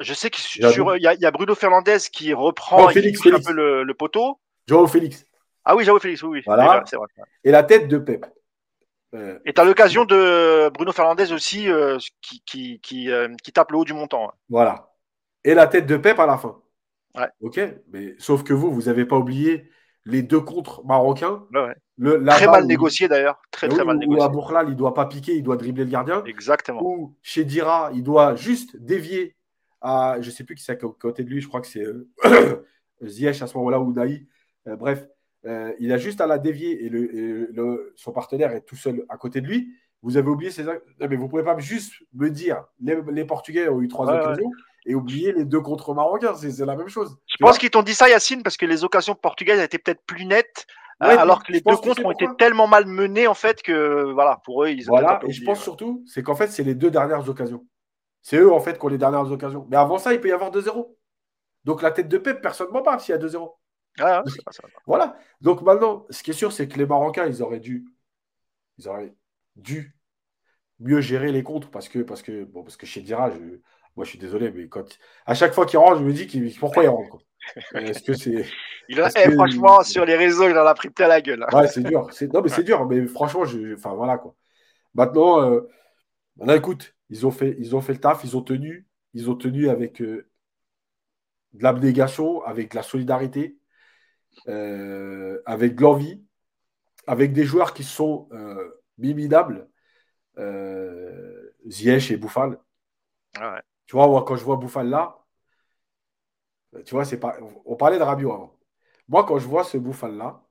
Je 0.00 0.14
sais 0.14 0.30
qu'il 0.30 0.64
y, 0.64 1.02
y, 1.02 1.26
a 1.26 1.30
Bruno 1.30 1.54
Fernandez 1.54 1.98
qui 2.10 2.32
reprend 2.32 2.88
Félix, 2.88 3.20
un 3.26 3.40
peu 3.40 3.52
le, 3.52 3.94
poteau. 3.94 4.40
Joao 4.66 4.86
Félix. 4.86 5.26
Ah 5.64 5.76
oui, 5.76 5.84
Joao 5.84 5.98
Félix, 5.98 6.22
oui. 6.22 6.42
Voilà. 6.46 6.82
Et 7.44 7.50
la 7.50 7.62
tête 7.62 7.88
de 7.88 7.98
Pep. 7.98 8.26
Et 9.44 9.52
tu 9.52 9.60
as 9.60 9.64
l'occasion 9.64 10.04
de 10.04 10.70
Bruno 10.70 10.92
Fernandez 10.92 11.32
aussi 11.32 11.68
euh, 11.68 11.98
qui, 12.20 12.42
qui, 12.44 12.80
qui, 12.80 13.10
euh, 13.10 13.28
qui, 13.42 13.52
tape 13.52 13.70
le 13.70 13.78
haut 13.78 13.84
du 13.84 13.92
montant. 13.92 14.32
Voilà. 14.48 14.92
Et 15.44 15.54
la 15.54 15.66
tête 15.66 15.86
de 15.86 15.96
Pep 15.96 16.18
à 16.18 16.26
la 16.26 16.36
fin. 16.36 16.60
Ouais. 17.14 17.28
Ok, 17.40 17.60
mais 17.92 18.14
sauf 18.18 18.42
que 18.42 18.52
vous, 18.52 18.72
vous 18.72 18.82
n'avez 18.82 19.04
pas 19.04 19.16
oublié 19.16 19.70
les 20.04 20.22
deux 20.22 20.40
contres 20.40 20.84
marocains. 20.84 21.46
Ouais, 21.54 21.74
Le, 21.96 22.24
très 22.26 22.46
mal 22.46 22.66
négocié 22.66 23.06
d'ailleurs. 23.06 23.40
Très, 23.50 23.68
très 23.68 23.84
mal 23.84 23.98
négocié. 23.98 24.26
Où 24.26 24.68
il 24.68 24.76
doit 24.76 24.94
pas 24.94 25.06
piquer, 25.06 25.34
il 25.36 25.42
doit 25.42 25.56
dribbler 25.56 25.84
le 25.84 25.90
gardien. 25.90 26.24
Exactement. 26.24 26.82
Ou 26.82 27.16
chez 27.22 27.44
Dira, 27.44 27.90
il 27.94 28.02
doit 28.02 28.34
juste 28.34 28.76
dévier 28.76 29.36
à. 29.80 30.16
Je 30.20 30.26
ne 30.26 30.32
sais 30.32 30.44
plus 30.44 30.56
qui 30.56 30.64
c'est 30.64 30.72
à 30.72 30.76
côté 30.76 31.22
de 31.22 31.30
lui, 31.30 31.40
je 31.40 31.46
crois 31.46 31.60
que 31.60 31.68
c'est 31.68 31.84
euh, 31.84 32.10
Ziyech 33.04 33.40
à 33.40 33.46
ce 33.46 33.56
moment-là 33.58 33.78
ou 33.78 33.92
Daï. 33.92 34.26
bref, 34.66 35.06
euh, 35.46 35.72
il 35.78 35.92
a 35.92 35.98
juste 35.98 36.20
à 36.20 36.26
la 36.26 36.38
dévier 36.38 36.84
et, 36.84 36.88
le, 36.88 37.92
son 37.96 38.12
partenaire 38.12 38.52
est 38.52 38.62
tout 38.62 38.76
seul 38.76 39.04
à 39.08 39.16
côté 39.16 39.40
de 39.40 39.46
lui. 39.46 39.74
Vous 40.02 40.16
avez 40.16 40.28
oublié 40.28 40.50
ces. 40.50 40.64
mais 41.00 41.16
vous 41.16 41.28
pouvez 41.28 41.42
pas 41.42 41.58
juste 41.58 41.94
me 42.12 42.30
dire 42.30 42.64
les, 42.80 43.24
Portugais 43.24 43.68
ont 43.68 43.80
eu 43.80 43.88
trois 43.88 44.06
occasions 44.06 44.50
et 44.86 44.94
oublier 44.94 45.32
les 45.32 45.44
deux 45.44 45.60
contre 45.60 45.94
Marocains. 45.94 46.34
C'est 46.34 46.64
la 46.64 46.76
même 46.76 46.88
chose. 46.88 47.16
Je 47.26 47.36
pense 47.40 47.58
qu'ils 47.58 47.70
t'ont 47.70 47.82
dit 47.82 47.94
ça, 47.94 48.08
Yacine, 48.08 48.42
parce 48.42 48.56
que 48.56 48.66
les 48.66 48.84
occasions 48.84 49.14
portugaises 49.14 49.60
étaient 49.60 49.78
peut-être 49.78 50.04
plus 50.06 50.26
nettes. 50.26 50.66
alors 51.00 51.42
que 51.42 51.52
les 51.52 51.60
deux 51.60 51.76
contre 51.76 52.04
ont 52.04 52.12
été 52.12 52.26
tellement 52.38 52.66
mal 52.66 52.86
menés 52.86 53.26
en 53.26 53.34
fait 53.34 53.62
que 53.62 54.12
voilà 54.12 54.40
pour 54.44 54.64
eux 54.64 54.68
ils 54.68 54.86
voilà 54.86 55.18
et 55.26 55.32
je 55.32 55.44
pense 55.44 55.60
surtout 55.60 56.04
c'est 56.06 56.22
qu'en 56.22 56.36
fait 56.36 56.46
c'est 56.46 56.62
les 56.62 56.76
deux 56.76 56.90
dernières 56.90 57.28
occasions 57.28 57.66
c'est 58.22 58.38
eux 58.38 58.52
en 58.52 58.60
fait 58.60 58.78
qui 58.78 58.84
ont 58.86 58.88
les 58.88 58.96
dernières 58.96 59.30
occasions 59.30 59.66
mais 59.68 59.76
avant 59.76 59.98
ça 59.98 60.14
il 60.14 60.20
peut 60.20 60.28
y 60.28 60.32
avoir 60.32 60.52
2-0 60.52 60.94
donc 61.64 61.82
la 61.82 61.90
tête 61.90 62.08
de 62.08 62.16
Pep 62.16 62.40
personne 62.40 62.68
ne 62.68 62.72
m'en 62.72 62.82
parle 62.82 63.00
s'il 63.00 63.12
y 63.12 63.18
a 63.18 63.20
2-0 63.20 63.50
ah, 64.00 64.22
voilà. 64.86 65.16
Donc 65.40 65.62
maintenant, 65.62 66.06
ce 66.10 66.22
qui 66.22 66.30
est 66.30 66.34
sûr, 66.34 66.52
c'est 66.52 66.68
que 66.68 66.78
les 66.78 66.86
Marocains, 66.86 67.26
ils 67.26 67.42
auraient 67.42 67.60
dû, 67.60 67.86
ils 68.78 68.88
auraient 68.88 69.14
dû 69.56 69.96
mieux 70.80 71.00
gérer 71.00 71.32
les 71.32 71.42
contres 71.42 71.70
parce 71.70 71.88
que, 71.88 72.00
parce 72.00 72.22
que, 72.22 72.44
bon, 72.44 72.62
parce 72.62 72.76
que 72.76 72.86
chez 72.86 73.00
Dira, 73.00 73.30
moi, 73.96 74.04
je 74.04 74.10
suis 74.10 74.18
désolé, 74.18 74.50
mais 74.50 74.68
quand, 74.68 74.98
à 75.26 75.34
chaque 75.34 75.54
fois 75.54 75.66
qu'il 75.66 75.78
rentre, 75.78 75.98
je 76.00 76.04
me 76.04 76.12
dis 76.12 76.56
pourquoi 76.58 76.82
il 76.82 76.88
rentre. 76.88 77.18
Est-ce 77.74 78.02
que 78.02 78.14
c'est. 78.14 78.46
Il 78.88 79.00
a, 79.00 79.10
eh, 79.16 79.30
franchement, 79.32 79.82
sur 79.82 80.04
les 80.04 80.16
réseaux, 80.16 80.48
il 80.48 80.58
en 80.58 80.66
a 80.66 80.74
pris 80.74 80.90
plein 80.90 81.08
la 81.08 81.20
gueule. 81.20 81.42
Hein. 81.42 81.56
Ouais, 81.56 81.68
c'est 81.68 81.82
dur. 81.82 82.08
Non, 82.32 82.42
mais 82.42 82.48
c'est 82.48 82.64
dur. 82.64 82.86
Mais 82.86 83.06
franchement, 83.06 83.44
je... 83.44 83.74
enfin, 83.74 83.94
voilà, 83.94 84.18
quoi. 84.18 84.34
Maintenant, 84.94 85.42
euh... 85.42 85.60
écoute, 86.54 86.94
ils 87.10 87.26
ont, 87.26 87.30
fait, 87.30 87.54
ils 87.58 87.76
ont 87.76 87.80
fait 87.80 87.92
le 87.92 88.00
taf, 88.00 88.24
ils 88.24 88.36
ont 88.36 88.42
tenu. 88.42 88.86
Ils 89.12 89.30
ont 89.30 89.36
tenu 89.36 89.68
avec 89.68 90.02
euh, 90.02 90.26
de 91.52 91.62
l'abnégation, 91.62 92.42
avec 92.42 92.72
de 92.72 92.76
la 92.76 92.82
solidarité. 92.82 93.56
Euh, 94.48 95.42
avec 95.46 95.74
de 95.76 95.82
l'envie, 95.82 96.22
avec 97.06 97.32
des 97.32 97.44
joueurs 97.44 97.74
qui 97.74 97.84
sont 97.84 98.28
euh, 98.32 98.82
miminables, 98.98 99.68
euh, 100.38 101.54
Ziyech 101.66 102.10
et 102.10 102.16
Bouffal. 102.16 102.58
Ah 103.36 103.60
tu 103.86 103.96
vois, 103.96 104.08
moi, 104.08 104.24
quand 104.24 104.36
je 104.36 104.44
vois 104.44 104.56
Bouffal 104.56 104.88
là, 104.88 105.24
tu 106.84 106.94
vois, 106.94 107.04
c'est 107.04 107.18
pas. 107.20 107.36
On 107.64 107.76
parlait 107.76 107.98
de 107.98 108.02
Rabiot 108.02 108.32
avant. 108.32 108.58
Moi, 109.08 109.24
quand 109.24 109.38
je 109.38 109.46
vois 109.46 109.64
ce 109.64 109.76
Bouffal 109.78 110.16
là, 110.16 110.42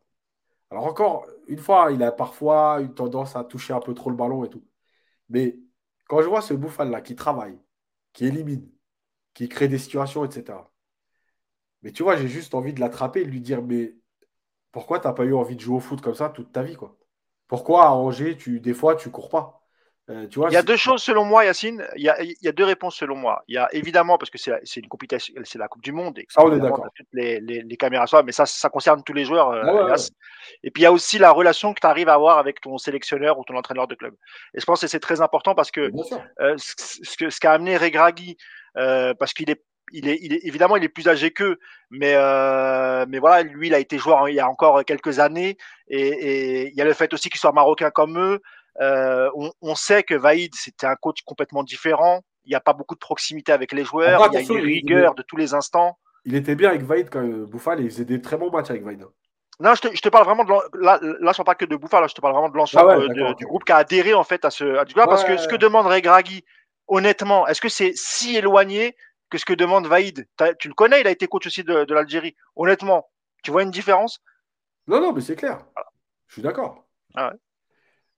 alors 0.71 0.85
encore 0.87 1.27
une 1.47 1.59
fois, 1.59 1.91
il 1.91 2.03
a 2.03 2.11
parfois 2.11 2.81
une 2.81 2.93
tendance 2.93 3.35
à 3.35 3.43
toucher 3.43 3.73
un 3.73 3.79
peu 3.81 3.93
trop 3.93 4.09
le 4.09 4.15
ballon 4.15 4.45
et 4.45 4.49
tout. 4.49 4.65
Mais 5.29 5.59
quand 6.07 6.21
je 6.21 6.27
vois 6.29 6.41
ce 6.41 6.53
Bouffal 6.53 6.89
là 6.91 7.01
qui 7.01 7.15
travaille, 7.15 7.59
qui 8.13 8.25
élimine, 8.25 8.69
qui 9.33 9.49
crée 9.49 9.67
des 9.67 9.79
situations, 9.79 10.25
etc. 10.25 10.59
Mais 11.83 11.91
tu 11.91 12.03
vois, 12.03 12.15
j'ai 12.15 12.27
juste 12.27 12.55
envie 12.55 12.73
de 12.73 12.79
l'attraper 12.79 13.21
et 13.21 13.25
de 13.25 13.29
lui 13.29 13.41
dire 13.41 13.61
Mais 13.61 13.93
pourquoi 14.71 14.99
tu 14.99 15.07
n'as 15.07 15.13
pas 15.13 15.23
eu 15.23 15.33
envie 15.33 15.55
de 15.55 15.61
jouer 15.61 15.75
au 15.75 15.79
foot 15.79 16.01
comme 16.01 16.15
ça 16.15 16.29
toute 16.29 16.51
ta 16.51 16.63
vie 16.63 16.75
quoi? 16.75 16.97
Pourquoi 17.47 17.85
à 17.85 17.91
Angers, 17.91 18.37
tu, 18.37 18.59
des 18.59 18.73
fois, 18.73 18.95
tu 18.95 19.11
cours 19.11 19.29
pas? 19.29 19.63
Euh, 20.09 20.27
tu 20.27 20.39
vois, 20.39 20.49
il 20.49 20.53
y 20.53 20.57
a 20.57 20.63
deux 20.63 20.75
choses 20.75 21.01
selon 21.01 21.23
moi, 21.23 21.45
Yacine. 21.45 21.85
Il 21.95 22.03
y 22.03 22.09
a, 22.09 22.21
il 22.21 22.35
y 22.41 22.47
a 22.49 22.51
deux 22.51 22.65
réponses 22.65 22.95
selon 22.95 23.15
moi. 23.15 23.43
Il 23.47 23.55
y 23.55 23.57
a 23.57 23.69
évidemment, 23.73 24.17
parce 24.17 24.29
que 24.29 24.37
c'est 24.37 24.79
une 24.79 24.87
compétition, 24.89 25.33
c'est 25.45 25.57
la 25.57 25.69
Coupe 25.69 25.81
du 25.81 25.93
Monde. 25.93 26.19
Et 26.19 26.27
on 26.35 26.51
est 26.51 26.59
d'accord. 26.59 26.87
Les, 27.13 27.39
les, 27.39 27.61
les, 27.61 27.77
caméras 27.77 28.07
soient, 28.07 28.23
mais 28.23 28.33
ça, 28.33 28.45
ça 28.45 28.69
concerne 28.69 29.01
tous 29.03 29.13
les 29.13 29.23
joueurs. 29.23 29.51
Euh, 29.51 29.95
et 30.63 30.71
puis 30.71 30.81
il 30.81 30.83
y 30.83 30.87
a 30.87 30.91
aussi 30.91 31.19
la 31.19 31.31
relation 31.31 31.73
que 31.73 31.79
tu 31.79 31.87
arrives 31.87 32.09
à 32.09 32.15
avoir 32.15 32.37
avec 32.37 32.59
ton 32.59 32.77
sélectionneur 32.77 33.39
ou 33.39 33.45
ton 33.45 33.55
entraîneur 33.55 33.87
de 33.87 33.95
club. 33.95 34.13
Et 34.53 34.59
je 34.59 34.65
pense 34.65 34.81
que 34.81 34.87
c'est 34.87 34.99
très 34.99 35.21
important 35.21 35.55
parce 35.55 35.71
que, 35.71 35.89
euh, 36.41 36.55
ce, 36.57 37.29
ce 37.29 37.39
qu'a 37.39 37.53
amené 37.53 37.77
Regragui 37.77 38.35
parce 38.73 39.33
qu'il 39.33 39.49
est 39.49 39.63
il 39.93 40.09
est, 40.09 40.19
il 40.21 40.33
est, 40.33 40.41
évidemment, 40.43 40.75
il 40.75 40.83
est 40.83 40.89
plus 40.89 41.07
âgé 41.07 41.31
qu'eux, 41.31 41.57
mais, 41.89 42.13
euh, 42.15 43.05
mais 43.07 43.19
voilà, 43.19 43.43
lui, 43.43 43.67
il 43.67 43.73
a 43.73 43.79
été 43.79 43.97
joueur 43.97 44.27
il 44.27 44.35
y 44.35 44.39
a 44.39 44.49
encore 44.49 44.83
quelques 44.83 45.19
années, 45.19 45.57
et, 45.87 46.07
et 46.07 46.69
il 46.69 46.75
y 46.75 46.81
a 46.81 46.85
le 46.85 46.93
fait 46.93 47.13
aussi 47.13 47.29
qu'il 47.29 47.39
soit 47.39 47.51
marocain 47.53 47.91
comme 47.91 48.19
eux. 48.19 48.41
Euh, 48.81 49.29
on, 49.35 49.51
on, 49.61 49.75
sait 49.75 50.03
que 50.03 50.15
Vaïd, 50.15 50.53
c'était 50.55 50.87
un 50.87 50.95
coach 50.95 51.21
complètement 51.25 51.63
différent. 51.63 52.21
Il 52.45 52.49
n'y 52.49 52.55
a 52.55 52.59
pas 52.59 52.73
beaucoup 52.73 52.95
de 52.95 52.99
proximité 52.99 53.51
avec 53.51 53.71
les 53.71 53.83
joueurs. 53.83 54.29
il 54.31 54.33
y 54.33 54.37
a 54.37 54.41
une 54.41 54.59
rigueur 54.59 55.15
de 55.15 55.21
tous 55.21 55.37
les 55.37 55.53
instants. 55.53 55.97
Il 56.25 56.35
était 56.35 56.55
bien 56.55 56.69
avec 56.69 56.81
Vaïd 56.81 57.09
quand 57.09 57.21
même. 57.21 57.45
Bouffal, 57.45 57.81
il 57.81 57.89
faisait 57.91 58.05
des 58.05 58.21
très 58.21 58.37
bons 58.37 58.49
matchs 58.49 58.71
avec 58.71 58.83
Vaïd. 58.83 59.05
Non, 59.59 59.75
je 59.75 59.81
te, 59.81 59.95
je 59.95 60.01
te, 60.01 60.09
parle 60.09 60.25
vraiment 60.25 60.43
de 60.43 60.51
là, 60.83 60.99
là, 61.01 61.31
je 61.31 61.41
ne 61.41 61.45
parle 61.45 61.45
pas 61.45 61.55
que 61.55 61.65
de 61.65 61.75
Bouffal, 61.75 62.01
là, 62.01 62.07
je 62.07 62.15
te 62.15 62.21
parle 62.21 62.33
vraiment 62.33 62.49
de 62.49 62.57
l'ensemble 62.57 63.07
ah 63.07 63.33
du 63.35 63.45
groupe 63.45 63.63
qui 63.63 63.71
a 63.71 63.77
adhéré 63.77 64.15
en 64.15 64.23
fait 64.23 64.43
à 64.45 64.49
ce 64.49 64.77
à 64.77 64.85
du 64.85 64.95
parce 64.95 65.23
que 65.23 65.37
ce 65.37 65.47
que 65.47 65.55
demande 65.55 65.85
Regragui, 65.85 66.43
honnêtement, 66.87 67.47
est-ce 67.47 67.61
que 67.61 67.69
c'est 67.69 67.93
si 67.95 68.35
éloigné 68.35 68.95
que 69.33 69.39
ce 69.39 69.45
que 69.45 69.53
demande 69.53 69.87
Vaïd. 69.87 70.27
Tu 70.59 70.67
le 70.67 70.75
connais, 70.75 71.01
il 71.01 71.07
a 71.07 71.11
été 71.11 71.27
coach 71.27 71.47
aussi 71.47 71.63
de, 71.63 71.91
l'Algérie. 71.91 72.35
Honnêtement, 72.55 73.09
tu 73.43 73.49
vois 73.49 73.63
une 73.63 73.71
différence? 73.71 74.21
Non, 74.85 75.01
non, 75.01 75.11
mais 75.11 75.21
c'est 75.21 75.35
clair. 75.35 75.65
Je 76.27 76.33
suis 76.33 76.41
d'accord. 76.43 76.85
Ah 77.15 77.33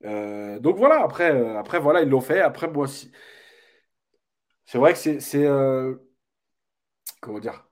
euh, 0.04 0.60
donc 0.60 0.76
voilà, 0.78 1.02
après, 1.02 1.32
euh, 1.32 1.58
après 1.58 1.80
voilà, 1.80 2.02
ils 2.02 2.10
l'ont 2.10 2.22
fait. 2.22 2.42
Après, 2.42 2.68
moi 2.68 2.84
aussi. 2.84 3.12
C'est 4.66 4.78
vrai 4.78 4.94
que 4.94 5.20
c'est. 5.20 5.46
Euh, 5.46 5.96
comment 7.22 7.40
dire? 7.40 7.66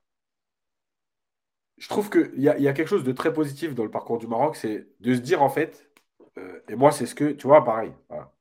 Je 1.76 1.88
trouve 1.88 2.08
qu'il 2.08 2.40
y 2.40 2.48
a, 2.48 2.58
y 2.58 2.66
a 2.68 2.72
quelque 2.72 2.88
chose 2.88 3.04
de 3.04 3.12
très 3.12 3.32
positif 3.32 3.74
dans 3.74 3.84
le 3.84 3.90
parcours 3.90 4.18
du 4.18 4.26
Maroc, 4.26 4.56
c'est 4.56 4.88
de 5.00 5.14
se 5.14 5.20
dire 5.20 5.42
en 5.42 5.50
fait, 5.50 5.90
et 6.68 6.76
moi 6.76 6.92
c'est 6.92 7.04
ce 7.06 7.14
que, 7.14 7.32
tu 7.32 7.46
vois, 7.46 7.64
pareil, 7.64 7.92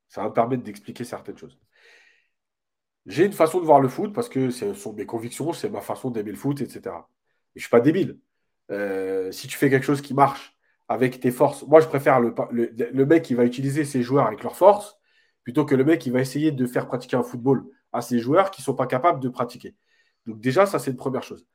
ça 0.08 0.22
va 0.22 0.30
me 0.30 0.34
permettre 0.34 0.64
d'expliquer 0.64 1.04
certaines 1.04 1.38
choses. 1.38 1.58
J'ai 3.06 3.26
une 3.26 3.34
façon 3.34 3.60
de 3.60 3.66
voir 3.66 3.80
le 3.80 3.90
foot 3.90 4.14
parce 4.14 4.30
que 4.30 4.50
ce 4.50 4.74
sont 4.74 4.94
mes 4.94 5.06
convictions, 5.06 5.54
c'est 5.54 5.70
ma 5.70 5.82
façon 5.82 6.10
d'aimer 6.10 6.32
le 6.32 6.38
foot, 6.38 6.62
etc. 6.62 6.82
Et 7.56 7.60
je 7.60 7.60
ne 7.60 7.62
suis 7.62 7.70
pas 7.70 7.82
débile. 7.82 8.20
Euh, 8.72 9.32
si 9.32 9.48
tu 9.48 9.58
fais 9.58 9.70
quelque 9.70 9.86
chose 9.86 10.02
qui 10.02 10.14
marche 10.14 10.58
avec 10.88 11.20
tes 11.20 11.32
forces, 11.32 11.64
moi 11.68 11.82
je 11.82 11.88
préfère 11.88 12.20
le, 12.22 12.34
le, 12.52 13.06
mec 13.06 13.24
qui 13.24 13.34
va 13.36 13.44
utiliser 13.46 13.84
ses 13.84 14.02
joueurs 14.02 14.26
avec 14.28 14.42
leurs 14.44 14.56
forces 14.56 14.98
plutôt 15.44 15.66
que 15.66 15.76
le 15.76 15.84
mec 15.84 16.00
qui 16.00 16.10
va 16.10 16.22
essayer 16.22 16.52
de 16.52 16.66
faire 16.66 16.88
pratiquer 16.88 17.18
un 17.18 17.24
football 17.24 17.66
à 17.92 18.02
ses 18.02 18.20
joueurs 18.20 18.52
qui 18.52 18.62
ne 18.62 18.66
sont 18.66 18.76
pas 18.76 18.88
capables 18.88 19.20
de 19.20 19.30
pratiquer. 19.30 19.76
Donc 20.26 20.40
déjà, 20.40 20.66
ça 20.66 20.80
c'est 20.80 20.92
une 20.92 20.98
première 20.98 21.24
chose. 21.24 21.46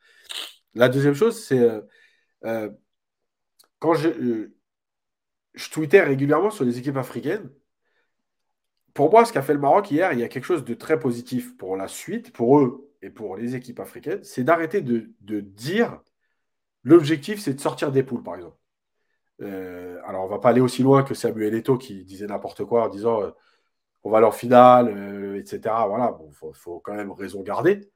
La 0.74 0.88
deuxième 0.90 1.14
chose, 1.14 1.42
c'est 1.42 1.58
euh, 1.58 1.80
euh, 2.44 2.70
quand 3.78 3.94
je, 3.94 4.50
je 5.54 5.70
tweetais 5.70 6.02
régulièrement 6.02 6.50
sur 6.50 6.64
les 6.64 6.78
équipes 6.78 6.96
africaines, 6.98 7.50
pour 8.98 9.12
moi, 9.12 9.24
ce 9.24 9.32
qu'a 9.32 9.42
fait 9.42 9.54
le 9.54 9.60
Maroc 9.60 9.92
hier, 9.92 10.12
il 10.12 10.18
y 10.18 10.24
a 10.24 10.28
quelque 10.28 10.42
chose 10.44 10.64
de 10.64 10.74
très 10.74 10.98
positif 10.98 11.56
pour 11.56 11.76
la 11.76 11.86
suite, 11.86 12.32
pour 12.32 12.58
eux 12.58 12.90
et 13.00 13.10
pour 13.10 13.36
les 13.36 13.54
équipes 13.54 13.78
africaines, 13.78 14.24
c'est 14.24 14.42
d'arrêter 14.42 14.80
de, 14.80 15.08
dire 15.40 16.00
l'objectif, 16.82 17.38
c'est 17.40 17.54
de 17.54 17.60
sortir 17.60 17.92
des 17.92 18.02
poules, 18.02 18.24
par 18.24 18.34
exemple. 18.34 18.56
Euh, 19.42 20.00
alors, 20.04 20.22
on 20.22 20.26
ne 20.26 20.30
va 20.32 20.40
pas 20.40 20.48
aller 20.48 20.60
aussi 20.60 20.82
loin 20.82 21.04
que 21.04 21.14
Samuel 21.14 21.54
Eto'o 21.54 21.78
qui 21.78 22.04
disait 22.04 22.26
n'importe 22.26 22.64
quoi 22.64 22.86
en 22.86 22.88
disant 22.88 23.22
euh, 23.22 23.30
on 24.02 24.10
va 24.10 24.26
en 24.26 24.32
finale, 24.32 24.88
euh, 24.88 25.38
etc. 25.38 25.60
Voilà, 25.86 26.18
il 26.26 26.34
faut, 26.54 26.80
quand 26.80 26.94
même 26.94 27.12
raison 27.12 27.40
garder. 27.42 27.88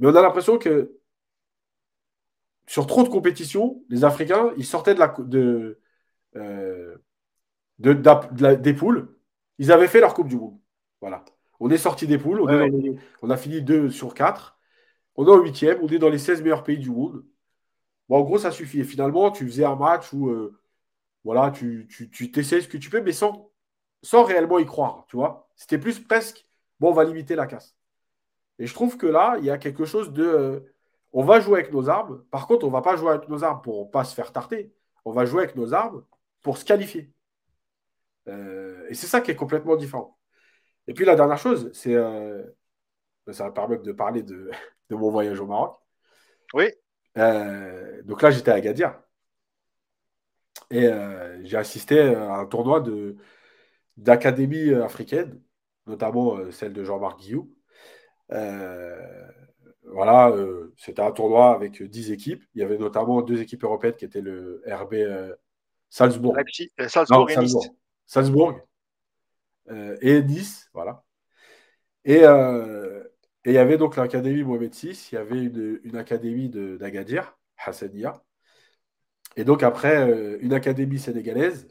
Mais 0.00 0.08
on 0.08 0.16
a 0.16 0.22
l'impression 0.22 0.58
que 0.58 0.98
sur 2.66 2.88
trop 2.88 3.04
de 3.04 3.08
compétitions, 3.08 3.84
les 3.88 4.04
Africains, 4.04 4.52
ils 4.56 4.66
sortaient 4.66 4.96
de, 4.96 5.78
des 7.78 8.74
poules 8.74 9.13
ils 9.58 9.72
avaient 9.72 9.88
fait 9.88 10.00
leur 10.00 10.14
Coupe 10.14 10.28
du 10.28 10.36
Monde. 10.36 10.58
Voilà. 11.00 11.24
On 11.60 11.70
est 11.70 11.78
sorti 11.78 12.06
des 12.06 12.18
poules, 12.18 12.40
on, 12.40 13.30
a 13.30 13.36
fini 13.36 13.62
2 13.62 13.90
sur 13.90 14.14
4. 14.14 14.58
On 15.16 15.26
est 15.26 15.30
en 15.30 15.38
huitième, 15.40 15.78
on 15.82 15.88
est 15.88 15.98
dans 15.98 16.08
les 16.08 16.18
16 16.18 16.42
meilleurs 16.42 16.64
pays 16.64 16.78
du 16.78 16.90
monde. 16.90 17.24
Bon, 18.08 18.18
en 18.18 18.22
gros, 18.22 18.38
ça 18.38 18.50
suffit. 18.50 18.80
Et 18.80 18.84
finalement, 18.84 19.30
tu 19.30 19.46
faisais 19.46 19.64
un 19.64 19.76
match 19.76 20.12
où 20.12 20.28
euh, 20.28 20.58
voilà, 21.24 21.50
tu, 21.50 21.86
tu, 21.90 22.10
tu 22.10 22.30
t'essayes 22.32 22.62
ce 22.62 22.68
que 22.68 22.76
tu 22.76 22.90
peux, 22.90 23.00
mais 23.00 23.12
sans, 23.12 23.50
sans 24.02 24.24
réellement 24.24 24.58
y 24.58 24.66
croire. 24.66 25.06
Tu 25.08 25.16
vois 25.16 25.48
C'était 25.56 25.78
plus 25.78 26.00
presque, 26.00 26.44
bon, 26.80 26.90
on 26.90 26.92
va 26.94 27.04
limiter 27.04 27.36
la 27.36 27.46
casse. 27.46 27.76
Et 28.58 28.66
je 28.66 28.74
trouve 28.74 28.96
que 28.96 29.06
là, 29.06 29.36
il 29.38 29.44
y 29.44 29.50
a 29.50 29.58
quelque 29.58 29.84
chose 29.84 30.12
de. 30.12 30.24
Euh, 30.24 30.60
on 31.12 31.24
va 31.24 31.40
jouer 31.40 31.60
avec 31.60 31.72
nos 31.72 31.88
armes. 31.88 32.24
Par 32.30 32.46
contre, 32.46 32.64
on 32.64 32.68
ne 32.68 32.72
va 32.72 32.82
pas 32.82 32.96
jouer 32.96 33.10
avec 33.10 33.28
nos 33.28 33.44
armes 33.44 33.62
pour 33.62 33.86
ne 33.86 33.90
pas 33.90 34.04
se 34.04 34.14
faire 34.14 34.32
tarter. 34.32 34.74
On 35.04 35.12
va 35.12 35.26
jouer 35.26 35.44
avec 35.44 35.56
nos 35.56 35.74
armes 35.74 36.04
pour 36.42 36.58
se 36.58 36.64
qualifier. 36.64 37.13
Euh, 38.28 38.86
et 38.88 38.94
c'est 38.94 39.06
ça 39.06 39.20
qui 39.20 39.30
est 39.30 39.36
complètement 39.36 39.76
différent. 39.76 40.18
Et 40.86 40.94
puis 40.94 41.04
la 41.04 41.16
dernière 41.16 41.38
chose, 41.38 41.70
c'est. 41.72 41.94
Euh, 41.94 42.42
ça 43.30 43.44
va 43.44 43.50
permettre 43.50 43.82
de 43.82 43.92
parler 43.92 44.22
de, 44.22 44.50
de, 44.90 44.96
mon 44.96 45.10
voyage 45.10 45.40
au 45.40 45.46
Maroc. 45.46 45.76
Oui. 46.52 46.66
Euh, 47.16 48.02
donc 48.02 48.22
là, 48.22 48.30
j'étais 48.30 48.50
à 48.50 48.54
Agadir. 48.54 49.00
Et 50.70 50.88
j'ai 51.42 51.56
assisté 51.56 52.00
à 52.00 52.36
un 52.36 52.46
tournoi 52.46 52.82
d'académie 53.96 54.72
africaine, 54.72 55.40
notamment 55.86 56.50
celle 56.50 56.72
de 56.72 56.82
Jean-Marc 56.82 57.20
Guillou. 57.20 57.54
voilà, 59.84 60.32
c'était 60.76 61.02
un 61.02 61.12
tournoi 61.12 61.54
avec 61.54 61.82
10 61.82 62.10
équipes. 62.12 62.42
Il 62.54 62.60
y 62.60 62.64
avait 62.64 62.78
notamment 62.78 63.22
deux 63.22 63.40
équipes 63.40 63.62
européennes 63.62 63.94
qui 63.94 64.04
étaient 64.04 64.22
le 64.22 64.62
RB 64.66 64.94
Salzbourg. 65.90 66.36
Salzbourg, 66.88 67.30
Salzbourg. 67.30 67.76
Salzbourg 68.06 68.60
euh, 69.70 69.96
et 70.00 70.22
Nice, 70.22 70.68
voilà. 70.72 71.04
Euh, 72.08 73.02
et 73.44 73.50
il 73.50 73.54
y 73.54 73.58
avait 73.58 73.78
donc 73.78 73.96
l'académie 73.96 74.42
Mohamed 74.42 74.74
VI, 74.74 75.08
il 75.12 75.14
y 75.14 75.18
avait 75.18 75.42
une, 75.44 75.96
académie 75.96 76.48
d'Agadir, 76.48 77.36
Hassania, 77.58 78.22
et 79.36 79.44
donc 79.44 79.62
après 79.62 80.08
euh, 80.08 80.38
une 80.40 80.52
académie 80.52 80.98
sénégalaise, 80.98 81.68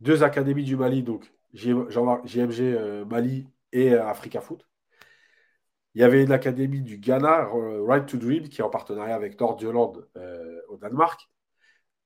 deux 0.00 0.22
académies 0.22 0.64
du 0.64 0.76
Mali, 0.76 1.02
donc 1.02 1.32
JMG 1.54 3.04
Mali 3.06 3.48
et 3.72 3.94
Africa 3.94 4.40
Foot. 4.40 4.64
Il 5.94 6.00
y 6.00 6.04
avait 6.04 6.22
une 6.22 6.32
académie 6.32 6.82
du 6.82 6.98
Ghana, 6.98 7.48
Right 7.52 8.06
to 8.06 8.16
Dream, 8.18 8.48
qui 8.48 8.60
est 8.60 8.64
en 8.64 8.70
partenariat 8.70 9.14
avec 9.14 9.40
Nordjylland 9.40 9.94
au 10.68 10.76
Danemark. 10.76 11.28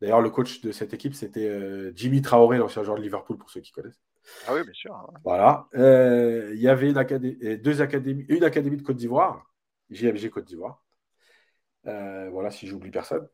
D'ailleurs, 0.02 0.20
le 0.20 0.30
coach 0.30 0.62
de 0.62 0.72
cette 0.72 0.92
équipe, 0.94 1.14
c'était 1.14 1.46
euh, 1.46 1.92
Jimmy 1.94 2.22
Traoré, 2.22 2.58
l'ancien 2.58 2.82
joueur 2.82 2.96
de 2.96 3.02
Liverpool, 3.02 3.38
pour 3.38 3.50
ceux 3.50 3.60
qui 3.60 3.70
connaissent. 3.70 4.02
Ah 4.48 4.52
oui, 4.52 4.64
bien 4.64 4.72
sûr. 4.72 4.92
Hein. 4.92 5.06
Voilà. 5.22 5.68
Euh, 5.76 6.50
il 6.56 6.60
y 6.60 6.66
avait 6.66 6.90
une, 6.90 6.98
académie, 6.98 7.58
deux 7.58 7.82
académies, 7.82 8.24
une 8.28 8.42
académie 8.42 8.76
de 8.76 8.82
Côte 8.82 8.96
d'Ivoire, 8.96 9.48
JMG 9.90 10.28
Côte 10.30 10.46
d'Ivoire. 10.46 10.82
Euh, 11.86 12.30
voilà, 12.30 12.50
si 12.50 12.66
j'oublie 12.66 12.90
personne. 12.90 13.28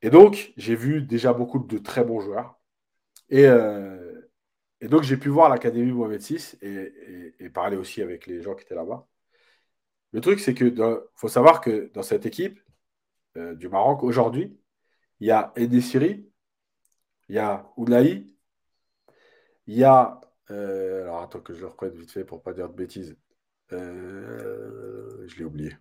Et 0.00 0.08
donc, 0.08 0.54
j'ai 0.56 0.74
vu 0.74 1.02
déjà 1.02 1.34
beaucoup 1.34 1.58
de 1.58 1.76
très 1.76 2.02
bons 2.02 2.20
joueurs. 2.20 2.58
Et, 3.28 3.46
donc, 4.88 5.02
j'ai 5.02 5.18
pu 5.18 5.28
voir 5.28 5.50
l'Académie 5.50 5.92
Mohamed 5.92 6.22
VI 6.22 6.56
et, 6.62 7.50
parler 7.50 7.76
aussi 7.76 8.00
avec 8.00 8.26
les 8.26 8.40
gens 8.40 8.54
qui 8.54 8.64
étaient 8.64 8.74
là-bas. 8.74 9.06
Le 10.12 10.22
truc, 10.22 10.40
c'est 10.40 10.54
que 10.54 11.10
faut 11.14 11.28
savoir 11.28 11.60
que 11.60 11.90
dans 11.92 12.02
cette 12.02 12.24
équipe 12.24 12.58
du 13.36 13.68
Maroc, 13.68 14.02
aujourd'hui, 14.02 14.58
il 15.22 15.26
y 15.26 15.30
a 15.30 15.52
Edessiri, 15.54 16.28
il 17.28 17.36
y 17.36 17.38
a 17.38 17.64
Oulaï, 17.76 18.26
il 19.68 19.78
y 19.78 19.84
a. 19.84 20.20
Euh, 20.50 21.04
alors 21.04 21.22
attends 21.22 21.38
que 21.38 21.54
je 21.54 21.60
le 21.60 21.68
reprenne 21.68 21.92
vite 21.92 22.10
fait 22.10 22.24
pour 22.24 22.38
ne 22.38 22.42
pas 22.42 22.52
dire 22.52 22.68
de 22.68 22.74
bêtises. 22.74 23.16
Euh, 23.70 25.22
je 25.28 25.36
l'ai 25.36 25.44
oublié. 25.44 25.76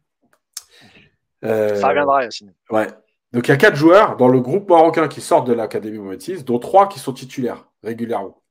Euh, 1.44 1.76
Ça 1.76 1.88
reviendra, 1.88 2.24
Yacine. 2.24 2.54
Ouais. 2.70 2.86
Donc 3.32 3.48
il 3.48 3.50
y 3.50 3.54
a 3.56 3.58
quatre 3.58 3.76
joueurs 3.76 4.16
dans 4.16 4.28
le 4.28 4.40
groupe 4.42 4.70
marocain 4.70 5.08
qui 5.08 5.22
sortent 5.22 5.48
de 5.48 5.54
l'Académie 5.54 5.98
Mohamed 5.98 6.44
dont 6.44 6.60
trois 6.60 6.88
qui 6.88 7.00
sont 7.00 7.14
titulaires 7.14 7.68
régulièrement. 7.82 8.44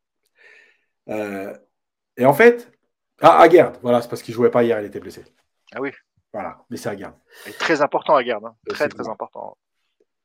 et 1.06 2.24
en 2.24 2.32
fait, 2.32 2.68
ah, 3.20 3.38
Aguerd, 3.38 3.78
voilà, 3.82 4.02
c'est 4.02 4.08
parce 4.08 4.22
qu'il 4.22 4.32
ne 4.32 4.38
jouait 4.38 4.50
pas 4.50 4.64
hier, 4.64 4.80
il 4.80 4.86
était 4.86 4.98
blessé. 4.98 5.24
Ah 5.72 5.80
oui. 5.80 5.92
Voilà, 6.32 6.64
mais 6.68 6.76
c'est 6.76 6.88
Aguerd. 6.88 7.14
Très 7.60 7.80
important, 7.80 8.16
Aguerd. 8.16 8.44
Hein. 8.44 8.56
Très, 8.68 8.88
très 8.88 9.08
important. 9.08 9.56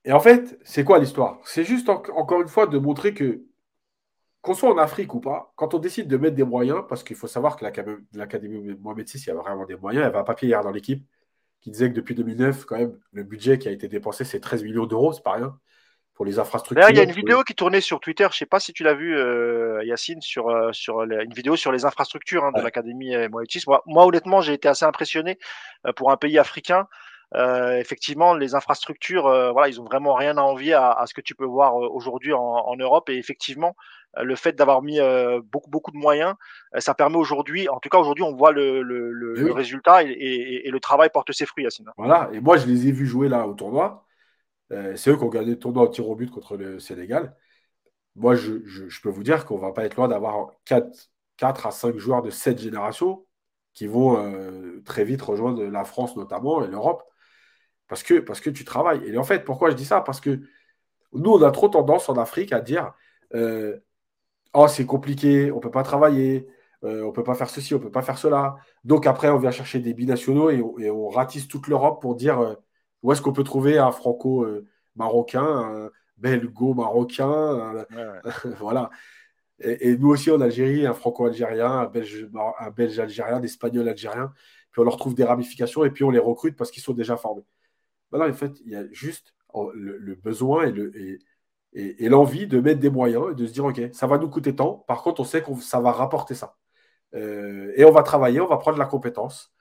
Et 0.06 0.14
en 0.14 0.20
fait, 0.20 0.58
c'est 0.64 0.84
quoi 0.84 0.99
l'histoire? 0.99 1.39
C'est 1.43 1.64
juste 1.64 1.89
encore 1.89 2.41
une 2.41 2.47
fois 2.47 2.68
de 2.68 2.78
montrer 2.78 3.14
que, 3.14 3.43
qu'on 4.41 4.53
soit 4.53 4.72
en 4.72 4.78
Afrique 4.78 5.14
ou 5.16 5.20
pas, 5.20 5.51
quand 5.56 5.74
on 5.74 5.80
décide 5.80 6.08
de 6.08 6.18
mettre 6.18 6.36
des 6.36 6.43
moyens, 6.43 6.84
parce 6.88 7.03
qu'il 7.03 7.16
faut 7.16 7.28
savoir 7.28 7.58
que 7.58 7.66
l'Académie 8.14 8.76
Mohamed 8.80 9.08
VI, 9.08 9.18
il 9.18 9.28
y 9.28 9.32
a 9.32 9.36
vraiment 9.36 9.66
des 9.66 9.76
moyens, 9.76 10.03
il 10.03 10.06
y 10.06 10.08
avait 10.08 10.20
un 10.20 10.24
papier 10.24 10.47
hier 10.47 10.62
dans 10.64 10.72
l'équipe 10.72 11.03
qui 11.62 11.72
disait 11.72 11.89
que 11.89 11.95
depuis 11.95 12.14
2009, 12.14 12.66
quand 12.66 12.78
même, 12.78 12.99
le 13.12 13.24
budget 13.24 13.58
qui 13.58 13.68
a 13.68 13.72
été 13.72 13.88
dépensé, 13.88 14.24
c'est 14.24 14.39
13 14.39 14.64
millions 14.64 14.86
d'euros, 14.86 15.12
c'est 15.14 15.24
pas 15.24 15.34
rien 15.34 15.58
pour 16.14 16.24
les 16.24 16.39
infrastructures. 16.39 16.89
il 16.89 16.95
y 16.95 16.99
a 16.99 17.03
une 17.03 17.12
vidéo 17.12 17.43
qui 17.43 17.56
tournait 17.56 17.82
sur 17.82 17.99
Twitter, 17.99 18.24
je 18.24 18.36
ne 18.36 18.38
sais 18.38 18.45
pas 18.45 18.60
si 18.60 18.72
tu 18.72 18.84
l'as 18.84 18.93
vu, 18.93 19.18
euh, 19.18 19.84
Yacine, 19.84 20.22
sur, 20.22 20.49
euh, 20.49 20.72
sur 20.72 21.01
une 21.01 21.34
vidéo 21.34 21.58
sur 21.58 21.72
les 21.72 21.84
infrastructures 21.84 22.45
hein, 22.45 22.51
de 22.56 22.62
l'Académie 22.62 23.16
Mohamed 23.30 23.49
VI. 23.51 23.64
Moi, 23.68 23.84
moi, 23.86 24.06
honnêtement, 24.06 24.39
j'ai 24.41 24.53
été 24.53 24.70
assez 24.70 24.86
impressionné 24.86 25.38
euh, 25.86 25.91
pour 25.91 26.12
un 26.12 26.18
pays 26.18 26.39
africain. 26.39 26.88
Euh, 27.34 27.80
effectivement, 27.80 28.34
les 28.34 28.55
infrastructures, 28.55 29.28
euh, 29.28 29.51
voilà, 29.51 29.67
ils 29.67 29.82
ont 29.82 29.84
vraiment 29.84 30.13
rien 30.13 30.38
à 30.38 30.41
envier 30.41 30.73
à, 30.73 31.03
ce 31.07 31.13
que 31.13 31.21
tu 31.21 31.36
peux 31.36 31.45
voir 31.45 31.82
euh, 31.82 31.89
aujourd'hui 31.89 32.34
en, 32.34 32.76
Europe. 32.78 33.09
Et 33.09 33.17
effectivement, 33.17 33.76
le 34.21 34.36
fait 34.36 34.53
d'avoir 34.53 34.82
mis 34.82 34.99
beaucoup 35.43 35.69
beaucoup 35.69 35.91
de 35.91 35.97
moyens, 35.97 36.36
ça 36.78 36.93
permet 36.93 37.17
aujourd'hui, 37.17 37.67
en 37.67 37.80
tout 37.80 37.89
cas 37.89 37.97
aujourd'hui, 37.97 38.23
on 38.23 38.34
voit 38.34 38.51
le, 38.51 38.82
le, 38.82 39.11
le, 39.11 39.51
résultat 39.51 40.03
et, 40.03 40.69
le 40.69 40.80
travail 40.80 41.09
porte 41.13 41.32
ses 41.34 41.45
fruits, 41.45 41.63
Yacine. 41.63 41.89
Voilà, 41.97 42.30
et 42.32 42.39
moi 42.39 42.57
je 42.57 42.65
les 42.65 42.88
ai 42.88 42.91
vus 42.91 43.07
jouer 43.07 43.28
là 43.28 43.47
au 43.47 43.53
tournoi. 43.53 44.05
c'est 44.69 45.09
eux 45.09 45.17
qui 45.17 45.23
ont 45.23 45.30
gagné 45.30 45.51
le 45.51 45.59
tournoi 45.59 45.84
au 45.84 45.88
tir 45.88 46.07
au 46.09 46.15
but 46.15 46.32
contre 46.32 46.55
le 46.55 46.80
Sénégal. 46.80 47.36
Moi, 48.15 48.36
je, 48.36 48.65
je, 48.65 49.01
peux 49.01 49.09
vous 49.09 49.23
dire 49.23 49.45
qu'on 49.45 49.57
va 49.57 49.73
pas 49.73 49.84
être 49.84 49.95
loin 49.95 50.07
d'avoir 50.07 50.51
4, 50.65 50.88
4 51.38 51.67
à 51.67 51.71
5 51.71 51.97
joueurs 51.97 52.21
de 52.21 52.30
cette 52.30 52.59
génération 52.59 53.26
qui 53.73 53.88
vont 53.88 54.34
très 54.86 55.03
vite 55.03 55.21
rejoindre 55.21 55.63
la 55.63 55.84
France 55.84 56.15
notamment 56.15 56.63
et 56.63 56.67
l'Europe. 56.67 57.03
Parce 57.88 58.03
que, 58.03 58.15
parce 58.19 58.39
que 58.39 58.49
tu 58.49 58.65
travailles. 58.65 59.01
Et 59.05 59.17
en 59.17 59.23
fait, 59.23 59.45
pourquoi 59.45 59.69
je 59.69 59.75
dis 59.75 59.86
ça? 59.86 60.01
Parce 60.01 60.19
que 60.19 60.41
nous, 61.13 61.31
on 61.31 61.41
a 61.41 61.51
trop 61.51 61.69
tendance 61.69 62.09
en 62.09 62.17
Afrique 62.17 62.51
à 62.53 62.61
dire 62.61 62.93
euh, 63.33 63.77
Oh, 64.53 64.67
c'est 64.67 64.86
compliqué, 64.86 65.51
on 65.51 65.57
ne 65.57 65.61
peut 65.61 65.71
pas 65.71 65.83
travailler, 65.83 66.47
euh, 66.83 67.03
on 67.03 67.07
ne 67.07 67.11
peut 67.11 67.23
pas 67.23 67.36
faire 67.36 67.49
ceci, 67.49 67.73
on 67.73 67.77
ne 67.77 67.83
peut 67.83 67.91
pas 67.91 68.01
faire 68.01 68.17
cela. 68.17 68.55
Donc 68.83 69.07
après, 69.07 69.29
on 69.29 69.38
vient 69.38 69.51
chercher 69.51 69.79
des 69.79 69.93
binationaux 69.93 70.49
et, 70.49 70.61
on, 70.89 71.09
ratisse 71.09 71.47
toute 71.47 71.67
l'Europe 71.67 72.01
pour 72.01 72.15
dire 72.15 72.39
euh, 72.39 72.55
où 73.03 73.11
est-ce 73.11 73.21
qu'on 73.21 73.33
peut 73.33 73.43
trouver 73.43 73.77
un 73.77 73.91
franco-marocain, 73.91 75.43
un 75.43 75.91
belgo-marocain, 76.17 77.86
voilà. 78.59 78.89
Et, 79.59 79.97
nous 79.97 80.09
aussi 80.09 80.31
en 80.31 80.41
Algérie, 80.41 80.86
un 80.86 80.93
franco-algérien, 80.93 81.71
un 81.71 81.86
belge, 81.88 82.29
un 82.59 82.69
belge 82.71 82.99
algérien. 82.99 83.41
Puis 84.71 84.81
on 84.81 84.83
leur 84.83 84.97
trouve 84.97 85.15
des 85.15 85.23
ramifications 85.23 85.86
et 85.86 85.91
puis 85.91 86.03
on 86.03 86.11
les 86.11 86.19
recrute 86.19 86.55
parce 86.55 86.71
qu'ils 86.71 86.83
sont 86.83 86.93
déjà 86.93 87.15
formés. 87.17 87.43
Voilà, 88.12 88.32
en 88.32 88.34
fait, 88.34 88.60
il 88.66 88.72
y 88.72 88.76
a 88.76 88.86
juste 88.91 89.36
le, 89.74 90.16
besoin 90.16 90.66
et, 91.74 92.10
l'envie 92.10 92.47
de 92.47 92.60
mettre 92.60 92.80
des 92.80 92.89
moyens 92.89 93.32
et 93.32 93.36
de 93.36 93.45
se 93.45 93.53
dire, 93.53 93.66
OK, 93.66 93.82
ça 93.93 94.08
va 94.08 94.18
nous 94.18 94.30
coûter 94.30 94.56
tant. 94.56 94.84
Par 94.88 95.01
contre, 95.03 95.22
on 95.22 95.24
sait 95.24 95.41
que 95.41 95.53
ça 95.62 95.80
va 95.80 95.91
rapporter 95.91 96.36
ça. 96.36 96.56
Euh, 97.16 97.74
et 97.76 97.86
on 97.86 97.91
va 97.91 98.03
travailler, 98.03 98.41
on 98.41 98.47
va 98.47 98.58
prendre 98.58 98.78
la 98.78 98.86
compétence. 98.86 99.53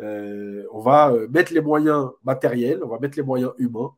Euh, 0.00 0.66
on 0.72 0.80
va 0.80 1.10
euh, 1.12 1.28
mettre 1.28 1.52
les 1.52 1.60
moyens 1.60 2.10
matériels, 2.24 2.82
on 2.84 2.88
va 2.88 2.98
mettre 2.98 3.16
les 3.18 3.24
moyens 3.24 3.52
humains 3.58 3.94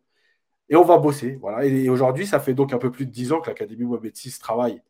et 0.68 0.76
on 0.76 0.84
va 0.84 0.98
bosser. 0.98 1.36
Voilà. 1.40 1.64
Et, 1.66 1.88
aujourd'hui, 1.88 2.26
ça 2.26 2.40
fait 2.40 2.54
donc 2.54 2.72
un 2.72 2.78
peu 2.78 2.90
plus 2.90 3.06
de 3.06 3.12
10 3.12 3.32
ans 3.32 3.40
que 3.40 3.50
l'Académie 3.50 3.84
Mohamed 3.84 4.14
VI 4.16 4.38
travaille 4.40 4.82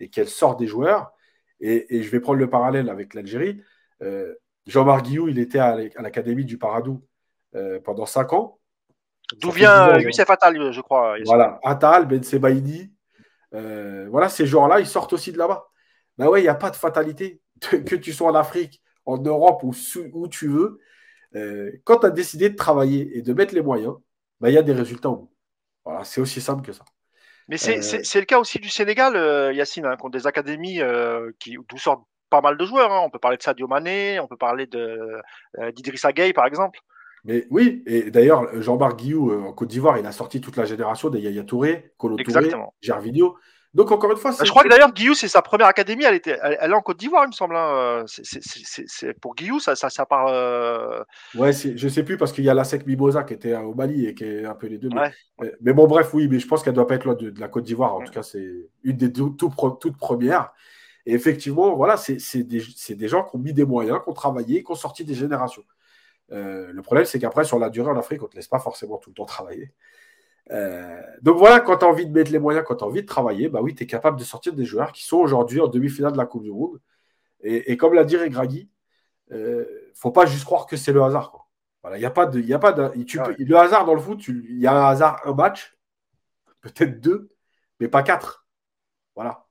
et 0.00 0.08
qu'elle 0.10 0.28
sort 0.28 0.56
des 0.56 0.66
joueurs. 0.66 1.12
Et, 1.60 2.02
je 2.02 2.10
vais 2.10 2.20
prendre 2.20 2.38
le 2.38 2.50
parallèle 2.50 2.90
avec 2.90 3.14
l'Algérie. 3.14 3.62
Jean-Marc 4.66 5.06
Guillou, 5.06 5.28
il 5.28 5.38
était 5.38 5.58
à 5.58 5.76
l'Académie 6.00 6.44
du 6.44 6.58
Paradou 6.58 7.02
pendant 7.84 8.06
5 8.06 8.32
ans. 8.32 8.58
D'où 9.38 9.50
vient 9.50 9.98
Youssef 9.98 10.30
Attal, 10.30 10.72
je 10.72 10.80
crois. 10.80 11.16
Voilà, 11.24 11.58
Attal, 11.62 12.06
Ben 12.06 12.22
Sebaïdi. 12.22 12.92
Euh, 13.54 14.06
voilà, 14.10 14.28
ces 14.28 14.46
joueurs-là, 14.46 14.80
ils 14.80 14.86
sortent 14.86 15.12
aussi 15.12 15.32
de 15.32 15.38
là-bas. 15.38 15.66
Ben 16.18 16.28
ouais, 16.28 16.40
il 16.40 16.44
n'y 16.44 16.48
a 16.48 16.54
pas 16.54 16.70
de 16.70 16.76
fatalité. 16.76 17.40
que 17.60 17.96
tu 17.96 18.12
sois 18.12 18.30
en 18.30 18.34
Afrique, 18.34 18.82
en 19.04 19.18
Europe 19.18 19.62
ou 19.62 19.74
où 20.12 20.28
tu 20.28 20.48
veux. 20.48 20.78
Euh, 21.34 21.70
quand 21.84 22.00
tu 22.00 22.06
as 22.06 22.10
décidé 22.10 22.50
de 22.50 22.56
travailler 22.56 23.16
et 23.16 23.22
de 23.22 23.32
mettre 23.32 23.54
les 23.54 23.62
moyens, 23.62 23.94
ben, 24.40 24.48
il 24.48 24.54
y 24.54 24.58
a 24.58 24.62
des 24.62 24.72
résultats 24.72 25.10
au 25.10 25.16
bout. 25.16 25.32
Voilà, 25.84 26.04
c'est 26.04 26.20
aussi 26.20 26.40
simple 26.40 26.62
que 26.62 26.72
ça. 26.72 26.84
Mais 27.48 27.58
c'est 27.58 27.78
euh, 27.78 28.20
le 28.20 28.24
cas 28.24 28.38
aussi 28.38 28.58
du 28.58 28.68
Sénégal, 28.68 29.14
Yacine, 29.54 29.86
hein, 29.86 29.96
qui 29.96 30.04
ont 30.04 30.10
des 30.10 30.26
académies 30.26 30.80
qui, 31.38 31.56
d'où 31.68 31.78
sortent 31.78 32.04
pas 32.28 32.40
mal 32.40 32.56
de 32.56 32.66
joueurs. 32.66 32.92
Hein. 32.92 33.02
On 33.04 33.10
peut 33.10 33.20
parler 33.20 33.36
de 33.36 33.42
Sadio 33.42 33.68
Mané, 33.68 34.18
on 34.20 34.26
peut 34.26 34.36
parler 34.36 34.66
d'Idrissa 35.72 36.12
Gueye, 36.12 36.32
par 36.32 36.46
exemple. 36.46 36.80
Mais 37.26 37.46
oui, 37.50 37.82
et 37.86 38.10
d'ailleurs, 38.10 38.48
Jean-Marc 38.62 38.98
Guillou, 38.98 39.32
euh, 39.32 39.42
en 39.42 39.52
Côte 39.52 39.68
d'Ivoire, 39.68 39.98
il 39.98 40.06
a 40.06 40.12
sorti 40.12 40.40
toute 40.40 40.56
la 40.56 40.64
génération 40.64 41.10
des 41.10 41.20
Yaya 41.20 41.42
Touré, 41.42 41.92
Colo 41.98 42.16
Touré, 42.16 42.50
Gervinho. 42.80 43.36
Donc, 43.74 43.90
encore 43.90 44.10
une 44.10 44.16
fois, 44.16 44.32
Je 44.42 44.48
crois 44.48 44.62
que 44.62 44.70
d'ailleurs, 44.70 44.94
Guillou, 44.94 45.12
c'est 45.12 45.28
sa 45.28 45.42
première 45.42 45.66
académie. 45.66 46.04
Elle, 46.04 46.14
était, 46.14 46.38
elle, 46.42 46.70
est 46.70 46.74
en 46.74 46.80
Côte 46.80 46.98
d'Ivoire, 46.98 47.24
il 47.24 47.28
me 47.28 47.32
semble. 47.32 47.56
Hein. 47.56 48.04
C'est, 48.06 49.12
pour 49.20 49.34
Guillou, 49.34 49.60
ça, 49.60 49.74
ça, 49.76 49.90
ça 49.90 50.06
part. 50.06 50.28
Euh... 50.28 51.02
Ouais, 51.34 51.52
je 51.52 51.88
sais 51.88 52.02
plus, 52.02 52.16
parce 52.16 52.32
qu'il 52.32 52.44
y 52.44 52.48
a 52.48 52.54
la 52.54 52.64
Sec 52.64 52.86
Mimosa 52.86 53.24
qui 53.24 53.34
était 53.34 53.54
au 53.54 53.74
Mali 53.74 54.06
et 54.06 54.14
qui 54.14 54.24
est 54.24 54.46
un 54.46 54.54
peu 54.54 54.68
les 54.68 54.78
deux. 54.78 54.88
Mais, 55.60 55.74
bon, 55.74 55.86
bref, 55.86 56.14
oui, 56.14 56.26
mais 56.28 56.38
je 56.38 56.46
pense 56.46 56.62
qu'elle 56.62 56.72
doit 56.72 56.86
pas 56.86 56.94
être 56.94 57.04
loin 57.04 57.16
de, 57.16 57.34
la 57.38 57.48
Côte 57.48 57.64
d'Ivoire. 57.64 57.96
En 57.96 58.00
tout 58.02 58.12
cas, 58.12 58.22
c'est 58.22 58.48
une 58.82 58.96
des 58.96 59.12
toutes 59.12 59.98
premières. 59.98 60.52
Et 61.04 61.12
effectivement, 61.12 61.76
voilà, 61.76 61.98
c'est, 61.98 62.42
des, 62.44 62.62
des 62.88 63.08
gens 63.08 63.24
qui 63.24 63.36
ont 63.36 63.38
mis 63.40 63.52
des 63.52 63.66
moyens, 63.66 63.98
qui 64.02 64.08
ont 64.08 64.14
travaillé, 64.14 64.64
qui 64.64 64.70
ont 64.70 64.76
sorti 64.76 65.04
des 65.04 65.14
générations. 65.14 65.64
Euh, 66.32 66.72
le 66.72 66.82
problème, 66.82 67.04
c'est 67.04 67.18
qu'après, 67.18 67.44
sur 67.44 67.58
la 67.58 67.70
durée 67.70 67.90
en 67.90 67.96
Afrique, 67.96 68.22
on 68.22 68.26
ne 68.26 68.30
te 68.30 68.36
laisse 68.36 68.48
pas 68.48 68.58
forcément 68.58 68.98
tout 68.98 69.10
le 69.10 69.14
temps 69.14 69.24
travailler. 69.24 69.72
Euh, 70.52 71.00
donc 71.22 71.38
voilà, 71.38 71.60
quand 71.60 71.78
tu 71.78 71.84
as 71.84 71.88
envie 71.88 72.06
de 72.06 72.12
mettre 72.12 72.30
les 72.30 72.38
moyens, 72.38 72.64
quand 72.66 72.76
tu 72.76 72.84
as 72.84 72.86
envie 72.86 73.02
de 73.02 73.06
travailler, 73.06 73.48
bah 73.48 73.60
oui, 73.62 73.74
tu 73.74 73.84
es 73.84 73.86
capable 73.86 74.18
de 74.18 74.24
sortir 74.24 74.52
des 74.52 74.64
joueurs 74.64 74.92
qui 74.92 75.04
sont 75.04 75.18
aujourd'hui 75.18 75.60
en 75.60 75.66
demi-finale 75.66 76.12
de 76.12 76.18
la 76.18 76.26
Coupe 76.26 76.42
du 76.42 76.52
Monde. 76.52 76.80
Et, 77.42 77.76
comme 77.76 77.94
l'a 77.94 78.04
dit 78.04 78.16
Regragui, 78.16 78.70
il 79.30 79.36
euh, 79.36 79.60
ne 79.60 79.94
faut 79.94 80.10
pas 80.10 80.26
juste 80.26 80.44
croire 80.44 80.66
que 80.66 80.76
c'est 80.76 80.92
le 80.92 81.02
hasard. 81.02 81.48
Voilà, 81.82 81.98
il 81.98 82.00
y 82.00 82.06
a 82.06 82.10
pas 82.10 82.26
de, 82.26 82.40
y 82.40 82.54
a 82.54 82.58
pas 82.58 82.72
de, 82.72 82.90
le 82.94 83.56
hasard 83.56 83.84
dans 83.84 83.94
le 83.94 84.00
foot, 84.00 84.26
il 84.26 84.58
y 84.58 84.66
a 84.66 84.72
un 84.72 84.88
hasard, 84.88 85.20
un 85.24 85.34
match, 85.34 85.76
peut-être 86.60 87.00
deux, 87.00 87.28
mais 87.78 87.88
pas 87.88 88.02
quatre. 88.02 88.46
Voilà. 89.14 89.46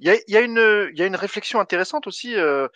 Il 0.00 0.06
y 0.06 0.10
a, 0.10 0.14
y, 0.26 0.36
a 0.36 0.40
y 0.40 1.02
a, 1.02 1.06
une 1.06 1.16
réflexion 1.16 1.60
intéressante 1.60 2.06
aussi. 2.06 2.34
Euh, 2.34 2.68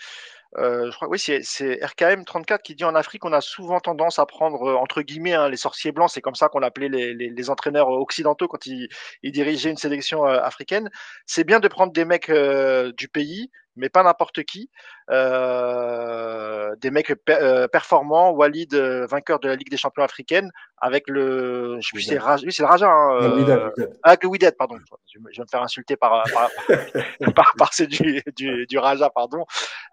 je 0.56 0.90
crois 0.94 1.08
oui, 1.08 1.18
c'est 1.18 1.84
RKM 1.84 2.24
34 2.24 2.62
qui 2.62 2.74
dit 2.74 2.84
en 2.84 2.94
Afrique, 2.94 3.24
on 3.24 3.32
a 3.32 3.40
souvent 3.40 3.80
tendance 3.80 4.18
à 4.18 4.26
prendre 4.26 4.62
euh, 4.62 4.74
entre 4.76 5.02
guillemets 5.02 5.34
hein, 5.34 5.48
les 5.48 5.56
sorciers 5.56 5.92
blancs, 5.92 6.10
c'est 6.10 6.22
comme 6.22 6.34
ça 6.34 6.48
qu'on 6.48 6.62
appelait 6.62 6.88
les, 6.88 7.14
les, 7.14 7.28
les, 7.30 7.50
entraîneurs 7.50 7.88
occidentaux 7.88 8.48
quand 8.48 8.66
ils, 8.66 8.88
ils 9.22 9.32
dirigeaient 9.32 9.70
une 9.70 9.76
sélection 9.76 10.26
euh, 10.26 10.40
africaine. 10.40 10.90
C'est 11.26 11.44
bien 11.44 11.60
de 11.60 11.68
prendre 11.68 11.92
des 11.92 12.04
mecs 12.04 12.30
du 12.30 13.08
pays, 13.08 13.50
mais 13.78 13.88
pas 13.88 14.02
n'importe 14.02 14.42
qui. 14.44 14.70
Euh, 15.10 16.74
des 16.76 16.90
mecs 16.90 17.12
euh, 17.30 17.66
performants, 17.68 18.30
Walid, 18.30 18.74
euh, 18.74 19.06
vainqueur 19.06 19.40
de 19.40 19.48
la 19.48 19.56
Ligue 19.56 19.70
des 19.70 19.76
champions 19.76 20.02
africaine, 20.02 20.50
avec 20.80 21.08
le, 21.08 21.78
je 21.80 21.88
sais 21.88 21.90
plus, 21.94 22.02
c'est 22.02 22.18
oui, 22.44 22.52
c'est 22.52 22.62
le 22.62 22.68
Raja, 22.68 22.88
hein, 22.88 23.18
euh, 23.20 23.70
avec 24.02 24.22
le 24.22 24.28
Widet, 24.28 24.52
pardon. 24.52 24.76
Je, 25.12 25.18
vais 25.18 25.42
me 25.42 25.46
faire 25.50 25.62
insulter 25.62 25.96
par 25.96 26.22
par, 26.32 26.50
par, 27.34 27.54
par 27.58 27.74
ceux 27.74 27.86
du, 27.86 28.22
du, 28.36 28.66
du, 28.66 28.78
Raja, 28.78 29.10
pardon. 29.10 29.44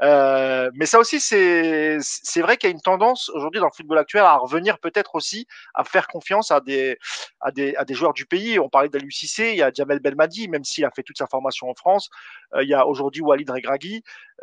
Euh, 0.01 0.69
mais 0.75 0.85
ça 0.85 0.99
aussi, 0.99 1.19
c'est 1.19 1.97
vrai 2.41 2.57
qu'il 2.57 2.69
y 2.69 2.73
a 2.73 2.75
une 2.75 2.81
tendance 2.81 3.29
aujourd'hui 3.29 3.59
dans 3.59 3.67
le 3.67 3.75
football 3.75 3.97
actuel 3.97 4.23
à 4.23 4.37
revenir 4.37 4.77
peut-être 4.79 5.15
aussi 5.15 5.47
à 5.73 5.83
faire 5.83 6.07
confiance 6.07 6.51
à 6.51 6.59
des 6.59 6.97
à 7.41 7.51
des 7.51 7.75
à 7.77 7.85
des 7.85 7.93
joueurs 7.93 8.13
du 8.13 8.25
pays. 8.25 8.59
On 8.59 8.69
parlait 8.69 8.89
d'Alucissé, 8.89 9.51
il 9.51 9.57
y 9.57 9.63
a 9.63 9.71
Jamel 9.73 9.99
Belmadi, 9.99 10.47
même 10.49 10.63
s'il 10.63 10.85
a 10.85 10.91
fait 10.91 11.03
toute 11.03 11.17
sa 11.17 11.27
formation 11.27 11.69
en 11.69 11.73
France. 11.73 12.09
il 12.61 12.67
y 12.67 12.73
a 12.73 12.85
aujourd'hui 12.85 13.21
Walid 13.21 13.49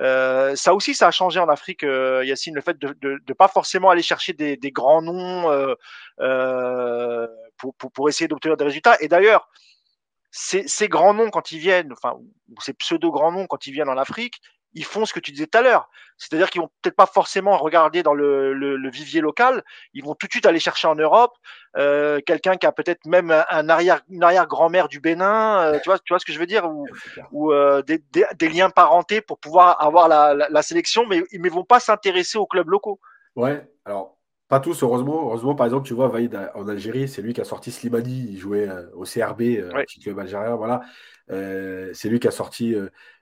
Euh, 0.01 0.57
ça 0.57 0.75
aussi, 0.75 0.95
ça 0.95 1.09
a 1.09 1.11
changé 1.11 1.41
en 1.41 1.49
Afrique, 1.49 1.85
euh, 1.85 2.25
Yacine, 2.25 2.55
le 2.55 2.61
fait 2.61 2.79
de 2.79 3.33
pas 3.33 3.49
forcément 3.49 3.91
aller 3.91 4.03
chercher 4.03 4.33
des, 4.33 4.57
grands 4.71 5.03
noms 5.03 5.51
euh, 6.21 7.27
pour, 7.95 8.09
essayer 8.09 8.29
d'obtenir 8.29 8.57
des 8.57 8.65
résultats. 8.65 8.97
Et 9.01 9.09
d'ailleurs, 9.09 9.49
ces, 10.31 10.67
ces, 10.67 10.89
grands 10.89 11.15
noms, 11.15 11.31
quand 11.31 11.53
ils 11.53 11.59
viennent, 11.59 11.93
enfin, 11.93 12.19
ces 12.61 12.73
pseudo-grands 12.73 13.33
noms, 13.33 13.47
quand 13.47 13.67
ils 13.67 13.73
viennent 13.73 13.91
en 13.91 13.99
Afrique, 13.99 14.41
ils 14.75 14.85
font 14.85 15.07
ce 15.07 15.13
que 15.13 15.21
tu 15.21 15.33
disais 15.33 15.47
tout 15.47 15.59
à 15.59 15.63
l'heure. 15.63 15.89
C'est-à-dire 16.17 16.51
qu'ils 16.51 16.61
vont 16.61 16.71
peut-être 16.83 16.97
pas 16.97 17.07
forcément 17.07 17.57
regarder 17.57 18.03
dans 18.03 18.15
le, 18.15 18.53
le, 18.55 18.77
le, 18.77 18.91
vivier 18.91 19.21
local, 19.21 19.65
ils 19.93 20.05
vont 20.05 20.15
tout 20.15 20.27
de 20.27 20.33
suite 20.33 20.47
aller 20.47 20.61
chercher 20.61 20.87
en 20.87 20.95
Europe 20.95 21.33
euh, 21.77 22.21
quelqu'un 22.25 22.57
qui 22.57 22.67
a 22.67 22.73
peut-être 22.73 23.05
même 23.07 23.31
un 23.31 23.69
arrière, 23.69 24.03
une 24.09 24.23
arrière-grand-mère 24.23 24.89
du 24.89 25.01
Bénin, 25.01 25.63
euh, 25.63 25.79
tu 25.83 25.89
vois, 25.89 25.99
tu 25.99 26.13
vois 26.13 26.19
ce 26.19 26.25
que 26.25 26.33
je 26.33 26.39
veux 26.39 26.47
dire, 26.47 26.71
ou, 26.71 26.87
ou 27.33 27.53
euh, 27.53 27.83
des, 27.83 27.99
des, 28.13 28.25
des, 28.39 28.49
liens 28.49 28.71
parentés 28.71 29.21
pour 29.21 29.39
pouvoir 29.39 29.83
avoir 29.83 30.09
la, 30.09 30.35
la, 30.35 30.49
la 30.49 30.63
sélection, 30.63 31.07
mais 31.07 31.23
ils 31.33 31.41
ne 31.41 31.51
vont 31.51 31.65
pas 31.65 31.81
s'intéresser 31.81 32.39
aux 32.39 32.47
clubs 32.47 32.69
locaux. 32.69 33.01
Ouais, 33.35 33.67
alors 33.85 34.17
pas 34.53 34.61
tous, 34.61 34.83
heureusement. 34.83 35.23
Heureusement, 35.23 35.55
par 35.55 35.65
exemple, 35.65 35.87
tu 35.87 35.95
vois, 35.95 36.09
Vaïd 36.09 36.39
en 36.55 36.69
Algérie, 36.69 37.09
c'est 37.09 37.23
lui 37.23 37.33
qui 37.33 37.41
a 37.41 37.45
sorti 37.45 37.71
Slimani, 37.71 38.27
il 38.33 38.37
jouait 38.37 38.69
euh, 38.69 38.85
au 38.95 39.05
CRB, 39.05 39.41
euh, 39.41 39.71
petit 39.87 39.99
club 39.99 40.19
algérien, 40.19 40.57
voilà. 40.57 40.83
Euh, 41.31 41.91
c'est 41.95 42.11
lui 42.11 42.21
qui 42.21 42.29
a 42.29 42.31
sorti. 42.31 42.77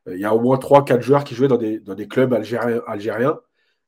il 0.09 0.18
y 0.18 0.24
a 0.24 0.35
au 0.35 0.41
moins 0.41 0.59
3-4 0.59 1.01
joueurs 1.03 1.22
qui 1.22 1.37
jouaient 1.37 1.47
dans 1.47 1.57
des, 1.57 1.78
dans 1.78 1.95
des 1.95 2.09
clubs 2.09 2.33
algériens, 2.35 2.83
algériens 2.85 3.39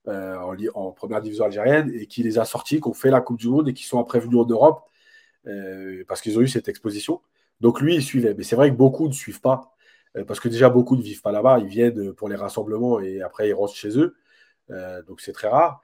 en, 0.07 0.55
en, 0.75 0.93
première 0.93 1.21
division 1.21 1.45
algérienne 1.45 1.91
et 1.93 2.07
qui 2.07 2.23
les 2.23 2.39
a 2.39 2.45
sortis, 2.45 2.81
qui 2.81 2.87
ont 2.87 2.95
fait 2.95 3.11
la 3.11 3.21
Coupe 3.21 3.41
du 3.41 3.49
Monde 3.49 3.69
et 3.69 3.75
qui 3.75 3.87
sont 3.87 3.99
après 3.99 4.21
venus 4.21 4.39
en 4.39 4.47
Europe 4.47 4.85
parce 6.07 6.21
qu'ils 6.21 6.39
ont 6.39 6.43
eu 6.43 6.49
cette 6.49 6.69
exposition. 6.69 7.23
Donc 7.61 7.81
lui, 7.81 7.97
il 7.97 8.03
suivait. 8.05 8.35
Mais 8.35 8.45
c'est 8.45 8.55
vrai 8.55 8.71
que 8.71 8.77
beaucoup 8.77 9.09
ne 9.09 9.13
suivent 9.13 9.41
pas 9.41 9.75
parce 10.29 10.39
que 10.39 10.49
déjà, 10.49 10.71
beaucoup 10.71 10.97
ne 10.97 11.03
vivent 11.03 11.23
pas 11.23 11.33
là-bas. 11.33 11.59
Ils 11.59 11.67
viennent 11.67 12.13
pour 12.13 12.29
les 12.29 12.37
rassemblements 12.37 13.01
et 13.01 13.21
après, 13.21 13.49
ils 13.49 13.55
rentrent 13.55 13.75
chez 13.75 13.99
eux. 13.99 14.15
donc 15.09 15.21
c'est 15.21 15.33
très 15.33 15.49
rare. 15.49 15.83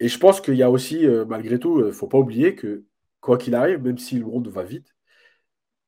Et 0.00 0.08
je 0.08 0.18
pense 0.18 0.40
qu'il 0.40 0.54
y 0.56 0.62
a 0.62 0.70
aussi, 0.70 1.06
euh, 1.06 1.24
malgré 1.26 1.58
tout, 1.58 1.78
il 1.78 1.84
euh, 1.84 1.86
ne 1.88 1.92
faut 1.92 2.08
pas 2.08 2.18
oublier 2.18 2.54
que, 2.56 2.84
quoi 3.20 3.38
qu'il 3.38 3.54
arrive, 3.54 3.82
même 3.82 3.98
si 3.98 4.18
le 4.18 4.26
monde 4.26 4.48
va 4.48 4.64
vite, 4.64 4.94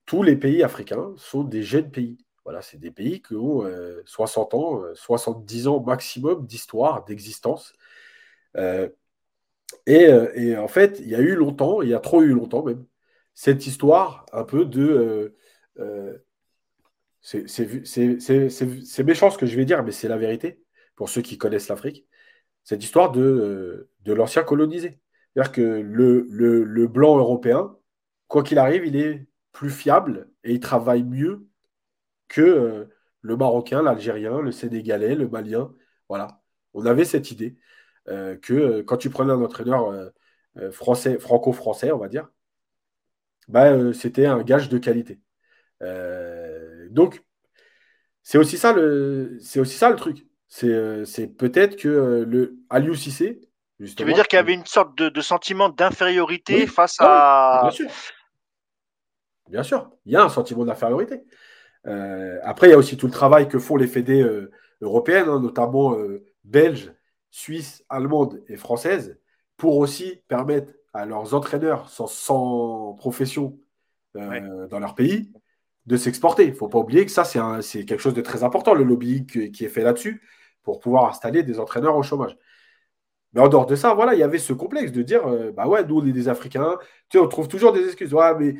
tous 0.06 0.22
les 0.22 0.36
pays 0.36 0.62
africains 0.62 1.14
sont 1.16 1.44
des 1.44 1.62
jeunes 1.62 1.90
pays. 1.90 2.18
Voilà, 2.44 2.62
c'est 2.62 2.78
des 2.78 2.90
pays 2.90 3.22
qui 3.22 3.34
ont 3.34 3.64
60 4.04 4.54
euh, 4.54 4.56
ans, 4.56 4.94
70 4.94 5.68
ans 5.68 5.82
maximum 5.82 6.46
d'histoire, 6.46 7.04
d'existence. 7.04 7.72
et, 9.86 10.56
en 10.56 10.68
fait, 10.68 10.98
il 11.00 11.08
y 11.08 11.14
a 11.14 11.20
eu 11.20 11.34
longtemps, 11.34 11.82
il 11.82 11.88
y 11.90 11.94
a 11.94 12.00
trop 12.00 12.22
eu 12.22 12.32
longtemps 12.32 12.64
même, 12.64 12.84
cette 13.34 13.66
histoire 13.66 14.26
un 14.32 14.44
peu 14.44 14.64
de 14.66 15.34
c'est 17.22 19.04
méchant 19.04 19.30
ce 19.30 19.38
que 19.38 19.46
je 19.46 19.56
vais 19.56 19.64
dire, 19.64 19.82
mais 19.84 19.92
c'est 19.92 20.08
la 20.08 20.18
vérité 20.18 20.62
pour 20.96 21.08
ceux 21.08 21.22
qui 21.22 21.38
connaissent 21.38 21.68
l'Afrique. 21.68 22.06
Cette 22.64 22.84
histoire 22.84 23.12
de, 23.12 23.20
euh, 23.20 23.90
de 24.04 24.12
l'ancien 24.12 24.42
colonisé. 24.44 25.00
C'est-à-dire 25.34 25.52
que 25.52 25.62
le, 25.62 26.86
blanc 26.86 27.18
européen, 27.18 27.76
quoi 28.28 28.42
qu'il 28.42 28.58
arrive, 28.58 28.86
il 28.86 28.96
est 28.96 29.26
plus 29.52 29.70
fiable 29.70 30.30
et 30.44 30.52
il 30.54 30.60
travaille 30.60 31.02
mieux 31.04 31.46
que 32.28 32.40
euh, 32.42 32.84
le 33.22 33.36
Marocain, 33.36 33.82
l'Algérien, 33.82 34.40
le 34.40 34.52
Sénégalais, 34.52 35.14
le 35.14 35.28
Malien. 35.28 35.72
Voilà. 36.08 36.42
On 36.74 36.86
avait 36.86 37.04
cette 37.04 37.30
idée 37.30 37.56
euh, 38.08 38.36
que 38.36 38.82
quand 38.82 38.96
tu 38.96 39.10
prenais 39.10 39.32
un 39.32 39.42
entraîneur 39.42 40.12
français, 40.72 41.18
franco-français, 41.18 41.92
on 41.92 41.98
va 41.98 42.08
dire, 42.08 42.28
bah, 43.48 43.92
c'était 43.92 44.26
un 44.26 44.42
gage 44.42 44.68
de 44.68 44.78
qualité. 44.78 45.20
donc, 46.90 47.24
c'est 48.22 48.38
aussi 48.38 48.56
ça 48.58 48.74
c'est 49.40 49.60
aussi 49.60 49.76
ça 49.76 49.90
le 49.90 49.96
truc. 49.96 50.26
C'est, 50.54 51.28
peut-être 51.38 51.76
que 51.76 52.24
le 52.28 52.58
Aliou 52.68 52.94
Cissé, 52.94 53.40
tu 53.96 54.04
veux 54.04 54.12
dire 54.12 54.28
qu'il 54.28 54.36
y 54.36 54.40
avait 54.40 54.54
une 54.54 54.66
sorte 54.66 54.96
de, 54.96 55.20
sentiment 55.20 55.68
d'infériorité 55.68 56.66
face 56.66 56.96
à. 57.00 57.60
bien 57.62 57.70
sûr. 57.70 57.90
Bien 59.48 59.62
sûr, 59.62 59.90
il 60.06 60.12
y 60.12 60.16
a 60.16 60.22
un 60.22 60.28
sentiment 60.28 60.64
d'infériorité. 60.64 61.24
Euh, 61.86 62.38
après, 62.42 62.68
il 62.68 62.70
y 62.70 62.74
a 62.74 62.78
aussi 62.78 62.96
tout 62.96 63.06
le 63.06 63.12
travail 63.12 63.48
que 63.48 63.58
font 63.58 63.76
les 63.76 63.86
fédés 63.86 64.22
euh, 64.22 64.50
européennes, 64.80 65.28
hein, 65.28 65.40
notamment 65.40 65.98
euh, 65.98 66.24
belges, 66.44 66.92
suisses, 67.30 67.84
allemandes 67.88 68.42
et 68.48 68.56
françaises, 68.56 69.18
pour 69.56 69.78
aussi 69.78 70.22
permettre 70.28 70.72
à 70.94 71.06
leurs 71.06 71.34
entraîneurs 71.34 71.88
sans, 71.90 72.94
profession 72.94 73.58
dans 74.14 74.78
leur 74.78 74.94
pays 74.94 75.32
de 75.86 75.96
s'exporter. 75.96 76.44
Il 76.44 76.50
ne 76.50 76.56
faut 76.56 76.68
pas 76.68 76.78
oublier 76.78 77.04
que 77.04 77.10
ça, 77.10 77.24
c'est, 77.24 77.84
quelque 77.84 78.00
chose 78.00 78.14
de 78.14 78.20
très 78.20 78.44
important, 78.44 78.74
le 78.74 78.84
lobbying 78.84 79.26
qui 79.26 79.64
est 79.64 79.68
fait 79.68 79.82
là-dessus, 79.82 80.22
pour 80.62 80.80
pouvoir 80.80 81.08
installer 81.08 81.42
des 81.42 81.58
entraîneurs 81.60 81.96
au 81.96 82.02
chômage. 82.02 82.36
Mais 83.32 83.40
en 83.40 83.48
dehors 83.48 83.66
de 83.66 83.76
ça, 83.76 83.94
voilà, 83.94 84.14
il 84.14 84.20
y 84.20 84.22
avait 84.22 84.38
ce 84.38 84.52
complexe 84.52 84.92
de 84.92 85.02
dire, 85.02 85.26
euh, 85.26 85.52
bah 85.52 85.66
ouais, 85.66 85.84
nous 85.84 86.00
on 86.00 86.06
est 86.06 86.12
des 86.12 86.28
Africains. 86.28 86.76
Tu 87.08 87.18
sais, 87.18 87.24
on 87.24 87.28
trouve 87.28 87.48
toujours 87.48 87.72
des 87.72 87.84
excuses. 87.86 88.12
Ouais, 88.14 88.34
mais 88.38 88.56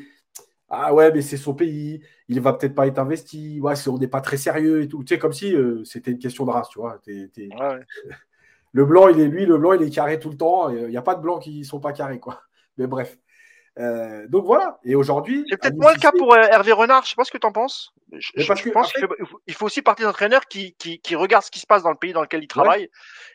ah 0.69 0.93
ouais, 0.93 1.11
mais 1.13 1.21
c'est 1.21 1.37
son 1.37 1.53
pays, 1.53 2.01
il 2.27 2.41
va 2.41 2.53
peut-être 2.53 2.75
pas 2.75 2.87
être 2.87 2.99
investi. 2.99 3.59
Ouais, 3.61 3.75
on 3.87 3.97
n'est 3.99 4.07
pas 4.07 4.21
très 4.21 4.37
sérieux 4.37 4.81
et 4.83 4.87
tout. 4.87 5.03
Tu 5.03 5.13
sais, 5.15 5.19
comme 5.19 5.33
si 5.33 5.55
euh, 5.55 5.83
c'était 5.85 6.11
une 6.11 6.19
question 6.19 6.45
de 6.45 6.51
race, 6.51 6.69
tu 6.69 6.79
vois. 6.79 6.99
Le 8.75 8.85
blanc, 8.85 9.07
il 9.09 9.19
est 9.19 9.27
lui, 9.27 9.45
le 9.45 9.57
blanc, 9.59 9.73
il 9.73 9.83
est 9.83 9.91
carré 9.91 10.19
tout 10.19 10.29
le 10.29 10.37
temps. 10.37 10.69
Il 10.69 10.87
n'y 10.87 10.97
a 10.97 11.01
pas 11.03 11.13
de 11.15 11.21
blancs 11.21 11.43
qui 11.43 11.59
ne 11.59 11.63
sont 11.63 11.79
pas 11.79 11.93
carrés, 11.93 12.19
quoi. 12.19 12.41
Mais 12.77 12.87
bref. 12.87 13.19
Euh, 13.79 14.27
donc 14.27 14.45
voilà. 14.45 14.79
Et 14.83 14.95
aujourd'hui. 14.95 15.45
C'est 15.49 15.59
peut-être 15.59 15.77
moins 15.77 15.93
le 15.93 15.99
cas 15.99 16.11
pour 16.11 16.33
euh, 16.33 16.41
Hervé 16.41 16.71
Renard. 16.71 17.03
Je 17.03 17.09
sais 17.09 17.15
pas 17.15 17.23
ce 17.23 17.31
que 17.31 17.37
tu 17.37 17.47
en 17.47 17.51
penses. 17.51 17.93
Je, 18.11 18.45
pense 18.71 18.93
qu'il 18.93 19.55
faut 19.55 19.65
aussi 19.65 19.81
partir 19.81 20.05
d'entraîneur 20.05 20.45
qui, 20.45 20.75
qui, 20.75 20.99
qui, 20.99 21.15
regarde 21.15 21.43
ce 21.43 21.49
qui 21.49 21.59
se 21.59 21.65
passe 21.65 21.81
dans 21.81 21.89
le 21.89 21.97
pays 21.97 22.13
dans 22.13 22.21
lequel 22.21 22.43
il 22.43 22.47
travaille 22.47 22.89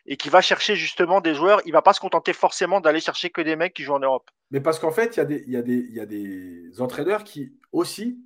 et 0.07 0.17
qui 0.17 0.29
va 0.29 0.41
chercher 0.41 0.77
justement 0.77 1.21
des 1.21 1.35
joueurs. 1.35 1.61
Il 1.67 1.73
va 1.73 1.83
pas 1.83 1.93
se 1.93 2.01
contenter 2.01 2.33
forcément 2.33 2.81
d'aller 2.81 3.01
chercher 3.01 3.31
que 3.31 3.41
des 3.41 3.57
mecs 3.57 3.75
qui 3.75 3.83
jouent 3.83 3.95
en 3.95 3.99
Europe. 3.99 4.31
Mais 4.53 4.61
parce 4.61 4.79
qu'en 4.79 4.93
fait, 4.93 5.17
il 5.17 5.19
y, 5.19 5.21
a 5.21 5.25
des, 5.25 5.45
y, 5.49 5.57
a 5.57 5.63
des, 5.63 5.81
y 5.91 6.01
a 6.01 6.07
des 6.07 6.81
entraîneurs 6.81 7.25
qui 7.25 7.53
aussi 7.73 8.21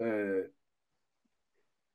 euh, 0.00 0.46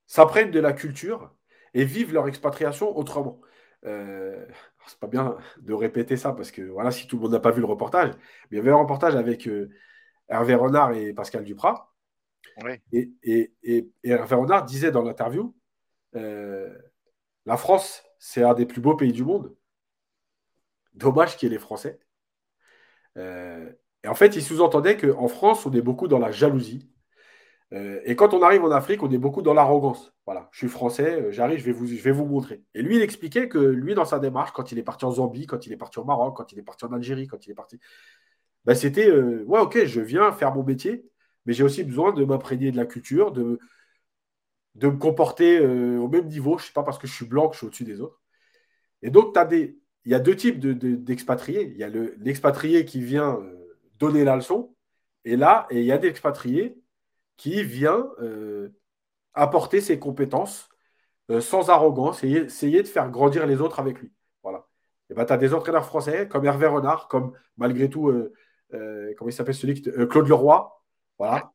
s'apprennent 0.08 0.52
de 0.52 0.60
la 0.60 0.74
culture 0.74 1.34
et 1.74 1.86
vivent 1.86 2.14
leur 2.14 2.28
expatriation 2.28 2.98
autrement. 2.98 3.40
Euh, 3.86 4.46
c'est 4.88 5.00
pas 5.00 5.08
bien 5.08 5.38
de 5.60 5.74
répéter 5.74 6.18
ça 6.18 6.34
parce 6.34 6.52
que 6.52 6.62
voilà, 6.62 6.92
si 6.92 7.08
tout 7.08 7.18
le 7.18 7.24
monde 7.24 7.32
n'a 7.32 7.40
pas 7.40 7.52
vu 7.52 7.62
le 7.62 7.68
reportage, 7.68 8.12
mais 8.50 8.52
il 8.52 8.58
y 8.58 8.60
avait 8.60 8.72
un 8.72 8.78
reportage 8.78 9.16
avec 9.16 9.48
euh, 9.48 9.70
Hervé 10.30 10.56
Renard 10.56 10.94
et 10.94 11.14
Pascal 11.14 11.44
Duprat. 11.44 11.94
Et, 12.92 13.12
et, 13.24 13.90
Hervé 14.04 14.36
Renard 14.36 14.66
disait 14.66 14.92
dans 14.92 15.04
l'interview 15.04 15.56
euh, 16.16 16.78
La 17.46 17.58
France, 17.58 18.04
c'est 18.20 18.44
un 18.44 18.54
des 18.54 18.66
plus 18.66 18.82
beaux 18.82 18.96
pays 18.96 19.14
du 19.14 19.24
monde. 19.24 19.56
Dommage 20.94 21.38
qu'il 21.38 21.50
y 21.50 21.52
ait 21.52 21.56
les 21.56 21.60
Français. 21.60 22.00
Euh, 23.18 23.72
et 24.04 24.08
en 24.08 24.16
fait, 24.16 24.36
il 24.36 24.44
sous-entendait 24.44 24.98
qu'en 24.98 25.28
France, 25.28 25.66
on 25.66 25.72
est 25.74 25.82
beaucoup 25.82 26.08
dans 26.08 26.20
la 26.20 26.32
jalousie. 26.32 26.90
Euh, 27.74 28.02
et 28.04 28.16
quand 28.16 28.34
on 28.34 28.42
arrive 28.42 28.64
en 28.64 28.72
Afrique, 28.72 29.02
on 29.02 29.12
est 29.12 29.18
beaucoup 29.18 29.42
dans 29.42 29.54
l'arrogance. 29.54 30.14
Voilà, 30.26 30.50
je 30.52 30.60
suis 30.60 30.68
français, 30.68 31.22
euh, 31.22 31.32
j'arrive, 31.32 31.60
je 31.60 31.66
vais, 31.66 31.72
vous, 31.72 31.88
je 31.88 32.02
vais 32.02 32.12
vous 32.12 32.26
montrer. 32.26 32.64
Et 32.74 32.82
lui, 32.82 32.98
il 32.98 33.02
expliquait 33.02 33.48
que 33.48 33.58
lui, 33.60 33.96
dans 33.96 34.06
sa 34.06 34.20
démarche, 34.20 34.52
quand 34.52 34.72
il 34.72 34.78
est 34.80 34.84
parti 34.84 35.06
en 35.06 35.12
Zambie, 35.12 35.46
quand 35.46 35.66
il 35.66 35.74
est 35.74 35.78
parti 35.78 36.00
au 36.00 36.04
Maroc, 36.04 36.36
quand 36.36 36.52
il 36.52 36.60
est 36.60 36.64
parti 36.64 36.86
en 36.86 36.92
Algérie, 36.92 37.28
quand 37.28 37.46
il 37.48 37.52
est 37.52 37.56
parti, 37.56 37.80
ben, 38.66 38.76
c'était 38.76 39.10
euh, 39.10 39.44
ouais, 39.46 39.60
ok, 39.60 39.86
je 39.86 40.02
viens 40.02 40.32
faire 40.34 40.54
mon 40.54 40.64
métier, 40.64 41.06
mais 41.46 41.54
j'ai 41.54 41.64
aussi 41.64 41.84
besoin 41.84 42.12
de 42.12 42.26
m'imprégner 42.26 42.72
de 42.72 42.78
la 42.78 42.86
culture, 42.86 43.32
de, 43.32 43.60
de 44.76 44.88
me 44.88 44.98
comporter 44.98 45.60
au 45.62 46.08
même 46.08 46.28
niveau. 46.28 46.58
Je 46.58 46.64
ne 46.64 46.68
sais 46.68 46.74
pas 46.74 46.84
parce 46.84 47.00
que 47.00 47.08
je 47.08 47.14
suis 47.14 47.26
blanc 47.26 47.48
que 47.48 47.54
je 47.54 47.60
suis 47.60 47.68
au-dessus 47.68 47.84
des 47.84 48.02
autres. 48.02 48.22
Et 49.02 49.10
donc, 49.10 49.36
il 49.52 50.12
y 50.12 50.14
a 50.14 50.20
deux 50.20 50.36
types 50.36 50.60
d'expatriés. 50.60 51.66
De, 51.66 51.72
il 51.72 51.78
y 51.78 51.84
a 51.84 51.90
l'expatrié 51.90 52.86
qui 52.86 53.02
vient 53.02 53.40
donner 53.98 54.24
la 54.24 54.36
leçon, 54.36 54.76
et 55.26 55.36
là, 55.36 55.68
et 55.72 55.80
il 55.80 55.86
y 55.86 55.92
a 55.92 55.98
des 55.98 56.08
expatriés 56.08 56.78
qui 57.42 57.64
vient 57.64 58.08
euh, 58.22 58.70
apporter 59.34 59.82
ses 59.82 59.98
compétences 59.98 60.70
euh, 61.32 61.42
sans 61.42 61.72
arrogance 61.72 62.24
et 62.24 62.30
essayer 62.30 62.84
de 62.84 62.88
faire 62.88 63.10
grandir 63.10 63.48
les 63.48 63.62
autres 63.62 63.80
avec 63.80 64.00
lui. 64.00 64.12
Voilà. 64.44 64.68
Et 65.10 65.16
ben, 65.16 65.26
tu 65.26 65.34
as 65.34 65.38
des 65.38 65.56
entraîneurs 65.56 65.86
français 65.86 66.28
comme 66.28 66.46
Hervé 66.46 66.68
Renard, 66.68 67.08
comme 67.08 67.34
malgré 67.58 67.90
tout, 67.90 68.10
euh, 68.10 68.32
comment 69.18 69.30
il 69.30 69.34
s'appelle 69.34 69.56
celui 69.56 69.74
qui, 69.74 69.90
Claude 70.08 70.28
Leroy, 70.28 70.72
voilà, 71.18 71.52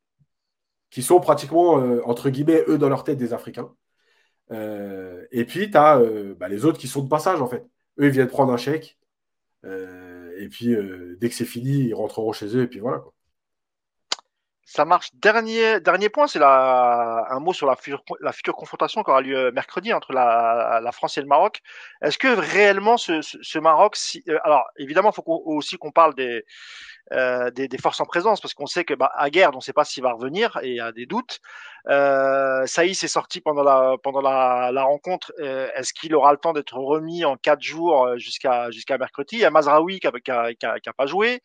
qui 0.91 1.05
sont 1.05 1.21
pratiquement, 1.21 1.75
entre 2.05 2.31
guillemets, 2.31 2.65
eux 2.69 2.79
dans 2.79 2.89
leur 2.89 3.05
tête 3.05 3.19
des 3.19 3.33
Africains. 3.33 3.73
et 4.51 5.45
puis, 5.47 5.71
tu 5.71 5.77
as 5.77 6.01
bah, 6.37 6.49
les 6.49 6.65
autres 6.65 6.79
qui 6.79 6.89
sont 6.89 7.03
de 7.03 7.09
passage, 7.09 7.41
en 7.41 7.47
fait. 7.47 7.65
Eux, 8.01 8.07
ils 8.07 8.11
viennent 8.11 8.29
prendre 8.29 8.53
un 8.53 8.57
chèque. 8.57 8.99
et 9.65 10.49
puis, 10.51 10.77
dès 11.21 11.29
que 11.29 11.35
c'est 11.35 11.45
fini, 11.45 11.89
ils 11.89 11.95
rentreront 11.95 12.33
chez 12.33 12.57
eux. 12.57 12.63
Et 12.63 12.69
puis 12.69 12.81
voilà. 12.81 12.99
Quoi. 12.99 13.16
Ça 14.69 14.85
marche. 14.85 15.11
Dernier, 15.15 15.79
dernier 15.79 16.09
point, 16.09 16.27
c'est 16.27 16.43
un 16.43 17.39
mot 17.39 17.53
sur 17.53 17.69
la 17.69 17.77
future, 17.77 18.03
confrontation 18.53 19.05
qui 19.05 19.11
aura 19.11 19.21
lieu 19.21 19.53
mercredi 19.53 19.93
entre 19.93 20.13
la, 20.13 20.91
France 20.93 21.17
et 21.19 21.21
le 21.21 21.29
Maroc. 21.29 21.63
Est-ce 22.03 22.19
que 22.19 22.27
réellement 22.27 22.97
ce, 22.97 23.59
Maroc, 23.61 23.97
euh, 24.29 24.39
alors 24.43 24.65
évidemment, 24.77 25.11
il 25.11 25.15
faut 25.15 25.23
aussi 25.47 25.77
qu'on 25.77 25.93
parle 25.93 26.17
des, 26.17 26.45
euh, 27.13 27.53
des, 27.53 27.79
forces 27.79 28.01
en 28.01 28.05
présence, 28.05 28.41
parce 28.41 28.53
qu'on 28.53 28.67
sait 28.67 28.85
que 28.85 28.93
bah, 28.93 29.13
à 29.15 29.31
guerre, 29.31 29.51
on 29.53 29.59
ne 29.59 29.61
sait 29.61 29.73
pas 29.73 29.85
s'il 29.85 30.03
va 30.03 30.13
revenir 30.13 30.59
et 30.63 30.71
il 30.71 30.77
y 30.77 30.81
a 30.81 30.91
des 30.91 31.07
doutes. 31.07 31.39
Euh, 31.89 32.67
Saïs 32.67 33.01
est 33.05 33.09
sorti 33.09 33.41
pendant 33.41 33.63
la, 33.63 34.83
rencontre. 34.83 35.33
Euh, 35.39 35.69
est-ce 35.77 35.93
qu'il 35.93 36.17
aura 36.17 36.33
le 36.33 36.39
temps 36.39 36.53
d'être 36.53 36.77
remis 36.77 37.25
en 37.25 37.37
quatre 37.37 37.63
jours 37.63 38.19
jusqu'à 38.19 38.73
jusqu'à 38.73 38.99
mercredi? 38.99 39.37
Il 39.37 39.41
y 39.41 39.45
a 39.45 39.51
Mazraoui 39.51 40.01
qui 40.01 40.09
n'a 40.09 40.93
pas 40.97 41.07
joué. 41.07 41.43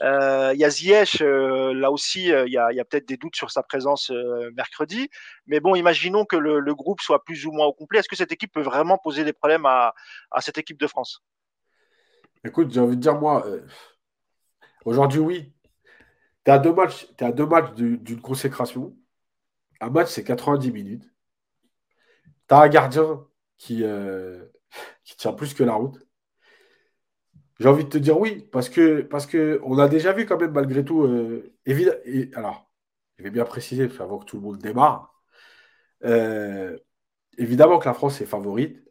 Il 0.00 0.56
y 0.56 0.64
a 0.64 0.70
Ziyech, 0.70 1.20
là 1.20 1.92
aussi, 1.92 2.30
il 2.30 2.52
y 2.52 2.58
a, 2.58 2.63
il 2.72 2.76
y 2.76 2.80
a 2.80 2.84
peut-être 2.84 3.06
des 3.06 3.16
doutes 3.16 3.36
sur 3.36 3.50
sa 3.50 3.62
présence 3.62 4.10
mercredi. 4.54 5.08
Mais 5.46 5.60
bon, 5.60 5.74
imaginons 5.74 6.24
que 6.24 6.36
le, 6.36 6.74
groupe 6.74 7.00
soit 7.00 7.24
plus 7.24 7.46
ou 7.46 7.52
moins 7.52 7.66
au 7.66 7.72
complet. 7.72 8.00
Est-ce 8.00 8.08
que 8.08 8.16
cette 8.16 8.32
équipe 8.32 8.52
peut 8.52 8.62
vraiment 8.62 8.98
poser 8.98 9.24
des 9.24 9.32
problèmes 9.32 9.66
à, 9.66 9.94
cette 10.40 10.58
équipe 10.58 10.78
de 10.78 10.86
France? 10.86 11.22
Écoute, 12.44 12.70
j'ai 12.72 12.80
envie 12.80 12.96
de 12.96 13.00
dire, 13.00 13.18
moi, 13.18 13.44
Aujourd'hui, 14.84 15.20
oui. 15.20 15.52
Tu 16.44 16.50
à 16.50 16.58
deux 16.58 16.72
matchs, 16.72 17.06
matchs 17.20 17.74
d'une 17.74 18.20
consécration. 18.20 18.96
Un 19.80 19.90
match, 19.90 20.08
c'est 20.10 20.24
90 20.24 20.70
minutes. 20.72 21.10
Tu 22.48 22.54
as 22.54 22.60
un 22.60 22.68
gardien 22.68 23.26
qui, 23.56 23.82
euh, 23.82 24.44
qui 25.04 25.16
tient 25.16 25.32
plus 25.32 25.54
que 25.54 25.64
la 25.64 25.74
route. 25.74 25.98
J'ai 27.60 27.68
envie 27.68 27.84
de 27.84 27.88
te 27.88 27.98
dire 27.98 28.18
oui, 28.18 28.48
parce 28.52 28.68
que 28.68 29.02
parce 29.02 29.26
que 29.26 29.60
on 29.64 29.78
a 29.78 29.88
déjà 29.88 30.12
vu 30.12 30.26
quand 30.26 30.38
même 30.38 30.52
malgré 30.52 30.84
tout. 30.84 31.04
Euh, 31.04 31.53
alors, 32.34 32.70
je 33.18 33.24
vais 33.24 33.30
bien 33.30 33.44
préciser 33.44 33.88
avant 34.00 34.18
que 34.18 34.24
tout 34.24 34.36
le 34.36 34.42
monde 34.42 34.58
démarre. 34.58 35.14
Euh, 36.04 36.76
évidemment 37.38 37.78
que 37.78 37.86
la 37.86 37.94
France 37.94 38.20
est 38.20 38.26
favorite. 38.26 38.82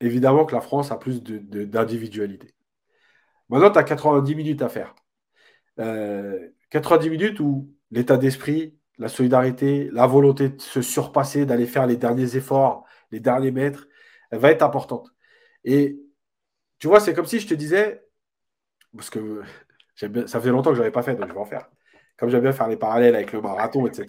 Évidemment 0.00 0.44
que 0.46 0.54
la 0.54 0.60
France 0.60 0.90
a 0.90 0.96
plus 0.96 1.22
d'individualité. 1.22 2.54
Maintenant, 3.48 3.70
tu 3.70 3.78
as 3.78 3.84
90 3.84 4.34
minutes 4.34 4.62
à 4.62 4.68
faire. 4.68 4.94
90 5.76 7.06
euh, 7.06 7.10
minutes 7.10 7.40
où 7.40 7.74
l'état 7.90 8.16
d'esprit, 8.16 8.78
la 8.98 9.08
solidarité, 9.08 9.90
la 9.92 10.06
volonté 10.06 10.50
de 10.50 10.60
se 10.60 10.82
surpasser, 10.82 11.46
d'aller 11.46 11.66
faire 11.66 11.86
les 11.86 11.96
derniers 11.96 12.36
efforts, 12.36 12.84
les 13.10 13.20
derniers 13.20 13.50
mètres, 13.50 13.88
elle 14.30 14.38
va 14.38 14.50
être 14.50 14.62
importante. 14.62 15.10
Et 15.64 16.00
tu 16.78 16.86
vois, 16.86 17.00
c'est 17.00 17.14
comme 17.14 17.26
si 17.26 17.40
je 17.40 17.48
te 17.48 17.54
disais, 17.54 18.02
parce 18.96 19.10
que 19.10 19.42
ça 20.26 20.40
fait 20.40 20.50
longtemps 20.50 20.70
que 20.70 20.76
je 20.76 20.80
n'avais 20.80 20.92
pas 20.92 21.02
fait, 21.02 21.14
donc 21.14 21.28
je 21.28 21.34
vais 21.34 21.40
en 21.40 21.44
faire. 21.44 21.68
Comme 22.20 22.28
j'aime 22.28 22.42
bien 22.42 22.52
faire 22.52 22.68
les 22.68 22.76
parallèles 22.76 23.14
avec 23.14 23.32
le 23.32 23.40
marathon, 23.40 23.86
etc. 23.86 24.06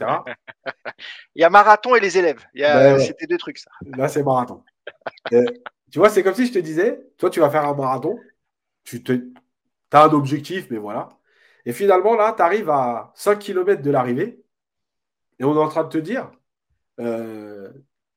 Il 1.36 1.42
y 1.42 1.46
a 1.46 1.50
marathon 1.50 1.96
et 1.96 2.02
les 2.02 2.18
élèves. 2.18 2.46
Ben 2.54 3.00
c'était 3.00 3.26
deux 3.26 3.38
trucs, 3.38 3.58
ça. 3.58 3.72
Là, 3.98 4.10
c'est 4.10 4.22
marathon. 4.22 4.64
Tu 5.32 6.00
vois, 6.00 6.10
c'est 6.10 6.22
comme 6.22 6.36
si 6.36 6.46
je 6.46 6.54
te 6.54 6.60
disais, 6.60 7.02
toi, 7.18 7.30
tu 7.30 7.40
vas 7.40 7.50
faire 7.50 7.66
un 7.66 7.74
marathon, 7.74 8.20
tu 8.84 9.02
te, 9.02 9.14
as 9.94 10.04
un 10.04 10.14
objectif, 10.14 10.68
mais 10.70 10.78
voilà. 10.78 11.10
Et 11.66 11.72
finalement, 11.72 12.16
là, 12.16 12.34
tu 12.36 12.42
arrives 12.42 12.70
à 12.70 13.14
5 13.16 13.40
km 13.40 13.82
de 13.82 13.92
l'arrivée 13.92 14.44
et 15.40 15.44
on 15.46 15.56
est 15.56 15.60
en 15.60 15.70
train 15.70 15.84
de 15.84 15.90
te 15.90 15.98
dire 15.98 16.32
euh, 17.00 17.72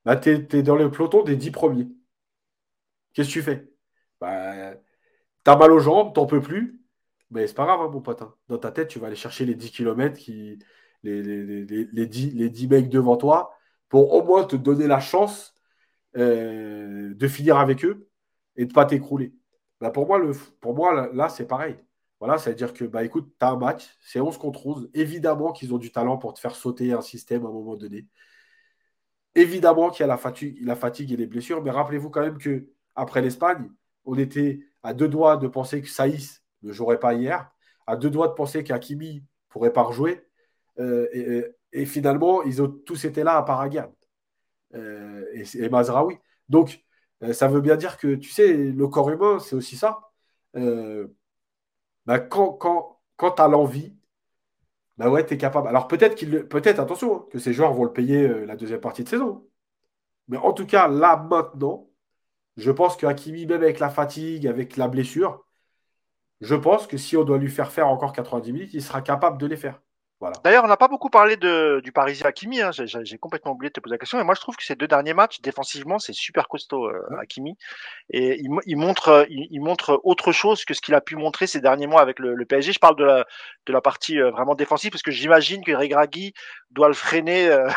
bah, 0.04 0.16
tu 0.16 0.30
es, 0.30 0.62
dans 0.62 0.76
le 0.76 0.90
peloton 0.90 1.22
des 1.22 1.36
10 1.36 1.50
premiers. 1.52 1.88
Qu'est-ce 3.12 3.28
que 3.28 3.32
tu 3.34 3.42
fais? 3.42 3.68
Bah, 4.20 4.74
Tu 5.44 5.50
as 5.50 5.56
mal 5.56 5.72
aux 5.72 5.78
jambes, 5.78 6.14
t'en 6.14 6.26
peux 6.26 6.40
plus. 6.40 6.83
Mais 7.30 7.46
c'est 7.46 7.54
pas 7.54 7.64
grave, 7.64 7.80
hein, 7.80 7.90
mon 7.90 8.00
pote. 8.00 8.22
Hein. 8.22 8.34
Dans 8.48 8.58
ta 8.58 8.70
tête, 8.70 8.88
tu 8.88 8.98
vas 8.98 9.08
aller 9.08 9.16
chercher 9.16 9.44
les 9.44 9.54
10 9.54 9.70
km, 9.70 10.16
qui, 10.18 10.58
les, 11.02 11.22
les, 11.22 12.06
10, 12.06 12.34
les 12.34 12.50
10 12.50 12.68
mecs 12.68 12.88
devant 12.88 13.16
toi, 13.16 13.54
pour 13.88 14.12
au 14.12 14.22
moins 14.24 14.44
te 14.44 14.56
donner 14.56 14.86
la 14.86 15.00
chance 15.00 15.54
euh, 16.16 17.14
de 17.14 17.28
finir 17.28 17.58
avec 17.58 17.84
eux 17.84 18.08
et 18.56 18.64
de 18.64 18.70
ne 18.70 18.74
pas 18.74 18.84
t'écrouler. 18.86 19.34
Bah, 19.80 19.90
pour 19.90 20.06
moi, 20.06 20.18
le, 20.18 20.32
pour 20.60 20.74
moi 20.74 21.10
là, 21.12 21.28
c'est 21.28 21.46
pareil. 21.46 21.76
Voilà, 22.20 22.38
ça 22.38 22.50
veut 22.50 22.56
dire 22.56 22.72
que, 22.72 22.84
bah, 22.84 23.04
écoute, 23.04 23.32
tu 23.38 23.44
as 23.44 23.50
un 23.50 23.56
match, 23.56 23.96
c'est 24.00 24.20
11 24.20 24.38
contre 24.38 24.66
11. 24.66 24.90
Évidemment 24.94 25.52
qu'ils 25.52 25.74
ont 25.74 25.78
du 25.78 25.92
talent 25.92 26.16
pour 26.18 26.32
te 26.34 26.40
faire 26.40 26.54
sauter 26.54 26.92
un 26.92 27.02
système 27.02 27.44
à 27.44 27.48
un 27.48 27.52
moment 27.52 27.76
donné. 27.76 28.06
Évidemment 29.34 29.90
qu'il 29.90 30.00
y 30.02 30.04
a 30.04 30.06
la 30.06 30.16
fatigue, 30.16 30.58
la 30.64 30.76
fatigue 30.76 31.12
et 31.12 31.16
les 31.16 31.26
blessures, 31.26 31.62
mais 31.62 31.70
rappelez-vous 31.70 32.10
quand 32.10 32.20
même 32.20 32.38
que 32.38 32.68
après 32.94 33.20
l'Espagne, 33.20 33.68
on 34.04 34.16
était 34.16 34.60
à 34.82 34.94
deux 34.94 35.08
doigts 35.08 35.36
de 35.36 35.48
penser 35.48 35.82
que 35.82 35.88
Saïs 35.88 36.43
ne 36.64 36.72
jouerait 36.72 37.00
pas 37.00 37.14
hier, 37.14 37.50
à 37.86 37.96
deux 37.96 38.10
doigts 38.10 38.28
de 38.28 38.34
penser 38.34 38.64
qu'Akimi 38.64 39.24
pourrait 39.48 39.72
pas 39.72 39.82
rejouer. 39.82 40.26
Euh, 40.80 41.52
et, 41.72 41.86
finalement, 41.86 42.42
ils 42.42 42.62
ont 42.62 42.68
tous 42.68 43.04
été 43.04 43.22
là 43.22 43.36
à 43.36 43.42
part 43.42 43.68
euh, 44.74 45.24
et, 45.32 45.44
et 45.58 45.68
Mazraoui. 45.68 46.18
Donc, 46.48 46.84
euh, 47.22 47.32
ça 47.32 47.48
veut 47.48 47.60
bien 47.60 47.76
dire 47.76 47.96
que, 47.98 48.14
tu 48.14 48.30
sais, 48.30 48.52
le 48.52 48.88
corps 48.88 49.10
humain, 49.10 49.38
c'est 49.38 49.56
aussi 49.56 49.76
ça. 49.76 50.00
Bah, 52.06 52.18
quand, 52.20 52.52
quand, 52.52 53.00
quand 53.16 53.32
tu 53.32 53.42
as 53.42 53.48
l'envie, 53.48 53.96
bah 54.96 55.10
ouais, 55.10 55.26
tu 55.26 55.34
es 55.34 55.38
capable. 55.38 55.68
Alors 55.68 55.88
peut-être 55.88 56.14
qu'il 56.14 56.46
peut-être, 56.48 56.78
attention, 56.78 57.16
hein, 57.16 57.26
que 57.30 57.38
ces 57.38 57.52
joueurs 57.52 57.72
vont 57.72 57.84
le 57.84 57.92
payer 57.92 58.28
la 58.46 58.56
deuxième 58.56 58.80
partie 58.80 59.04
de 59.04 59.08
saison. 59.08 59.48
Mais 60.28 60.36
en 60.38 60.52
tout 60.52 60.66
cas, 60.66 60.88
là, 60.88 61.16
maintenant, 61.16 61.88
je 62.56 62.70
pense 62.70 62.96
que 62.96 63.06
même 63.06 63.62
avec 63.62 63.78
la 63.80 63.90
fatigue, 63.90 64.46
avec 64.46 64.76
la 64.76 64.88
blessure, 64.88 65.44
je 66.44 66.54
pense 66.54 66.86
que 66.86 66.96
si 66.96 67.16
on 67.16 67.24
doit 67.24 67.38
lui 67.38 67.50
faire 67.50 67.72
faire 67.72 67.88
encore 67.88 68.12
90 68.12 68.52
minutes, 68.52 68.74
il 68.74 68.82
sera 68.82 69.00
capable 69.00 69.38
de 69.38 69.46
les 69.46 69.56
faire. 69.56 69.80
D'ailleurs, 70.42 70.64
on 70.64 70.68
n'a 70.68 70.76
pas 70.76 70.88
beaucoup 70.88 71.10
parlé 71.10 71.36
de, 71.36 71.80
du 71.84 71.92
Parisien 71.92 72.26
Hakimi. 72.26 72.62
Hein. 72.62 72.70
J'ai 72.72 73.18
complètement 73.18 73.52
oublié 73.52 73.68
de 73.68 73.74
te 73.74 73.80
poser 73.80 73.94
la 73.94 73.98
question. 73.98 74.18
Et 74.18 74.24
moi, 74.24 74.34
je 74.34 74.40
trouve 74.40 74.56
que 74.56 74.64
ces 74.64 74.74
deux 74.74 74.86
derniers 74.86 75.12
matchs, 75.12 75.40
défensivement, 75.42 75.98
c'est 75.98 76.14
super 76.14 76.48
costaud, 76.48 76.86
euh, 76.86 77.02
Hakimi. 77.20 77.56
Et 78.10 78.40
il, 78.40 78.48
il 78.64 78.76
montre, 78.76 79.26
il, 79.28 79.60
montre 79.60 80.00
autre 80.02 80.32
chose 80.32 80.64
que 80.64 80.72
ce 80.72 80.80
qu'il 80.80 80.94
a 80.94 81.00
pu 81.00 81.16
montrer 81.16 81.46
ces 81.46 81.60
derniers 81.60 81.86
mois 81.86 82.00
avec 82.00 82.18
le, 82.18 82.34
le, 82.34 82.46
PSG. 82.46 82.72
Je 82.72 82.78
parle 82.78 82.96
de 82.96 83.04
la, 83.04 83.26
de 83.66 83.72
la 83.72 83.80
partie 83.80 84.18
euh, 84.18 84.30
vraiment 84.30 84.54
défensive 84.54 84.90
parce 84.90 85.02
que 85.02 85.10
j'imagine 85.10 85.62
que 85.62 85.72
Regragui 85.72 86.32
doit 86.70 86.88
le 86.88 86.94
freiner. 86.94 87.48
Euh, 87.48 87.68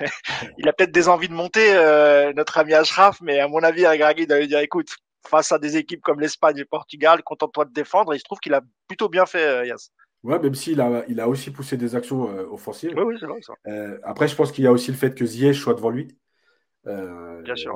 il 0.58 0.68
a 0.68 0.72
peut-être 0.72 0.92
des 0.92 1.08
envies 1.08 1.28
de 1.28 1.34
monter, 1.34 1.74
euh, 1.74 2.32
notre 2.34 2.58
ami 2.58 2.74
Ashraf, 2.74 3.20
mais 3.20 3.38
à 3.38 3.46
mon 3.46 3.62
avis, 3.62 3.86
Regragui 3.86 4.26
doit 4.26 4.38
lui 4.38 4.48
dire, 4.48 4.60
écoute, 4.60 4.96
face 5.26 5.52
à 5.52 5.58
des 5.58 5.76
équipes 5.76 6.00
comme 6.00 6.20
l'Espagne 6.20 6.56
et 6.56 6.60
le 6.60 6.66
Portugal, 6.66 7.22
contente-toi 7.22 7.64
de 7.64 7.72
défendre. 7.72 8.12
Et 8.12 8.16
il 8.16 8.20
se 8.20 8.24
trouve 8.24 8.38
qu'il 8.38 8.54
a 8.54 8.62
plutôt 8.86 9.08
bien 9.08 9.26
fait, 9.26 9.66
Yas. 9.66 9.90
Ouais, 10.24 10.38
même 10.38 10.54
s'il 10.54 10.80
a, 10.80 11.04
il 11.08 11.20
a 11.20 11.28
aussi 11.28 11.50
poussé 11.50 11.76
des 11.76 11.94
actions 11.94 12.28
euh, 12.28 12.46
offensives. 12.50 12.92
Oui, 12.96 13.02
oui, 13.02 13.16
c'est 13.20 13.26
vrai 13.26 13.40
ça. 13.40 13.54
Euh, 13.68 13.98
après, 14.02 14.26
je 14.26 14.34
pense 14.34 14.50
qu'il 14.50 14.64
y 14.64 14.66
a 14.66 14.72
aussi 14.72 14.90
le 14.90 14.96
fait 14.96 15.14
que 15.14 15.24
Ziyech 15.24 15.56
soit 15.56 15.74
devant 15.74 15.90
lui. 15.90 16.08
Euh, 16.86 17.40
Bien 17.42 17.54
sûr. 17.54 17.74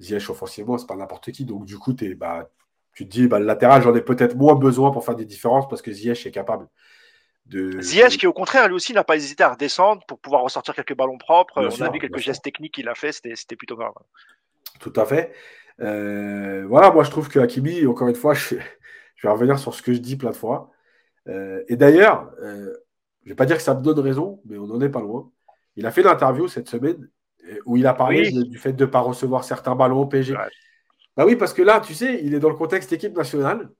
Ziyech 0.00 0.28
offensivement, 0.30 0.78
c'est 0.78 0.86
pas 0.86 0.96
n'importe 0.96 1.30
qui. 1.30 1.44
Donc, 1.44 1.66
du 1.66 1.78
coup, 1.78 1.94
es, 2.00 2.14
bah, 2.14 2.48
tu 2.94 3.04
te 3.04 3.10
dis, 3.10 3.26
bah, 3.26 3.38
le 3.38 3.44
latéral, 3.44 3.82
j'en 3.82 3.94
ai 3.94 4.00
peut-être 4.00 4.34
moins 4.34 4.54
besoin 4.54 4.92
pour 4.92 5.04
faire 5.04 5.14
des 5.14 5.26
différences 5.26 5.68
parce 5.68 5.82
que 5.82 5.92
Ziyech 5.92 6.24
est 6.26 6.30
capable. 6.30 6.68
De, 7.44 7.78
Ziyech, 7.82 8.16
qui 8.16 8.26
au 8.26 8.32
contraire, 8.32 8.68
lui 8.68 8.74
aussi, 8.74 8.94
n'a 8.94 9.04
pas 9.04 9.16
hésité 9.16 9.42
à 9.42 9.50
redescendre 9.50 10.02
pour 10.06 10.18
pouvoir 10.18 10.42
ressortir 10.42 10.74
quelques 10.74 10.96
ballons 10.96 11.18
propres. 11.18 11.58
on 11.58 11.82
a 11.82 11.90
vu 11.90 11.98
quelques 11.98 12.18
gestes 12.18 12.42
techniques 12.42 12.74
qu'il 12.74 12.88
a 12.88 12.94
fait, 12.94 13.12
c'était 13.12 13.56
plutôt 13.56 13.76
grave. 13.76 13.92
Tout 14.80 14.92
à 14.96 15.04
fait. 15.04 15.34
Voilà, 15.78 16.90
moi 16.92 17.04
je 17.04 17.10
trouve 17.10 17.28
que 17.28 17.38
Hakimi, 17.38 17.86
encore 17.86 18.08
une 18.08 18.14
fois, 18.14 18.34
je, 18.34 18.56
je, 19.16 19.26
vais 19.26 19.32
revenir 19.32 19.58
sur 19.58 19.74
ce 19.74 19.82
que 19.82 19.92
je 19.92 19.98
dis 19.98 20.16
plein 20.16 20.30
de 20.30 20.36
fois. 20.36 20.70
Euh, 21.28 21.62
et 21.68 21.76
d'ailleurs, 21.76 22.32
euh, 22.40 22.72
je 23.22 23.28
ne 23.28 23.30
vais 23.30 23.34
pas 23.34 23.46
dire 23.46 23.56
que 23.56 23.62
ça 23.62 23.74
me 23.74 23.82
donne 23.82 23.98
raison, 23.98 24.40
mais 24.44 24.58
on 24.58 24.66
n'en 24.66 24.80
est 24.80 24.90
pas 24.90 25.00
loin. 25.00 25.30
Il 25.76 25.86
a 25.86 25.90
fait 25.90 26.02
l'interview 26.02 26.48
cette 26.48 26.68
semaine 26.68 27.08
euh, 27.48 27.58
où 27.66 27.76
il 27.76 27.86
a 27.86 27.94
parlé 27.94 28.30
du 28.30 28.58
fait 28.58 28.72
de 28.72 28.84
ne 28.84 28.90
pas 28.90 29.00
recevoir 29.00 29.44
certains 29.44 29.74
ballons 29.74 30.00
au 30.00 30.06
PSG. 30.06 30.34
Bah 31.16 31.24
oui, 31.24 31.36
parce 31.36 31.52
que 31.52 31.62
là, 31.62 31.80
tu 31.80 31.94
sais, 31.94 32.20
il 32.22 32.34
est 32.34 32.40
dans 32.40 32.48
le 32.48 32.56
contexte 32.56 32.92
équipe 32.92 33.16
nationale. 33.16 33.70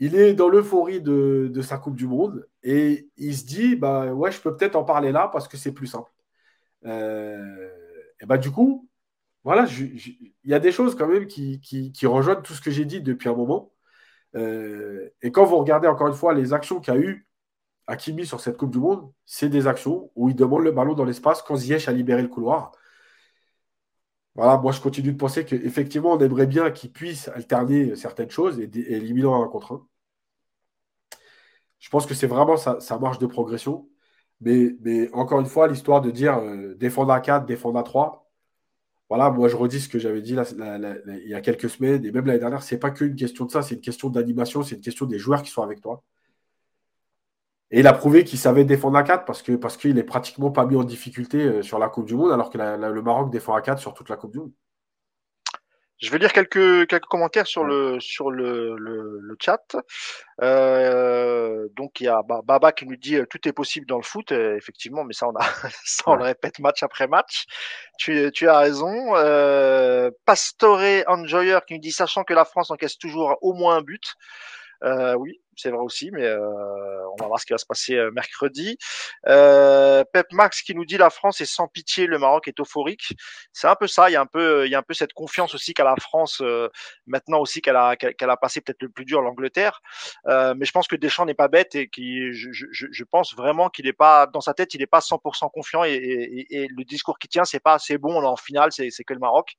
Il 0.00 0.16
est 0.16 0.34
dans 0.34 0.48
l'euphorie 0.48 1.00
de, 1.00 1.60
sa 1.62 1.78
Coupe 1.78 1.96
du 1.96 2.06
Monde 2.06 2.46
et 2.62 3.08
il 3.16 3.36
se 3.36 3.44
dit 3.44 3.76
bah 3.76 4.12
ouais, 4.12 4.32
je 4.32 4.40
peux 4.40 4.56
peut-être 4.56 4.76
en 4.76 4.84
parler 4.84 5.12
là 5.12 5.28
parce 5.32 5.46
que 5.48 5.56
c'est 5.56 5.72
plus 5.72 5.86
simple. 5.86 6.10
et 6.84 8.26
bah 8.26 8.38
du 8.38 8.50
coup, 8.50 8.88
voilà, 9.44 9.66
il 9.68 10.32
y 10.44 10.54
a 10.54 10.58
des 10.58 10.72
choses 10.72 10.96
quand 10.96 11.06
même 11.06 11.26
qui, 11.26 11.60
rejoignent 12.04 12.42
tout 12.42 12.54
ce 12.54 12.62
que 12.62 12.70
j'ai 12.70 12.86
dit 12.86 13.02
depuis 13.02 13.28
un 13.28 13.34
moment. 13.34 13.72
Euh, 14.36 15.10
et 15.22 15.32
quand 15.32 15.44
vous 15.44 15.58
regardez 15.58 15.88
encore 15.88 16.08
une 16.08 16.14
fois 16.14 16.34
les 16.34 16.52
actions 16.52 16.80
qu'a 16.80 16.96
eu 16.96 17.28
Hakimi 17.86 18.26
sur 18.26 18.40
cette 18.40 18.56
Coupe 18.56 18.72
du 18.72 18.78
Monde, 18.78 19.12
c'est 19.26 19.48
des 19.50 19.66
actions 19.66 20.10
où 20.16 20.30
il 20.30 20.36
demande 20.36 20.62
le 20.64 20.72
ballon 20.72 20.94
dans 20.94 21.04
l'espace 21.04 21.42
quand 21.42 21.56
Ziyech 21.56 21.88
a 21.88 21.92
libéré 21.92 22.22
le 22.22 22.28
couloir. 22.28 22.72
Voilà, 24.34 24.58
moi 24.58 24.72
je 24.72 24.80
continue 24.80 25.12
de 25.12 25.16
penser 25.16 25.44
qu'effectivement, 25.44 26.12
on 26.12 26.18
aimerait 26.20 26.46
bien 26.46 26.70
qu'il 26.70 26.92
puisse 26.92 27.28
alterner 27.28 27.94
certaines 27.96 28.30
choses 28.30 28.58
et, 28.60 28.64
éliminer 28.92 29.28
un 29.28 29.46
contre 29.48 29.72
un. 29.74 29.86
Je 31.78 31.88
pense 31.90 32.06
que 32.06 32.14
c'est 32.14 32.26
vraiment 32.26 32.56
sa, 32.56 32.98
marge 32.98 33.18
de 33.18 33.26
progression. 33.26 33.88
Mais, 34.40 34.76
mais, 34.80 35.10
encore 35.12 35.40
une 35.40 35.46
fois, 35.46 35.68
l'histoire 35.68 36.00
de 36.00 36.10
dire 36.10 36.38
euh, 36.38 36.74
défendre 36.74 37.12
à 37.12 37.20
4, 37.20 37.46
défendre 37.46 37.78
à 37.78 37.82
3, 37.82 38.23
voilà, 39.08 39.30
moi 39.30 39.48
je 39.48 39.56
redis 39.56 39.80
ce 39.80 39.88
que 39.88 39.98
j'avais 39.98 40.22
dit 40.22 40.34
il 40.34 41.28
y 41.28 41.34
a 41.34 41.40
quelques 41.40 41.68
semaines 41.70 42.04
et 42.04 42.10
même 42.12 42.26
l'année 42.26 42.38
dernière, 42.38 42.62
c'est 42.62 42.78
pas 42.78 42.90
qu'une 42.90 43.16
question 43.16 43.44
de 43.44 43.50
ça, 43.50 43.62
c'est 43.62 43.74
une 43.76 43.80
question 43.80 44.08
d'animation, 44.08 44.62
c'est 44.62 44.76
une 44.76 44.80
question 44.80 45.06
des 45.06 45.18
joueurs 45.18 45.42
qui 45.42 45.50
sont 45.50 45.62
avec 45.62 45.80
toi. 45.80 46.02
Et 47.70 47.80
il 47.80 47.86
a 47.86 47.92
prouvé 47.92 48.24
qu'il 48.24 48.38
savait 48.38 48.64
défendre 48.64 48.96
à 48.96 49.02
4 49.02 49.24
parce 49.24 49.42
qu'il 49.42 49.58
parce 49.58 49.76
qu'il 49.76 49.98
est 49.98 50.04
pratiquement 50.04 50.50
pas 50.50 50.64
mis 50.66 50.76
en 50.76 50.84
difficulté 50.84 51.38
euh, 51.42 51.62
sur 51.62 51.78
la 51.78 51.88
Coupe 51.88 52.06
du 52.06 52.14
Monde, 52.14 52.32
alors 52.32 52.50
que 52.50 52.58
le 52.58 53.02
Maroc 53.02 53.30
défend 53.30 53.54
à 53.54 53.62
4 53.62 53.78
sur 53.80 53.94
toute 53.94 54.08
la 54.08 54.16
Coupe 54.16 54.32
du 54.32 54.38
Monde. 54.38 54.52
Je 56.04 56.10
vais 56.10 56.18
lire 56.18 56.34
quelques, 56.34 56.86
quelques 56.86 57.06
commentaires 57.06 57.46
sur 57.46 57.64
le, 57.64 57.98
sur 57.98 58.30
le, 58.30 58.76
le, 58.76 59.36
chat. 59.40 59.74
Euh, 60.42 61.66
donc 61.76 62.00
il 62.00 62.04
y 62.04 62.08
a 62.08 62.20
Baba 62.22 62.72
qui 62.72 62.86
nous 62.86 62.96
dit 62.96 63.16
euh, 63.16 63.24
tout 63.24 63.48
est 63.48 63.52
possible 63.52 63.86
dans 63.86 63.96
le 63.96 64.02
foot, 64.02 64.30
effectivement, 64.30 65.02
mais 65.04 65.14
ça 65.14 65.26
on 65.28 65.34
a 65.34 65.42
ça 65.84 66.04
on 66.06 66.16
le 66.16 66.24
répète 66.24 66.58
match 66.58 66.82
après 66.82 67.08
match. 67.08 67.46
Tu, 67.98 68.30
tu 68.34 68.48
as 68.48 68.58
raison. 68.58 69.16
Euh, 69.16 70.10
Pastore 70.26 70.82
Enjoyer 71.06 71.58
qui 71.66 71.74
nous 71.74 71.80
dit 71.80 71.92
sachant 71.92 72.22
que 72.22 72.34
la 72.34 72.44
France 72.44 72.70
encaisse 72.70 72.98
toujours 72.98 73.38
au 73.40 73.54
moins 73.54 73.76
un 73.76 73.82
but. 73.82 74.14
Euh, 74.82 75.14
oui, 75.14 75.40
c'est 75.56 75.70
vrai 75.70 75.80
aussi, 75.80 76.10
mais 76.10 76.24
euh, 76.24 77.08
on 77.10 77.16
va 77.20 77.26
voir 77.26 77.40
ce 77.40 77.46
qui 77.46 77.52
va 77.52 77.58
se 77.58 77.66
passer 77.66 77.94
euh, 77.94 78.10
mercredi. 78.10 78.76
Euh, 79.28 80.04
Pep 80.12 80.26
Max 80.32 80.62
qui 80.62 80.74
nous 80.74 80.84
dit 80.84 80.96
la 80.96 81.10
France 81.10 81.40
est 81.40 81.46
sans 81.46 81.68
pitié, 81.68 82.06
le 82.06 82.18
Maroc 82.18 82.48
est 82.48 82.60
euphorique. 82.60 83.14
C'est 83.52 83.68
un 83.68 83.76
peu 83.76 83.86
ça. 83.86 84.10
Il 84.10 84.12
y 84.12 84.16
a 84.16 84.20
un 84.20 84.26
peu, 84.26 84.66
il 84.66 84.70
y 84.70 84.74
a 84.74 84.78
un 84.78 84.82
peu 84.82 84.94
cette 84.94 85.12
confiance 85.12 85.54
aussi 85.54 85.74
qu'a 85.74 85.84
la 85.84 85.96
France 85.96 86.42
maintenant 87.06 87.40
aussi 87.40 87.60
qu'elle 87.60 87.76
a 87.76 87.96
qu'elle 87.96 88.30
a 88.30 88.36
passé 88.36 88.60
peut-être 88.60 88.82
le 88.82 88.88
plus 88.88 89.04
dur 89.04 89.22
l'Angleterre. 89.22 89.80
mais 90.26 90.64
je 90.64 90.72
pense 90.72 90.88
que 90.88 90.96
Deschamps 90.96 91.26
n'est 91.26 91.34
pas 91.34 91.48
bête 91.48 91.74
et 91.74 91.88
qui, 91.88 92.32
je, 92.32 93.04
pense 93.04 93.34
vraiment 93.34 93.68
qu'il 93.68 93.84
n'est 93.84 93.92
pas 93.92 94.26
dans 94.26 94.40
sa 94.40 94.54
tête, 94.54 94.74
il 94.74 94.80
n'est 94.80 94.86
pas 94.86 95.00
100% 95.00 95.50
confiant 95.52 95.84
et, 95.84 96.46
le 96.50 96.84
discours 96.84 97.18
qui 97.18 97.28
tient, 97.28 97.44
c'est 97.44 97.60
pas 97.60 97.78
c'est 97.78 97.98
bon, 97.98 98.24
en 98.24 98.36
finale, 98.36 98.70
c'est 98.72 99.04
que 99.04 99.14
le 99.14 99.20
Maroc. 99.20 99.54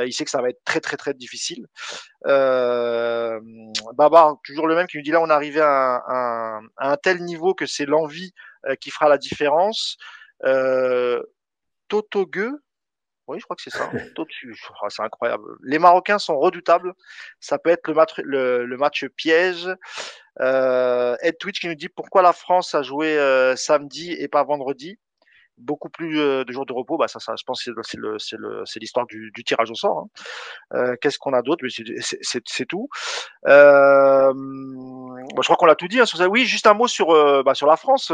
il 0.00 0.12
sait 0.12 0.24
que 0.24 0.30
ça 0.30 0.42
va 0.42 0.50
être 0.50 0.62
très 0.64 0.80
très 0.80 0.96
très 0.96 1.14
difficile. 1.14 1.66
Euh, 2.26 3.40
Baba, 3.94 4.34
toujours 4.44 4.66
le 4.66 4.74
même 4.74 4.86
qui 4.86 4.98
nous 4.98 5.02
dit 5.02 5.10
là, 5.10 5.20
on 5.22 5.29
arrivé 5.30 5.60
à 5.62 6.60
un, 6.78 6.96
tel 6.96 7.22
niveau 7.22 7.54
que 7.54 7.66
c'est 7.66 7.86
l'envie 7.86 8.32
euh, 8.66 8.74
qui 8.74 8.90
fera 8.90 9.08
la 9.08 9.18
différence. 9.18 9.96
Euh, 10.44 11.22
Totogue, 11.88 12.50
oui, 13.30 13.38
je 13.38 13.44
crois 13.44 13.54
que 13.54 13.62
c'est 13.62 13.70
ça. 13.70 13.88
C'est 14.88 15.02
incroyable. 15.02 15.44
Les 15.62 15.78
Marocains 15.78 16.18
sont 16.18 16.36
redoutables. 16.36 16.94
Ça 17.38 17.60
peut 17.60 17.70
être 17.70 17.86
le 17.86 17.94
match, 17.94 18.18
le, 18.18 18.76
match 18.76 19.06
piège. 19.16 19.68
Euh, 20.40 21.16
Ed 21.22 21.38
Twitch 21.38 21.60
qui 21.60 21.68
nous 21.68 21.76
dit 21.76 21.88
pourquoi 21.88 22.22
la 22.22 22.32
France 22.32 22.74
a 22.74 22.82
joué 22.82 23.16
euh, 23.16 23.54
samedi 23.54 24.10
et 24.12 24.26
pas 24.26 24.42
vendredi 24.42 24.98
beaucoup 25.60 25.88
plus 25.88 26.18
euh, 26.18 26.44
de 26.44 26.52
jours 26.52 26.66
de 26.66 26.72
repos, 26.72 26.96
bah 26.96 27.08
ça, 27.08 27.20
ça 27.20 27.34
je 27.38 27.44
pense 27.44 27.62
c'est 27.64 28.80
l'histoire 28.80 29.06
du, 29.06 29.32
tirage 29.44 29.70
au 29.70 29.74
sort. 29.74 29.98
Hein. 29.98 30.06
Euh, 30.74 30.96
qu'est-ce 31.00 31.18
qu'on 31.18 31.32
a 31.32 31.42
d'autre? 31.42 31.64
C'est, 31.68 32.66
tout. 32.66 32.88
Euh, 33.46 34.32
je 34.34 35.42
crois 35.44 35.56
qu'on 35.56 35.66
l'a 35.66 35.74
tout 35.74 35.88
dit. 35.88 36.00
Hein, 36.00 36.06
sur. 36.06 36.20
Oui, 36.28 36.44
juste 36.44 36.66
un 36.66 36.74
mot 36.74 36.88
sur, 36.88 37.10
euh, 37.10 37.42
bah, 37.42 37.54
sur 37.54 37.66
la 37.66 37.76
France. 37.76 38.12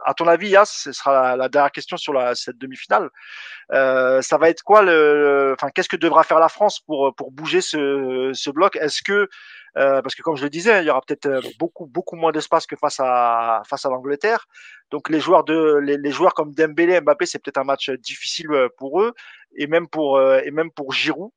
Euh, 0.00 0.04
à 0.04 0.14
ton 0.14 0.26
avis, 0.26 0.50
Yas, 0.50 0.66
ce 0.66 0.92
sera 0.92 1.36
la, 1.36 1.48
dernière 1.48 1.72
question 1.72 1.96
sur 1.96 2.12
la, 2.12 2.34
cette 2.34 2.58
demi-finale. 2.58 3.10
ça 3.70 4.38
va 4.38 4.48
être 4.48 4.62
quoi 4.62 4.82
le, 4.82 5.54
enfin, 5.58 5.70
qu'est-ce 5.74 5.88
que 5.88 5.96
devra 5.96 6.22
faire 6.24 6.38
la 6.38 6.48
France 6.48 6.80
pour 6.80 7.14
pour 7.14 7.30
bouger 7.32 7.60
ce, 7.60 8.30
ce 8.34 8.50
bloc? 8.50 8.76
Est-ce 8.76 9.02
que 9.02 9.28
euh, 9.76 10.00
parce 10.00 10.14
que 10.14 10.22
comme 10.22 10.36
je 10.36 10.42
le 10.44 10.50
disais, 10.50 10.82
il 10.82 10.86
y 10.86 10.90
aura 10.90 11.02
peut-être 11.02 11.26
euh, 11.26 11.40
beaucoup 11.58 11.84
beaucoup 11.86 12.16
moins 12.16 12.32
d'espace 12.32 12.66
que 12.66 12.76
face 12.76 12.98
à 12.98 13.62
face 13.68 13.84
à 13.84 13.90
l'Angleterre. 13.90 14.46
Donc 14.90 15.10
les 15.10 15.20
joueurs 15.20 15.44
de 15.44 15.76
les, 15.78 16.10
joueurs 16.10 16.32
comme 16.34 16.52
Dembélé, 16.54 17.00
Mbappé, 17.00 17.26
c'est 17.26 17.38
peut-être 17.38 17.58
un 17.58 17.64
match 17.64 17.90
difficile 17.90 18.48
pour 18.78 19.02
eux 19.02 19.12
et 19.54 19.66
même 19.66 19.86
pour 19.88 20.20
et 20.20 20.50
même 20.50 20.70
pour 20.70 20.92
Giroud. 20.92 21.30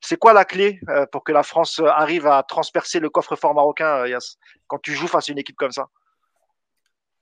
c'est 0.00 0.16
quoi 0.18 0.32
la 0.34 0.44
clé 0.44 0.80
pour 1.12 1.24
que 1.24 1.32
la 1.32 1.42
France 1.42 1.80
arrive 1.86 2.26
à 2.26 2.42
transpercer 2.42 3.00
le 3.00 3.08
coffre-fort 3.10 3.54
marocain, 3.54 4.06
Yass, 4.06 4.38
quand 4.66 4.78
tu 4.78 4.92
joues 4.92 5.08
face 5.08 5.28
à 5.30 5.32
une 5.32 5.38
équipe 5.38 5.56
comme 5.56 5.72
ça? 5.72 5.88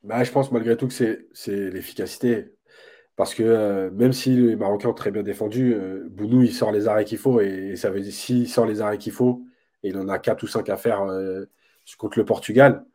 Bah, 0.07 0.25
je 0.25 0.31
pense 0.33 0.53
malgré 0.53 0.77
tout 0.77 0.89
que 0.89 0.95
c'est 0.95 1.71
l'efficacité. 1.71 2.57
Parce 3.17 3.35
que 3.35 3.43
euh, 3.43 3.91
même 3.93 4.13
si 4.13 4.37
les 4.37 4.57
Marocains 4.57 4.91
ont 4.91 4.95
très 4.95 5.11
bien 5.11 5.23
défendu, 5.23 5.75
euh, 5.75 6.07
Bounou, 6.11 6.43
il 6.43 6.55
sort 6.55 6.73
les 6.73 6.87
arrêts 6.89 7.05
qu'il 7.07 7.19
faut. 7.19 7.41
Et, 7.41 7.77
ça 7.77 7.91
veut 7.91 8.01
dire, 8.01 8.13
s'il 8.13 8.49
sort 8.49 8.67
les 8.67 8.81
arrêts 8.83 8.99
qu'il 8.99 9.13
faut, 9.13 9.45
et 9.83 9.89
il 9.91 9.99
en 9.99 10.09
a 10.09 10.19
4 10.19 10.43
ou 10.43 10.47
5 10.47 10.69
à 10.69 10.77
faire 10.77 11.03
euh, 11.03 11.47
contre 11.99 12.19
le 12.19 12.25
Portugal, 12.27 12.87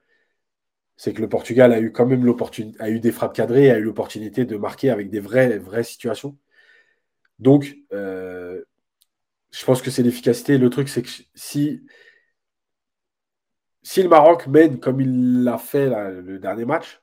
c'est 0.97 1.13
que 1.13 1.21
le 1.21 1.29
Portugal 1.29 1.73
a 1.73 1.79
eu 1.81 1.91
quand 1.91 2.05
même 2.05 2.25
l'opportunité, 2.25 2.79
a 2.81 2.89
eu 2.89 2.99
des 2.99 3.11
frappes 3.11 3.35
cadrées, 3.35 3.71
a 3.71 3.77
eu 3.79 3.83
l'opportunité 3.83 4.45
de 4.45 4.57
marquer 4.57 4.91
avec 4.91 5.09
des 5.09 5.19
vraies, 5.19 5.57
vraies 5.57 5.83
situations. 5.83 6.37
Donc, 7.39 7.75
je 7.91 9.65
pense 9.65 9.81
que 9.81 9.91
c'est 9.91 10.03
l'efficacité. 10.03 10.57
Le 10.57 10.69
truc, 10.69 10.89
c'est 10.89 11.01
que 11.03 11.09
si, 11.35 11.83
si 13.83 14.03
le 14.03 14.09
Maroc 14.09 14.47
mène 14.47 14.79
comme 14.79 15.01
il 15.01 15.43
l'a 15.43 15.57
fait 15.57 15.89
le 16.21 16.39
dernier 16.39 16.65
match, 16.65 17.00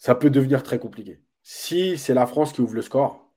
ça 0.00 0.16
peut 0.16 0.30
devenir 0.30 0.64
très 0.64 0.80
compliqué 0.80 1.20
si 1.42 1.98
c'est 1.98 2.14
la 2.14 2.26
France 2.26 2.52
qui 2.52 2.60
ouvre 2.60 2.74
le 2.74 2.82
score, 2.82 3.28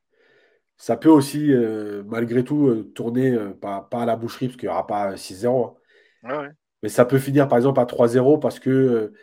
ça 0.78 0.98
peut 0.98 1.10
aussi, 1.10 1.52
euh, 1.52 2.04
malgré 2.06 2.44
tout, 2.44 2.68
euh, 2.68 2.92
tourner, 2.94 3.32
euh, 3.32 3.54
pas, 3.54 3.88
à 3.92 4.06
la 4.06 4.16
boucherie, 4.16 4.48
parce 4.48 4.58
qu'il 4.58 4.68
n'y 4.68 4.74
aura 4.74 4.88
pas 4.88 5.16
6-0. 5.18 5.78
Hein. 6.24 6.50
Mais 6.82 6.90
ça 6.90 7.06
peut 7.06 7.20
finir, 7.20 7.48
par 7.48 7.58
exemple, 7.58 7.80
à 7.80 7.86
3-0 7.86 8.40
parce 8.40 8.60
que 8.60 9.14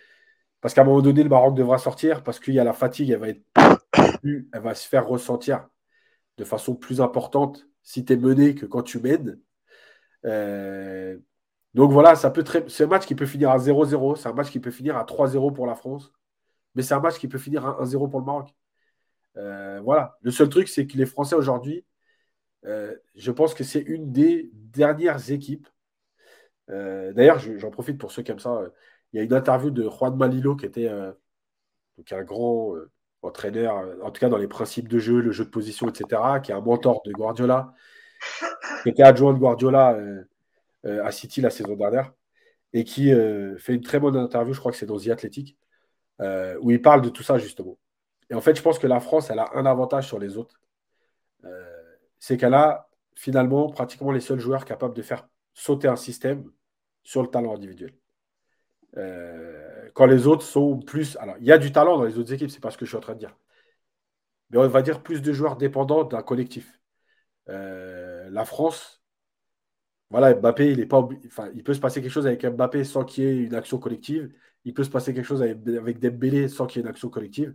parce 0.60 0.74
qu'à 0.74 0.82
un 0.82 0.84
moment 0.84 1.02
donné, 1.02 1.22
le 1.22 1.28
Maroc 1.30 1.54
devra 1.54 1.78
sortir, 1.78 2.22
parce 2.22 2.38
qu'il 2.40 2.54
y 2.54 2.58
a 2.58 2.64
la 2.64 2.74
fatigue, 2.74 3.10
elle 3.10 3.18
va, 3.18 3.28
être 3.28 3.42
elle 4.52 4.60
va 4.60 4.74
se 4.74 4.86
faire 4.88 5.06
ressentir 5.06 5.68
de 6.36 6.44
façon 6.44 6.74
plus 6.74 7.00
importante 7.00 7.66
si 7.82 8.04
tu 8.04 8.12
es 8.12 8.16
mené 8.16 8.54
que 8.54 8.66
quand 8.66 8.82
tu 8.82 9.00
mènes. 9.00 9.38
donc 11.74 11.92
voilà, 11.92 12.14
ça 12.16 12.30
peut 12.30 12.44
c'est 12.68 12.84
un 12.84 12.86
match 12.88 13.06
qui 13.06 13.14
peut 13.14 13.26
finir 13.26 13.50
à 13.50 13.58
0-0, 13.58 14.16
c'est 14.16 14.28
un 14.28 14.34
match 14.34 14.50
qui 14.50 14.60
peut 14.60 14.70
finir 14.70 14.96
à 14.96 15.04
3-0 15.04 15.54
pour 15.54 15.66
la 15.66 15.74
France, 15.74 16.12
mais 16.74 16.82
c'est 16.82 16.94
un 16.94 17.00
match 17.00 17.18
qui 17.18 17.28
peut 17.28 17.38
finir 17.38 17.66
à 17.66 17.82
1-0 17.82 18.08
pour 18.08 18.20
le 18.20 18.26
Maroc. 18.26 18.54
Euh, 19.36 19.80
voilà. 19.82 20.18
Le 20.22 20.30
seul 20.30 20.48
truc, 20.48 20.68
c'est 20.68 20.86
que 20.86 20.96
les 20.96 21.06
Français 21.06 21.34
aujourd'hui, 21.34 21.84
euh, 22.66 22.94
je 23.16 23.32
pense 23.32 23.54
que 23.54 23.64
c'est 23.64 23.80
une 23.80 24.12
des 24.12 24.50
dernières 24.54 25.30
équipes. 25.30 25.68
Euh, 26.70 27.12
d'ailleurs, 27.12 27.38
j'en 27.38 27.70
profite 27.70 27.98
pour 27.98 28.12
ceux 28.12 28.22
qui 28.22 28.30
aiment 28.30 28.38
ça. 28.38 28.62
Il 29.12 29.18
y 29.18 29.20
a 29.20 29.24
une 29.24 29.34
interview 29.34 29.70
de 29.70 29.88
Juan 29.88 30.16
Malilo 30.16 30.56
qui 30.56 30.66
était 30.66 30.88
donc 31.98 32.12
un 32.12 32.22
grand 32.22 32.74
entraîneur, 33.22 33.74
en 34.02 34.10
tout 34.10 34.20
cas 34.20 34.28
dans 34.28 34.38
les 34.38 34.48
principes 34.48 34.88
de 34.88 34.98
jeu, 34.98 35.20
le 35.20 35.32
jeu 35.32 35.44
de 35.44 35.50
position, 35.50 35.88
etc., 35.88 36.40
qui 36.42 36.52
est 36.52 36.54
un 36.54 36.60
mentor 36.60 37.02
de 37.04 37.12
Guardiola, 37.12 37.74
qui 38.82 38.90
était 38.90 39.02
adjoint 39.02 39.34
de 39.34 39.38
Guardiola 39.38 39.98
à 40.84 41.10
City 41.10 41.40
la 41.40 41.50
saison 41.50 41.74
dernière, 41.74 42.12
et 42.72 42.84
qui 42.84 43.10
fait 43.58 43.74
une 43.74 43.82
très 43.82 43.98
bonne 43.98 44.16
interview, 44.16 44.54
je 44.54 44.60
crois 44.60 44.70
que 44.70 44.78
c'est 44.78 44.86
dans 44.86 44.98
The 44.98 45.08
Athletic, 45.08 45.58
où 46.60 46.70
il 46.70 46.82
parle 46.82 47.02
de 47.02 47.08
tout 47.08 47.22
ça 47.22 47.38
justement. 47.38 47.78
Et 48.30 48.34
en 48.34 48.40
fait, 48.40 48.56
je 48.56 48.62
pense 48.62 48.78
que 48.78 48.86
la 48.86 49.00
France, 49.00 49.30
elle 49.30 49.40
a 49.40 49.50
un 49.54 49.66
avantage 49.66 50.06
sur 50.06 50.18
les 50.18 50.36
autres. 50.36 50.60
Euh, 51.44 51.96
c'est 52.18 52.36
qu'elle 52.36 52.54
a 52.54 52.88
finalement 53.16 53.68
pratiquement 53.70 54.12
les 54.12 54.20
seuls 54.20 54.38
joueurs 54.38 54.64
capables 54.64 54.94
de 54.94 55.02
faire 55.02 55.28
sauter 55.52 55.88
un 55.88 55.96
système 55.96 56.50
sur 57.02 57.22
le 57.22 57.28
talent 57.28 57.54
individuel. 57.54 57.94
Euh, 58.96 59.88
quand 59.94 60.06
les 60.06 60.26
autres 60.26 60.42
sont 60.42 60.78
plus. 60.78 61.16
Alors, 61.18 61.36
il 61.40 61.46
y 61.46 61.52
a 61.52 61.58
du 61.58 61.72
talent 61.72 61.98
dans 61.98 62.04
les 62.04 62.18
autres 62.18 62.32
équipes, 62.32 62.50
c'est 62.50 62.60
pas 62.60 62.70
ce 62.70 62.78
que 62.78 62.84
je 62.84 62.90
suis 62.90 62.98
en 62.98 63.00
train 63.00 63.14
de 63.14 63.18
dire. 63.18 63.36
Mais 64.50 64.58
on 64.58 64.68
va 64.68 64.82
dire 64.82 65.02
plus 65.02 65.22
de 65.22 65.32
joueurs 65.32 65.56
dépendants 65.56 66.04
d'un 66.04 66.22
collectif. 66.22 66.80
Euh, 67.48 68.28
la 68.30 68.44
France, 68.44 69.02
voilà, 70.10 70.34
Mbappé, 70.34 70.72
il 70.72 70.80
est 70.80 70.86
pas, 70.86 71.08
enfin, 71.26 71.50
il 71.54 71.62
peut 71.64 71.74
se 71.74 71.80
passer 71.80 72.02
quelque 72.02 72.10
chose 72.12 72.26
avec 72.26 72.44
Mbappé 72.44 72.84
sans 72.84 73.04
qu'il 73.04 73.24
y 73.24 73.26
ait 73.28 73.44
une 73.44 73.54
action 73.54 73.78
collective. 73.78 74.32
Il 74.64 74.74
peut 74.74 74.84
se 74.84 74.90
passer 74.90 75.14
quelque 75.14 75.26
chose 75.26 75.42
avec, 75.42 75.66
avec 75.66 75.98
Dembélé 75.98 76.48
sans 76.48 76.66
qu'il 76.66 76.80
y 76.80 76.80
ait 76.80 76.86
une 76.86 76.90
action 76.90 77.08
collective. 77.08 77.54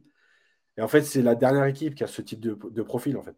Et 0.78 0.82
en 0.82 0.88
fait, 0.88 1.02
c'est 1.02 1.22
la 1.22 1.36
dernière 1.36 1.66
équipe 1.66 1.96
qui 1.96 2.04
a 2.04 2.08
ce 2.08 2.22
type 2.22 2.40
de, 2.40 2.84
profil, 2.84 3.18
en 3.18 3.24
fait. 3.24 3.36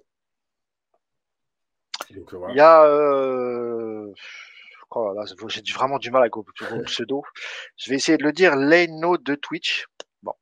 Euh, 2.12 2.24
Il 2.50 2.56
y 2.56 2.62
a. 2.62 2.84
Euh... 2.86 4.12
Oh 4.92 5.14
j'ai 5.50 5.74
vraiment 5.74 6.00
du 6.00 6.12
mal 6.12 6.22
avec 6.22 6.34
le 6.36 6.84
pseudo. 6.84 7.24
Je 7.76 7.90
vais 7.90 7.98
essayer 7.98 8.18
de 8.18 8.24
le 8.24 8.32
dire. 8.32 8.56
Leno 8.56 9.18
de 9.18 9.36
Twitch. 9.36 9.86
Bon. 10.24 10.34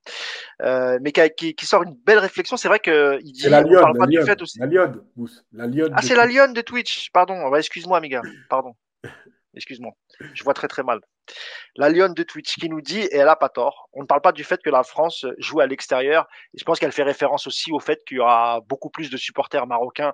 Euh, 0.61 0.99
mais 1.01 1.11
qui, 1.11 1.55
qui, 1.55 1.65
sort 1.65 1.83
une 1.83 1.95
belle 1.95 2.19
réflexion. 2.19 2.55
C'est 2.55 2.67
vrai 2.67 2.79
qu'il 2.79 3.31
dit. 3.31 3.49
La 3.49 3.63
Lyon, 3.63 3.81
parle 3.81 3.97
pas 3.97 4.05
du 4.05 4.21
fait 4.21 4.39
aussi. 4.41 4.59
La 4.59 4.67
Lyon, 4.67 5.03
la 5.51 5.67
Lyon 5.67 5.89
Ah, 5.93 6.01
c'est 6.03 6.15
la 6.15 6.27
Lyon 6.27 6.53
de 6.53 6.61
Twitch. 6.61 7.09
Pardon. 7.11 7.53
Excuse-moi, 7.55 7.97
amiga. 7.97 8.21
Pardon. 8.49 8.75
Excuse-moi. 9.55 9.93
Je 10.33 10.43
vois 10.43 10.53
très 10.53 10.67
très 10.67 10.83
mal. 10.83 11.01
La 11.75 11.89
Lyon 11.89 12.09
de 12.09 12.23
Twitch 12.23 12.55
qui 12.55 12.69
nous 12.69 12.81
dit, 12.81 13.01
et 13.01 13.17
elle 13.17 13.25
n'a 13.25 13.35
pas 13.35 13.49
tort, 13.49 13.89
on 13.93 14.01
ne 14.01 14.07
parle 14.07 14.21
pas 14.21 14.31
du 14.31 14.43
fait 14.43 14.61
que 14.61 14.69
la 14.69 14.83
France 14.83 15.25
joue 15.37 15.59
à 15.59 15.67
l'extérieur. 15.67 16.27
Et 16.53 16.57
je 16.59 16.63
pense 16.63 16.79
qu'elle 16.79 16.91
fait 16.91 17.03
référence 17.03 17.47
aussi 17.47 17.71
au 17.71 17.79
fait 17.79 18.03
qu'il 18.05 18.17
y 18.17 18.19
aura 18.19 18.61
beaucoup 18.67 18.89
plus 18.89 19.09
de 19.09 19.17
supporters 19.17 19.67
marocains 19.67 20.13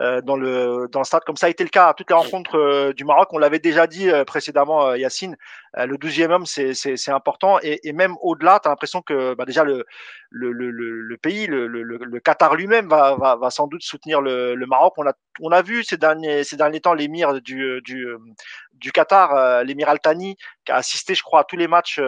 euh, 0.00 0.20
dans, 0.20 0.36
le, 0.36 0.86
dans 0.92 1.00
le 1.00 1.04
stade, 1.04 1.24
comme 1.24 1.36
ça 1.36 1.46
a 1.46 1.48
été 1.48 1.64
le 1.64 1.70
cas 1.70 1.88
à 1.88 1.94
toutes 1.94 2.08
les 2.08 2.14
rencontres 2.14 2.56
euh, 2.56 2.92
du 2.92 3.04
Maroc. 3.04 3.30
On 3.32 3.38
l'avait 3.38 3.58
déjà 3.58 3.88
dit 3.88 4.08
euh, 4.08 4.24
précédemment, 4.24 4.94
Yacine, 4.94 5.36
le 5.76 5.96
12e 5.96 6.30
homme, 6.30 6.46
c'est 6.46 7.10
important. 7.10 7.58
Et, 7.62 7.92
même 7.92 8.14
au-delà, 8.22 8.60
tu 8.62 8.68
as 8.68 8.70
l'impression 8.70 9.02
que 9.02 9.34
bah, 9.34 9.44
déjà 9.44 9.64
le, 9.64 9.84
le, 10.30 10.52
le, 10.52 10.70
le 10.70 11.16
pays, 11.16 11.48
le, 11.48 11.66
le, 11.66 12.20
Qatar 12.20 12.54
lui-même 12.54 12.88
va, 12.88 13.16
va, 13.16 13.34
va, 13.36 13.50
sans 13.50 13.66
doute 13.66 13.82
soutenir 13.82 14.20
le, 14.20 14.54
Maroc. 14.66 14.94
On 14.98 15.06
a, 15.06 15.12
on 15.40 15.50
a 15.50 15.62
vu 15.62 15.82
ces 15.82 15.96
derniers, 15.96 16.44
ces 16.44 16.56
derniers 16.56 16.80
temps 16.80 16.94
l'émir 16.94 17.40
du, 17.40 17.80
du, 17.82 18.06
du 18.72 18.92
Qatar, 18.92 19.64
l'émir 19.64 19.88
Al 19.88 19.98
Thani, 19.98 20.36
qui 20.64 20.72
a 20.72 20.76
assisté, 20.76 21.14
je 21.14 21.22
crois, 21.22 21.40
à 21.40 21.44
tous 21.44 21.56
les 21.56 21.68
matchs 21.68 22.00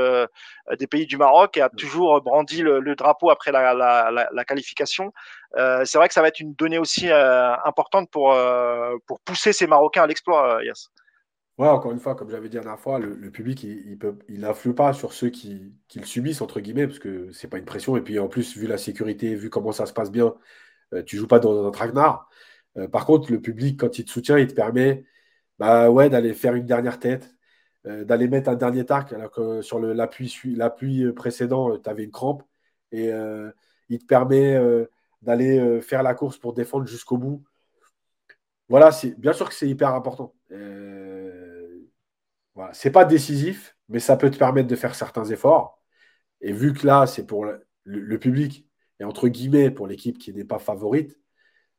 des 0.78 0.86
pays 0.86 1.06
du 1.06 1.16
Maroc 1.16 1.56
et 1.56 1.62
a 1.62 1.68
toujours 1.68 2.20
brandi 2.20 2.62
le, 2.62 2.94
drapeau 2.94 3.30
après 3.30 3.52
la, 3.52 3.74
la, 3.74 4.28
la, 4.32 4.44
qualification. 4.44 5.12
Euh, 5.56 5.84
c'est 5.84 5.98
vrai 5.98 6.08
que 6.08 6.14
ça 6.14 6.22
va 6.22 6.28
être 6.28 6.40
une 6.40 6.54
donnée 6.54 6.78
aussi 6.78 7.08
euh, 7.08 7.54
importante 7.64 8.10
pour, 8.10 8.32
euh, 8.32 8.96
pour 9.06 9.20
pousser 9.20 9.52
ces 9.52 9.66
Marocains 9.66 10.02
à 10.02 10.06
l'exploit, 10.06 10.62
Yes. 10.64 10.90
Ouais, 11.58 11.68
encore 11.68 11.92
une 11.92 12.00
fois, 12.00 12.14
comme 12.14 12.30
j'avais 12.30 12.48
dit 12.48 12.56
la 12.56 12.62
dernière 12.62 12.80
fois, 12.80 12.98
le, 12.98 13.30
public, 13.30 13.62
il, 13.64 13.98
il 14.28 14.40
n'influe 14.40 14.74
pas 14.74 14.94
sur 14.94 15.12
ceux 15.12 15.28
qui, 15.28 15.74
qui, 15.88 15.98
le 15.98 16.06
subissent, 16.06 16.40
entre 16.40 16.58
guillemets, 16.60 16.86
parce 16.86 16.98
que 16.98 17.30
c'est 17.32 17.48
pas 17.48 17.58
une 17.58 17.66
pression. 17.66 17.98
Et 17.98 18.00
puis 18.00 18.18
en 18.18 18.28
plus, 18.28 18.56
vu 18.56 18.66
la 18.66 18.78
sécurité, 18.78 19.34
vu 19.34 19.50
comment 19.50 19.72
ça 19.72 19.84
se 19.84 19.92
passe 19.92 20.10
bien, 20.10 20.34
tu 21.04 21.18
joues 21.18 21.26
pas 21.26 21.38
dans 21.38 21.66
un 21.66 21.70
traquenard. 21.70 22.30
par 22.92 23.04
contre, 23.04 23.30
le 23.30 23.42
public, 23.42 23.78
quand 23.78 23.98
il 23.98 24.06
te 24.06 24.10
soutient, 24.10 24.38
il 24.38 24.46
te 24.46 24.54
permet 24.54 25.04
bah, 25.58 25.90
ouais, 25.90 26.08
d'aller 26.08 26.32
faire 26.34 26.54
une 26.54 26.66
dernière 26.66 26.98
tête, 26.98 27.30
d'aller 27.84 28.28
mettre 28.28 28.50
un 28.50 28.56
dernier 28.56 28.84
tac, 28.84 29.12
alors 29.12 29.30
que 29.30 29.62
sur 29.62 29.80
l'appui 29.80 31.12
précédent, 31.14 31.78
tu 31.78 31.88
avais 31.88 32.04
une 32.04 32.10
crampe. 32.10 32.42
Et 32.92 33.10
il 33.88 33.98
te 33.98 34.04
permet 34.06 34.58
d'aller 35.22 35.58
euh, 35.58 35.80
faire 35.80 36.02
la 36.02 36.14
course 36.14 36.38
pour 36.38 36.54
défendre 36.54 36.86
jusqu'au 36.86 37.18
bout. 37.18 37.44
Voilà, 38.68 38.92
c'est 38.92 39.18
bien 39.18 39.32
sûr 39.32 39.48
que 39.48 39.54
c'est 39.54 39.68
hyper 39.68 39.94
important. 39.94 40.34
Euh, 40.52 41.80
voilà. 42.54 42.72
C'est 42.74 42.90
pas 42.92 43.04
décisif, 43.04 43.76
mais 43.88 44.00
ça 44.00 44.16
peut 44.16 44.30
te 44.30 44.38
permettre 44.38 44.68
de 44.68 44.76
faire 44.76 44.94
certains 44.94 45.24
efforts. 45.24 45.82
Et 46.40 46.52
vu 46.52 46.72
que 46.72 46.86
là, 46.86 47.06
c'est 47.06 47.26
pour 47.26 47.46
le, 47.84 48.18
public 48.18 48.66
et 49.00 49.04
entre 49.04 49.28
guillemets 49.28 49.70
pour 49.70 49.86
l'équipe 49.86 50.18
qui 50.18 50.32
n'est 50.32 50.44
pas 50.44 50.58
favorite, 50.58 51.18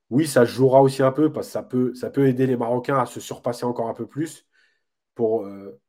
oui, 0.09 0.27
ça 0.27 0.45
jouera 0.45 0.81
aussi 0.81 1.03
un 1.03 1.11
peu 1.11 1.31
parce 1.31 1.47
que 1.47 1.53
ça 1.53 1.63
peut, 1.63 1.93
ça 1.95 2.09
peut 2.11 2.27
aider 2.27 2.47
les 2.47 2.57
Marocains 2.57 2.99
à 2.99 3.05
se 3.05 3.19
surpasser 3.19 3.65
encore 3.65 3.89
un 3.89 3.93
peu 3.93 4.07
plus 4.07 4.47
pour 5.15 5.45
euh, 5.45 5.80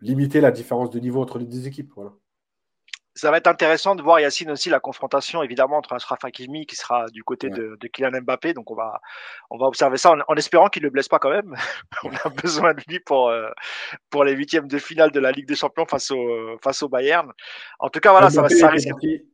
limiter 0.00 0.40
la 0.40 0.50
différence 0.50 0.90
de 0.90 1.00
niveau 1.00 1.22
entre 1.22 1.38
les 1.38 1.46
deux 1.46 1.66
équipes. 1.66 1.92
Voilà. 1.94 2.12
Ça 3.16 3.30
va 3.30 3.38
être 3.38 3.46
intéressant 3.46 3.94
de 3.94 4.02
voir 4.02 4.20
Yacine 4.20 4.50
aussi 4.50 4.68
la 4.68 4.78
confrontation 4.78 5.42
évidemment 5.42 5.78
entre 5.78 5.94
Ashraf 5.94 6.22
Hakimi 6.22 6.66
qui 6.66 6.76
sera 6.76 7.06
du 7.08 7.24
côté 7.24 7.48
de, 7.48 7.78
de, 7.80 7.88
Kylian 7.88 8.20
Mbappé. 8.20 8.52
Donc 8.52 8.70
on 8.70 8.74
va 8.74 9.00
on 9.48 9.56
va 9.56 9.64
observer 9.66 9.96
ça 9.96 10.14
en, 10.28 10.34
espérant 10.34 10.68
qu'il 10.68 10.82
ne 10.82 10.88
le 10.88 10.90
blesse 10.90 11.08
pas 11.08 11.18
quand 11.18 11.30
même. 11.30 11.54
On 12.04 12.10
a 12.10 12.28
besoin 12.28 12.74
de 12.74 12.82
lui 12.86 13.00
pour 13.00 13.30
euh, 13.30 13.48
pour 14.10 14.22
les 14.22 14.32
huitièmes 14.32 14.68
de 14.68 14.76
finale 14.76 15.12
de 15.12 15.20
la 15.20 15.32
Ligue 15.32 15.48
des 15.48 15.54
Champions 15.54 15.86
face 15.86 16.10
au 16.10 16.58
face 16.62 16.82
au 16.82 16.90
Bayern. 16.90 17.32
En 17.78 17.88
tout 17.88 18.00
cas 18.00 18.10
voilà 18.10 18.28
Mbappé, 18.28 18.54
ça 18.54 18.68
va 18.68 18.78
ça 18.78 18.90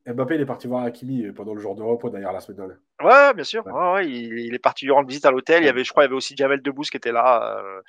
Mbappé 0.06 0.36
il 0.36 0.40
est 0.40 0.46
parti 0.46 0.68
voir 0.68 0.84
Hakimi 0.84 1.24
euh, 1.24 1.32
pendant 1.32 1.52
le 1.52 1.60
jour 1.60 1.74
de 1.74 1.82
repos 1.82 2.08
d'ailleurs 2.08 2.32
la 2.32 2.38
semaine 2.38 2.58
dernière. 2.58 2.76
Ouais 3.02 3.34
bien 3.34 3.44
sûr. 3.44 3.66
Ouais. 3.66 4.08
il, 4.08 4.54
est 4.54 4.60
parti 4.60 4.84
durant 4.84 5.02
une 5.02 5.08
visite 5.08 5.26
à 5.26 5.32
l'hôtel. 5.32 5.64
Il 5.64 5.66
y 5.66 5.68
avait 5.68 5.82
je 5.82 5.90
crois 5.90 6.04
il 6.04 6.06
y 6.06 6.08
avait 6.10 6.16
aussi 6.16 6.36
Jamel 6.36 6.62
Debbouze 6.62 6.88
qui 6.88 6.98
était 6.98 7.10
là 7.10 7.58
euh, 7.58 7.80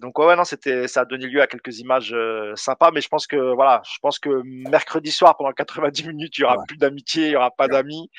Donc 0.00 0.18
ouais, 0.18 0.34
non, 0.34 0.44
c'était, 0.44 0.88
ça 0.88 1.02
a 1.02 1.04
donné 1.04 1.26
lieu 1.26 1.40
à 1.40 1.46
quelques 1.46 1.78
images 1.78 2.12
euh, 2.12 2.54
sympas, 2.56 2.90
mais 2.92 3.00
je 3.00 3.08
pense 3.08 3.26
que 3.26 3.54
voilà, 3.54 3.80
je 3.84 3.98
pense 4.02 4.18
que 4.18 4.42
mercredi 4.44 5.12
soir 5.12 5.36
pendant 5.36 5.52
90 5.52 6.08
minutes, 6.08 6.38
il 6.38 6.40
y 6.40 6.44
aura 6.44 6.56
plus 6.66 6.76
d'amitié, 6.76 7.26
il 7.26 7.32
y 7.32 7.36
aura 7.36 7.52
pas 7.52 7.68
d'amis. 7.68 8.10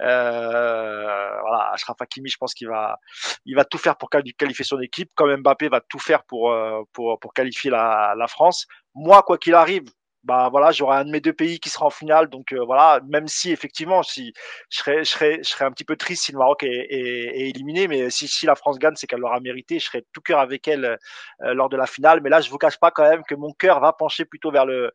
Euh, 0.00 1.40
voilà, 1.40 1.70
Ashraf 1.72 2.00
Hakimi, 2.00 2.28
je 2.30 2.36
pense 2.36 2.54
qu'il 2.54 2.68
va, 2.68 2.98
il 3.46 3.56
va 3.56 3.64
tout 3.64 3.78
faire 3.78 3.96
pour 3.96 4.10
qualifier 4.10 4.64
son 4.64 4.80
équipe, 4.80 5.10
comme 5.14 5.34
Mbappé 5.36 5.68
va 5.68 5.80
tout 5.80 5.98
faire 5.98 6.22
pour 6.24 6.52
euh, 6.52 6.82
pour 6.92 7.18
pour 7.18 7.34
qualifier 7.34 7.70
la, 7.70 8.14
la 8.16 8.28
France. 8.28 8.66
Moi, 8.94 9.22
quoi 9.22 9.36
qu'il 9.38 9.54
arrive, 9.54 9.84
bah 10.24 10.48
voilà, 10.50 10.72
j'aurai 10.72 10.96
un 10.98 11.04
de 11.04 11.10
mes 11.10 11.20
deux 11.20 11.32
pays 11.32 11.60
qui 11.60 11.68
sera 11.68 11.86
en 11.86 11.90
finale. 11.90 12.28
Donc 12.28 12.52
euh, 12.52 12.64
voilà, 12.64 13.00
même 13.06 13.28
si 13.28 13.52
effectivement, 13.52 14.02
si 14.02 14.32
je 14.70 14.78
serais, 14.78 15.04
je 15.04 15.10
serais, 15.10 15.38
je 15.42 15.48
serais 15.48 15.66
un 15.66 15.70
petit 15.70 15.84
peu 15.84 15.96
triste 15.96 16.24
si 16.24 16.32
le 16.32 16.38
Maroc 16.38 16.62
est, 16.62 16.68
est, 16.68 17.50
éliminé, 17.50 17.88
mais 17.88 18.10
si, 18.10 18.26
si 18.26 18.46
la 18.46 18.54
France 18.54 18.78
gagne, 18.78 18.94
c'est 18.96 19.06
qu'elle 19.06 19.20
l'aura 19.20 19.40
mérité. 19.40 19.78
Je 19.78 19.86
serais 19.86 20.04
tout 20.12 20.20
cœur 20.22 20.40
avec 20.40 20.66
elle 20.66 20.98
euh, 21.42 21.54
lors 21.54 21.68
de 21.68 21.76
la 21.76 21.86
finale. 21.86 22.20
Mais 22.22 22.30
là, 22.30 22.40
je 22.40 22.50
vous 22.50 22.58
cache 22.58 22.78
pas 22.78 22.90
quand 22.90 23.08
même 23.08 23.22
que 23.24 23.34
mon 23.34 23.52
cœur 23.52 23.80
va 23.80 23.92
pencher 23.92 24.24
plutôt 24.24 24.50
vers 24.50 24.66
le 24.66 24.92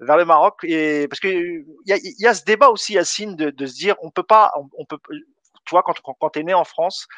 vers 0.00 0.16
le 0.16 0.24
Maroc 0.24 0.62
et 0.62 1.08
parce 1.08 1.18
que 1.18 1.28
il 1.28 1.64
y 1.86 1.92
a, 1.92 1.98
y 2.00 2.26
a 2.26 2.34
ce 2.34 2.44
débat 2.44 2.68
aussi, 2.68 2.94
Yacine, 2.94 3.34
de, 3.34 3.50
de 3.50 3.66
se 3.66 3.74
dire, 3.74 3.96
on 4.02 4.10
peut 4.10 4.22
pas, 4.22 4.52
on, 4.56 4.68
on 4.78 4.84
peut, 4.84 4.98
tu 5.10 5.70
vois, 5.70 5.82
quand, 5.82 5.94
quand, 6.02 6.14
quand 6.20 6.30
tu 6.30 6.38
es 6.40 6.42
né 6.44 6.54
en 6.54 6.64
France, 6.64 7.08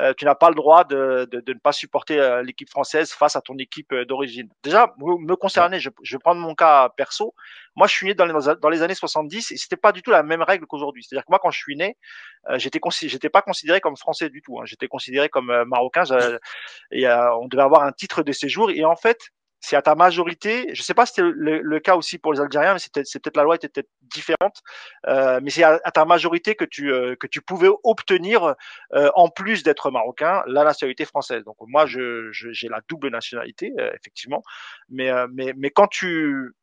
euh, 0.00 0.14
tu 0.16 0.24
n'as 0.24 0.34
pas 0.34 0.48
le 0.48 0.54
droit 0.54 0.84
de, 0.84 1.28
de, 1.30 1.40
de 1.40 1.52
ne 1.52 1.58
pas 1.58 1.72
supporter 1.72 2.18
euh, 2.20 2.42
l'équipe 2.42 2.70
française 2.70 3.10
face 3.10 3.34
à 3.34 3.40
ton 3.40 3.56
équipe 3.58 3.92
euh, 3.92 4.04
d'origine. 4.04 4.48
Déjà, 4.62 4.94
me 4.98 5.34
concerner, 5.34 5.80
je, 5.80 5.90
je 6.02 6.16
vais 6.16 6.20
prendre 6.20 6.40
mon 6.40 6.54
cas 6.54 6.88
perso. 6.90 7.34
Moi, 7.74 7.86
je 7.88 7.94
suis 7.94 8.06
né 8.06 8.14
dans 8.14 8.26
les, 8.26 8.54
dans 8.60 8.68
les 8.68 8.82
années 8.82 8.94
70 8.94 9.50
et 9.50 9.56
c'était 9.56 9.76
pas 9.76 9.92
du 9.92 10.02
tout 10.02 10.10
la 10.10 10.22
même 10.22 10.42
règle 10.42 10.66
qu'aujourd'hui. 10.66 11.02
C'est-à-dire 11.02 11.24
que 11.24 11.32
moi, 11.32 11.40
quand 11.42 11.50
je 11.50 11.58
suis 11.58 11.76
né, 11.76 11.96
euh, 12.48 12.58
j'étais 12.58 12.80
j'étais 13.02 13.28
pas 13.28 13.42
considéré 13.42 13.80
comme 13.80 13.96
français 13.96 14.30
du 14.30 14.40
tout. 14.40 14.60
Hein. 14.60 14.64
J'étais 14.66 14.88
considéré 14.88 15.28
comme 15.28 15.64
marocain. 15.66 16.04
On 16.92 17.48
devait 17.48 17.62
avoir 17.62 17.82
un 17.82 17.92
titre 17.92 18.22
de 18.22 18.32
séjour. 18.32 18.70
Et 18.70 18.84
en 18.84 18.96
fait, 18.96 19.18
c'est 19.60 19.76
à 19.76 19.82
ta 19.82 19.94
majorité, 19.94 20.72
je 20.74 20.82
sais 20.82 20.94
pas 20.94 21.06
si 21.06 21.14
c'était 21.14 21.28
le, 21.34 21.80
cas 21.80 21.96
aussi 21.96 22.18
pour 22.18 22.32
les 22.32 22.40
Algériens, 22.40 22.74
mais 22.74 22.78
c'est 22.78 23.20
peut-être 23.20 23.36
la 23.36 23.42
loi 23.42 23.56
était 23.56 23.68
peut-être 23.68 23.90
différente, 24.02 24.62
euh, 25.06 25.40
mais 25.42 25.50
c'est 25.50 25.62
à, 25.64 25.78
ta 25.78 26.04
majorité 26.04 26.54
que 26.54 26.64
tu 26.64 26.92
euh, 26.92 27.16
que 27.16 27.26
tu 27.26 27.40
pouvais 27.40 27.68
obtenir 27.84 28.54
euh, 28.94 29.10
en 29.14 29.28
plus 29.28 29.62
d'être 29.62 29.90
marocain 29.90 30.42
la 30.46 30.64
nationalité 30.64 31.04
française. 31.04 31.44
Donc 31.44 31.56
moi 31.60 31.86
je 31.86 32.30
j'ai 32.32 32.68
la 32.68 32.80
double 32.88 33.10
nationalité 33.10 33.72
euh, 33.78 33.90
effectivement, 33.94 34.42
mais 34.88 35.10
euh, 35.10 35.26
mais 35.32 35.52
mais 35.56 35.70
quand 35.70 35.88
tu 35.88 36.54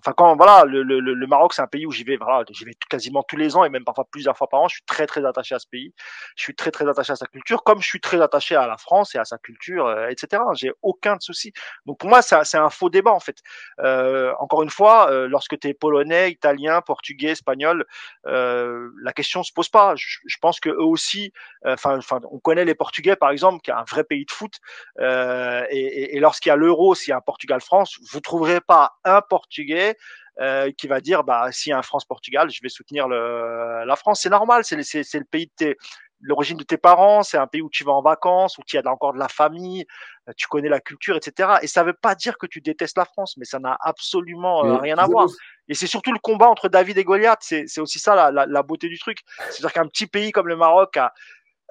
enfin 0.00 0.12
quand 0.16 0.36
voilà 0.36 0.64
le, 0.64 1.26
Maroc 1.26 1.54
c'est 1.54 1.62
un 1.62 1.66
pays 1.66 1.86
où 1.86 1.92
j'y 1.92 2.04
vais 2.04 2.16
voilà 2.16 2.44
j'y 2.50 2.64
vais 2.64 2.72
quasiment 2.88 3.22
tous 3.22 3.36
les 3.36 3.56
ans 3.56 3.64
et 3.64 3.68
même 3.68 3.84
parfois 3.84 4.06
plusieurs 4.10 4.36
fois 4.36 4.48
par 4.48 4.60
an. 4.60 4.68
Je 4.68 4.76
suis 4.76 4.84
très 4.84 5.06
très 5.06 5.24
attaché 5.24 5.54
à 5.54 5.58
ce 5.58 5.66
pays. 5.66 5.92
Je 6.36 6.42
suis 6.42 6.54
très 6.54 6.70
très 6.70 6.88
attaché 6.88 7.12
à 7.12 7.16
sa 7.16 7.26
culture 7.26 7.62
comme 7.62 7.80
je 7.80 7.86
suis 7.86 8.00
très 8.00 8.20
attaché 8.20 8.56
à 8.56 8.66
la 8.66 8.76
France 8.76 9.14
et 9.14 9.18
à 9.18 9.24
sa 9.24 9.38
culture 9.38 9.86
euh, 9.86 10.08
etc 10.08 10.42
j'ai 10.54 10.72
aucun 10.82 11.16
souci. 11.20 11.52
Donc 11.86 11.98
pour 11.98 12.08
moi 12.08 12.22
c'est 12.22 12.56
un 12.56 12.70
faux 12.70 12.90
débat 12.90 13.12
en 13.12 13.20
fait. 13.20 13.38
Euh, 13.80 14.32
encore 14.40 14.62
une 14.62 14.70
fois 14.70 15.10
euh, 15.10 15.28
lorsque 15.28 15.58
tu 15.58 15.68
es 15.68 15.74
polonais 15.74 16.30
italien 16.30 16.80
portugais 16.80 17.30
espagnol 17.30 17.84
euh, 18.26 18.90
la 19.02 19.12
question 19.12 19.42
se 19.42 19.52
pose 19.52 19.68
pas. 19.68 19.94
Je, 19.96 20.36
pense 20.40 20.58
que 20.60 20.70
eux 20.70 20.84
aussi 20.84 21.32
enfin 21.64 22.00
on 22.30 22.38
connaît 22.38 22.64
les 22.64 22.74
portugais 22.74 23.14
par 23.14 23.30
exemple 23.30 23.60
qui 23.62 23.70
est 23.70 23.74
un 23.74 23.84
vrai 23.84 24.04
pays 24.04 24.24
de 24.24 24.30
foot 24.30 24.54
et, 24.98 26.16
et, 26.16 26.20
lorsqu'il 26.20 26.48
y 26.48 26.52
a 26.52 26.56
l'euro 26.56 26.94
s'il 26.94 27.10
y 27.10 27.12
a 27.12 27.18
un 27.18 27.20
Portugal 27.20 27.60
France 27.60 27.98
vous 28.10 28.20
trouverez 28.20 28.60
pas 28.60 28.94
un 29.04 29.20
portugais 29.20 29.89
euh, 30.40 30.70
qui 30.76 30.86
va 30.88 31.00
dire 31.00 31.24
bah 31.24 31.48
s'il 31.52 31.70
y 31.70 31.72
a 31.72 31.78
un 31.78 31.82
France-Portugal, 31.82 32.50
je 32.50 32.60
vais 32.62 32.68
soutenir 32.68 33.08
le, 33.08 33.84
la 33.84 33.96
France. 33.96 34.20
C'est 34.22 34.30
normal, 34.30 34.64
c'est 34.64 34.76
le 34.76 35.24
pays 35.24 35.46
de 35.46 35.52
tes, 35.56 35.76
l'origine 36.20 36.56
de 36.56 36.64
tes 36.64 36.76
parents, 36.76 37.22
c'est 37.22 37.38
un 37.38 37.46
pays 37.46 37.62
où 37.62 37.70
tu 37.70 37.84
vas 37.84 37.92
en 37.92 38.02
vacances, 38.02 38.58
où 38.58 38.62
tu 38.66 38.78
as 38.78 38.86
encore 38.86 39.12
de 39.12 39.18
la 39.18 39.28
famille, 39.28 39.86
euh, 40.28 40.32
tu 40.36 40.46
connais 40.48 40.68
la 40.68 40.80
culture, 40.80 41.16
etc. 41.16 41.58
Et 41.62 41.66
ça 41.66 41.82
veut 41.82 41.94
pas 41.94 42.14
dire 42.14 42.38
que 42.38 42.46
tu 42.46 42.60
détestes 42.60 42.96
la 42.96 43.04
France, 43.04 43.36
mais 43.36 43.44
ça 43.44 43.58
n'a 43.58 43.76
absolument 43.80 44.64
euh, 44.64 44.76
rien 44.76 44.98
à 44.98 45.06
voir. 45.06 45.28
Et 45.68 45.74
c'est 45.74 45.86
surtout 45.86 46.12
le 46.12 46.18
combat 46.18 46.48
entre 46.48 46.68
David 46.68 46.98
et 46.98 47.04
Goliath. 47.04 47.40
C'est 47.40 47.80
aussi 47.80 47.98
ça 47.98 48.14
la, 48.14 48.30
la, 48.30 48.46
la 48.46 48.62
beauté 48.62 48.88
du 48.88 48.98
truc. 48.98 49.18
C'est-à-dire 49.50 49.72
qu'un 49.72 49.86
petit 49.86 50.06
pays 50.06 50.32
comme 50.32 50.48
le 50.48 50.56
Maroc 50.56 50.96
a, 50.96 51.12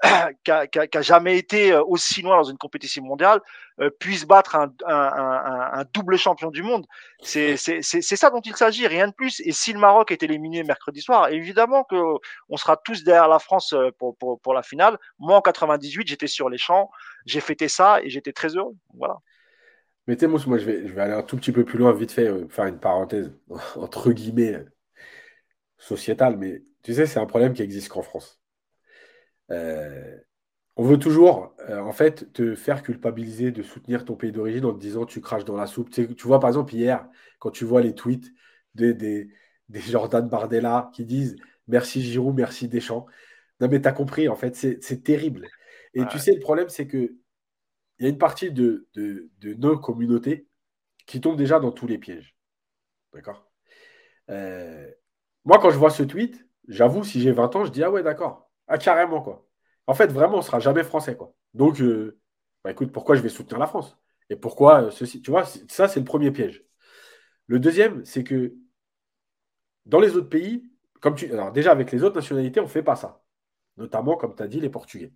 qui 0.43 0.51
a, 0.51 0.67
qui, 0.67 0.79
a, 0.79 0.87
qui 0.87 0.97
a, 0.97 1.01
jamais 1.01 1.37
été 1.37 1.73
euh, 1.73 1.83
aussi 1.83 2.21
loin 2.21 2.37
dans 2.37 2.43
une 2.43 2.57
compétition 2.57 3.03
mondiale 3.03 3.41
euh, 3.79 3.89
puisse 3.89 4.25
battre 4.25 4.55
un, 4.55 4.73
un, 4.85 4.93
un, 4.93 5.79
un, 5.79 5.85
double 5.93 6.17
champion 6.17 6.51
du 6.51 6.63
monde. 6.63 6.85
C'est 7.21 7.57
ça 7.57 8.29
dont 8.29 8.41
il 8.41 8.55
s'agit, 8.55 8.87
rien 8.87 9.07
de 9.07 9.13
plus. 9.13 9.41
Et 9.41 9.51
si 9.51 9.73
le 9.73 9.79
Maroc 9.79 10.11
est 10.11 10.23
éliminé 10.23 10.63
mercredi 10.63 11.01
soir, 11.01 11.29
évidemment 11.29 11.83
que 11.83 11.95
on 12.49 12.57
sera 12.57 12.77
tous 12.77 13.03
derrière 13.03 13.27
la 13.27 13.39
France 13.39 13.73
euh, 13.73 13.89
pour, 13.97 14.15
pour, 14.17 14.39
pour 14.39 14.53
la 14.53 14.63
finale. 14.63 14.97
Moi, 15.17 15.35
en 15.35 15.41
98, 15.41 16.07
j'étais 16.07 16.27
sur 16.27 16.49
les 16.49 16.57
champs, 16.57 16.89
j'ai 17.25 17.41
fêté 17.41 17.67
ça 17.67 18.01
et 18.01 18.09
j'étais 18.09 18.33
très 18.33 18.55
heureux. 18.55 18.75
Voilà. 18.95 19.17
Mais 20.07 20.15
moi, 20.27 20.57
je 20.57 20.65
vais, 20.65 20.87
je 20.87 20.93
vais 20.93 21.01
aller 21.01 21.13
un 21.13 21.23
tout 21.23 21.37
petit 21.37 21.51
peu 21.51 21.65
plus 21.65 21.77
loin, 21.77 21.93
vite 21.93 22.11
fait, 22.11 22.31
faire 22.49 22.65
une 22.65 22.79
parenthèse, 22.79 23.31
entre 23.75 24.11
guillemets, 24.11 24.65
sociétale, 25.77 26.37
mais 26.37 26.63
tu 26.83 26.93
sais, 26.93 27.05
c'est 27.05 27.19
un 27.19 27.25
problème 27.25 27.53
qui 27.53 27.61
existe 27.61 27.89
qu'en 27.89 28.01
France. 28.01 28.38
Euh, 29.51 30.17
on 30.75 30.83
veut 30.83 30.97
toujours, 30.97 31.55
euh, 31.69 31.79
en 31.79 31.91
fait, 31.91 32.31
te 32.33 32.55
faire 32.55 32.83
culpabiliser 32.83 33.51
de 33.51 33.63
soutenir 33.63 34.05
ton 34.05 34.15
pays 34.15 34.31
d'origine 34.31 34.65
en 34.65 34.73
te 34.73 34.79
disant 34.79 35.05
tu 35.05 35.21
craches 35.21 35.45
dans 35.45 35.57
la 35.57 35.67
soupe. 35.67 35.89
Tu, 35.91 36.07
vois, 36.23 36.39
par 36.39 36.49
exemple, 36.49 36.73
hier, 36.73 37.07
quand 37.39 37.51
tu 37.51 37.65
vois 37.65 37.81
les 37.81 37.93
tweets 37.93 38.31
des, 38.75 38.93
des, 38.93 39.29
des 39.69 39.79
Jordan 39.91 40.27
Bardella 40.27 40.89
qui 40.93 41.05
disent 41.05 41.35
merci 41.67 42.01
Giroud, 42.01 42.35
merci 42.35 42.67
Deschamps. 42.67 43.05
Non, 43.59 43.67
mais 43.69 43.81
tu 43.81 43.87
as 43.87 43.91
compris, 43.91 44.29
en 44.29 44.35
fait, 44.35 44.55
c'est 44.55 45.03
terrible. 45.03 45.47
Et 45.93 46.05
tu 46.05 46.19
sais, 46.19 46.33
le 46.33 46.39
problème, 46.39 46.69
c'est 46.69 46.87
que 46.87 47.15
il 47.99 48.03
y 48.03 48.05
a 48.05 48.09
une 48.09 48.17
partie 48.17 48.51
de, 48.51 48.87
de, 48.93 49.29
de, 49.39 49.53
nos 49.55 49.77
communautés 49.77 50.47
qui 51.05 51.19
tombe 51.19 51.35
déjà 51.35 51.59
dans 51.59 51.71
tous 51.71 51.85
les 51.85 51.97
pièges. 51.97 52.37
D'accord? 53.13 53.51
Euh, 54.29 54.89
Moi, 55.43 55.59
quand 55.59 55.69
je 55.69 55.77
vois 55.77 55.89
ce 55.89 56.03
tweet, 56.03 56.47
j'avoue, 56.67 57.03
si 57.03 57.19
j'ai 57.19 57.31
20 57.31 57.55
ans, 57.57 57.65
je 57.65 57.71
dis 57.71 57.83
Ah 57.83 57.91
ouais, 57.91 58.03
d'accord. 58.03 58.48
Ah, 58.69 58.77
carrément, 58.77 59.21
quoi. 59.21 59.45
En 59.87 59.95
fait, 59.95 60.11
vraiment, 60.11 60.35
on 60.35 60.37
ne 60.37 60.43
sera 60.43 60.59
jamais 60.59 60.83
français, 60.83 61.17
quoi. 61.17 61.33
Donc, 61.55 61.81
euh, 61.81 62.19
bah, 62.63 62.71
écoute, 62.71 62.91
pourquoi 62.91 63.15
je 63.15 63.21
vais 63.21 63.29
soutenir 63.29 63.59
la 63.59 63.67
France? 63.67 63.97
Et 64.29 64.35
pourquoi 64.35 64.83
euh, 64.83 64.91
ceci 64.91 65.21
Tu 65.21 65.31
vois, 65.31 65.43
ça, 65.45 65.87
c'est 65.87 65.99
le 65.99 66.05
premier 66.05 66.31
piège. 66.31 66.63
Le 67.47 67.59
deuxième, 67.59 68.05
c'est 68.05 68.23
que 68.23 68.53
dans 69.87 69.99
les 69.99 70.15
autres 70.15 70.29
pays, 70.29 70.69
comme 71.01 71.15
tu. 71.15 71.31
Alors, 71.33 71.51
déjà, 71.51 71.71
avec 71.71 71.91
les 71.91 72.03
autres 72.03 72.15
nationalités, 72.15 72.59
on 72.59 72.63
ne 72.63 72.69
fait 72.69 72.83
pas 72.83 72.95
ça. 72.95 73.23
Notamment, 73.77 74.15
comme 74.15 74.35
tu 74.35 74.43
as 74.43 74.47
dit, 74.47 74.59
les 74.59 74.69
Portugais. 74.69 75.11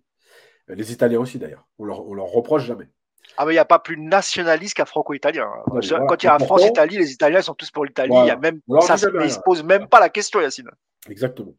Euh, 0.70 0.74
les 0.74 0.92
Italiens 0.92 1.20
aussi, 1.20 1.38
d'ailleurs. 1.38 1.68
On 1.78 1.84
leur, 1.84 2.02
leur 2.12 2.26
reproche 2.26 2.64
jamais. 2.64 2.88
Ah, 3.36 3.46
mais 3.46 3.52
il 3.52 3.56
n'y 3.56 3.60
a 3.60 3.64
pas 3.64 3.78
plus 3.78 3.96
nationaliste 3.96 4.74
qu'un 4.74 4.84
franco-italien. 4.84 5.48
Quand 5.66 6.22
il 6.22 6.26
y 6.26 6.28
a 6.28 6.34
un 6.34 6.38
France-Italie, 6.40 6.98
les 6.98 7.12
Italiens 7.12 7.40
sont 7.40 7.54
tous 7.54 7.70
pour 7.70 7.84
l'Italie. 7.84 8.12
Il 8.12 8.26
y 8.26 8.30
a 8.30 8.36
même, 8.36 8.60
ça, 8.80 8.96
ils 8.96 9.16
ne 9.16 9.28
se 9.28 9.38
posent 9.38 9.62
même 9.62 9.86
pas 9.86 10.00
la 10.00 10.08
question, 10.08 10.40
Yacine. 10.40 10.70
Exactement. 11.08 11.54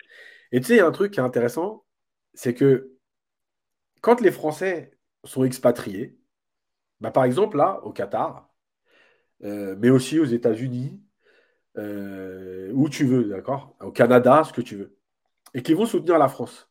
Et 0.52 0.60
tu 0.60 0.68
sais, 0.68 0.74
il 0.74 0.78
y 0.78 0.82
a 0.82 0.86
un 0.86 0.92
truc 0.92 1.14
qui 1.14 1.20
est 1.20 1.24
intéressant, 1.24 1.85
c'est 2.36 2.54
que 2.54 2.96
quand 4.02 4.22
les 4.22 4.32
Français 4.32 4.92
sont 5.24 5.44
expatriés, 5.44 6.18
bah, 7.02 7.12
par 7.12 7.26
exemple 7.26 7.58
là, 7.58 7.82
au 7.84 7.92
Qatar, 7.92 8.54
euh, 9.44 9.76
mais 9.80 9.90
aussi 9.90 10.20
aux 10.20 10.26
États-Unis, 10.26 11.02
euh, 11.78 12.72
où 12.74 12.90
tu 12.90 13.06
veux, 13.06 13.26
d'accord 13.26 13.76
Au 13.82 13.92
Canada, 13.92 14.44
ce 14.44 14.54
que 14.54 14.62
tu 14.62 14.76
veux, 14.76 14.98
et 15.54 15.64
qui 15.64 15.74
vont 15.74 15.86
soutenir 15.86 16.18
la 16.18 16.30
France. 16.30 16.70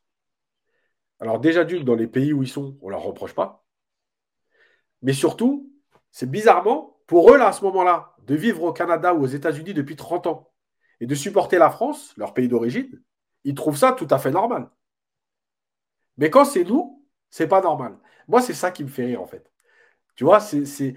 Alors 1.20 1.40
déjà 1.40 1.64
d'une, 1.64 1.84
dans 1.84 1.94
les 1.94 2.06
pays 2.06 2.32
où 2.32 2.42
ils 2.42 2.48
sont, 2.48 2.78
on 2.82 2.86
ne 2.86 2.92
leur 2.92 3.02
reproche 3.02 3.34
pas. 3.34 3.64
Mais 5.02 5.12
surtout, 5.12 5.72
c'est 6.10 6.30
bizarrement, 6.30 6.98
pour 7.06 7.32
eux, 7.32 7.38
là, 7.38 7.48
à 7.48 7.52
ce 7.52 7.64
moment-là, 7.64 8.14
de 8.26 8.34
vivre 8.34 8.62
au 8.62 8.72
Canada 8.72 9.14
ou 9.14 9.22
aux 9.22 9.26
États-Unis 9.26 9.74
depuis 9.74 9.96
30 9.96 10.26
ans 10.26 10.52
et 11.00 11.06
de 11.06 11.14
supporter 11.14 11.58
la 11.58 11.70
France, 11.70 12.14
leur 12.16 12.34
pays 12.34 12.48
d'origine, 12.48 13.02
ils 13.44 13.54
trouvent 13.54 13.76
ça 13.76 13.92
tout 13.92 14.08
à 14.10 14.18
fait 14.18 14.30
normal. 14.30 14.70
Mais 16.16 16.30
quand 16.30 16.44
c'est 16.44 16.64
nous, 16.64 17.04
c'est 17.30 17.48
pas 17.48 17.60
normal. 17.60 17.98
Moi, 18.28 18.40
c'est 18.40 18.54
ça 18.54 18.70
qui 18.70 18.84
me 18.84 18.88
fait 18.88 19.06
rire, 19.06 19.22
en 19.22 19.26
fait. 19.26 19.50
Tu 20.16 20.24
vois, 20.24 20.40
c'est. 20.40 20.94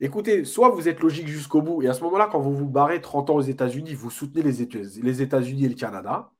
Écoutez, 0.00 0.44
soit 0.44 0.70
vous 0.70 0.88
êtes 0.88 1.00
logique 1.00 1.28
jusqu'au 1.28 1.62
bout, 1.62 1.82
et 1.82 1.88
à 1.88 1.94
ce 1.94 2.02
moment-là, 2.04 2.28
quand 2.30 2.40
vous 2.40 2.54
vous 2.56 2.68
barrez 2.68 3.00
30 3.00 3.30
ans 3.30 3.36
aux 3.36 3.40
États-Unis, 3.42 3.94
vous 3.94 4.10
soutenez 4.10 4.42
les 4.42 5.22
États-Unis 5.22 5.64
et 5.64 5.68
le 5.68 5.74
Canada, 5.76 6.32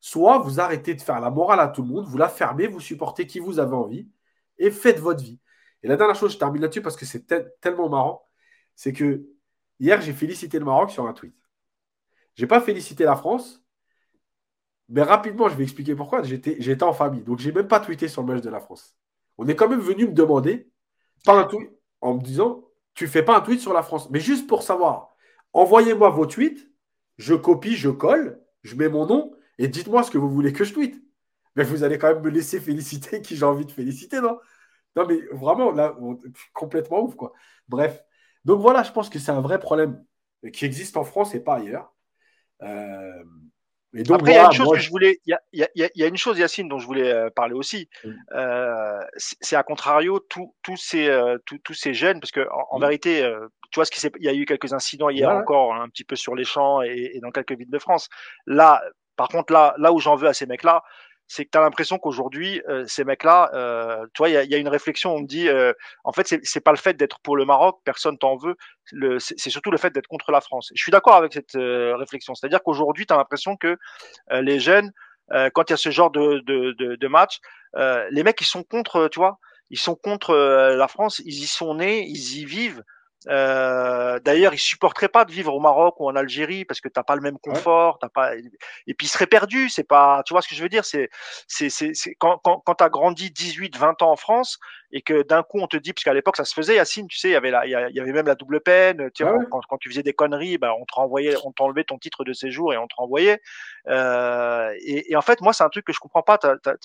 soit 0.00 0.38
vous 0.38 0.60
arrêtez 0.60 0.94
de 0.94 1.00
faire 1.00 1.20
la 1.20 1.30
morale 1.30 1.60
à 1.60 1.68
tout 1.68 1.82
le 1.82 1.88
monde, 1.88 2.06
vous 2.06 2.18
la 2.18 2.28
fermez, 2.28 2.66
vous 2.66 2.80
supportez 2.80 3.26
qui 3.26 3.38
vous 3.40 3.58
avez 3.58 3.74
envie, 3.74 4.08
et 4.58 4.70
faites 4.70 4.98
votre 5.00 5.22
vie. 5.22 5.40
Et 5.82 5.88
la 5.88 5.96
dernière 5.96 6.16
chose, 6.16 6.32
je 6.32 6.38
termine 6.38 6.62
là-dessus 6.62 6.82
parce 6.82 6.96
que 6.96 7.06
c'est 7.06 7.26
tellement 7.60 7.88
marrant, 7.88 8.24
c'est 8.74 8.92
que 8.92 9.26
hier, 9.80 10.00
j'ai 10.00 10.12
félicité 10.12 10.58
le 10.58 10.64
Maroc 10.64 10.90
sur 10.90 11.06
un 11.06 11.12
tweet. 11.12 11.34
Je 12.34 12.42
n'ai 12.42 12.48
pas 12.48 12.60
félicité 12.60 13.04
la 13.04 13.16
France, 13.16 13.64
mais 14.88 15.02
rapidement, 15.02 15.48
je 15.48 15.56
vais 15.56 15.64
expliquer 15.64 15.94
pourquoi. 15.94 16.22
J'étais 16.22 16.82
en 16.82 16.92
famille. 16.92 17.22
Donc, 17.22 17.40
je 17.40 17.48
n'ai 17.48 17.54
même 17.54 17.68
pas 17.68 17.80
tweeté 17.80 18.08
sur 18.08 18.22
le 18.22 18.32
match 18.32 18.42
de 18.42 18.50
la 18.50 18.60
France. 18.60 18.96
On 19.36 19.46
est 19.46 19.54
quand 19.54 19.68
même 19.68 19.80
venu 19.80 20.06
me 20.06 20.12
demander, 20.12 20.70
pas 21.24 21.38
un 21.38 21.44
tweet, 21.44 21.70
en 22.00 22.14
me 22.14 22.22
disant 22.22 22.64
Tu 22.94 23.06
fais 23.06 23.22
pas 23.22 23.36
un 23.36 23.40
tweet 23.40 23.60
sur 23.60 23.72
la 23.72 23.82
France. 23.82 24.10
Mais 24.10 24.20
juste 24.20 24.46
pour 24.46 24.62
savoir, 24.62 25.14
envoyez-moi 25.52 26.10
vos 26.10 26.26
tweets, 26.26 26.68
je 27.18 27.34
copie, 27.34 27.76
je 27.76 27.90
colle, 27.90 28.40
je 28.62 28.76
mets 28.76 28.88
mon 28.88 29.06
nom 29.06 29.32
et 29.58 29.68
dites-moi 29.68 30.02
ce 30.02 30.10
que 30.10 30.18
vous 30.18 30.30
voulez 30.30 30.52
que 30.52 30.64
je 30.64 30.72
tweete. 30.72 31.02
Mais 31.56 31.64
vous 31.64 31.84
allez 31.84 31.98
quand 31.98 32.14
même 32.14 32.22
me 32.22 32.30
laisser 32.30 32.60
féliciter 32.60 33.22
qui 33.22 33.36
j'ai 33.36 33.44
envie 33.44 33.66
de 33.66 33.72
féliciter, 33.72 34.20
non? 34.20 34.38
Non, 34.96 35.06
mais 35.06 35.20
vraiment, 35.32 35.70
là, 35.70 35.96
complètement 36.54 37.02
ouf, 37.04 37.14
quoi. 37.14 37.32
Bref. 37.68 38.02
Donc 38.44 38.60
voilà, 38.60 38.82
je 38.82 38.92
pense 38.92 39.10
que 39.10 39.18
c'est 39.18 39.30
un 39.32 39.40
vrai 39.40 39.60
problème 39.60 40.02
qui 40.52 40.64
existe 40.64 40.96
en 40.96 41.04
France 41.04 41.34
et 41.34 41.40
pas 41.40 41.56
ailleurs. 41.56 41.94
Euh, 42.62 43.24
après, 44.10 44.32
il 44.32 44.34
y 44.34 44.38
a 44.38 44.44
une 44.46 44.52
chose 44.52 44.72
que 44.72 44.78
je 44.78 44.90
voulais, 44.90 45.20
il 45.26 45.36
y 45.52 45.62
a, 45.62 45.68
y 45.74 46.02
a, 46.02 46.06
une 46.06 46.16
chose, 46.16 46.38
Yacine, 46.38 46.68
dont 46.68 46.78
je 46.78 46.86
voulais 46.86 47.12
euh, 47.12 47.30
parler 47.30 47.54
aussi. 47.54 47.88
Euh, 48.32 49.00
c'est 49.16 49.56
à 49.56 49.62
contrario 49.62 50.20
tous 50.20 50.76
ces, 50.76 51.08
euh, 51.08 51.38
tous 51.44 51.74
ces 51.74 51.94
jeunes, 51.94 52.20
parce 52.20 52.30
que 52.30 52.46
en, 52.70 52.78
vérité, 52.78 53.20
tu 53.70 53.76
vois 53.76 53.84
ce 53.84 53.90
qui 53.90 54.06
il 54.18 54.24
y 54.24 54.28
a 54.28 54.34
eu 54.34 54.44
quelques 54.44 54.72
incidents 54.72 55.10
hier 55.10 55.30
encore, 55.30 55.74
un 55.74 55.88
petit 55.88 56.04
peu 56.04 56.16
sur 56.16 56.34
les 56.34 56.44
champs 56.44 56.82
et, 56.82 57.12
et, 57.14 57.20
dans 57.20 57.30
quelques 57.30 57.56
villes 57.56 57.70
de 57.70 57.78
France. 57.78 58.08
Là, 58.46 58.82
par 59.16 59.28
contre, 59.28 59.52
là, 59.52 59.74
là 59.78 59.92
où 59.92 59.98
j'en 59.98 60.14
veux 60.14 60.28
à 60.28 60.32
ces 60.32 60.46
mecs-là, 60.46 60.82
c'est 61.28 61.44
que 61.44 61.50
tu 61.52 61.58
as 61.58 61.60
l'impression 61.60 61.98
qu'aujourd'hui, 61.98 62.62
euh, 62.68 62.84
ces 62.86 63.04
mecs-là, 63.04 63.50
euh, 63.52 64.06
tu 64.14 64.18
vois, 64.18 64.30
il 64.30 64.32
y 64.32 64.36
a, 64.36 64.44
y 64.44 64.54
a, 64.54 64.58
une 64.58 64.68
réflexion, 64.68 65.14
on 65.14 65.20
me 65.20 65.26
dit, 65.26 65.48
euh, 65.48 65.74
en 66.02 66.12
fait, 66.12 66.40
c'est 66.42 66.60
pas 66.60 66.72
le 66.72 66.78
fait 66.78 66.94
d'être 66.94 67.20
pour 67.20 67.36
le 67.36 67.44
Maroc, 67.44 67.80
personne 67.84 68.16
t'en 68.16 68.36
veut, 68.36 68.56
c'est 69.18 69.50
surtout 69.50 69.70
le 69.70 69.76
fait 69.76 69.90
d'être 69.90 70.06
contre 70.06 70.32
la 70.32 70.40
France. 70.40 70.72
Je 70.74 70.82
suis 70.82 70.90
d'accord 70.90 71.16
avec 71.16 71.34
cette 71.34 71.54
euh, 71.54 71.94
réflexion, 71.96 72.34
c'est-à-dire 72.34 72.62
qu'aujourd'hui, 72.62 73.06
tu 73.06 73.12
as 73.12 73.18
l'impression 73.18 73.56
que 73.56 73.76
euh, 74.32 74.40
les 74.40 74.58
jeunes, 74.58 74.90
quand 75.52 75.68
il 75.68 75.72
y 75.72 75.74
a 75.74 75.76
ce 75.76 75.90
genre 75.90 76.10
de, 76.10 76.40
de, 76.46 76.72
de, 76.72 76.96
de 76.96 77.08
match, 77.08 77.40
les 77.76 78.22
mecs, 78.22 78.40
ils 78.40 78.46
sont 78.46 78.62
contre, 78.62 79.08
tu 79.08 79.18
vois, 79.18 79.38
ils 79.68 79.78
sont 79.78 79.94
contre 79.94 80.34
la 80.34 80.88
France, 80.88 81.20
ils 81.26 81.42
y 81.42 81.46
sont 81.46 81.74
nés, 81.74 82.06
ils 82.08 82.38
y 82.38 82.46
vivent. 82.46 82.82
Euh, 83.26 84.20
D'ailleurs, 84.20 84.54
ils 84.54 84.58
supporteraient 84.58 85.08
pas 85.08 85.24
de 85.24 85.32
vivre 85.32 85.52
au 85.52 85.60
Maroc 85.60 85.98
ou 85.98 86.08
en 86.08 86.14
Algérie 86.14 86.64
parce 86.64 86.80
que 86.80 86.88
t'as 86.88 87.02
pas 87.02 87.16
le 87.16 87.20
même 87.20 87.38
confort, 87.38 87.98
t'as 87.98 88.08
pas. 88.08 88.36
Et 88.36 88.94
puis 88.94 89.06
ils 89.06 89.10
seraient 89.10 89.26
perdus. 89.26 89.68
C'est 89.70 89.84
pas. 89.84 90.22
Tu 90.24 90.32
vois 90.34 90.42
ce 90.42 90.48
que 90.48 90.54
je 90.54 90.62
veux 90.62 90.68
dire 90.68 90.84
C'est 90.84 91.10
c'est 91.46 91.70
c'est 91.70 91.92
quand 92.18 92.38
quand 92.38 92.60
quand 92.64 92.74
t'as 92.74 92.88
grandi 92.88 93.30
18, 93.30 93.76
20 93.76 94.02
ans 94.02 94.12
en 94.12 94.16
France 94.16 94.58
et 94.92 95.02
que 95.02 95.22
d'un 95.22 95.42
coup 95.42 95.58
on 95.60 95.66
te 95.66 95.76
dit 95.76 95.92
parce 95.92 96.04
qu'à 96.04 96.14
l'époque 96.14 96.36
ça 96.36 96.44
se 96.44 96.54
faisait, 96.54 96.76
Yacine, 96.76 97.08
tu 97.08 97.18
sais, 97.18 97.28
il 97.28 97.32
y 97.32 97.36
avait 97.36 97.50
la, 97.50 97.66
il 97.66 97.70
y 97.70 98.00
avait 98.00 98.12
même 98.12 98.26
la 98.26 98.34
double 98.36 98.60
peine. 98.60 99.10
Tu 99.12 99.24
vois, 99.24 99.44
quand, 99.50 99.60
quand, 99.68 99.78
tu 99.78 99.90
faisais 99.90 100.02
des 100.02 100.14
conneries, 100.14 100.58
bah, 100.58 100.74
on 100.78 100.84
te 100.84 100.94
renvoyait, 100.94 101.36
on 101.44 101.52
t'enlevait 101.52 101.84
ton 101.84 101.98
titre 101.98 102.24
de 102.24 102.32
séjour 102.32 102.72
et 102.72 102.78
on 102.78 102.86
te 102.86 102.94
renvoyait. 102.96 103.40
Euh, 103.88 104.72
et, 104.80 105.12
et, 105.12 105.16
en 105.16 105.22
fait, 105.22 105.40
moi 105.40 105.52
c'est 105.52 105.64
un 105.64 105.68
truc 105.68 105.84
que 105.84 105.92
je 105.92 105.98
comprends 105.98 106.22
pas. 106.22 106.38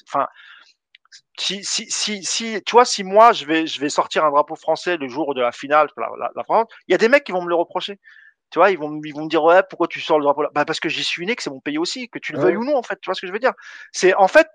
Enfin 0.08 0.28
si, 1.38 1.64
si, 1.64 1.86
si, 1.90 2.24
si, 2.24 2.62
tu 2.64 2.72
vois, 2.72 2.86
si 2.86 3.04
moi 3.04 3.34
je 3.34 3.46
vais, 3.46 3.68
je 3.68 3.80
vais 3.80 3.90
sortir 3.90 4.26
un 4.26 4.32
drapeau 4.32 4.56
français 4.56 4.98
le 4.98 5.08
jour 5.08 5.34
de 5.34 5.42
la 5.42 5.52
finale, 5.52 5.88
la, 5.98 6.08
la, 6.20 6.32
la 6.36 6.44
France, 6.44 6.68
il 6.88 6.92
y 6.92 6.96
a 6.96 6.98
des 6.98 7.10
mecs 7.10 7.24
qui 7.24 7.32
vont 7.32 7.44
me 7.44 7.50
le 7.50 7.56
reprocher. 7.56 8.00
Tu 8.52 8.60
vois, 8.60 8.70
ils 8.70 8.78
vont, 8.78 9.02
ils 9.04 9.14
vont 9.14 9.24
me 9.24 9.30
dire 9.30 9.44
ouais, 9.44 9.62
pourquoi 9.68 9.88
tu 9.88 10.00
sors 10.00 10.20
le 10.20 10.24
drapeau 10.26 10.44
là 10.44 10.50
Bah 10.54 10.64
parce 10.64 10.80
que 10.80 10.90
j'y 10.90 11.04
suis 11.04 11.26
né, 11.26 11.36
que 11.36 11.42
c'est 11.42 11.50
mon 11.50 11.60
pays 11.60 11.80
aussi, 11.80 12.08
que 12.10 12.20
tu 12.20 12.34
le 12.34 12.40
veuilles 12.40 12.58
ou 12.58 12.64
non 12.64 12.78
en 12.78 12.84
fait. 12.84 13.00
Tu 13.02 13.08
vois 13.08 13.16
ce 13.16 13.22
que 13.22 13.28
je 13.28 13.34
veux 13.34 13.40
dire? 13.40 13.54
C'est 13.92 14.14
en 14.14 14.28
fait, 14.28 14.48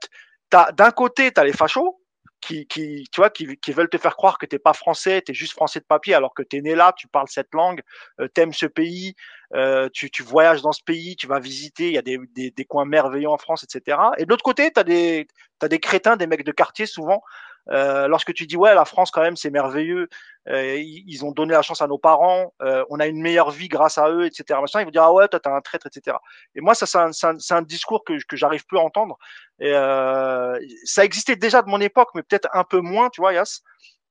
t'as 0.51 0.71
d'un 0.73 0.93
côté 0.93 1.33
t'as 1.33 1.45
les 1.45 1.53
fachos 1.53 1.99
qui, 2.41 2.67
qui, 2.67 3.09
tu 3.13 3.21
vois, 3.21 3.31
qui, 3.31 3.57
qui 3.59 3.73
veulent 3.73 3.89
te 3.89 3.99
faire 3.99 4.17
croire 4.17 4.39
que 4.39 4.47
t'es 4.47 4.59
pas 4.59 4.73
français, 4.73 5.23
t'es 5.23 5.35
juste 5.35 5.53
français 5.53 5.81
de 5.81 5.85
papier, 5.85 6.15
alors 6.15 6.35
que 6.35 6.43
t'es 6.43 6.61
né 6.61 6.75
là, 6.75 6.93
tu 6.97 7.09
parles 7.09 7.29
cette 7.29 7.53
langue, 7.53 7.81
euh, 8.21 8.29
t'aimes 8.29 8.53
ce 8.53 8.67
pays, 8.67 9.15
euh, 9.55 9.89
tu, 9.93 10.11
tu 10.11 10.23
voyages 10.23 10.63
dans 10.63 10.73
ce 10.73 10.83
pays, 10.83 11.17
tu 11.17 11.27
vas 11.27 11.39
visiter, 11.39 11.89
il 11.89 11.95
y 11.95 11.99
a 11.99 12.03
des, 12.03 12.19
des, 12.35 12.51
des 12.51 12.65
coins 12.65 12.85
merveilleux 12.85 13.31
en 13.31 13.39
France, 13.39 13.65
etc. 13.65 13.99
Et 14.19 14.25
de 14.25 14.31
l'autre 14.31 14.45
côté, 14.45 14.71
t'as 14.71 14.85
des, 14.85 15.27
t'as 15.59 15.69
des 15.69 15.79
crétins, 15.79 16.17
des 16.17 16.27
mecs 16.27 16.45
de 16.45 16.53
quartier 16.53 16.87
souvent 16.87 17.23
euh, 17.71 18.09
lorsque 18.09 18.33
tu 18.33 18.47
dis 18.47 18.57
ouais 18.57 18.75
la 18.75 18.85
France 18.85 19.11
quand 19.11 19.21
même 19.21 19.37
c'est 19.37 19.51
merveilleux, 19.51 20.09
euh, 20.49 20.77
ils, 20.79 21.25
ont 21.25 21.33
donné 21.33 21.53
la 21.53 21.63
chance 21.63 21.83
à 21.83 21.87
nos 21.87 21.99
parents, 21.99 22.55
euh, 22.63 22.85
on 22.89 22.99
a 22.99 23.07
une 23.07 23.21
meilleure 23.21 23.51
vie 23.51 23.69
grâce 23.69 23.99
à 23.99 24.11
eux, 24.11 24.25
etc. 24.25 24.59
Machin, 24.61 24.81
ils 24.81 24.85
vont 24.85 24.91
dire 24.91 25.03
ah 25.03 25.13
ouais 25.13 25.29
toi 25.29 25.39
t'es 25.39 25.51
un 25.51 25.61
traître, 25.61 25.87
etc. 25.87 26.17
Et 26.55 26.61
moi 26.61 26.75
ça 26.75 26.87
c'est 26.87 26.99
un, 26.99 27.11
un, 27.11 27.37
un, 27.51 27.63
discours 27.63 28.05
que, 28.05 28.15
que 28.27 28.37
j'arrive 28.37 28.65
plus 28.65 28.79
à 28.79 28.81
entendre. 28.81 29.19
Et 29.61 29.73
euh, 29.75 30.59
ça 30.85 31.05
existait 31.05 31.37
déjà 31.37 31.61
de 31.61 31.69
mon 31.69 31.81
époque, 31.81 32.09
mais 32.15 32.23
peut-être 32.23 32.49
un 32.55 32.65
peu 32.65 32.81
moins, 32.81 33.11
tu 33.11 33.21
vois 33.21 33.35
Yas. 33.35 33.61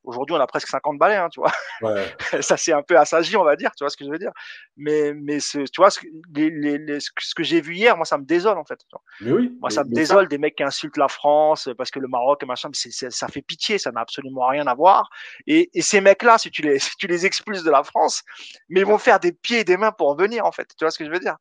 Aujourd'hui, 0.07 0.33
on 0.37 0.39
a 0.39 0.47
presque 0.47 0.69
50 0.69 0.97
balais, 0.97 1.17
hein, 1.17 1.27
tu 1.29 1.41
vois. 1.41 1.51
Ouais. 1.81 2.05
ça 2.41 2.55
c'est 2.55 2.71
un 2.71 2.81
peu 2.81 2.97
assagi, 2.97 3.35
on 3.35 3.43
va 3.43 3.57
dire, 3.57 3.71
tu 3.75 3.83
vois 3.83 3.89
ce 3.89 3.97
que 3.97 4.05
je 4.05 4.09
veux 4.09 4.17
dire. 4.17 4.31
Mais, 4.77 5.13
mais 5.13 5.41
ce, 5.41 5.59
tu 5.59 5.81
vois, 5.81 5.89
ce, 5.89 5.99
les, 6.33 6.49
les, 6.49 6.99
ce 7.01 7.35
que 7.35 7.43
j'ai 7.43 7.59
vu 7.59 7.75
hier, 7.75 7.97
moi, 7.97 8.05
ça 8.05 8.17
me 8.17 8.23
désole, 8.23 8.57
en 8.57 8.63
fait. 8.63 8.79
Mais 9.19 9.31
oui. 9.31 9.57
Moi, 9.59 9.69
ça 9.69 9.83
me 9.83 9.93
désole 9.93 10.29
des 10.29 10.37
mecs 10.37 10.55
qui 10.55 10.63
insultent 10.63 10.95
la 10.95 11.09
France 11.09 11.67
parce 11.77 11.91
que 11.91 11.99
le 11.99 12.07
Maroc 12.07 12.41
et 12.41 12.45
machin, 12.45 12.69
ça 12.73 13.27
fait 13.27 13.41
pitié, 13.41 13.77
ça 13.77 13.91
n'a 13.91 13.99
absolument 13.99 14.47
rien 14.47 14.65
à 14.65 14.75
voir. 14.75 15.09
Et, 15.45 15.69
et 15.73 15.81
ces 15.81 15.99
mecs-là, 15.99 16.37
si 16.37 16.51
tu 16.51 16.61
les, 16.61 16.79
si 16.79 16.95
tu 16.97 17.07
les 17.07 17.25
expulses 17.25 17.63
de 17.63 17.71
la 17.71 17.83
France, 17.83 18.23
mais 18.69 18.79
ils 18.79 18.85
vont 18.85 18.97
faire 18.97 19.19
des 19.19 19.33
pieds 19.33 19.59
et 19.59 19.63
des 19.65 19.75
mains 19.75 19.91
pour 19.91 20.11
revenir, 20.11 20.45
en 20.45 20.53
fait. 20.53 20.69
Tu 20.77 20.85
vois 20.85 20.91
ce 20.91 20.97
que 20.97 21.05
je 21.05 21.11
veux 21.11 21.19
dire? 21.19 21.35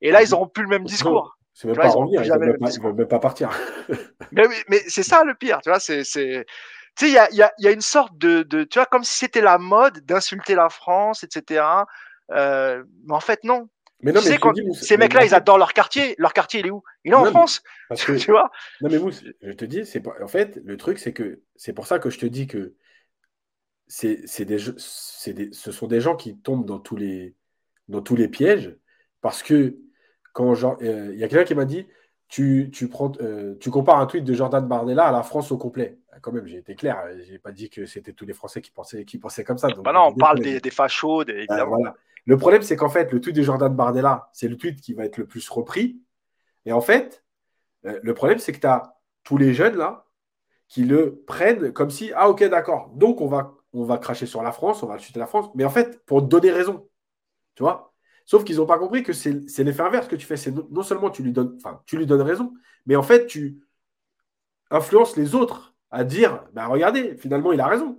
Et 0.00 0.10
là, 0.10 0.22
ils 0.22 0.32
auront 0.32 0.48
plus 0.48 0.62
le 0.62 0.70
même 0.70 0.84
discours. 0.84 1.36
C'est 1.52 1.68
même 1.68 1.76
pas 1.76 1.88
revenir, 1.88 2.22
ils, 2.22 2.28
ne 2.28 2.82
veulent 2.82 2.94
même 2.94 3.08
pas 3.08 3.18
partir. 3.18 3.50
mais 4.32 4.44
mais 4.68 4.82
c'est 4.88 5.02
ça 5.02 5.24
le 5.24 5.34
pire, 5.34 5.60
tu 5.62 5.70
vois, 5.70 5.80
c'est, 5.80 6.04
tu 6.96 7.06
sais, 7.06 7.10
il 7.10 7.14
y 7.14 7.18
a, 7.18 7.30
y, 7.32 7.42
a, 7.42 7.52
y 7.58 7.66
a, 7.66 7.72
une 7.72 7.80
sorte 7.80 8.16
de, 8.16 8.42
de 8.42 8.64
tu 8.64 8.78
vois, 8.78 8.86
comme 8.86 9.04
si 9.04 9.18
c'était 9.18 9.42
la 9.42 9.58
mode 9.58 10.00
d'insulter 10.00 10.54
la 10.54 10.68
France, 10.68 11.24
etc. 11.24 11.64
Euh, 12.32 12.84
mais 13.04 13.14
en 13.14 13.20
fait, 13.20 13.44
non. 13.44 13.68
Mais 14.00 14.12
non, 14.12 14.20
tu 14.20 14.28
sais, 14.28 14.38
quand 14.38 14.52
ces 14.74 14.96
mecs-là, 14.96 15.24
ils 15.24 15.34
adorent 15.34 15.58
leur 15.58 15.72
quartier. 15.72 16.14
Leur 16.18 16.32
quartier, 16.32 16.60
il 16.60 16.66
est 16.66 16.70
où? 16.70 16.82
Il 17.04 17.12
est 17.12 17.16
en 17.16 17.24
France. 17.26 17.62
Parce 17.88 18.04
que, 18.04 18.12
tu 18.12 18.30
vois? 18.30 18.50
Non, 18.80 18.88
mais 18.90 18.98
Mousse, 18.98 19.24
je 19.42 19.52
te 19.52 19.64
dis, 19.64 19.86
c'est 19.86 20.02
en 20.22 20.28
fait, 20.28 20.60
le 20.64 20.76
truc, 20.76 20.98
c'est 20.98 21.12
que 21.12 21.42
c'est 21.56 21.72
pour 21.72 21.86
ça 21.86 21.98
que 21.98 22.10
je 22.10 22.18
te 22.18 22.26
dis 22.26 22.46
que 22.46 22.74
c'est 23.88 24.44
des, 24.44 24.58
des, 25.32 25.52
ce 25.52 25.72
sont 25.72 25.86
des 25.86 26.00
gens 26.00 26.16
qui 26.16 26.36
tombent 26.36 26.66
dans 26.66 26.78
tous 26.78 26.96
les, 26.96 27.34
dans 27.88 28.02
tous 28.02 28.16
les 28.16 28.28
pièges. 28.28 28.76
Parce 29.20 29.42
que 29.42 29.78
quand 30.32 30.52
euh, 30.82 31.10
il 31.12 31.18
y 31.18 31.24
a 31.24 31.28
quelqu'un 31.28 31.44
qui 31.44 31.54
m'a 31.54 31.64
dit, 31.64 31.86
tu, 32.28 32.70
tu, 32.72 32.88
prends, 32.88 33.12
euh, 33.20 33.54
tu 33.60 33.70
compares 33.70 33.98
un 33.98 34.06
tweet 34.06 34.24
de 34.24 34.34
Jordan 34.34 34.66
Bardella 34.66 35.06
à 35.06 35.12
la 35.12 35.22
France 35.22 35.52
au 35.52 35.58
complet. 35.58 35.98
Ah, 36.12 36.18
quand 36.20 36.32
même, 36.32 36.46
j'ai 36.46 36.58
été 36.58 36.74
clair. 36.74 36.98
J'ai 37.24 37.38
pas 37.38 37.52
dit 37.52 37.70
que 37.70 37.86
c'était 37.86 38.12
tous 38.12 38.26
les 38.26 38.32
Français 38.32 38.60
qui 38.60 38.70
pensaient, 38.70 39.04
qui 39.04 39.18
pensaient 39.18 39.44
comme 39.44 39.58
ça. 39.58 39.68
Donc, 39.68 39.84
bah 39.84 39.92
non, 39.92 40.08
on 40.08 40.14
parle 40.14 40.40
des, 40.40 40.60
des, 40.60 40.70
fachos, 40.70 41.24
des, 41.24 41.46
voilà. 41.48 41.94
Le 42.24 42.36
problème, 42.36 42.62
c'est 42.62 42.74
qu'en 42.74 42.88
fait, 42.88 43.12
le 43.12 43.20
tweet 43.20 43.36
de 43.36 43.42
Jordan 43.42 43.74
Bardella, 43.74 44.28
c'est 44.32 44.48
le 44.48 44.56
tweet 44.56 44.80
qui 44.80 44.94
va 44.94 45.04
être 45.04 45.16
le 45.16 45.26
plus 45.26 45.48
repris. 45.48 46.00
Et 46.64 46.72
en 46.72 46.80
fait, 46.80 47.24
euh, 47.86 48.00
le 48.02 48.14
problème, 48.14 48.38
c'est 48.38 48.52
que 48.52 48.58
tu 48.58 48.66
as 48.66 48.96
tous 49.22 49.38
les 49.38 49.54
jeunes 49.54 49.76
là 49.76 50.06
qui 50.68 50.84
le 50.84 51.22
prennent 51.26 51.72
comme 51.72 51.90
si, 51.90 52.10
ah 52.16 52.28
ok, 52.28 52.42
d'accord, 52.44 52.90
donc 52.94 53.20
on 53.20 53.28
va, 53.28 53.54
on 53.72 53.84
va 53.84 53.98
cracher 53.98 54.26
sur 54.26 54.42
la 54.42 54.50
France, 54.50 54.82
on 54.82 54.88
va 54.88 54.98
chuter 54.98 55.20
la 55.20 55.28
France. 55.28 55.48
Mais 55.54 55.64
en 55.64 55.70
fait, 55.70 56.04
pour 56.04 56.22
donner 56.22 56.50
raison, 56.50 56.88
tu 57.54 57.62
vois, 57.62 57.94
Sauf 58.26 58.42
qu'ils 58.44 58.56
n'ont 58.56 58.66
pas 58.66 58.78
compris 58.78 59.04
que 59.04 59.12
c'est 59.12 59.64
l'effet 59.64 59.82
inverse 59.82 60.08
que 60.08 60.16
tu 60.16 60.26
fais. 60.26 60.36
C'est 60.36 60.52
non, 60.52 60.82
seulement 60.82 61.10
tu 61.10 61.22
lui 61.22 61.32
donnes, 61.32 61.56
enfin, 61.56 61.80
tu 61.86 61.96
lui 61.96 62.06
donnes 62.06 62.22
raison, 62.22 62.52
mais 62.84 62.96
en 62.96 63.02
fait, 63.02 63.26
tu 63.26 63.60
influences 64.70 65.16
les 65.16 65.34
autres 65.34 65.74
à 65.92 66.02
dire, 66.02 66.44
bah, 66.52 66.66
regardez, 66.66 67.16
finalement, 67.16 67.52
il 67.52 67.60
a 67.60 67.68
raison. 67.68 67.98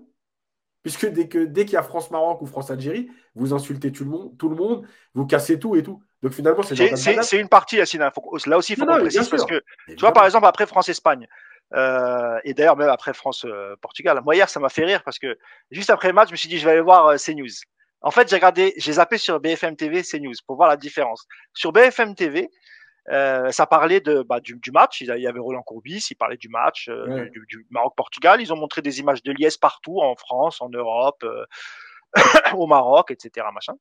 Puisque 0.83 1.07
dès 1.07 1.27
qu'il 1.27 1.51
dès 1.51 1.65
qu'il 1.65 1.73
y 1.73 1.77
a 1.77 1.83
France-Maroc 1.83 2.41
ou 2.41 2.45
France-Algérie, 2.45 3.09
vous 3.35 3.53
insultez 3.53 3.91
tout 3.91 4.03
le, 4.03 4.09
monde, 4.09 4.37
tout 4.37 4.49
le 4.49 4.55
monde, 4.55 4.85
vous 5.13 5.25
cassez 5.25 5.59
tout 5.59 5.75
et 5.75 5.83
tout. 5.83 6.01
Donc 6.21 6.33
finalement, 6.33 6.61
c'est 6.61 6.95
C'est 6.95 7.39
une 7.39 7.49
partie, 7.49 7.77
Yacine. 7.77 8.01
Là 8.45 8.57
aussi, 8.57 8.73
il 8.73 8.75
faut 8.79 8.85
qu'on 8.85 8.99
précise 8.99 9.29
parce 9.29 9.45
que, 9.45 9.63
tu 9.87 9.99
vois, 9.99 10.13
par 10.13 10.25
exemple, 10.25 10.45
après 10.45 10.65
France-Espagne, 10.65 11.27
euh, 11.73 12.39
et 12.43 12.53
d'ailleurs, 12.53 12.77
même 12.77 12.89
après 12.89 13.13
France-Portugal, 13.13 14.21
moi 14.23 14.35
hier, 14.35 14.49
ça 14.49 14.59
m'a 14.59 14.69
fait 14.69 14.85
rire 14.85 15.03
parce 15.03 15.19
que 15.19 15.37
juste 15.71 15.89
après 15.89 16.07
le 16.07 16.13
match, 16.13 16.29
je 16.29 16.33
me 16.33 16.37
suis 16.37 16.49
dit, 16.49 16.57
je 16.57 16.65
vais 16.65 16.71
aller 16.71 16.81
voir 16.81 17.07
euh, 17.07 17.17
CNews. 17.17 17.47
En 18.01 18.11
fait, 18.11 18.29
j'ai 18.29 18.35
regardé, 18.35 18.73
j'ai 18.77 18.93
zappé 18.93 19.17
sur 19.17 19.39
BFM 19.39 19.75
TV 19.75 20.03
CNews 20.03 20.33
pour 20.45 20.55
voir 20.55 20.69
la 20.69 20.77
différence. 20.77 21.27
Sur 21.53 21.71
BFM 21.71 22.15
TV, 22.15 22.49
euh, 23.09 23.51
ça 23.51 23.65
parlait 23.65 24.01
de, 24.01 24.21
bah, 24.21 24.39
du, 24.39 24.55
du, 24.55 24.71
match. 24.71 25.01
Il 25.01 25.07
y 25.07 25.27
avait 25.27 25.39
Roland 25.39 25.63
Courbis, 25.63 26.07
il 26.11 26.15
parlait 26.15 26.37
du 26.37 26.49
match 26.49 26.89
euh, 26.89 27.29
du, 27.29 27.45
du 27.47 27.65
Maroc-Portugal. 27.69 28.41
Ils 28.41 28.51
ont 28.53 28.57
montré 28.57 28.81
des 28.81 28.99
images 28.99 29.23
de 29.23 29.31
liesse 29.31 29.57
partout, 29.57 29.99
en 30.01 30.15
France, 30.15 30.61
en 30.61 30.69
Europe, 30.69 31.23
euh, 31.23 31.45
au 32.55 32.67
Maroc, 32.67 33.11
etc. 33.11 33.47
Machin. 33.53 33.73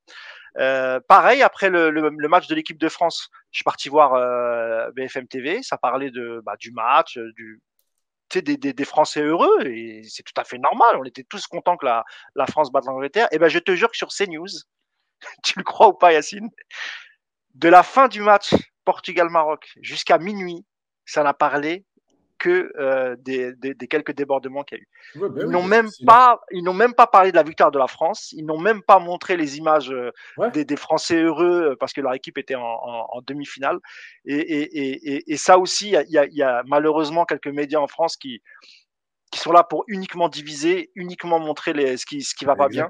Pareil, 1.09 1.43
après 1.43 1.69
le, 1.69 1.91
le, 1.91 2.09
le 2.09 2.29
match 2.29 2.47
de 2.47 2.55
l'équipe 2.55 2.79
de 2.79 2.89
France, 2.89 3.31
je 3.51 3.59
suis 3.59 3.65
parti 3.65 3.89
voir 3.89 4.93
BFM 4.93 5.27
TV. 5.27 5.63
Ça 5.63 5.77
parlait 5.77 6.11
de, 6.11 6.41
bah, 6.45 6.57
du 6.59 6.71
match, 6.71 7.19
du, 7.19 7.61
des, 8.43 8.85
Français 8.85 9.23
heureux 9.23 9.67
et 9.67 10.03
c'est 10.09 10.23
tout 10.23 10.39
à 10.41 10.45
fait 10.45 10.59
normal. 10.59 10.97
On 10.99 11.05
était 11.05 11.25
tous 11.25 11.47
contents 11.47 11.77
que 11.77 11.87
la, 11.87 12.05
France 12.49 12.71
batte 12.71 12.87
l'Angleterre. 12.87 13.29
Et 13.33 13.39
ben, 13.39 13.49
je 13.49 13.59
te 13.59 13.75
jure 13.75 13.91
que 13.91 13.97
sur 13.97 14.09
CNews, 14.09 14.47
tu 15.45 15.59
le 15.59 15.65
crois 15.65 15.89
ou 15.89 15.95
pas, 15.95 16.13
Yacine, 16.13 16.51
de 17.55 17.69
la 17.69 17.83
fin 17.83 18.09
du 18.09 18.21
match 18.21 18.55
Portugal-Maroc 18.85 19.73
jusqu'à 19.81 20.19
minuit, 20.19 20.65
ça 21.05 21.23
n'a 21.23 21.35
parlé 21.35 21.85
que 22.39 22.73
euh, 22.79 23.17
des, 23.19 23.55
des, 23.55 23.75
des, 23.75 23.89
quelques 23.89 24.13
débordements 24.13 24.63
qu'il 24.63 24.79
y 24.79 24.81
a 24.81 24.83
eu. 24.83 25.21
Ouais, 25.21 25.29
ben 25.29 25.47
ils 25.47 25.51
n'ont 25.51 25.63
même 25.63 25.89
pas, 26.07 26.41
ils 26.51 26.63
n'ont 26.63 26.75
même 26.75 26.95
pas 26.95 27.07
parlé 27.07 27.31
de 27.31 27.37
la 27.37 27.43
victoire 27.43 27.71
de 27.71 27.79
la 27.79 27.87
France. 27.87 28.33
Ils 28.33 28.45
n'ont 28.45 28.61
même 28.61 28.83
pas 28.83 28.99
montré 28.99 29.37
les 29.37 29.59
images 29.59 29.91
euh, 29.91 30.11
ouais. 30.37 30.51
des, 30.51 30.65
des, 30.65 30.77
Français 30.77 31.23
heureux 31.23 31.71
euh, 31.71 31.77
parce 31.79 31.93
que 31.93 32.01
leur 32.01 32.15
équipe 32.15 32.39
était 32.39 32.55
en, 32.55 32.63
en, 32.63 33.07
en 33.11 33.23
demi-finale. 33.23 33.79
Et, 34.25 34.37
et, 34.37 35.15
et, 35.15 35.33
et, 35.33 35.37
ça 35.37 35.59
aussi, 35.59 35.89
il 35.89 35.93
y 35.93 35.97
a, 35.97 36.05
y, 36.05 36.19
a, 36.19 36.27
y 36.27 36.43
a, 36.43 36.63
malheureusement 36.67 37.25
quelques 37.25 37.49
médias 37.49 37.81
en 37.81 37.89
France 37.89 38.17
qui 38.17 38.43
qui 39.33 39.41
sont 39.41 39.53
là 39.53 39.65
pour 39.65 39.85
uniquement 39.89 40.29
diviser, 40.29 40.91
uniquement 40.95 41.41
montrer 41.41 41.73
les, 41.73 41.97
ce 41.97 42.07
qui 42.07 42.23
ce 42.23 42.35
qui 42.35 42.45
va 42.45 42.55
pas 42.55 42.69
bien. 42.69 42.89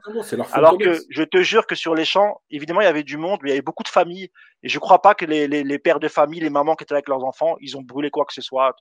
Alors 0.53 0.77
que 0.79 0.99
je 1.09 1.23
te 1.23 1.43
jure 1.43 1.67
que 1.67 1.75
sur 1.75 1.95
les 1.95 2.05
champs, 2.05 2.41
évidemment, 2.51 2.83
il 2.83 2.85
y 2.85 2.89
avait 2.89 3.03
du 3.03 3.17
monde, 3.17 3.41
mais 3.43 3.49
il 3.49 3.53
y 3.53 3.55
avait 3.55 3.63
beaucoup 3.63 3.83
de 3.83 3.89
familles. 3.89 4.31
Et 4.63 4.69
je 4.69 4.79
crois 4.79 5.01
pas 5.01 5.15
que 5.15 5.25
les, 5.25 5.49
les, 5.49 5.65
les 5.65 5.79
pères 5.79 6.01
de 6.01 6.09
famille, 6.09 6.41
les 6.41 6.51
mamans 6.51 6.77
qui 6.77 6.85
étaient 6.85 6.95
avec 6.95 7.09
leurs 7.09 7.25
enfants, 7.25 7.57
ils 7.61 7.77
ont 7.77 7.83
brûlé 7.83 8.11
quoi 8.11 8.25
que 8.27 8.35
ce 8.35 8.43
soit 8.43 8.77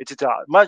etc. 0.00 0.30
Moi, 0.48 0.66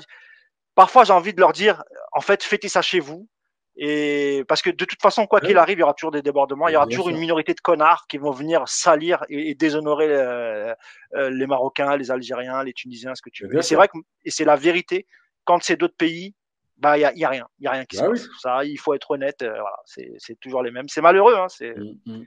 parfois 0.74 1.04
j'ai 1.04 1.12
envie 1.12 1.34
de 1.34 1.40
leur 1.40 1.52
dire, 1.52 1.82
en 2.12 2.20
fait, 2.20 2.42
fêtez 2.42 2.68
ça 2.68 2.82
chez 2.82 3.00
vous. 3.00 3.28
Et 3.76 4.44
parce 4.48 4.60
que 4.60 4.68
de 4.68 4.84
toute 4.84 5.00
façon, 5.00 5.26
quoi 5.26 5.40
qu'il 5.40 5.56
arrive, 5.56 5.78
il 5.78 5.80
y 5.80 5.82
aura 5.82 5.94
toujours 5.94 6.10
des 6.10 6.20
débordements, 6.20 6.68
il 6.68 6.74
y 6.74 6.76
aura 6.76 6.86
toujours 6.86 7.08
une 7.08 7.16
minorité 7.16 7.54
de 7.54 7.60
connards 7.60 8.06
qui 8.06 8.18
vont 8.18 8.30
venir 8.30 8.68
salir 8.68 9.24
et, 9.30 9.54
déshonorer 9.54 10.08
euh, 10.10 10.74
euh, 11.14 11.30
les 11.30 11.46
Marocains, 11.46 11.96
les 11.96 12.10
Algériens, 12.10 12.62
les 12.64 12.74
Tunisiens, 12.74 13.14
ce 13.14 13.22
que 13.22 13.30
tu 13.30 13.46
veux. 13.46 13.58
Et 13.58 13.62
c'est 13.62 13.74
vrai 13.74 13.88
que 13.88 13.96
et 14.24 14.30
c'est 14.30 14.44
la 14.44 14.56
vérité. 14.56 15.06
Quand 15.44 15.62
c'est 15.62 15.76
d'autres 15.76 15.96
pays, 15.96 16.34
bah 16.76 16.98
il 16.98 17.00
y 17.00 17.04
a, 17.04 17.14
y 17.14 17.24
a, 17.24 17.28
rien, 17.28 17.48
il 17.58 17.64
y 17.64 17.66
a 17.66 17.70
rien 17.70 17.84
qui 17.86 17.96
se 17.96 18.02
bah 18.02 18.10
passe. 18.10 18.28
Ça, 18.40 18.64
il 18.64 18.76
faut 18.76 18.92
être 18.92 19.10
honnête. 19.10 19.40
Euh, 19.40 19.52
voilà, 19.52 19.76
c'est 19.86 20.38
toujours 20.38 20.62
les 20.62 20.70
mêmes. 20.70 20.88
C'est 20.88 21.00
malheureux, 21.00 21.36
hein, 21.36 21.48
c'est. 21.48 21.74
Mmh, 21.74 21.94
mmh. 22.06 22.22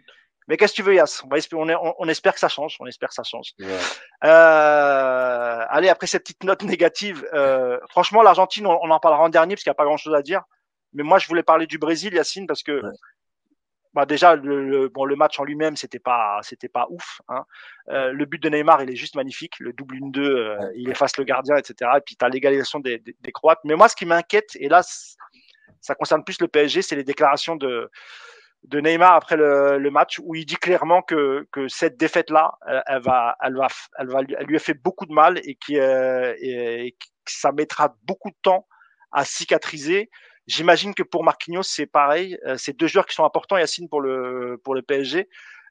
Mais 0.48 0.58
qu'est-ce 0.58 0.74
que 0.74 0.78
tu 0.78 0.84
veux, 0.84 0.94
Yass 0.94 1.24
on, 1.24 1.70
on, 1.70 1.96
on, 1.98 2.08
espère 2.08 2.34
que 2.34 2.40
ça 2.40 2.50
change. 2.50 2.78
On 2.80 2.86
espère 2.86 3.10
que 3.10 3.16
ça 3.16 3.24
change. 3.24 3.54
Euh, 4.24 5.66
allez, 5.70 5.90
après 5.90 6.08
cette 6.08 6.24
petite 6.24 6.44
note 6.44 6.64
négative, 6.64 7.28
euh, 7.34 7.80
franchement, 7.90 8.22
l'Argentine, 8.22 8.68
on, 8.68 8.90
en 8.90 9.00
parlera 9.00 9.24
en 9.24 9.30
dernier 9.30 9.56
parce 9.56 9.64
qu'il 9.64 9.72
n'y 9.72 9.76
a 9.76 9.76
pas 9.76 9.86
grand-chose 9.86 10.14
à 10.14 10.22
dire. 10.22 10.44
Mais 10.94 11.04
moi, 11.04 11.18
je 11.18 11.28
voulais 11.28 11.44
parler 11.44 11.66
du 11.66 11.78
Brésil, 11.78 12.14
Yacine, 12.14 12.48
parce 12.48 12.64
que 12.64 12.82
bah 13.96 14.06
déjà 14.06 14.36
le, 14.36 14.90
bon 14.90 15.06
le 15.06 15.16
match 15.16 15.40
en 15.40 15.46
lui-même 15.46 15.78
c'était 15.78 16.00
pas 16.00 16.40
c'était 16.44 16.68
pas 16.68 16.86
ouf 16.90 17.22
hein. 17.30 17.46
euh, 17.88 18.12
le 18.12 18.26
but 18.26 18.44
de 18.44 18.50
Neymar 18.50 18.84
il 18.84 18.92
est 18.92 18.96
juste 18.98 19.16
magnifique 19.16 19.58
le 19.60 19.72
double 19.72 19.96
1 19.96 20.10
2 20.10 20.22
euh, 20.22 20.72
il 20.76 20.90
efface 20.90 21.16
le 21.18 21.24
gardien 21.24 21.56
etc 21.56 21.92
et 21.96 22.02
puis 22.02 22.18
tu 22.18 22.26
as 22.26 22.28
l'égalisation 22.28 22.82
des, 22.82 22.98
des, 23.00 23.16
des, 23.18 23.32
Croates 23.32 23.62
mais 23.64 23.76
moi 23.76 23.88
ce 23.88 23.96
qui 23.96 24.06
m'inquiète 24.06 24.50
et 24.56 24.68
là 24.68 24.82
ça 25.80 25.96
concerne 25.96 26.26
plus 26.26 26.42
le 26.42 26.50
PSG 26.50 26.82
c'est 26.82 26.98
les 26.98 27.06
déclarations 27.06 27.56
de 27.56 27.90
de 28.68 28.80
Neymar 28.80 29.14
après 29.14 29.38
le, 29.38 29.90
match 29.90 30.20
où 30.24 30.36
il 30.36 30.46
dit 30.46 30.56
clairement 30.56 31.02
que, 31.02 31.48
cette 31.68 31.98
défaite 31.98 32.30
là 32.30 32.54
elle, 32.88 33.02
va 33.02 33.36
elle 33.42 33.56
va 33.56 33.68
elle 33.98 34.08
va 34.08 34.20
elle 34.22 34.46
lui 34.46 34.56
a 34.56 34.60
fait 34.60 34.74
beaucoup 34.74 35.06
de 35.06 35.14
mal 35.14 35.40
et 35.44 35.56
qui 35.56 35.80
euh, 35.80 36.34
que 36.34 37.32
ça 37.32 37.52
mettra 37.52 37.96
beaucoup 38.04 38.30
de 38.30 38.38
temps 38.42 38.68
à 39.12 39.26
cicatriser 39.26 40.10
J'imagine 40.48 40.94
que 40.94 41.04
pour 41.04 41.24
Marquinhos, 41.24 41.64
c'est 41.64 41.88
pareil. 41.88 42.38
Euh, 42.46 42.56
c'est 42.58 42.78
deux 42.78 42.88
joueurs 42.88 43.06
qui 43.06 43.16
sont 43.16 43.26
importants, 43.26 43.58
Yacine, 43.58 43.90
pour 43.90 44.02
le, 44.02 44.60
pour 44.64 44.76
le 44.76 44.82
PSG. 44.84 45.28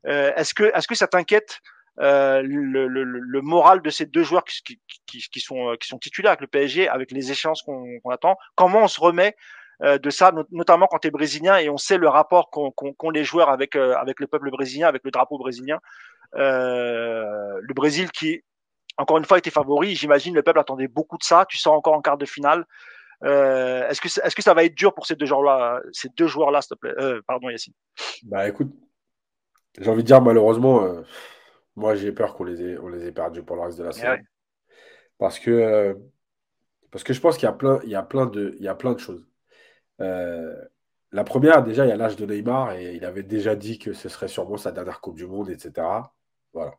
Euh, 0.07 0.33
est-ce 0.35 0.53
que, 0.53 0.65
est-ce 0.75 0.89
que 0.89 0.97
ça 0.97 1.07
t'inquiète 1.07 1.61
euh, 2.01 2.43
le, 2.45 3.41
moral 3.41 3.83
de 3.83 3.91
ces 3.91 4.05
deux 4.05 4.25
joueurs 4.25 4.45
qui, 4.45 5.41
sont, 5.41 5.77
qui 5.81 5.89
sont 5.89 5.99
titulaires 5.99 6.33
avec 6.33 6.41
le 6.41 6.49
PSG, 6.49 6.89
avec 6.89 7.13
les 7.13 7.31
échéances 7.31 7.63
qu'on 7.63 8.11
attend? 8.11 8.37
Comment 8.57 8.83
on 8.83 8.89
se 8.89 9.01
remet 9.01 9.37
de 9.81 10.11
ça, 10.11 10.33
notamment 10.51 10.87
quand 10.87 10.99
tu 10.99 11.09
es 11.09 11.11
brésilien 11.11 11.57
et 11.57 11.69
on 11.69 11.77
sait 11.77 11.99
le 11.99 12.09
rapport 12.09 12.51
qu'ont 12.51 12.73
qu 12.73 13.13
les 13.13 13.25
joueurs 13.25 13.51
avec, 13.51 13.77
avec 13.77 14.21
le 14.21 14.27
peuple 14.27 14.51
brésilien, 14.51 14.89
avec 14.89 15.03
le 15.05 15.11
drapeau 15.11 15.39
brésilien. 15.39 15.81
le 16.35 17.75
Brésil 17.75 18.11
qui, 18.11 18.43
encore 18.97 19.19
une 19.19 19.25
fois, 19.25 19.39
était 19.39 19.51
favori. 19.51 19.95
J'imagine 19.95 20.35
le 20.35 20.43
peuple 20.43 20.61
attendait 20.61 20.89
beaucoup 20.89 21.19
de 21.19 21.25
ça. 21.25 21.45
Tu 21.49 21.59
sens 21.59 21.77
encore 21.77 21.95
en 21.95 22.03
quart 22.03 22.19
de 22.19 22.27
finale. 22.27 22.67
Euh, 23.25 23.89
est-ce 23.89 24.01
que 24.01 24.09
est-ce 24.09 24.35
que 24.35 24.43
ça 24.43 24.55
va 24.55 24.65
être 24.65 24.75
dur 24.75 24.93
pour 24.95 25.07
ces 25.07 25.15
deux 25.15 25.27
joueurs-là, 25.27 25.81
ces 25.93 26.09
deux 26.11 26.27
joueurs-là, 26.27 26.61
s'il 26.61 26.71
te 26.71 26.75
plaît? 26.75 26.95
Euh, 26.99 27.21
Pardon, 27.27 27.49
Yacine. 27.49 27.73
Bah 28.25 28.49
écoute, 28.49 28.71
j'ai 29.79 29.89
envie 29.89 30.03
de 30.03 30.07
dire 30.07 30.21
malheureusement, 30.21 30.85
euh, 30.85 31.03
moi 31.77 31.95
j'ai 31.95 32.13
peur 32.13 32.35
qu'on 32.35 32.45
les 32.45 32.63
ait, 32.63 32.79
on 32.79 32.89
les 32.89 33.07
ait 33.07 33.13
perdus 33.13 33.43
pour 33.43 33.57
le 33.57 33.63
reste 33.63 33.79
de 33.79 33.85
la 33.85 33.93
saison, 33.93 34.19
parce 35.19 35.39
que 35.39 35.97
parce 36.91 37.03
que 37.03 37.13
je 37.13 37.21
pense 37.21 37.37
qu'il 37.37 37.47
y 37.47 37.51
a 37.51 37.53
plein, 37.53 37.81
il 37.85 37.91
y 37.91 37.97
a 37.97 38.03
plein 38.03 38.27
de, 38.27 38.55
il 38.59 38.65
y 38.65 38.69
a 38.69 38.75
plein 38.75 38.93
de 38.93 38.99
choses. 38.99 39.27
La 39.99 41.25
première, 41.25 41.63
déjà, 41.63 41.87
il 41.87 41.89
y 41.89 41.93
a 41.93 41.97
l'âge 41.97 42.17
de 42.17 42.27
Neymar 42.27 42.73
et 42.73 42.97
il 42.97 43.05
avait 43.05 43.23
déjà 43.23 43.55
dit 43.55 43.79
que 43.79 43.93
ce 43.93 44.09
serait 44.09 44.29
sûrement 44.29 44.57
sa 44.57 44.73
dernière 44.73 45.01
Coupe 45.01 45.17
du 45.17 45.27
Monde, 45.27 45.51
etc. 45.51 45.87
Voilà. 46.53 46.75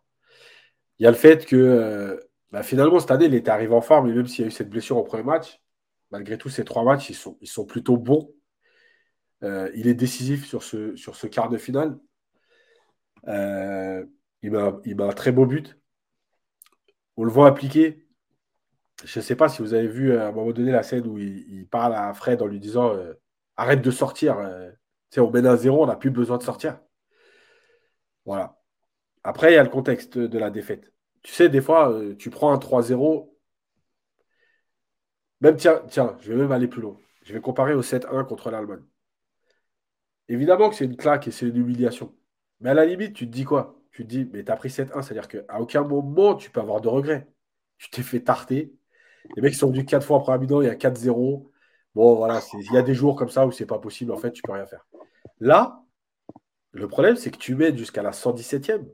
Il 0.99 1.03
y 1.03 1.07
a 1.07 1.11
le 1.11 1.17
fait 1.17 1.45
que 1.45 2.19
bah, 2.51 2.63
finalement 2.63 2.99
cette 2.99 3.11
année, 3.11 3.25
il 3.25 3.35
était 3.35 3.51
arrivé 3.51 3.73
en 3.73 3.81
forme 3.81 4.09
et 4.09 4.13
même 4.13 4.27
s'il 4.27 4.41
y 4.41 4.45
a 4.45 4.47
eu 4.47 4.51
cette 4.51 4.69
blessure 4.69 4.97
au 4.97 5.03
premier 5.03 5.23
match, 5.23 5.61
malgré 6.11 6.37
tout, 6.37 6.49
ces 6.49 6.63
trois 6.63 6.83
matchs, 6.83 7.09
ils 7.09 7.47
sont, 7.47 7.65
plutôt 7.65 7.97
bons. 7.97 8.31
Euh, 9.43 9.69
il 9.75 9.87
est 9.87 9.93
décisif 9.93 10.45
sur 10.45 10.63
ce, 10.63 10.95
sur 10.95 11.15
ce 11.15 11.27
quart 11.27 11.49
de 11.49 11.57
finale. 11.57 11.99
Euh, 13.27 14.05
il, 14.41 14.51
met 14.51 15.03
un, 15.03 15.09
très 15.09 15.31
beau 15.31 15.45
but. 15.45 15.77
On 17.17 17.23
le 17.23 17.31
voit 17.31 17.47
appliquer. 17.47 18.04
Je 19.03 19.19
ne 19.19 19.23
sais 19.23 19.35
pas 19.35 19.49
si 19.49 19.61
vous 19.61 19.73
avez 19.73 19.87
vu 19.87 20.17
à 20.17 20.27
un 20.27 20.31
moment 20.31 20.51
donné 20.51 20.71
la 20.71 20.83
scène 20.83 21.07
où 21.07 21.17
il, 21.17 21.67
parle 21.67 21.93
à 21.95 22.13
Fred 22.13 22.41
en 22.41 22.47
lui 22.47 22.59
disant 22.59 22.93
euh, 22.93 23.13
Arrête 23.57 23.81
de 23.81 23.91
sortir. 23.91 24.37
on 25.17 25.31
mène 25.31 25.47
un 25.47 25.57
zéro, 25.57 25.83
on 25.83 25.87
n'a 25.87 25.95
plus 25.95 26.11
besoin 26.11 26.37
de 26.37 26.43
sortir. 26.43 26.79
Voilà. 28.25 28.57
Après, 29.23 29.51
il 29.53 29.55
y 29.55 29.57
a 29.57 29.63
le 29.63 29.69
contexte 29.69 30.17
de 30.17 30.37
la 30.39 30.49
défaite. 30.51 30.93
Tu 31.23 31.33
sais, 31.33 31.49
des 31.49 31.61
fois, 31.61 31.93
tu 32.19 32.29
prends 32.29 32.53
un 32.53 32.57
3-0, 32.57 33.35
même 35.41 35.57
tiens, 35.57 35.81
tiens, 35.89 36.17
je 36.21 36.31
vais 36.31 36.37
même 36.37 36.51
aller 36.51 36.67
plus 36.67 36.81
loin. 36.81 36.97
Je 37.23 37.33
vais 37.33 37.41
comparer 37.41 37.73
au 37.73 37.81
7-1 37.81 38.23
contre 38.25 38.51
l'Allemagne. 38.51 38.83
Évidemment 40.27 40.69
que 40.69 40.75
c'est 40.75 40.85
une 40.85 40.97
claque 40.97 41.27
et 41.27 41.31
c'est 41.31 41.47
une 41.47 41.57
humiliation. 41.57 42.15
Mais 42.59 42.69
à 42.71 42.73
la 42.73 42.85
limite, 42.85 43.13
tu 43.13 43.27
te 43.27 43.31
dis 43.31 43.43
quoi? 43.43 43.79
Tu 43.91 44.03
te 44.03 44.07
dis, 44.09 44.29
mais 44.33 44.43
t'as 44.43 44.55
pris 44.55 44.69
7-1, 44.69 45.01
c'est-à-dire 45.01 45.27
qu'à 45.27 45.59
aucun 45.59 45.83
moment 45.83 46.35
tu 46.35 46.49
peux 46.51 46.59
avoir 46.59 46.81
de 46.81 46.87
regrets. 46.87 47.27
Tu 47.77 47.89
t'es 47.89 48.03
fait 48.03 48.21
tarter. 48.21 48.73
Les 49.35 49.41
mecs 49.41 49.55
sont 49.55 49.69
venus 49.69 49.85
4 49.85 50.05
fois 50.05 50.17
après 50.17 50.37
mi 50.39 50.45
il 50.45 50.65
y 50.65 50.69
a 50.69 50.75
4-0. 50.75 51.49
Bon, 51.95 52.15
voilà, 52.15 52.41
il 52.53 52.73
y 52.73 52.77
a 52.77 52.81
des 52.81 52.93
jours 52.93 53.15
comme 53.15 53.29
ça 53.29 53.47
où 53.47 53.51
c'est 53.51 53.65
pas 53.65 53.79
possible, 53.79 54.11
en 54.11 54.17
fait, 54.17 54.31
tu 54.31 54.41
peux 54.41 54.51
rien 54.51 54.65
faire. 54.65 54.85
Là, 55.39 55.81
le 56.71 56.87
problème, 56.87 57.15
c'est 57.15 57.31
que 57.31 57.37
tu 57.37 57.55
mets 57.55 57.75
jusqu'à 57.75 58.03
la 58.03 58.11
117e. 58.11 58.85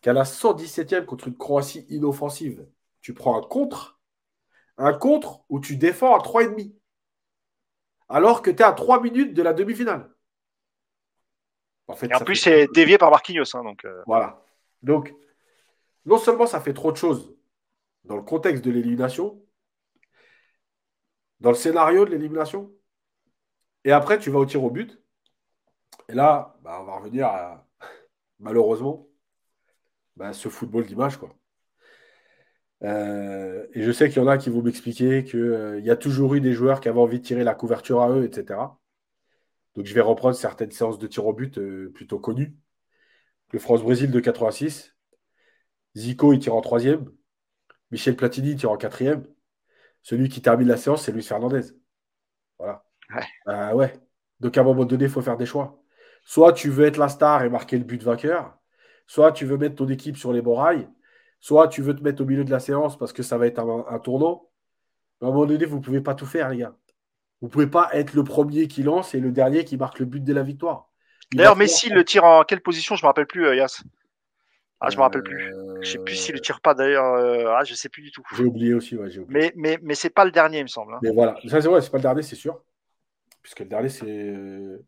Qu'à 0.00 0.12
la 0.12 0.22
117e 0.22 1.04
contre 1.04 1.28
une 1.28 1.36
Croatie 1.36 1.86
inoffensive, 1.88 2.66
tu 3.00 3.14
prends 3.14 3.36
un 3.36 3.42
contre 3.42 3.94
un 4.76 4.92
contre 4.92 5.44
où 5.48 5.60
tu 5.60 5.76
défends 5.76 6.14
à 6.14 6.18
3,5. 6.18 6.72
Alors 8.08 8.42
que 8.42 8.50
tu 8.50 8.58
es 8.58 8.62
à 8.62 8.72
3 8.72 9.00
minutes 9.00 9.34
de 9.34 9.42
la 9.42 9.52
demi-finale. 9.52 10.10
En, 11.86 11.94
fait, 11.94 12.08
Et 12.08 12.14
en 12.14 12.20
plus, 12.20 12.36
c'est 12.36 12.66
dévié 12.74 12.98
par 12.98 13.10
Marquinhos. 13.10 13.56
Hein, 13.56 13.62
donc, 13.62 13.84
euh. 13.84 14.02
Voilà. 14.06 14.42
Donc, 14.82 15.14
non 16.06 16.18
seulement 16.18 16.46
ça 16.46 16.60
fait 16.60 16.74
trop 16.74 16.92
de 16.92 16.96
choses 16.96 17.34
dans 18.04 18.16
le 18.16 18.22
contexte 18.22 18.64
de 18.64 18.70
l'élimination, 18.70 19.42
dans 21.40 21.50
le 21.50 21.56
scénario 21.56 22.04
de 22.04 22.10
l'élimination, 22.10 22.72
et 23.84 23.92
après, 23.92 24.18
tu 24.18 24.30
vas 24.30 24.38
au 24.38 24.46
tir 24.46 24.64
au 24.64 24.70
but. 24.70 25.00
Et 26.08 26.14
là, 26.14 26.56
bah, 26.62 26.78
on 26.80 26.84
va 26.84 26.96
revenir 26.96 27.26
à, 27.26 27.66
malheureusement, 28.40 29.08
bah, 30.16 30.32
ce 30.32 30.48
football 30.48 30.86
d'image. 30.86 31.18
Euh, 32.82 33.66
et 33.72 33.82
je 33.82 33.90
sais 33.92 34.08
qu'il 34.08 34.18
y 34.22 34.24
en 34.24 34.28
a 34.28 34.38
qui 34.38 34.50
vont 34.50 34.62
m'expliquer 34.62 35.24
qu'il 35.24 35.40
euh, 35.40 35.80
y 35.80 35.90
a 35.90 35.96
toujours 35.96 36.34
eu 36.34 36.40
des 36.40 36.52
joueurs 36.52 36.80
qui 36.80 36.88
avaient 36.88 37.00
envie 37.00 37.20
de 37.20 37.24
tirer 37.24 37.44
la 37.44 37.54
couverture 37.54 38.02
à 38.02 38.10
eux, 38.10 38.24
etc. 38.24 38.78
Donc 39.74 39.86
je 39.86 39.94
vais 39.94 40.00
reprendre 40.00 40.36
certaines 40.36 40.70
séances 40.70 40.98
de 40.98 41.06
tir 41.06 41.26
au 41.26 41.32
but 41.32 41.58
euh, 41.58 41.90
plutôt 41.94 42.18
connues. 42.18 42.56
Le 43.52 43.58
France-Brésil 43.58 44.10
de 44.10 44.20
86. 44.20 44.94
Zico, 45.96 46.32
il 46.32 46.40
tire 46.40 46.54
en 46.54 46.60
troisième. 46.60 47.10
Michel 47.94 48.16
Platini, 48.16 48.56
tire 48.56 48.72
en 48.72 48.76
quatrième. 48.76 49.24
Celui 50.02 50.28
qui 50.28 50.42
termine 50.42 50.66
la 50.66 50.76
séance, 50.76 51.04
c'est 51.04 51.12
Luis 51.12 51.22
Fernandez. 51.22 51.62
Voilà. 52.58 52.84
Ouais. 53.46 53.72
ouais. 53.72 53.92
Donc 54.40 54.58
à 54.58 54.62
un 54.62 54.64
moment 54.64 54.84
donné, 54.84 55.04
il 55.04 55.10
faut 55.10 55.22
faire 55.22 55.36
des 55.36 55.46
choix. 55.46 55.80
Soit 56.24 56.54
tu 56.54 56.70
veux 56.70 56.86
être 56.86 56.96
la 56.96 57.08
star 57.08 57.44
et 57.44 57.48
marquer 57.48 57.78
le 57.78 57.84
but 57.84 58.02
vainqueur, 58.02 58.58
soit 59.06 59.30
tu 59.30 59.44
veux 59.44 59.56
mettre 59.58 59.76
ton 59.76 59.88
équipe 59.88 60.16
sur 60.16 60.32
les 60.32 60.42
bons 60.42 60.56
rails 60.56 60.88
Soit 61.38 61.68
tu 61.68 61.82
veux 61.82 61.94
te 61.94 62.02
mettre 62.02 62.20
au 62.20 62.24
milieu 62.24 62.42
de 62.42 62.50
la 62.50 62.58
séance 62.58 62.98
parce 62.98 63.12
que 63.12 63.22
ça 63.22 63.38
va 63.38 63.46
être 63.46 63.60
un, 63.60 63.98
tournant. 64.00 64.50
à 65.22 65.26
un 65.26 65.28
moment 65.28 65.46
donné, 65.46 65.64
vous 65.66 65.76
ne 65.76 65.82
pouvez 65.82 66.00
pas 66.00 66.16
tout 66.16 66.26
faire, 66.26 66.48
les 66.48 66.56
gars. 66.56 66.74
Vous 67.40 67.46
ne 67.46 67.52
pouvez 67.52 67.68
pas 67.68 67.90
être 67.92 68.14
le 68.14 68.24
premier 68.24 68.66
qui 68.66 68.82
lance 68.82 69.14
et 69.14 69.20
le 69.20 69.30
dernier 69.30 69.64
qui 69.64 69.76
marque 69.76 70.00
le 70.00 70.06
but 70.06 70.24
de 70.24 70.32
la 70.32 70.42
victoire. 70.42 70.90
D'ailleurs, 71.32 71.54
Messi 71.54 71.90
le 71.90 72.04
tire 72.04 72.24
en 72.24 72.42
quelle 72.42 72.60
position? 72.60 72.96
Je 72.96 73.02
ne 73.02 73.04
me 73.04 73.08
rappelle 73.08 73.28
plus, 73.28 73.46
euh, 73.46 73.54
Yas. 73.54 73.84
Ah, 74.80 74.90
je 74.90 74.96
me 74.96 75.02
rappelle 75.02 75.22
plus. 75.22 75.40
Je 75.40 75.78
ne 75.78 75.84
sais 75.84 75.98
plus 75.98 76.16
s'il 76.16 76.34
le 76.34 76.40
tire 76.40 76.60
pas 76.60 76.74
d'ailleurs. 76.74 77.14
Euh, 77.14 77.54
ah, 77.56 77.64
je 77.64 77.74
sais 77.74 77.88
plus 77.88 78.02
du 78.02 78.10
tout. 78.10 78.22
J'ai 78.36 78.44
oublié 78.44 78.74
aussi, 78.74 78.96
ouais, 78.96 79.08
Mais, 79.28 79.52
mais, 79.56 79.78
mais 79.82 79.94
c'est 79.94 80.10
pas 80.10 80.24
le 80.24 80.30
dernier, 80.30 80.58
il 80.58 80.64
me 80.64 80.68
semble. 80.68 80.94
Hein. 80.94 80.98
Mais 81.02 81.12
voilà, 81.12 81.36
ça 81.48 81.60
c'est 81.60 81.80
c'est 81.80 81.90
pas 81.90 81.98
le 81.98 82.02
dernier, 82.02 82.22
c'est 82.22 82.36
sûr. 82.36 82.62
Puisque 83.42 83.60
le 83.60 83.66
dernier, 83.66 83.88
c'est. 83.88 84.06
Euh, 84.06 84.84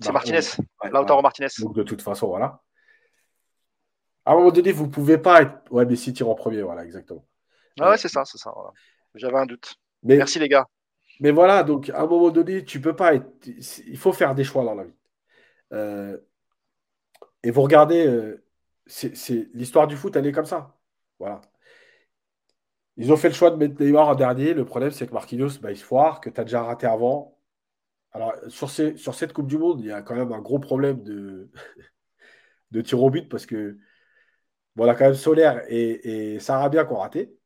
c'est 0.00 0.12
Martinez. 0.12 0.40
Lautaro 0.90 1.22
Martinez. 1.22 1.48
Donc 1.60 1.74
de 1.74 1.82
toute 1.82 2.02
façon, 2.02 2.28
voilà. 2.28 2.60
À 4.24 4.32
un 4.32 4.36
moment 4.36 4.50
donné, 4.50 4.72
vous 4.72 4.86
ne 4.86 4.90
pouvez 4.90 5.18
pas 5.18 5.42
être. 5.42 5.70
Ouais, 5.70 5.84
Messi 5.84 6.12
tire 6.12 6.28
en 6.28 6.34
premier, 6.34 6.62
voilà, 6.62 6.84
exactement. 6.84 7.24
Ah 7.78 7.90
ouais, 7.90 7.98
c'est 7.98 8.08
ça, 8.08 8.24
c'est 8.24 8.38
ça. 8.38 8.52
J'avais 9.14 9.36
un 9.36 9.46
doute. 9.46 9.74
Merci 10.02 10.38
les 10.38 10.48
gars. 10.48 10.66
Mais 11.20 11.30
voilà, 11.30 11.62
donc 11.62 11.90
à 11.90 12.00
un 12.00 12.06
moment 12.06 12.30
donné, 12.30 12.64
tu 12.64 12.80
peux 12.80 12.96
pas 12.96 13.14
être. 13.14 13.26
Il 13.86 13.98
faut 13.98 14.12
faire 14.12 14.34
des 14.34 14.44
choix 14.44 14.64
dans 14.64 14.74
la 14.74 14.84
vie. 14.84 14.94
Euh, 15.72 16.18
et 17.42 17.50
vous 17.50 17.62
regardez, 17.62 18.06
euh, 18.06 18.44
c'est 18.86 19.48
l'histoire 19.54 19.86
du 19.86 19.96
foot, 19.96 20.14
elle 20.16 20.26
est 20.26 20.32
comme 20.32 20.46
ça. 20.46 20.76
Voilà. 21.18 21.40
Ils 22.96 23.12
ont 23.12 23.16
fait 23.16 23.28
le 23.28 23.34
choix 23.34 23.50
de 23.50 23.56
mettre 23.56 23.80
Neymar 23.82 24.08
en 24.08 24.14
dernier. 24.14 24.54
Le 24.54 24.64
problème, 24.64 24.90
c'est 24.90 25.06
que 25.06 25.12
Marquinhos, 25.12 25.58
bah, 25.60 25.72
il 25.72 25.76
se 25.76 25.84
foire, 25.84 26.20
que 26.20 26.30
tu 26.30 26.40
as 26.40 26.44
déjà 26.44 26.62
raté 26.62 26.86
avant. 26.86 27.38
Alors, 28.12 28.34
sur, 28.48 28.70
ces, 28.70 28.96
sur 28.96 29.14
cette 29.14 29.32
Coupe 29.32 29.48
du 29.48 29.58
Monde, 29.58 29.80
il 29.80 29.86
y 29.88 29.92
a 29.92 30.02
quand 30.02 30.14
même 30.16 30.32
un 30.32 30.40
gros 30.40 30.58
problème 30.60 31.02
de, 31.02 31.50
de 32.72 32.80
tir 32.82 33.02
au 33.02 33.10
but 33.10 33.28
parce 33.28 33.46
que 33.46 33.78
Bon, 34.76 34.88
a 34.88 34.94
quand 34.94 35.04
même 35.04 35.14
Solaire 35.14 35.62
et, 35.68 36.34
et 36.34 36.40
Sarabia 36.40 36.84
qui 36.84 36.92
ont 36.92 36.96
raté. 36.98 37.36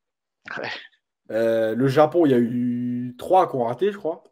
Euh, 1.30 1.74
le 1.74 1.88
Japon, 1.88 2.26
il 2.26 2.32
y 2.32 2.34
a 2.34 2.38
eu 2.38 3.14
trois 3.18 3.48
qui 3.48 3.56
ont 3.56 3.64
raté, 3.64 3.92
je 3.92 3.98
crois. 3.98 4.24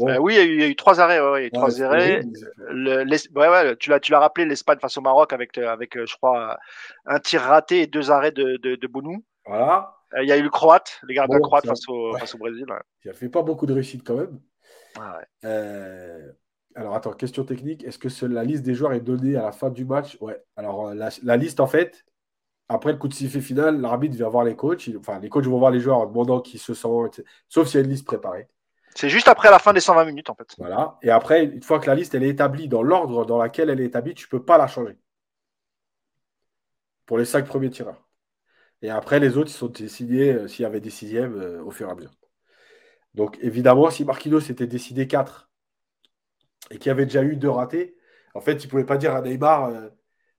Euh, 0.00 0.18
oui, 0.18 0.36
il 0.36 0.60
y, 0.60 0.62
a 0.62 0.68
eu, 0.68 0.76
trois 0.76 1.00
arrêts. 1.00 1.20
Ouais, 1.20 1.40
il 1.40 1.42
y 1.42 1.44
a 1.44 1.48
eu 1.48 1.50
trois 1.50 1.82
arrêts. 1.82 2.22
Le, 2.68 3.04
ouais, 3.04 3.48
ouais, 3.48 3.76
tu 3.76 3.90
l'as, 3.90 4.00
tu 4.00 4.12
l'as 4.12 4.20
rappelé, 4.20 4.46
l'Espagne 4.46 4.78
face 4.80 4.96
au 4.96 5.00
Maroc 5.00 5.32
avec, 5.32 5.56
avec, 5.58 5.94
je 5.94 6.16
crois, 6.16 6.58
un 7.06 7.18
tir 7.18 7.42
raté 7.42 7.82
et 7.82 7.86
deux 7.86 8.10
arrêts 8.10 8.32
de, 8.32 8.56
de, 8.62 8.76
de 8.76 8.86
Bounou. 8.86 9.24
Voilà. 9.46 9.94
Il 10.20 10.28
y 10.28 10.32
a 10.32 10.38
eu 10.38 10.42
le 10.42 10.50
Croate, 10.50 11.00
les 11.06 11.14
gardiens 11.14 11.38
croates 11.40 11.66
face 11.66 11.86
au, 11.88 12.16
face 12.16 12.34
au 12.34 12.38
Brésil. 12.38 12.64
Il 13.04 13.10
a 13.10 13.14
fait 13.14 13.28
pas 13.28 13.42
beaucoup 13.42 13.66
de 13.66 13.74
réussite 13.74 14.06
quand 14.06 14.16
même. 14.16 14.40
Euh, 15.44 16.32
alors 16.74 16.94
attends, 16.94 17.12
question 17.12 17.44
technique. 17.44 17.84
Est-ce 17.84 17.98
que 17.98 18.26
la 18.26 18.44
liste 18.44 18.62
des 18.62 18.74
joueurs 18.74 18.92
est 18.92 19.00
donnée 19.00 19.36
à 19.36 19.42
la 19.42 19.52
fin 19.52 19.70
du 19.70 19.84
match? 19.84 20.16
Ouais. 20.20 20.42
Alors 20.56 20.94
la, 20.94 21.36
liste, 21.36 21.60
en 21.60 21.66
fait, 21.66 22.04
après 22.68 22.92
le 22.92 22.98
coup 22.98 23.08
de 23.08 23.14
sifflet 23.14 23.40
final, 23.40 23.80
l'arbitre 23.80 24.16
vient 24.16 24.28
voir 24.28 24.44
les 24.44 24.56
coachs. 24.56 24.88
enfin, 24.98 25.18
les 25.18 25.28
coachs 25.28 25.44
vont 25.44 25.58
voir 25.58 25.70
les 25.70 25.80
joueurs 25.80 25.98
en 25.98 26.06
demandant 26.06 26.40
qui 26.40 26.58
se 26.58 26.74
sentent, 26.74 27.20
sauf 27.48 27.68
s'il 27.68 27.80
y 27.80 27.82
a 27.82 27.84
une 27.84 27.90
liste 27.90 28.06
préparée. 28.06 28.48
C'est 28.98 29.08
juste 29.08 29.28
après 29.28 29.48
la 29.48 29.60
fin 29.60 29.72
des 29.72 29.78
120 29.78 30.04
minutes, 30.06 30.28
en 30.28 30.34
fait. 30.34 30.56
Voilà. 30.58 30.98
Et 31.02 31.10
après, 31.10 31.44
une 31.44 31.62
fois 31.62 31.78
que 31.78 31.86
la 31.86 31.94
liste 31.94 32.16
elle 32.16 32.24
est 32.24 32.30
établie 32.30 32.66
dans 32.66 32.82
l'ordre 32.82 33.24
dans 33.24 33.40
lequel 33.40 33.70
elle 33.70 33.80
est 33.80 33.84
établie, 33.84 34.12
tu 34.12 34.26
ne 34.26 34.30
peux 34.30 34.44
pas 34.44 34.58
la 34.58 34.66
changer. 34.66 34.98
Pour 37.06 37.16
les 37.16 37.24
cinq 37.24 37.46
premiers 37.46 37.70
tireurs. 37.70 38.08
Et 38.82 38.90
après, 38.90 39.20
les 39.20 39.36
autres, 39.36 39.50
ils 39.50 39.54
sont 39.54 39.68
décidés 39.68 40.32
euh, 40.32 40.48
s'il 40.48 40.64
y 40.64 40.66
avait 40.66 40.80
des 40.80 40.90
sixièmes 40.90 41.36
euh, 41.36 41.62
au 41.62 41.70
fur 41.70 41.88
et 41.88 41.92
à 41.92 41.94
mesure. 41.94 42.10
Donc, 43.14 43.38
évidemment, 43.40 43.88
si 43.88 44.04
Marquinhos 44.04 44.40
s'était 44.40 44.66
décidé 44.66 45.06
4 45.06 45.48
et 46.72 46.78
qu'il 46.78 46.88
y 46.88 46.90
avait 46.90 47.06
déjà 47.06 47.22
eu 47.22 47.36
deux 47.36 47.50
ratés, 47.50 47.96
en 48.34 48.40
fait, 48.40 48.64
il 48.64 48.66
ne 48.66 48.70
pouvait 48.70 48.84
pas 48.84 48.96
dire 48.96 49.14
à 49.14 49.22
Neymar 49.22 49.66
euh, 49.66 49.90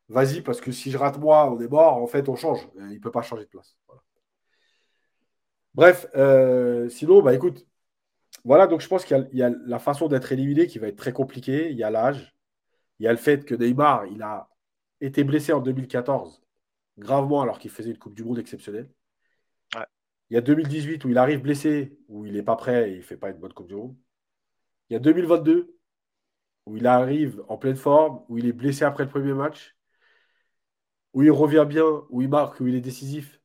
vas-y, 0.10 0.42
parce 0.42 0.60
que 0.60 0.74
si 0.74 0.92
je 0.92 0.98
rate 0.98 1.18
moi, 1.18 1.50
on 1.50 1.62
est 1.62 1.70
mort, 1.70 1.96
en 1.96 2.08
fait, 2.08 2.28
on 2.28 2.36
change. 2.36 2.68
Il 2.76 2.96
ne 2.96 3.00
peut 3.00 3.12
pas 3.12 3.22
changer 3.22 3.46
de 3.46 3.50
place. 3.50 3.78
Bref, 5.76 6.08
sinon, 6.90 7.22
bah 7.22 7.34
écoute, 7.34 7.69
voilà, 8.46 8.68
donc 8.68 8.82
je 8.82 8.88
pense 8.88 9.06
qu'il 9.06 9.30
y, 9.34 9.44
a 9.44 9.52
la 9.66 9.80
façon 9.80 10.08
d'être 10.08 10.32
éliminé 10.32 10.68
qui 10.68 10.80
va 10.80 10.88
être 10.88 10.98
très 10.98 11.14
compliquée. 11.14 11.72
Il 11.72 11.78
y 11.78 11.84
a 11.84 11.90
l'âge, 11.92 12.36
il 13.00 13.06
y 13.06 13.08
a 13.08 13.12
le 13.12 13.18
fait 13.18 13.46
que 13.46 13.56
Neymar, 13.56 14.06
il 14.08 14.22
a 14.22 14.50
été 15.02 15.24
blessé 15.24 15.54
en 15.54 15.60
2014 15.60 16.42
gravement 16.98 17.42
alors 17.42 17.60
qu'il 17.60 17.72
faisait 17.72 17.92
une 17.92 17.98
Coupe 17.98 18.16
du 18.16 18.24
Monde 18.24 18.40
exceptionnelle. 18.40 18.90
Il 20.30 20.36
y 20.36 20.38
a 20.38 20.42
2018 20.42 21.06
où 21.06 21.10
il 21.10 21.18
arrive 21.18 21.42
blessé, 21.42 21.98
où 22.08 22.26
il 22.26 22.34
n'est 22.34 22.44
pas 22.44 22.56
prêt 22.56 22.90
et 22.90 22.94
il 22.94 22.98
ne 22.98 23.04
fait 23.04 23.18
pas 23.18 23.30
une 23.30 23.38
bonne 23.38 23.54
Coupe 23.54 23.68
du 23.68 23.76
Monde. 23.76 23.96
Il 24.90 24.94
y 24.94 24.96
a 24.96 25.00
2022 25.00 25.76
où 26.66 26.78
il 26.78 26.86
arrive 26.86 27.44
en 27.48 27.58
pleine 27.58 27.76
forme, 27.76 28.24
où 28.30 28.38
il 28.38 28.46
est 28.46 28.54
blessé 28.54 28.86
après 28.86 29.04
le 29.06 29.10
premier 29.10 29.34
match, 29.34 29.76
où 31.14 31.24
il 31.24 31.32
revient 31.32 31.66
bien, 31.68 31.86
où 32.10 32.22
il 32.22 32.30
marque, 32.30 32.60
où 32.60 32.68
il 32.68 32.76
est 32.76 32.82
décisif, 32.82 33.39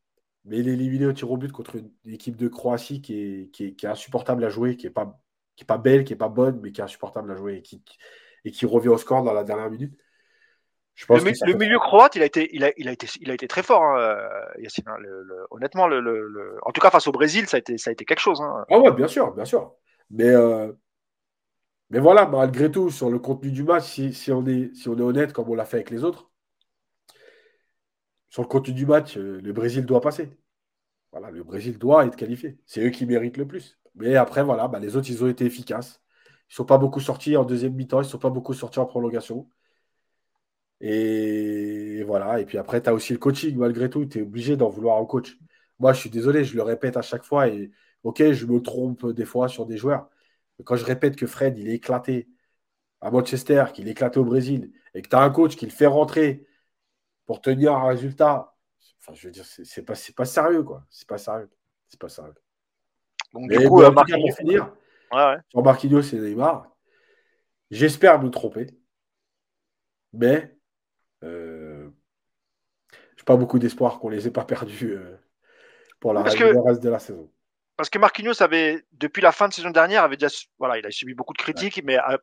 mais 0.45 0.59
il 0.59 0.69
est 0.69 0.73
éliminé 0.73 1.07
au 1.07 1.13
tir 1.13 1.31
au 1.31 1.37
but 1.37 1.53
contre 1.53 1.77
une 1.77 1.91
équipe 2.13 2.37
de 2.37 2.49
Croatie 2.49 3.01
qui 3.01 3.15
est, 3.19 3.51
qui 3.51 3.65
est, 3.65 3.85
insupportable 3.85 4.45
à 4.45 4.49
jouer, 4.49 4.77
qui 4.77 4.87
n'est 4.87 4.93
pas, 4.93 5.21
qui 5.57 5.65
est 5.65 5.67
pas 5.67 5.79
belle, 5.79 6.05
qui 6.05 6.13
n'est 6.13 6.19
pas 6.19 6.29
bonne, 6.29 6.61
mais 6.63 6.73
qui 6.73 6.81
est 6.81 6.85
insupportable 6.85 7.31
à 7.33 7.37
jouer 7.37 7.57
et 7.57 7.63
qui, 7.63 7.83
et 8.45 8.51
qui 8.51 8.67
revient 8.67 8.89
au 8.89 8.99
score 8.99 9.23
dans 9.23 9.33
la 9.33 9.45
dernière 9.45 9.71
minute 9.71 9.95
le, 11.09 11.55
milieu 11.55 11.79
croate, 11.79 12.17
il 12.17 12.23
a 12.23 12.27
été, 12.27 12.49
il 12.53 12.65
a, 12.65 12.73
il 12.77 12.89
a 12.89 12.93
été, 12.93 13.07
il 13.21 13.31
a 13.31 13.35
été 13.35 13.49
très 13.49 13.63
fort, 13.63 13.83
hein, 13.83 14.17
Yacine. 14.59 14.85
Hein, 14.87 14.97
honnêtement, 15.51 15.87
le, 15.89 16.59
en 16.63 16.71
tout 16.71 16.81
cas 16.81 16.91
face 16.91 17.07
au 17.07 17.13
Brésil, 17.13 17.47
ça 17.49 17.57
a 17.57 17.61
été, 17.61 17.79
ça 17.79 17.91
a 17.91 17.93
été 17.93 18.05
quelque 18.05 18.21
chose. 18.21 18.41
Hein. 18.41 18.65
Ah 18.71 18.79
ouais, 18.79 18.93
bien 18.93 19.09
sûr, 19.09 19.33
bien 19.35 19.45
sûr. 19.45 19.75
Mais, 20.11 20.29
euh, 20.29 20.73
mais 21.91 21.99
voilà, 21.99 22.27
malgré 22.27 22.71
tout, 22.71 22.91
sur 22.91 23.11
le 23.11 23.19
contenu 23.19 23.51
du 23.51 23.65
match, 23.65 23.85
si, 23.85 24.33
on 24.33 24.47
est, 24.47 24.75
si 24.75 24.89
on 24.89 24.97
est 24.97 25.03
honnête, 25.03 25.33
comme 25.33 25.49
on 25.49 25.55
l'a 25.55 25.65
fait 25.65 25.79
avec 25.79 25.91
les 25.91 26.05
autres, 26.05 26.31
sur 28.35 28.43
le 28.43 28.49
contenu 28.49 28.75
du 28.75 28.85
match, 28.85 29.17
euh, 29.17 29.41
le 29.41 29.53
Brésil 29.53 29.87
doit 29.87 30.01
passer. 30.01 30.29
Voilà, 31.13 31.31
le 31.31 31.45
Brésil 31.45 31.79
doit 31.79 32.05
être 32.05 32.17
qualifié. 32.17 32.59
C'est 32.67 32.85
eux 32.85 32.91
qui 32.91 33.07
méritent 33.07 33.37
le 33.37 33.47
plus. 33.47 33.79
Mais 33.95 34.17
après, 34.17 34.43
voilà, 34.43 34.67
bah, 34.67 34.81
les 34.81 34.97
autres, 34.97 35.09
ils 35.09 35.23
ont 35.23 35.29
été 35.29 35.45
efficaces. 35.47 36.03
Ils 36.51 36.53
ne 36.53 36.57
sont 36.57 36.65
pas 36.65 36.79
beaucoup 36.79 37.01
sortis 37.01 37.37
en 37.37 37.45
deuxième 37.45 37.75
mi-temps, 37.75 38.01
ils 38.01 38.07
ne 38.07 38.11
sont 38.11 38.19
pas 38.19 38.31
beaucoup 38.31 38.53
sortis 38.55 38.81
en 38.81 38.87
prolongation. 38.87 39.49
Et 40.81 42.03
voilà. 42.05 42.41
Et 42.41 42.45
puis 42.47 42.59
après, 42.59 42.83
tu 42.83 42.89
as 42.89 42.95
aussi 42.95 43.13
le 43.13 43.21
coaching, 43.21 43.57
malgré 43.57 43.89
tout. 43.89 44.05
Tu 44.07 44.19
es 44.19 44.23
obligé 44.23 44.57
d'en 44.57 44.69
vouloir 44.69 45.01
au 45.01 45.07
coach. 45.07 45.39
Moi, 45.79 45.93
je 45.93 46.01
suis 46.01 46.11
désolé, 46.11 46.45
je 46.45 46.57
le 46.57 46.63
répète 46.63 46.97
à 46.97 47.03
chaque 47.03 47.23
fois. 47.25 47.49
Et 47.49 47.71
ok, 48.03 48.33
je 48.33 48.47
me 48.47 48.61
trompe 48.61 49.07
des 49.13 49.25
fois 49.25 49.49
sur 49.49 49.67
des 49.67 49.77
joueurs. 49.77 50.09
Quand 50.65 50.77
je 50.77 50.85
répète 50.85 51.15
que 51.17 51.27
Fred, 51.29 51.57
il 51.59 51.69
est 51.69 51.75
éclaté 51.75 52.29
à 53.01 53.11
Manchester, 53.13 53.67
qu'il 53.75 53.89
est 53.89 53.93
éclaté 53.93 54.19
au 54.19 54.25
Brésil, 54.25 54.73
et 54.95 55.03
que 55.03 55.09
tu 55.09 55.17
as 55.17 55.21
un 55.23 55.31
coach 55.31 55.57
qui 55.57 55.67
le 55.67 55.73
fait 55.73 55.87
rentrer 55.87 56.47
pour 57.27 57.41
tenir 57.41 57.75
un 57.75 57.89
résultat, 57.89 58.55
enfin, 59.01 59.15
je 59.15 59.29
veux 59.29 59.33
dire, 59.33 59.45
c'est 59.47 59.83
pas, 59.83 59.95
pas 60.17 60.25
sérieux, 60.25 60.63
quoi. 60.63 60.85
C'est 60.91 61.09
pas 61.09 61.19
sérieux. 61.19 61.51
C'est 61.89 62.01
pas 62.01 62.09
sérieux. 62.09 62.35
Donc, 63.33 63.51
du 63.51 63.69
coup, 63.69 63.83
pour 63.83 64.37
finir, 64.37 64.73
sur 65.51 65.63
Marquinhos 65.63 66.03
et 66.03 66.19
Neymar, 66.19 66.71
j'espère 67.71 68.21
me 68.23 68.31
tromper. 68.31 68.67
Mais 70.13 70.57
euh, 71.25 71.91
je 72.91 72.97
n'ai 73.23 73.25
pas 73.25 73.37
beaucoup 73.37 73.59
d'espoir 73.59 73.99
qu'on 73.99 74.11
ne 74.11 74.15
les 74.15 74.29
ait 74.29 74.33
pas 74.33 74.45
perdus 74.45 74.93
euh, 74.93 75.17
pour 75.99 76.13
la 76.13 76.23
reste, 76.23 76.39
le 76.39 76.61
reste 76.61 76.83
de 76.83 76.89
la 76.89 77.01
saison. 77.01 77.29
Parce 77.77 77.91
que 77.91 77.99
Marquinhos 77.99 78.41
avait, 78.41 78.85
depuis 78.93 79.21
la 79.21 79.33
fin 79.33 79.49
de 79.49 79.53
saison 79.53 79.71
dernière, 79.71 80.05
avait 80.05 80.17
déjà, 80.17 80.33
voilà, 80.59 80.79
il 80.79 80.87
a 80.87 80.91
subi 80.93 81.15
beaucoup 81.15 81.33
de 81.33 81.39
critiques, 81.39 81.83
mais 81.85 81.99
euh, 81.99 82.17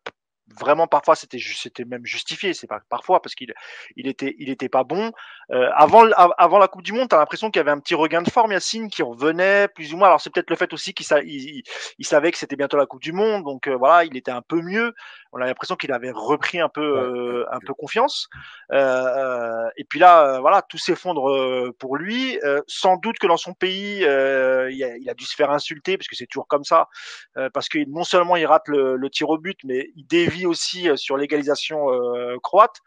vraiment 0.60 0.88
parfois 0.88 1.16
c'était 1.16 1.40
c'était 1.40 1.86
même 1.86 2.06
justifié 2.06 2.54
c'est 2.54 2.68
pas 2.68 2.82
parfois 2.90 3.22
parce 3.22 3.36
qu'il 3.36 3.54
il 3.96 4.08
était 4.08 4.36
il 4.40 4.50
était 4.50 4.70
pas 4.70 4.84
bon. 4.84 5.12
Euh, 5.52 5.70
avant 5.76 6.06
avant 6.12 6.60
la 6.60 6.68
Coupe 6.68 6.84
du 6.84 6.94
Monde 6.94 7.10
tu 7.10 7.16
as 7.16 7.20
l'impression 7.20 7.50
qu'il 7.50 7.60
y 7.60 7.62
avait 7.62 7.72
un 7.72 7.80
petit 7.80 7.96
regain 7.96 8.22
de 8.22 8.30
forme 8.30 8.52
Yacine 8.52 8.90
qui 8.90 9.04
revenait 9.04 9.68
plus 9.68 9.94
ou 9.94 9.98
moins. 9.98 10.08
Alors 10.08 10.22
c'est 10.22 10.30
peut-être 10.30 10.50
le 10.50 10.56
fait 10.56 10.74
aussi 10.74 10.94
qu'il 10.94 11.06
il, 11.26 11.64
il, 11.98 12.06
savait 12.06 12.32
que 12.32 12.38
c'était 12.38 12.56
bientôt 12.56 12.78
la 12.78 12.86
Coupe 12.86 13.02
du 13.02 13.12
Monde 13.12 13.44
donc 13.44 13.68
euh, 13.68 13.76
voilà 13.76 14.06
il 14.06 14.16
était 14.16 14.32
un 14.32 14.42
peu 14.42 14.62
mieux 14.62 14.94
on 15.32 15.42
a 15.42 15.46
l'impression 15.46 15.76
qu'il 15.76 15.92
avait 15.92 16.12
repris 16.12 16.60
un 16.60 16.70
peu 16.70 16.82
euh, 16.82 17.46
un 17.52 17.60
peu 17.60 17.74
confiance. 17.74 18.28
Euh, 18.72 19.70
et 19.78 19.84
puis 19.84 20.00
là 20.00 20.40
voilà 20.40 20.62
tout 20.62 20.78
s'effondre 20.78 21.74
pour 21.80 21.98
lui. 21.98 22.40
Sans 22.68 22.98
doute 22.98 23.18
que 23.20 23.28
dans 23.28 23.38
son 23.38 23.54
pays 23.54 24.00
il 24.00 24.06
a, 24.06 24.70
il, 24.70 25.10
a, 25.10 25.14
dû 25.14 25.26
se 25.26 25.36
faire 25.36 25.52
insulter 25.52 25.98
parce 25.98 26.08
que 26.08 26.16
c'est 26.16 26.28
toujours 26.28 26.48
comme 26.48 26.64
ça 26.64 26.88
parce 27.54 27.70
que 27.70 27.80
non 27.90 28.04
seulement 28.04 28.36
il 28.36 28.46
rate 28.46 28.68
le, 28.68 28.96
le 28.96 29.10
tir 29.10 29.30
au 29.30 29.38
but 29.38 29.60
mais 29.64 29.92
il 29.96 30.06
dévie 30.06 30.46
aussi 30.46 30.90
euh, 30.90 30.96
sur 30.96 31.18
l'égalisation 31.18 31.92
euh, 31.92 32.38
croate. 32.42 32.78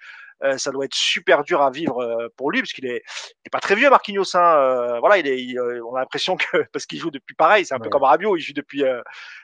Euh, 0.43 0.59
ça 0.59 0.73
doit 0.73 0.85
être 0.85 0.95
super 0.95 1.45
dur 1.45 1.63
à 1.63 1.71
vivre 1.71 2.29
pour 2.37 2.51
lui 2.51 2.61
parce 2.61 2.73
qu'il 2.73 2.87
est, 2.87 3.05
pas 3.53 3.61
très 3.61 3.77
vieux 3.77 3.89
Marquinhos 3.89 4.37
hein, 4.37 4.99
voilà 4.99 5.17
il 5.19 5.29
est 5.29 5.59
on 5.81 5.95
a 5.95 6.01
l'impression 6.01 6.37
que 6.53 6.65
parce 6.73 6.87
qu'il 6.87 6.99
joue 6.99 7.13
depuis 7.13 7.37
pareil 7.37 7.65
c'est 7.65 7.75
un 7.75 7.79
peu 7.79 7.89
comme 7.89 8.03
Rabiot 8.03 8.37
il 8.37 8.41
joue 8.41 8.53
depuis 8.53 8.83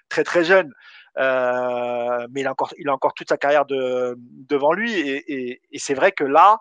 très 0.09 0.25
très 0.25 0.45
jeune 0.45 0.75
mais 1.17 2.41
il 2.41 2.47
a 2.47 2.51
encore 2.51 2.73
il 2.79 2.89
a 2.89 2.93
encore 2.93 3.15
toute 3.15 3.29
sa 3.29 3.37
carrière 3.37 3.67
de, 3.67 4.15
devant 4.19 4.73
lui 4.73 4.93
et, 4.99 5.61
et, 5.71 5.79
c'est 5.79 5.95
vrai 5.95 6.13
que 6.13 6.25
là 6.25 6.59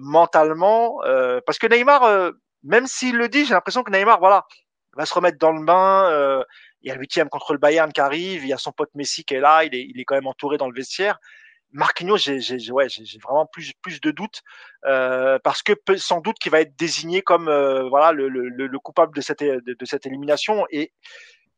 mentalement 0.00 1.00
parce 1.46 1.58
que 1.58 1.66
Neymar 1.66 2.32
même 2.62 2.86
s'il 2.86 3.16
le 3.16 3.28
dit 3.28 3.44
j'ai 3.44 3.54
l'impression 3.54 3.82
que 3.82 3.90
Neymar 3.90 4.18
voilà 4.18 4.44
va 4.96 5.04
se 5.04 5.14
remettre 5.14 5.38
dans 5.38 5.52
le 5.52 5.64
bain 5.64 6.44
il 6.86 6.88
y 6.88 6.92
a 6.92 6.94
le 6.94 7.00
huitième 7.00 7.28
contre 7.28 7.52
le 7.52 7.58
Bayern 7.58 7.92
qui 7.92 8.00
arrive, 8.00 8.44
il 8.44 8.48
y 8.48 8.52
a 8.52 8.58
son 8.58 8.70
pote 8.70 8.90
Messi 8.94 9.24
qui 9.24 9.34
est 9.34 9.40
là, 9.40 9.64
il 9.64 9.74
est, 9.74 9.82
il 9.82 10.00
est 10.00 10.04
quand 10.04 10.14
même 10.14 10.28
entouré 10.28 10.56
dans 10.56 10.68
le 10.68 10.74
vestiaire. 10.74 11.18
Marquinhos, 11.72 12.16
j'ai 12.16 12.70
ouais, 12.70 12.86
vraiment 13.22 13.46
plus, 13.46 13.72
plus 13.82 14.00
de 14.00 14.12
doutes 14.12 14.42
euh, 14.84 15.38
parce 15.42 15.64
que 15.64 15.72
sans 15.96 16.20
doute 16.20 16.38
qu'il 16.38 16.52
va 16.52 16.60
être 16.60 16.76
désigné 16.78 17.22
comme 17.22 17.48
euh, 17.48 17.88
voilà 17.88 18.12
le, 18.12 18.28
le, 18.28 18.48
le, 18.48 18.78
coupable 18.78 19.14
de 19.16 19.20
cette, 19.20 19.42
de, 19.42 19.84
cette 19.84 20.06
élimination 20.06 20.64
et 20.70 20.92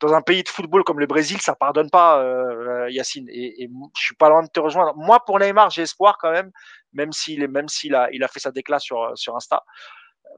dans 0.00 0.14
un 0.14 0.22
pays 0.22 0.42
de 0.42 0.48
football 0.48 0.84
comme 0.84 1.00
le 1.00 1.06
Brésil, 1.06 1.40
ça 1.40 1.54
pardonne 1.54 1.90
pas, 1.90 2.22
euh, 2.22 2.88
Yacine. 2.90 3.28
Et, 3.30 3.64
et, 3.64 3.70
je 3.96 4.02
suis 4.02 4.14
pas 4.14 4.28
loin 4.28 4.42
de 4.42 4.48
te 4.48 4.60
rejoindre. 4.60 4.94
Moi, 4.96 5.18
pour 5.24 5.38
Neymar, 5.38 5.70
j'ai 5.70 5.82
espoir 5.82 6.18
quand 6.20 6.30
même, 6.30 6.50
même 6.92 7.12
s'il 7.12 7.46
même 7.48 7.66
a, 7.94 8.08
il 8.12 8.22
a 8.24 8.28
fait 8.28 8.40
sa 8.40 8.52
déclat 8.52 8.78
sur 8.78 9.12
sur 9.16 9.36
Insta. 9.36 9.64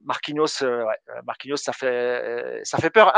Marquinhos, 0.03 0.63
euh, 0.63 0.85
euh, 0.85 1.23
Marquinhos, 1.25 1.57
ça 1.57 1.73
fait, 1.73 1.87
euh, 1.87 2.61
ça 2.65 2.79
fait 2.79 2.91
peur. 2.91 3.13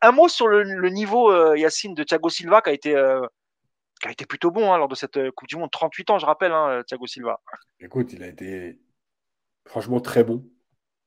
Un, 0.00 0.12
mot 0.12 0.28
sur 0.28 0.48
le, 0.48 0.88
niveau, 0.88 1.54
Yacine, 1.54 1.94
de 1.94 2.04
Thiago 2.04 2.28
Silva, 2.28 2.62
qui 2.62 2.70
a 2.70 2.72
été, 2.72 2.90
qui 4.00 4.08
a 4.08 4.10
été 4.10 4.26
plutôt 4.26 4.50
bon 4.50 4.72
hein, 4.72 4.78
lors 4.78 4.88
de 4.88 4.94
cette 4.94 5.30
Coupe 5.32 5.48
du 5.48 5.56
Monde. 5.56 5.70
38 5.70 6.10
ans, 6.10 6.18
je 6.18 6.26
rappelle, 6.26 6.52
hein, 6.52 6.82
Thiago 6.86 7.06
Silva. 7.06 7.40
Écoute, 7.80 8.12
il 8.12 8.22
a 8.22 8.28
été 8.28 8.80
franchement 9.66 10.00
très 10.00 10.24
bon, 10.24 10.44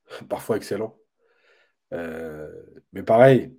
parfois 0.30 0.58
excellent. 0.58 0.98
mais 1.92 3.04
pareil, 3.06 3.58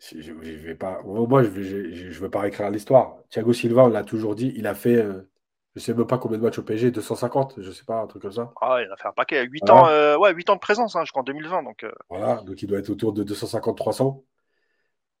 je, 0.00 0.32
vais 0.32 0.74
pas, 0.74 1.00
moi, 1.04 1.42
je 1.42 1.48
ne 1.48 2.12
veux 2.12 2.30
pas 2.30 2.40
réécrire 2.40 2.70
l'histoire. 2.70 3.16
Thiago 3.30 3.52
Silva, 3.52 3.84
on 3.84 3.88
l'a 3.88 4.04
toujours 4.04 4.34
dit, 4.34 4.52
il 4.56 4.66
a 4.66 4.74
fait 4.74 5.04
je 5.76 5.80
sais 5.82 5.94
même 5.94 6.06
pas 6.06 6.16
combien 6.16 6.38
de 6.38 6.42
matchs 6.42 6.58
au 6.58 6.62
PSG, 6.62 6.90
250, 6.90 7.56
je 7.58 7.70
sais 7.70 7.84
pas, 7.84 8.00
un 8.00 8.06
truc 8.06 8.22
comme 8.22 8.32
ça. 8.32 8.50
Ah, 8.62 8.78
il 8.82 8.90
a 8.90 8.96
fait 8.96 9.08
un 9.08 9.12
paquet, 9.12 9.44
8 9.44 9.68
ans, 9.68 9.86
euh, 9.88 10.16
ouais, 10.16 10.32
8 10.32 10.48
ans 10.48 10.54
de 10.54 10.60
présence, 10.60 10.96
hein, 10.96 11.04
je 11.04 11.10
crois 11.10 11.20
en 11.20 11.24
2020. 11.24 11.64
Donc, 11.64 11.84
euh. 11.84 11.92
Voilà, 12.08 12.36
donc 12.36 12.62
il 12.62 12.66
doit 12.66 12.78
être 12.78 12.88
autour 12.88 13.12
de 13.12 13.22
250-300. 13.22 14.24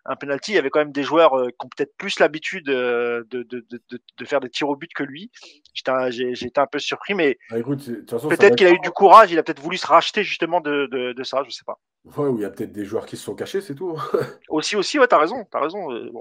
un 0.05 0.15
penalty. 0.15 0.51
Il 0.51 0.55
y 0.55 0.57
avait 0.57 0.69
quand 0.69 0.79
même 0.79 0.91
des 0.91 1.03
joueurs 1.03 1.37
euh, 1.37 1.49
qui 1.49 1.65
ont 1.65 1.69
peut-être 1.75 1.95
plus 1.97 2.19
l'habitude 2.19 2.69
euh, 2.69 3.23
de, 3.29 3.43
de, 3.43 3.65
de, 3.69 3.81
de, 4.17 4.25
faire 4.25 4.39
des 4.39 4.49
tirs 4.49 4.69
au 4.69 4.75
but 4.75 4.91
que 4.93 5.03
lui. 5.03 5.31
J'ai 5.73 6.31
été 6.31 6.61
un 6.61 6.67
peu 6.67 6.79
surpris, 6.79 7.13
mais 7.13 7.37
bah, 7.49 7.57
peut-être 7.61 8.55
qu'il 8.55 8.67
a 8.67 8.71
eu 8.71 8.79
du 8.79 8.91
courage. 8.91 9.31
Il 9.31 9.39
a 9.39 9.43
peut-être 9.43 9.61
voulu 9.61 9.77
se 9.77 9.87
racheter 9.87 10.23
justement 10.23 10.61
de, 10.61 10.87
de, 11.13 11.23
ça, 11.23 11.43
je 11.45 11.49
sais 11.49 11.63
pas. 11.65 11.79
Ouais, 12.17 12.27
ou 12.27 12.37
il 12.37 12.43
y 12.43 12.45
a 12.45 12.51
peut-être 12.51 12.71
des 12.71 12.85
joueurs 12.85 13.07
qui 13.07 13.17
se 13.17 13.23
sont 13.23 13.33
cachés, 13.33 13.61
c'est 13.61 13.73
tout. 13.73 13.97
aussi, 14.49 14.75
aussi, 14.75 14.99
ouais, 14.99 15.07
t'as 15.07 15.17
raison, 15.17 15.43
as 15.51 15.59
raison. 15.59 15.91
Euh, 15.91 16.11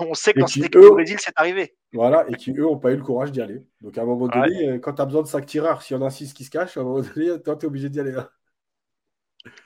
on 0.00 0.14
sait 0.14 0.32
que 0.32 0.40
dans 0.40 0.46
cette 0.46 0.64
équipe 0.64 0.76
eux... 0.76 0.90
Brésil, 0.90 1.18
c'est 1.20 1.34
arrivé. 1.36 1.74
Voilà, 1.92 2.24
et 2.28 2.34
qui 2.34 2.50
eux 2.52 2.62
n'ont 2.62 2.78
pas 2.78 2.92
eu 2.92 2.96
le 2.96 3.02
courage 3.02 3.30
d'y 3.30 3.42
aller. 3.42 3.62
Donc 3.80 3.98
à 3.98 4.02
un 4.02 4.04
moment 4.04 4.28
donné, 4.28 4.80
quand 4.80 4.94
tu 4.94 5.02
as 5.02 5.06
besoin 5.06 5.22
de 5.22 5.26
5 5.28 5.46
tireurs, 5.46 5.82
s'il 5.82 5.96
y 5.96 6.00
en 6.00 6.04
a 6.04 6.10
6 6.10 6.32
qui 6.34 6.44
se 6.44 6.50
cachent, 6.50 6.76
à 6.76 6.80
un 6.80 6.84
moment 6.84 7.00
donné, 7.00 7.42
toi, 7.42 7.56
tu 7.56 7.64
es 7.64 7.68
obligé 7.68 7.88
d'y 7.88 8.00
aller. 8.00 8.14
Hein. 8.16 8.28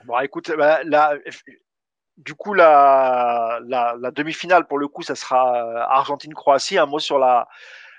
Bon, 0.05 0.19
écoute, 0.19 0.51
bah, 0.57 0.83
là, 0.83 1.15
du 2.17 2.35
coup, 2.35 2.53
la, 2.53 3.59
la, 3.65 4.11
demi-finale, 4.11 4.67
pour 4.67 4.77
le 4.77 4.87
coup, 4.87 5.01
ça 5.03 5.15
sera 5.15 5.55
euh, 5.55 5.77
Argentine-Croatie. 5.89 6.77
Un 6.77 6.85
mot 6.85 6.99
sur 6.99 7.17
la, 7.17 7.47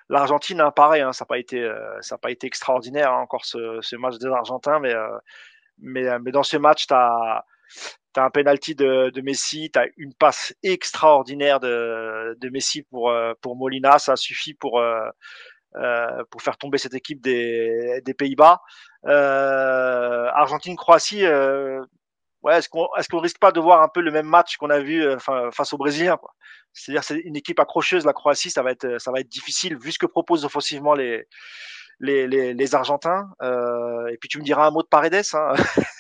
l'Argentine, 0.09 0.61
hein, 0.61 0.71
pareil, 0.71 1.03
hein, 1.03 1.13
ça 1.13 1.25
n'a 1.25 1.27
pas 1.27 1.39
été, 1.39 1.63
euh, 1.63 2.01
ça 2.03 2.19
pas 2.19 2.31
été 2.31 2.47
extraordinaire 2.47 3.13
hein, 3.13 3.21
encore 3.21 3.45
ce, 3.47 3.79
ce, 3.81 3.97
match 3.97 4.19
des 4.19 4.29
Argentins, 4.29 4.79
mais, 4.81 4.95
euh, 4.95 5.19
mais, 5.79 6.19
mais 6.21 6.33
dans 6.33 6.43
ce 6.43 6.57
match, 6.59 6.87
tu 6.87 6.95
as, 6.95 7.45
as, 8.17 8.23
un 8.23 8.31
penalty 8.31 8.75
de, 8.75 9.11
de 9.11 9.21
Messi, 9.23 9.71
tu 9.73 9.79
as 9.79 9.87
une 9.97 10.13
passe 10.15 10.55
extraordinaire 10.63 11.61
de, 11.61 12.37
de 12.39 12.49
Messi 12.51 12.83
pour, 12.83 13.13
pour 13.41 13.57
Molina, 13.57 13.99
ça 13.99 14.17
suffit 14.17 14.55
pour, 14.55 14.83
pour 16.31 16.43
faire 16.43 16.57
tomber 16.57 16.79
cette 16.79 16.95
équipe 16.95 17.21
des, 17.21 18.01
des 18.05 18.15
Pays-Bas. 18.15 18.61
Argentine-Croatie, 19.05 21.27
ouais, 22.43 22.59
est-ce 22.59 22.69
qu'on 22.69 22.89
est-ce 22.99 23.09
qu'on 23.09 23.21
risque 23.21 23.39
pas 23.39 23.53
de 23.53 23.61
voir 23.61 23.83
un 23.83 23.89
peu 23.89 24.01
le 24.01 24.11
même 24.11 24.27
match 24.27 24.57
qu'on 24.57 24.71
a 24.71 24.81
vu 24.81 25.05
euh, 25.05 25.19
face 25.19 25.73
aux 25.73 25.79
Brésiliens 25.79 26.19
C'est-à-dire 26.73 27.05
c'est 27.05 27.19
une 27.19 27.37
équipe 27.37 27.61
accrocheuse 27.61 28.05
la 28.05 28.13
Croatie, 28.13 28.51
ça 28.51 28.63
va 28.63 28.71
être 28.71 28.99
ça 28.99 29.13
va 29.13 29.21
être 29.21 29.29
difficile 29.29 29.79
vu 29.79 29.93
ce 29.93 29.99
que 29.99 30.07
proposent 30.07 30.45
offensivement 30.45 30.95
les 30.95 31.27
les, 32.03 32.27
les, 32.27 32.55
les 32.55 32.75
Argentins. 32.75 33.29
Euh, 33.43 34.07
et 34.09 34.17
puis 34.17 34.31
tu 34.31 34.39
me 34.39 34.43
diras 34.43 34.67
un 34.67 34.71
mot 34.71 34.83
de 34.83 34.89
Paredes, 34.89 35.23
hein, 35.35 35.53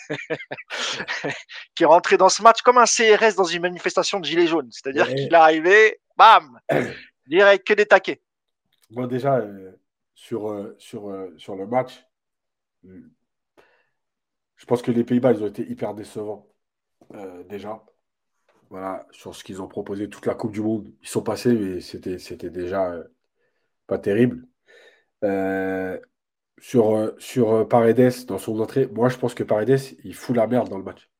qui 1.74 1.82
est 1.82 1.86
rentré 1.86 2.16
dans 2.16 2.30
ce 2.30 2.42
match 2.42 2.62
comme 2.62 2.78
un 2.78 2.86
CRS 2.86 3.34
dans 3.36 3.44
une 3.44 3.60
manifestation 3.60 4.18
de 4.18 4.24
gilets 4.24 4.46
jaunes. 4.46 4.70
C'est-à-dire 4.70 5.08
qu'il 5.08 5.30
est 5.30 5.34
arrivé, 5.34 6.00
bam, 6.16 6.58
direct 7.26 7.66
que 7.66 7.74
des 7.74 7.84
taquets. 7.84 8.22
Bon 8.90 9.06
déjà 9.06 9.36
euh, 9.36 9.72
sur 10.14 10.50
euh, 10.50 10.74
sur 10.78 11.10
euh, 11.10 11.32
sur 11.38 11.54
le 11.54 11.66
match, 11.66 12.04
je 12.82 14.66
pense 14.66 14.82
que 14.82 14.90
les 14.90 15.04
Pays-Bas, 15.04 15.32
ils 15.32 15.42
ont 15.42 15.46
été 15.46 15.68
hyper 15.68 15.94
décevants 15.94 16.46
déjà. 17.48 17.84
Voilà, 18.68 19.06
sur 19.10 19.34
ce 19.34 19.42
qu'ils 19.42 19.60
ont 19.60 19.66
proposé 19.66 20.08
toute 20.08 20.26
la 20.26 20.34
Coupe 20.34 20.52
du 20.52 20.60
Monde. 20.60 20.92
Ils 21.02 21.08
sont 21.08 21.22
passés, 21.22 21.52
mais 21.52 21.80
c'était, 21.80 22.18
c'était 22.18 22.50
déjà 22.50 22.94
pas 23.88 23.98
terrible. 23.98 24.46
Sur, 26.58 27.12
sur 27.18 27.66
Paredes, 27.68 28.26
dans 28.26 28.38
son 28.38 28.60
entrée, 28.60 28.86
moi 28.86 29.08
je 29.08 29.16
pense 29.16 29.34
que 29.34 29.42
Paredes, 29.42 29.80
il 30.04 30.14
fout 30.14 30.36
la 30.36 30.46
merde 30.46 30.68
dans 30.68 30.78
le 30.78 30.84
match. 30.84 31.10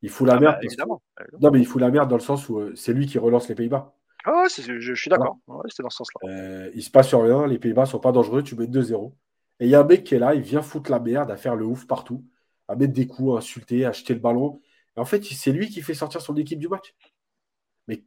Il 0.00 0.08
fout 0.08 0.26
la 0.26 0.34
ah 0.34 0.40
merde. 0.40 0.54
Bah, 0.54 0.60
évidemment, 0.62 1.02
Non, 1.40 1.50
mais 1.50 1.58
il 1.58 1.66
fout 1.66 1.80
la 1.80 1.90
merde 1.90 2.08
dans 2.08 2.16
le 2.16 2.22
sens 2.22 2.48
où 2.48 2.74
c'est 2.74 2.94
lui 2.94 3.06
qui 3.06 3.18
relance 3.18 3.48
les 3.48 3.54
Pays-Bas. 3.54 3.94
Ah 4.24 4.42
ouais, 4.42 4.48
je, 4.48 4.94
suis 4.94 5.10
d'accord. 5.10 5.38
c'est 5.68 5.82
dans 5.82 5.90
ce 5.90 5.98
sens-là. 5.98 6.68
il 6.74 6.82
se 6.82 6.90
passe 6.90 7.14
rien, 7.14 7.46
les 7.46 7.58
Pays-Bas 7.58 7.86
sont 7.86 8.00
pas 8.00 8.12
dangereux, 8.12 8.42
tu 8.42 8.56
mets 8.56 8.66
2-0. 8.66 9.12
Et 9.60 9.66
il 9.66 9.70
y 9.70 9.74
a 9.74 9.80
un 9.80 9.84
mec 9.84 10.04
qui 10.04 10.14
est 10.14 10.18
là, 10.18 10.34
il 10.34 10.42
vient 10.42 10.62
foutre 10.62 10.90
la 10.90 10.98
merde, 10.98 11.30
à 11.30 11.36
faire 11.36 11.56
le 11.56 11.64
ouf 11.64 11.86
partout 11.86 12.24
à 12.68 12.76
mettre 12.76 12.92
des 12.92 13.06
coups, 13.06 13.34
à 13.34 13.38
insulter, 13.38 13.84
à 13.84 13.92
jeter 13.92 14.14
le 14.14 14.20
ballon. 14.20 14.60
en 14.96 15.04
fait, 15.04 15.24
c'est 15.24 15.52
lui 15.52 15.68
qui 15.68 15.82
fait 15.82 15.94
sortir 15.94 16.20
son 16.20 16.36
équipe 16.36 16.58
du 16.58 16.68
match. 16.68 16.94
Mais 17.88 18.04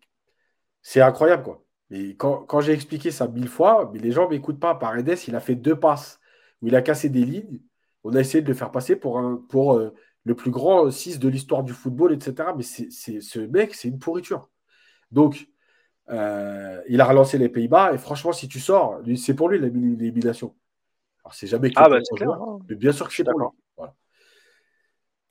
c'est 0.82 1.02
incroyable, 1.02 1.44
quoi. 1.44 1.64
Mais 1.90 2.16
quand, 2.16 2.60
j'ai 2.62 2.74
expliqué 2.74 3.12
ça 3.12 3.28
mille 3.28 3.48
fois, 3.48 3.90
mais 3.94 4.00
les 4.00 4.12
gens 4.12 4.26
ne 4.26 4.32
m'écoutent 4.32 4.60
pas. 4.60 4.76
Paredes, 4.76 5.18
il 5.28 5.36
a 5.36 5.40
fait 5.40 5.56
deux 5.56 5.80
passes 5.80 6.20
où 6.62 6.68
il 6.68 6.76
a 6.76 6.82
cassé 6.82 7.10
des 7.10 7.24
lignes. 7.26 7.62
On 8.04 8.14
a 8.16 8.20
essayé 8.20 8.42
de 8.42 8.48
le 8.48 8.54
faire 8.54 8.72
passer 8.72 8.96
pour, 8.96 9.20
un, 9.20 9.38
pour 9.50 9.74
euh, 9.74 9.94
le 10.26 10.36
plus 10.36 10.52
grand 10.52 10.90
6 10.92 11.20
de 11.20 11.30
l'histoire 11.30 11.64
du 11.64 11.74
football, 11.74 12.14
etc. 12.14 12.50
Mais 12.58 12.64
c'est, 12.64 12.90
ce 13.22 13.40
mec, 13.40 13.74
c'est 13.76 13.88
une 13.88 14.00
pourriture. 14.00 14.50
Donc, 15.12 15.48
euh, 16.10 16.82
il 16.88 17.02
a 17.02 17.06
relancé 17.06 17.38
les 17.38 17.50
Pays-Bas. 17.50 17.94
Et 17.94 17.98
franchement, 17.98 18.32
si 18.32 18.48
tu 18.48 18.60
sors, 18.60 19.02
c'est 19.18 19.34
pour 19.34 19.50
lui 19.50 19.60
l'élimination. 19.60 20.56
Alors, 21.24 21.34
c'est 21.34 21.48
jamais 21.48 21.70
que 21.70 21.76
ah 21.78 21.90
bah, 21.90 22.00
clair, 22.16 22.32
hein. 22.32 22.60
mais 22.70 22.76
bien 22.76 22.92
sûr 22.92 23.08
que 23.08 23.14
c'est 23.14 23.24
pour 23.24 23.40
lui. 23.40 23.48
Voilà. 23.76 23.94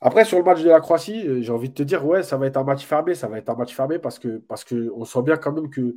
Après, 0.01 0.25
sur 0.25 0.39
le 0.39 0.45
match 0.45 0.63
de 0.63 0.69
la 0.69 0.81
Croatie, 0.81 1.27
euh, 1.27 1.41
j'ai 1.43 1.53
envie 1.53 1.71
de 1.71 1.75
te 1.75 1.83
dire, 1.83 2.05
ouais, 2.05 2.23
ça 2.23 2.37
va 2.37 2.47
être 2.47 2.59
un 2.59 2.65
match 2.65 2.85
fermé, 2.85 3.15
ça 3.15 3.29
va 3.29 3.39
être 3.39 3.49
un 3.49 3.57
match 3.57 3.75
fermé 3.75 3.99
parce 3.99 4.19
que 4.19 4.39
parce 4.39 4.65
que 4.65 4.93
on 4.95 5.05
sent 5.05 5.23
bien 5.23 5.37
quand 5.37 5.53
même 5.53 5.71
que 5.71 5.97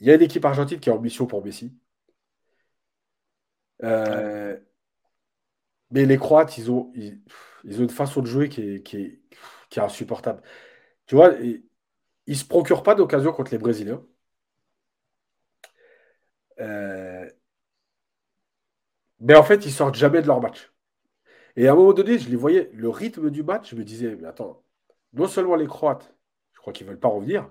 il 0.00 0.06
y 0.06 0.10
a 0.10 0.14
une 0.14 0.22
équipe 0.22 0.44
argentine 0.44 0.80
qui 0.80 0.88
est 0.88 0.92
en 0.92 1.00
mission 1.00 1.26
pour 1.26 1.44
Messi. 1.44 1.72
Euh, 3.82 4.58
mais 5.90 6.04
les 6.04 6.18
Croates, 6.18 6.58
ils 6.58 6.70
ont, 6.70 6.92
ils, 6.94 7.20
ont 7.80 7.82
une 7.82 7.88
façon 7.90 8.20
de 8.20 8.26
jouer 8.26 8.48
qui 8.48 8.62
est, 8.62 8.82
qui 8.82 8.96
est, 8.98 9.20
qui 9.70 9.78
est 9.78 9.82
insupportable. 9.82 10.42
Tu 11.06 11.14
vois, 11.14 11.32
ils 12.28 12.32
ne 12.32 12.38
se 12.38 12.44
procurent 12.44 12.82
pas 12.84 12.94
d'occasion 12.94 13.32
contre 13.32 13.52
les 13.52 13.58
Brésiliens. 13.58 14.02
Euh, 16.60 17.28
mais 19.20 19.34
en 19.34 19.42
fait, 19.42 19.64
ils 19.66 19.72
sortent 19.72 19.94
jamais 19.94 20.22
de 20.22 20.26
leur 20.26 20.40
match. 20.40 20.72
Et 21.56 21.68
à 21.68 21.72
un 21.72 21.76
moment 21.76 21.92
donné, 21.92 22.18
je 22.18 22.28
les 22.28 22.36
voyais, 22.36 22.70
le 22.74 22.88
rythme 22.90 23.30
du 23.30 23.42
match, 23.42 23.70
je 23.70 23.76
me 23.76 23.84
disais, 23.84 24.16
mais 24.16 24.28
attends, 24.28 24.62
non 25.14 25.26
seulement 25.26 25.56
les 25.56 25.66
Croates, 25.66 26.14
je 26.52 26.60
crois 26.60 26.72
qu'ils 26.72 26.86
ne 26.86 26.92
veulent 26.92 27.00
pas 27.00 27.08
revenir, 27.08 27.50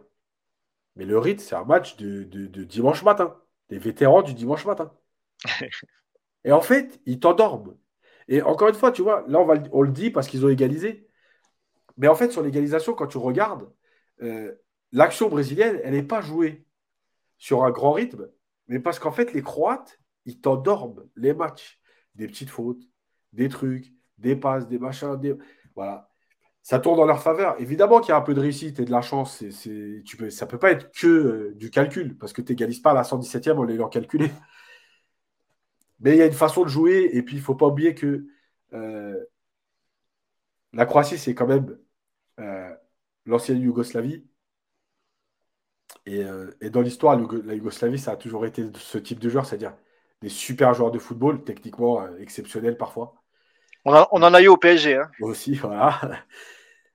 mais 0.96 1.06
le 1.06 1.18
rythme, 1.18 1.42
c'est 1.42 1.56
un 1.56 1.66
match 1.66 1.98
de, 1.98 2.24
dimanche 2.64 3.04
matin, 3.04 3.36
des 3.70 3.80
vétérans 3.80 4.22
du 4.22 4.34
dimanche 4.34 4.66
matin. 4.66 4.94
Et 6.44 6.52
en 6.52 6.62
fait, 6.62 7.02
ils 7.06 7.20
t'endorment. 7.20 7.76
Et 8.28 8.42
encore 8.44 8.70
une 8.70 8.76
fois, 8.76 8.92
tu 8.92 9.02
vois, 9.02 9.26
là, 9.28 9.40
on, 9.40 9.46
va, 9.46 9.56
on 9.72 9.82
le 9.82 9.92
dit 9.92 10.12
parce 10.12 10.28
qu'ils 10.28 10.46
ont 10.46 10.50
égalisé. 10.50 11.08
Mais 11.98 12.08
en 12.08 12.16
fait, 12.16 12.32
sur 12.32 12.44
l'égalisation, 12.44 12.94
quand 12.94 13.08
tu 13.08 13.18
regardes, 13.18 13.70
euh, 14.22 14.56
l'action 14.92 15.30
brésilienne, 15.30 15.80
elle 15.84 15.94
n'est 15.94 16.04
pas 16.04 16.22
jouée 16.22 16.66
sur 17.38 17.64
un 17.64 17.72
grand 17.72 17.92
rythme, 17.92 18.30
mais 18.68 18.80
parce 18.80 19.00
qu'en 19.00 19.12
fait, 19.12 19.34
les 19.34 19.42
Croates, 19.42 20.00
ils 20.26 20.40
t'endorment 20.40 21.04
les 21.16 21.34
matchs. 21.34 21.80
Des 22.16 22.28
petites 22.28 22.50
fautes, 22.50 22.82
des 23.34 23.48
trucs, 23.48 23.94
des 24.18 24.36
passes, 24.36 24.68
des 24.68 24.80
machins, 24.80 25.20
voilà. 25.76 26.10
Ça 26.64 26.80
tourne 26.80 26.98
dans 26.98 27.06
leur 27.06 27.22
faveur. 27.22 27.56
Évidemment 27.62 28.02
qu'il 28.02 28.10
y 28.10 28.12
a 28.12 28.18
un 28.18 28.22
peu 28.22 28.34
de 28.34 28.42
réussite 28.42 28.80
et 28.80 28.86
de 28.86 28.92
la 28.92 29.02
chance. 29.02 29.38
Ça 29.38 29.70
ne 29.70 30.46
peut 30.50 30.60
pas 30.60 30.72
être 30.72 30.92
que 30.92 31.08
euh, 31.08 31.54
du 31.56 31.70
calcul, 31.70 32.18
parce 32.18 32.34
que 32.34 32.42
tu 32.42 32.52
n'égalises 32.52 32.80
pas 32.82 32.92
à 32.92 32.94
la 32.94 33.04
117e 33.04 33.58
en 33.58 33.64
l'ayant 33.64 33.88
calculé. 33.88 34.32
Mais 36.00 36.12
il 36.12 36.18
y 36.18 36.22
a 36.22 36.26
une 36.26 36.34
façon 36.34 36.64
de 36.64 36.70
jouer, 36.70 37.10
et 37.14 37.22
puis 37.24 37.36
il 37.36 37.40
ne 37.40 37.44
faut 37.44 37.56
pas 37.56 37.68
oublier 37.68 37.96
que 37.96 38.28
euh, 38.74 39.16
la 40.74 40.86
Croatie, 40.86 41.18
c'est 41.18 41.34
quand 41.34 41.48
même 41.48 41.78
euh, 42.40 42.74
l'ancienne 43.26 43.62
Yougoslavie. 43.62 44.26
Et, 46.08 46.24
et 46.62 46.70
dans 46.70 46.82
l'histoire, 46.82 47.20
la 47.20 47.54
Yougoslavie, 47.54 48.00
ça 48.00 48.14
a 48.14 48.16
toujours 48.16 48.46
été 48.46 48.66
ce 48.76 48.98
type 48.98 49.20
de 49.20 49.30
joueur, 49.30 49.46
c'est-à-dire 49.46 49.76
des 50.22 50.30
super 50.30 50.74
joueurs 50.74 50.90
de 50.90 51.00
football, 51.00 51.44
techniquement 51.44 52.08
exceptionnels 52.18 52.78
parfois. 52.78 53.14
On, 53.86 53.94
en 53.94 54.34
a 54.34 54.42
eu 54.42 54.48
au 54.48 54.58
PSG. 54.58 54.96
Hein. 54.96 55.10
Aussi, 55.22 55.54
voilà. 55.56 56.00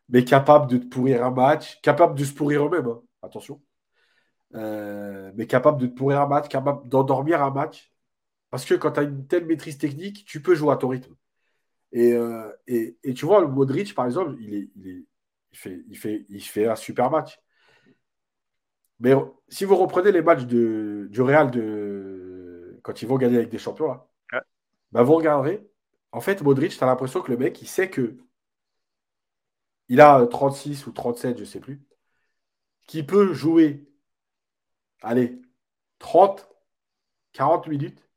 mais 0.09 0.25
capable 0.25 0.71
de 0.71 0.77
te 0.77 0.87
pourrir 0.87 1.25
un 1.25 1.31
match, 1.31 1.81
capable 1.81 2.19
de 2.19 2.25
se 2.25 2.35
pourrir 2.35 2.67
eux-mêmes, 2.67 2.89
hein. 2.89 3.01
attention. 3.23 3.63
Euh, 4.55 5.33
mais 5.35 5.47
capable 5.47 5.81
de 5.81 5.87
te 5.87 5.95
pourrir 5.95 6.21
un 6.21 6.27
match, 6.27 6.49
capable 6.49 6.87
d'endormir 6.89 7.43
un 7.43 7.51
match. 7.51 7.91
Parce 8.51 8.67
que 8.67 8.75
quand 8.75 8.93
tu 8.93 9.01
as 9.01 9.05
une 9.05 9.27
telle 9.27 9.47
maîtrise 9.47 9.79
technique, 9.79 10.27
tu 10.27 10.43
peux 10.43 10.55
jouer 10.55 10.73
à 10.73 10.77
ton 10.77 10.89
rythme. 10.89 11.15
Et, 11.93 12.13
euh, 12.13 12.51
et, 12.67 13.15
tu 13.15 13.25
vois, 13.25 13.41
le 13.41 13.49
Modric, 13.49 13.95
par 13.95 14.05
exemple, 14.05 14.37
il, 14.41 14.55
est, 14.55 14.71
il, 14.77 15.05
fait, 15.59 15.83
il, 15.89 15.97
fait, 15.97 16.27
il 16.29 16.43
fait 16.43 16.67
un 16.67 16.77
super 16.77 17.11
match. 17.11 17.39
Mais 19.03 19.15
si 19.49 19.65
vous 19.65 19.77
reprenez 19.77 20.13
les 20.13 20.23
matchs 20.23 20.45
de, 20.45 21.09
du 21.11 21.23
Real 21.23 21.51
de, 21.51 22.79
quand 22.85 23.03
ils 23.03 23.09
vont 23.09 23.19
gagner 23.19 23.37
avec 23.37 23.51
des 23.51 23.59
champions, 23.59 23.89
là, 23.89 24.09
bah, 24.93 25.03
vous 25.03 25.15
regarderez. 25.17 25.67
En 26.13 26.21
fait, 26.21 26.43
Modric, 26.43 26.77
tu 26.77 26.85
as 26.85 26.87
l'impression 26.87 27.21
que 27.21 27.33
le 27.33 27.39
mec, 27.39 27.61
il 27.63 27.69
sait 27.69 27.91
que 27.91 28.17
il 29.89 30.01
a 30.01 30.25
36 30.27 30.87
ou 30.87 30.93
37, 30.93 31.37
je 31.37 31.43
ne 31.43 31.47
sais 31.47 31.61
plus, 31.61 31.83
qui 32.87 33.03
peut 33.03 33.33
jouer, 33.35 33.89
allez, 35.03 35.41
30, 35.99 36.49
40 37.33 37.67
minutes. 37.69 38.09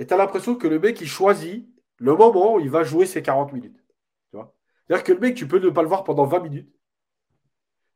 Et 0.00 0.06
tu 0.06 0.14
as 0.14 0.16
l'impression 0.16 0.56
que 0.56 0.66
le 0.66 0.80
mec, 0.80 1.00
il 1.00 1.08
choisit 1.08 1.68
le 1.98 2.16
moment 2.16 2.56
où 2.56 2.60
il 2.60 2.70
va 2.70 2.82
jouer 2.82 3.06
ses 3.06 3.22
40 3.22 3.52
minutes. 3.52 3.80
C'est-à-dire 4.32 5.04
que 5.04 5.12
le 5.12 5.20
mec, 5.20 5.36
tu 5.36 5.46
peux 5.46 5.60
ne 5.60 5.70
pas 5.70 5.82
le 5.82 5.88
voir 5.88 6.02
pendant 6.02 6.26
20 6.26 6.40
minutes. 6.40 6.79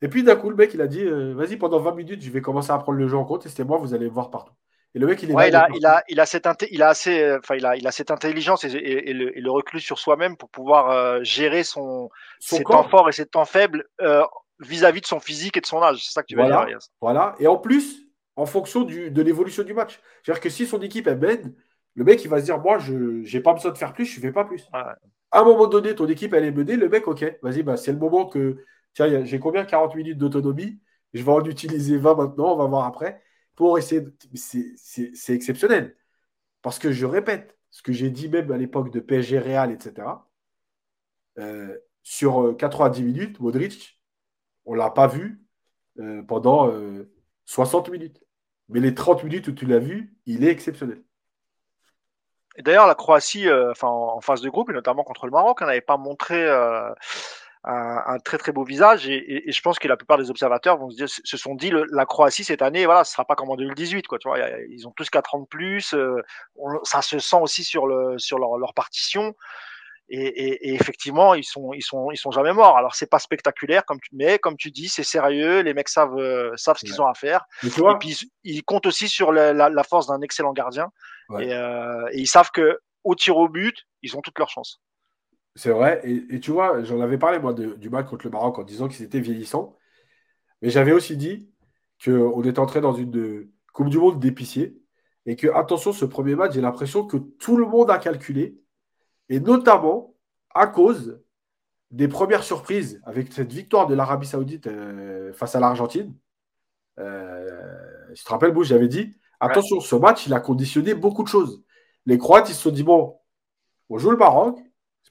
Et 0.04 0.08
puis 0.08 0.22
d'un 0.22 0.36
coup, 0.36 0.50
le 0.50 0.56
mec, 0.56 0.74
il 0.74 0.82
a 0.82 0.86
dit 0.86 1.02
euh, 1.02 1.32
Vas-y, 1.34 1.56
pendant 1.56 1.80
20 1.80 1.94
minutes, 1.94 2.22
je 2.22 2.30
vais 2.30 2.42
commencer 2.42 2.70
à 2.70 2.76
prendre 2.76 2.98
le 2.98 3.08
jeu 3.08 3.16
en 3.16 3.24
compte 3.24 3.46
et 3.46 3.48
c'était 3.48 3.64
moi, 3.64 3.78
vous 3.78 3.94
allez 3.94 4.04
me 4.04 4.10
voir 4.12 4.30
partout. 4.30 4.52
Et 4.94 4.98
le 4.98 5.06
mec, 5.06 5.22
il 5.22 5.30
est 5.30 5.34
ouais, 5.34 5.48
il, 5.48 5.56
a, 5.56 5.66
il, 5.74 5.86
a, 5.86 6.04
il, 6.10 6.20
a, 6.20 6.26
cette 6.26 6.46
il 6.70 6.82
a 6.82 6.88
assez, 6.88 7.22
euh, 7.22 7.38
enfin, 7.38 7.54
il 7.54 7.64
a, 7.64 7.74
il 7.74 7.86
a 7.86 7.90
cette 7.90 8.10
intelligence 8.10 8.64
et, 8.64 8.68
et, 8.68 9.14
le, 9.14 9.36
et 9.36 9.40
le, 9.40 9.50
reclus 9.50 9.80
sur 9.80 9.98
soi-même 9.98 10.36
pour 10.36 10.50
pouvoir 10.50 10.90
euh, 10.90 11.20
gérer 11.22 11.64
son, 11.64 12.10
ses 12.38 12.62
temps 12.62 12.84
forts 12.84 13.08
et 13.08 13.12
ses 13.12 13.24
temps 13.24 13.46
faibles 13.46 13.86
euh, 14.02 14.22
vis-à-vis 14.60 15.00
de 15.00 15.06
son 15.06 15.20
physique 15.20 15.56
et 15.56 15.62
de 15.62 15.66
son 15.66 15.82
âge. 15.82 16.04
C'est 16.04 16.12
ça 16.12 16.20
que 16.20 16.26
tu 16.26 16.36
veux 16.36 16.44
dire. 16.44 16.78
Voilà. 17.00 17.34
Et 17.40 17.46
en 17.46 17.56
plus, 17.56 18.06
en 18.36 18.44
fonction 18.44 18.82
du, 18.82 19.10
de 19.10 19.22
l'évolution 19.22 19.62
du 19.62 19.72
match. 19.72 20.00
C'est-à-dire 20.22 20.42
que 20.42 20.50
si 20.50 20.66
son 20.66 20.82
équipe 20.82 21.06
est 21.06 21.16
mène, 21.16 21.54
le 21.94 22.04
mec, 22.04 22.22
il 22.22 22.28
va 22.28 22.40
se 22.40 22.44
dire 22.44 22.58
Moi, 22.58 22.76
je 22.76 22.92
n'ai 22.92 23.40
pas 23.40 23.54
besoin 23.54 23.72
de 23.72 23.78
faire 23.78 23.94
plus, 23.94 24.04
je 24.04 24.18
ne 24.18 24.22
fais 24.22 24.32
pas 24.32 24.44
plus. 24.44 24.68
À 24.72 25.40
un 25.40 25.44
moment 25.44 25.66
donné, 25.66 25.94
ton 25.94 26.06
équipe, 26.06 26.34
elle 26.34 26.44
est 26.44 26.52
menée. 26.52 26.76
Le 26.76 26.90
mec, 26.90 27.08
OK, 27.08 27.24
vas-y, 27.42 27.62
bah, 27.62 27.78
c'est 27.78 27.92
le 27.92 27.98
moment 27.98 28.26
que. 28.26 28.58
Tiens, 28.94 29.24
j'ai 29.24 29.38
combien 29.38 29.64
40 29.64 29.94
minutes 29.96 30.18
d'autonomie? 30.18 30.80
Je 31.12 31.22
vais 31.22 31.32
en 31.32 31.44
utiliser 31.44 31.98
20 31.98 32.14
maintenant, 32.14 32.54
on 32.54 32.56
va 32.56 32.66
voir 32.66 32.86
après 32.86 33.22
pour 33.54 33.78
essayer. 33.78 34.02
C'est 34.34 35.34
exceptionnel. 35.34 35.96
Parce 36.62 36.78
que 36.78 36.92
je 36.92 37.06
répète, 37.06 37.58
ce 37.70 37.82
que 37.82 37.92
j'ai 37.92 38.10
dit 38.10 38.28
même 38.28 38.50
à 38.52 38.56
l'époque 38.56 38.90
de 38.90 39.00
PSG 39.00 39.38
Real, 39.38 39.70
etc. 39.70 40.08
Euh, 41.38 41.76
sur 42.02 42.56
90 42.56 43.00
euh, 43.00 43.04
minutes, 43.04 43.40
Modric, 43.40 44.00
on 44.64 44.74
ne 44.74 44.78
l'a 44.78 44.90
pas 44.90 45.06
vu 45.06 45.44
euh, 45.98 46.22
pendant 46.22 46.72
60 47.46 47.90
minutes. 47.90 48.24
Mais 48.68 48.80
les 48.80 48.94
30 48.94 49.24
minutes 49.24 49.48
où 49.48 49.52
tu 49.52 49.66
l'as 49.66 49.78
vu, 49.78 50.16
il 50.26 50.44
est 50.44 50.50
exceptionnel. 50.50 51.02
D'ailleurs, 52.58 52.86
la 52.86 52.94
Croatie, 52.94 53.48
en, 53.82 54.20
phase 54.20 54.40
de 54.40 54.48
groupe, 54.48 54.70
et 54.70 54.72
notamment 54.72 55.02
contre 55.02 55.26
le 55.26 55.32
Maroc, 55.32 55.60
n'avait 55.60 55.80
pas 55.80 55.96
montré 55.96 56.48
un, 57.64 58.18
très 58.18 58.36
très 58.36 58.52
beau 58.52 58.64
visage 58.64 59.08
et, 59.08 59.50
je 59.50 59.60
pense 59.62 59.78
que 59.78 59.88
la 59.88 59.96
plupart 59.96 60.18
des 60.18 60.30
observateurs 60.30 60.76
vont 60.76 60.90
se 60.90 60.96
dire, 60.96 61.08
se 61.08 61.36
sont 61.36 61.54
dit 61.54 61.72
la 61.90 62.06
Croatie 62.06 62.44
cette 62.44 62.62
année, 62.62 62.84
voilà, 62.84 63.04
ce 63.04 63.12
sera 63.12 63.24
pas 63.24 63.36
comme 63.36 63.50
en 63.50 63.56
2018, 63.56 64.06
quoi. 64.06 64.18
Tu 64.18 64.28
vois, 64.28 64.38
ils 64.68 64.86
ont 64.86 64.92
tous 64.92 65.08
4 65.08 65.34
ans 65.34 65.40
de 65.40 65.46
plus, 65.46 65.94
euh, 65.94 66.20
ça 66.82 67.00
se 67.00 67.18
sent 67.18 67.38
aussi 67.40 67.64
sur 67.64 67.86
le 67.86 68.18
sur 68.18 68.38
leur, 68.38 68.58
leur 68.58 68.74
partition. 68.74 69.34
Et, 70.10 70.74
effectivement, 70.74 71.34
ils 71.34 71.44
sont, 71.44 71.72
ils 71.72 71.82
sont, 71.82 72.10
ils 72.10 72.18
sont 72.18 72.30
jamais 72.30 72.52
morts. 72.52 72.76
Alors 72.76 72.94
c'est 72.94 73.08
pas 73.08 73.18
spectaculaire, 73.18 73.86
comme 73.86 73.98
tu, 74.00 74.10
mais 74.12 74.38
comme 74.38 74.56
tu 74.56 74.70
dis, 74.70 74.88
c'est 74.88 75.02
sérieux. 75.02 75.60
Les 75.60 75.72
mecs 75.72 75.88
savent, 75.88 76.18
euh, 76.18 76.52
savent 76.56 76.76
ce 76.76 76.84
qu'ils 76.84 77.00
ont 77.00 77.06
à 77.06 77.14
faire. 77.14 77.46
et 77.62 77.98
puis 77.98 78.30
ils, 78.44 78.62
comptent 78.62 78.86
aussi 78.86 79.08
sur 79.08 79.32
la, 79.32 79.54
la, 79.54 79.84
force 79.84 80.06
d'un 80.08 80.20
excellent 80.20 80.52
gardien. 80.52 80.92
Et, 81.40 81.54
euh, 81.54 82.06
et, 82.12 82.18
ils 82.18 82.26
savent 82.26 82.50
que 82.50 82.78
au 83.02 83.14
tir 83.14 83.38
au 83.38 83.48
but, 83.48 83.86
ils 84.02 84.14
ont 84.16 84.20
toutes 84.20 84.38
leurs 84.38 84.50
chances. 84.50 84.80
C'est 85.56 85.70
vrai. 85.70 86.00
Et, 86.04 86.40
tu 86.40 86.50
vois, 86.50 86.82
j'en 86.82 87.00
avais 87.00 87.18
parlé, 87.18 87.38
moi, 87.38 87.54
du 87.54 87.90
match 87.90 88.08
contre 88.08 88.26
le 88.26 88.30
Maroc 88.30 88.58
en 88.58 88.64
disant 88.64 88.88
qu'ils 88.88 89.04
étaient 89.04 89.20
vieillissants. 89.20 89.76
Mais 90.62 90.70
j'avais 90.70 90.92
aussi 90.92 91.16
dit 91.16 91.50
qu'on 92.04 92.42
était 92.42 92.58
entré 92.58 92.80
dans 92.80 92.94
une 92.94 93.48
Coupe 93.72 93.88
du 93.88 93.98
Monde 93.98 94.18
d'épicier. 94.18 94.80
Et 95.26 95.36
que, 95.36 95.48
attention, 95.48 95.92
ce 95.92 96.04
premier 96.04 96.34
match, 96.34 96.54
j'ai 96.54 96.60
l'impression 96.60 97.06
que 97.06 97.16
tout 97.16 97.56
le 97.56 97.66
monde 97.66 97.90
a 97.90 97.98
calculé. 97.98 98.58
Et 99.28 99.40
notamment 99.40 100.14
à 100.54 100.66
cause 100.66 101.20
des 101.90 102.08
premières 102.08 102.42
surprises 102.42 103.00
avec 103.04 103.32
cette 103.32 103.52
victoire 103.52 103.86
de 103.86 103.94
l'Arabie 103.94 104.26
Saoudite 104.26 104.66
euh, 104.66 105.32
face 105.32 105.54
à 105.54 105.60
l'Argentine. 105.60 106.14
Euh, 106.98 107.48
je 108.14 108.22
te 108.22 108.28
rappelle, 108.28 108.52
Bouche, 108.52 108.68
j'avais 108.68 108.88
dit 108.88 109.16
attention, 109.40 109.80
ce 109.80 109.96
match, 109.96 110.26
il 110.26 110.34
a 110.34 110.40
conditionné 110.40 110.94
beaucoup 110.94 111.22
de 111.22 111.28
choses. 111.28 111.62
Les 112.06 112.18
Croates, 112.18 112.48
ils 112.48 112.54
se 112.54 112.62
sont 112.62 112.70
dit 112.70 112.82
bon, 112.82 113.16
on 113.88 113.98
joue 113.98 114.10
le 114.10 114.16
Maroc, 114.16 114.58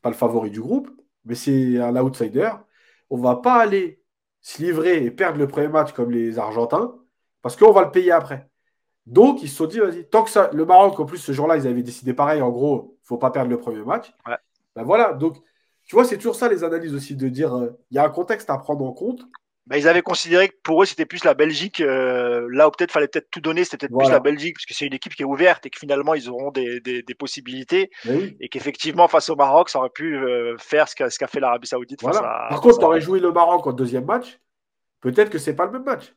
pas 0.04 0.10
le 0.10 0.16
favori 0.16 0.52
du 0.52 0.62
groupe, 0.62 0.92
mais 1.26 1.34
c'est 1.34 1.80
un 1.80 1.96
outsider. 1.96 2.52
On 3.10 3.18
va 3.18 3.38
pas 3.38 3.56
aller 3.56 4.04
se 4.42 4.62
livrer 4.62 5.04
et 5.04 5.10
perdre 5.10 5.40
le 5.40 5.48
premier 5.48 5.70
match 5.70 5.94
comme 5.94 6.12
les 6.12 6.38
Argentins, 6.38 6.94
parce 7.42 7.56
qu'on 7.56 7.72
va 7.72 7.84
le 7.84 7.92
payer 7.92 8.12
après. 8.12 8.48
Donc, 9.06 9.42
ils 9.42 9.50
se 9.50 9.56
sont 9.56 9.66
dit, 9.66 9.80
vas-y, 9.80 10.08
tant 10.08 10.24
que 10.24 10.30
ça. 10.30 10.50
Le 10.54 10.66
Maroc, 10.66 11.00
en 11.00 11.06
plus, 11.06 11.18
ce 11.18 11.32
jour-là, 11.32 11.58
ils 11.58 11.68
avaient 11.68 11.84
décidé 11.84 12.14
pareil, 12.14 12.42
en 12.42 12.50
gros, 12.52 12.98
il 13.02 13.08
faut 13.08 13.18
pas 13.18 13.32
perdre 13.32 13.50
le 13.50 13.58
premier 13.58 13.84
match. 13.84 14.14
Ben 14.76 14.84
voilà, 14.84 15.14
donc, 15.14 15.38
tu 15.86 15.96
vois, 15.96 16.06
c'est 16.06 16.18
toujours 16.18 16.36
ça 16.36 16.50
les 16.50 16.64
analyses 16.64 16.94
aussi, 16.94 17.16
de 17.16 17.30
dire, 17.30 17.56
euh, 17.56 17.70
il 17.92 17.96
y 17.96 17.98
a 17.98 18.06
un 18.06 18.10
contexte 18.10 18.50
à 18.50 18.58
prendre 18.58 18.86
en 18.86 18.94
compte. 18.94 19.22
Bah, 19.65 19.77
ils 19.77 19.88
avaient 19.88 20.02
considéré 20.02 20.49
que 20.49 20.56
pour 20.61 20.84
eux 20.84 20.85
c'était 20.85 21.06
plus 21.06 21.23
la 21.23 21.34
Belgique. 21.34 21.80
Euh, 21.80 22.48
là 22.52 22.68
où 22.68 22.72
peut-être 22.72 22.91
fallait 22.91 23.07
peut-être 23.07 23.30
tout 23.31 23.40
donner, 23.40 23.64
c'était 23.64 23.77
peut-être 23.77 23.98
plus 23.98 24.10
la 24.10 24.19
Belgique 24.19 24.56
parce 24.57 24.65
que 24.65 24.73
c'est 24.73 24.85
une 24.85 24.94
équipe 24.94 25.15
qui 25.15 25.22
est 25.22 25.26
ouverte 25.26 25.65
et 25.65 25.69
que 25.69 25.80
finalement 25.80 26.14
ils 26.14 26.30
auront 26.30 26.52
des, 26.52 26.81
des, 26.81 27.02
des 27.02 27.15
possibilités 27.15 27.90
et 28.41 28.49
qu'effectivement 28.49 29.07
face 29.07 29.30
au 29.30 29.38
Maroc 29.38 29.69
ça 29.69 29.80
aurait 29.80 29.90
pu 29.90 30.18
euh, 30.18 30.57
faire 30.57 30.90
ce 30.90 30.95
qu'a 30.95 31.27
fait 31.27 31.40
l'Arabie 31.40 31.68
Saoudite. 31.68 32.02
Face 32.02 32.18
à, 32.18 32.48
Par 32.49 32.60
contre, 32.60 32.80
tu 32.80 32.85
aurais 32.85 33.02
joué 33.02 33.22
le 33.22 33.31
Maroc 33.31 33.65
en 33.65 33.72
deuxième 33.72 34.06
match. 34.06 34.40
Peut-être 34.99 35.30
que 35.30 35.38
c'est 35.38 35.56
pas 35.56 35.65
le 35.65 35.72
même 35.72 35.84
match. 35.84 36.14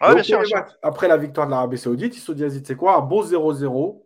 Ah, 0.00 0.14
bien 0.14 0.22
sûr, 0.22 0.40
Après 0.82 1.08
la 1.08 1.16
victoire 1.16 1.46
de 1.46 1.52
l'Arabie 1.52 1.78
Saoudite, 1.78 2.16
ils 2.16 2.20
se 2.20 2.26
sont 2.26 2.32
dit, 2.32 2.44
c'est 2.64 2.76
quoi, 2.76 2.96
un 2.96 3.00
bon 3.00 3.22
0-0. 3.22 4.04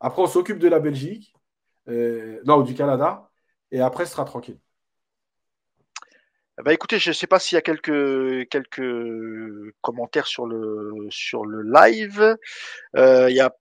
Après, 0.00 0.20
on 0.20 0.26
s'occupe 0.26 0.58
de 0.58 0.68
la 0.68 0.80
Belgique, 0.80 1.32
euh, 1.88 2.40
non, 2.44 2.62
du 2.62 2.74
Canada, 2.74 3.30
et 3.70 3.80
après, 3.80 4.04
ce 4.04 4.12
sera 4.12 4.24
tranquille. 4.24 4.58
Bah 6.58 6.72
écoutez, 6.72 6.98
je 6.98 7.10
ne 7.10 7.14
sais 7.14 7.26
pas 7.26 7.38
s'il 7.38 7.56
y 7.56 7.58
a 7.58 7.62
quelques 7.62 8.48
quelques 8.50 9.74
commentaires 9.80 10.26
sur 10.26 10.46
le 10.46 11.06
sur 11.08 11.46
le 11.46 11.62
live. 11.62 12.36
Euh, 12.96 13.30
il 13.30 13.36
y 13.36 13.40
a 13.40 13.54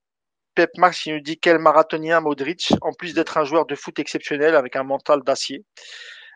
Pep 0.56 0.72
Max 0.78 1.02
qui 1.02 1.14
nous 1.14 1.22
dit 1.22 1.40
quel 1.40 1.60
marathonien 1.60 2.20
Modric, 2.20 2.74
en 2.82 2.92
plus 2.92 3.14
d'être 3.14 3.38
un 3.38 3.46
joueur 3.46 3.66
de 3.66 3.76
foot 3.76 3.98
exceptionnel 4.00 4.56
avec 4.56 4.76
un 4.76 4.84
mental 4.84 5.22
d'acier. 5.24 5.64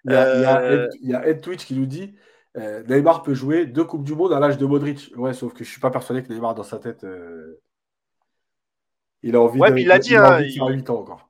Il 0.05 0.13
y, 0.13 0.15
a, 0.15 0.61
euh, 0.61 0.87
Ed, 1.23 1.41
Twitch 1.41 1.65
qui 1.65 1.73
nous 1.73 1.87
dit 1.87 2.15
euh, 2.55 2.83
Neymar 2.83 3.23
peut 3.23 3.33
jouer 3.33 3.65
deux 3.65 3.83
coupes 3.83 4.05
du 4.05 4.13
monde 4.13 4.31
à 4.31 4.39
l'âge 4.39 4.57
de 4.57 4.65
Modric. 4.65 5.11
Ouais, 5.17 5.33
sauf 5.33 5.53
que 5.53 5.65
je 5.65 5.69
suis 5.69 5.81
pas 5.81 5.89
persuadé 5.89 6.23
que 6.23 6.31
Neymar 6.31 6.55
dans 6.55 6.63
sa 6.63 6.79
tête, 6.79 7.05
il 9.23 9.35
a 9.35 9.41
envie 9.41 9.59
de, 9.59 9.77
il 9.77 9.91
a 9.91 9.99
dit, 9.99 10.15
hein, 10.15 10.39
8 10.39 10.89
ans 10.89 10.99
encore 10.99 11.29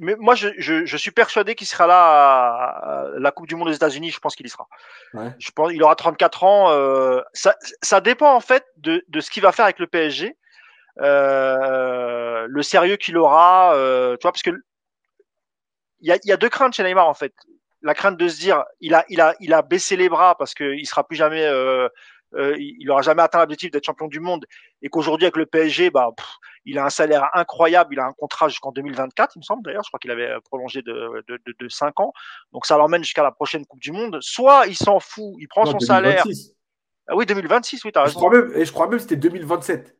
mais 0.00 0.16
moi, 0.18 0.34
je, 0.34 0.48
je, 0.58 0.84
je, 0.84 0.96
suis 0.96 1.10
persuadé 1.10 1.54
qu'il 1.54 1.66
sera 1.66 1.86
là 1.86 1.94
à, 1.94 3.06
la 3.18 3.30
Coupe 3.30 3.46
du 3.46 3.56
Monde 3.56 3.68
aux 3.68 3.72
États-Unis. 3.72 4.10
Je 4.10 4.18
pense 4.18 4.36
qu'il 4.36 4.46
y 4.46 4.48
sera. 4.50 4.68
Ouais. 5.14 5.32
Je 5.38 5.50
pense 5.50 5.72
il 5.72 5.82
aura 5.82 5.96
34 5.96 6.44
ans. 6.44 6.70
Euh, 6.70 7.20
ça, 7.32 7.56
ça 7.82 8.00
dépend 8.00 8.34
en 8.34 8.40
fait 8.40 8.64
de, 8.76 9.04
de 9.08 9.20
ce 9.20 9.30
qu'il 9.30 9.42
va 9.42 9.52
faire 9.52 9.64
avec 9.64 9.78
le 9.78 9.86
PSG, 9.86 10.36
euh, 11.00 12.46
le 12.48 12.62
sérieux 12.62 12.96
qu'il 12.96 13.16
aura. 13.16 13.74
Euh, 13.74 14.16
tu 14.16 14.22
vois, 14.22 14.32
parce 14.32 14.42
que 14.42 14.50
il 16.00 16.08
y 16.08 16.12
a, 16.12 16.18
y 16.24 16.32
a 16.32 16.36
deux 16.36 16.48
craintes 16.48 16.74
chez 16.74 16.82
Neymar 16.82 17.08
en 17.08 17.14
fait. 17.14 17.32
La 17.82 17.94
crainte 17.94 18.16
de 18.16 18.28
se 18.28 18.38
dire, 18.38 18.64
il 18.80 18.94
a, 18.94 19.04
il 19.08 19.20
a, 19.20 19.34
il 19.40 19.52
a 19.54 19.62
baissé 19.62 19.96
les 19.96 20.08
bras 20.08 20.36
parce 20.36 20.54
qu'il 20.54 20.86
sera 20.86 21.06
plus 21.06 21.16
jamais 21.16 21.44
euh, 22.34 22.56
il 22.58 22.86
n'aura 22.86 23.02
jamais 23.02 23.22
atteint 23.22 23.40
l'objectif 23.40 23.70
d'être 23.70 23.84
champion 23.84 24.08
du 24.08 24.20
monde 24.20 24.46
et 24.80 24.88
qu'aujourd'hui 24.88 25.26
avec 25.26 25.36
le 25.36 25.46
PSG, 25.46 25.90
bah, 25.90 26.10
il 26.64 26.78
a 26.78 26.84
un 26.84 26.90
salaire 26.90 27.28
incroyable, 27.34 27.94
il 27.94 28.00
a 28.00 28.06
un 28.06 28.12
contrat 28.12 28.48
jusqu'en 28.48 28.72
2024, 28.72 29.36
il 29.36 29.40
me 29.40 29.44
semble 29.44 29.62
d'ailleurs, 29.62 29.82
je 29.84 29.90
crois 29.90 29.98
qu'il 29.98 30.10
avait 30.10 30.30
euh, 30.30 30.40
prolongé 30.40 30.82
de, 30.82 31.24
de, 31.28 31.38
de, 31.46 31.68
5 31.68 32.00
ans, 32.00 32.12
donc 32.52 32.66
ça 32.66 32.76
l'emmène 32.76 33.02
jusqu'à 33.02 33.22
la 33.22 33.32
prochaine 33.32 33.66
Coupe 33.66 33.80
du 33.80 33.92
Monde. 33.92 34.18
Soit 34.20 34.66
il 34.66 34.76
s'en 34.76 35.00
fout, 35.00 35.34
il 35.38 35.48
prend 35.48 35.66
son 35.66 35.80
salaire. 35.80 36.24
Ah 37.08 37.16
oui, 37.16 37.26
2026, 37.26 37.84
oui, 37.84 37.92
tu 37.92 37.98
as 37.98 38.02
raison. 38.02 38.12
Je 38.12 38.18
crois 38.18 38.30
même, 38.30 38.52
et 38.54 38.64
je 38.64 38.72
crois 38.72 38.86
même 38.86 38.96
que 38.96 39.02
c'était 39.02 39.16
2027. 39.16 39.96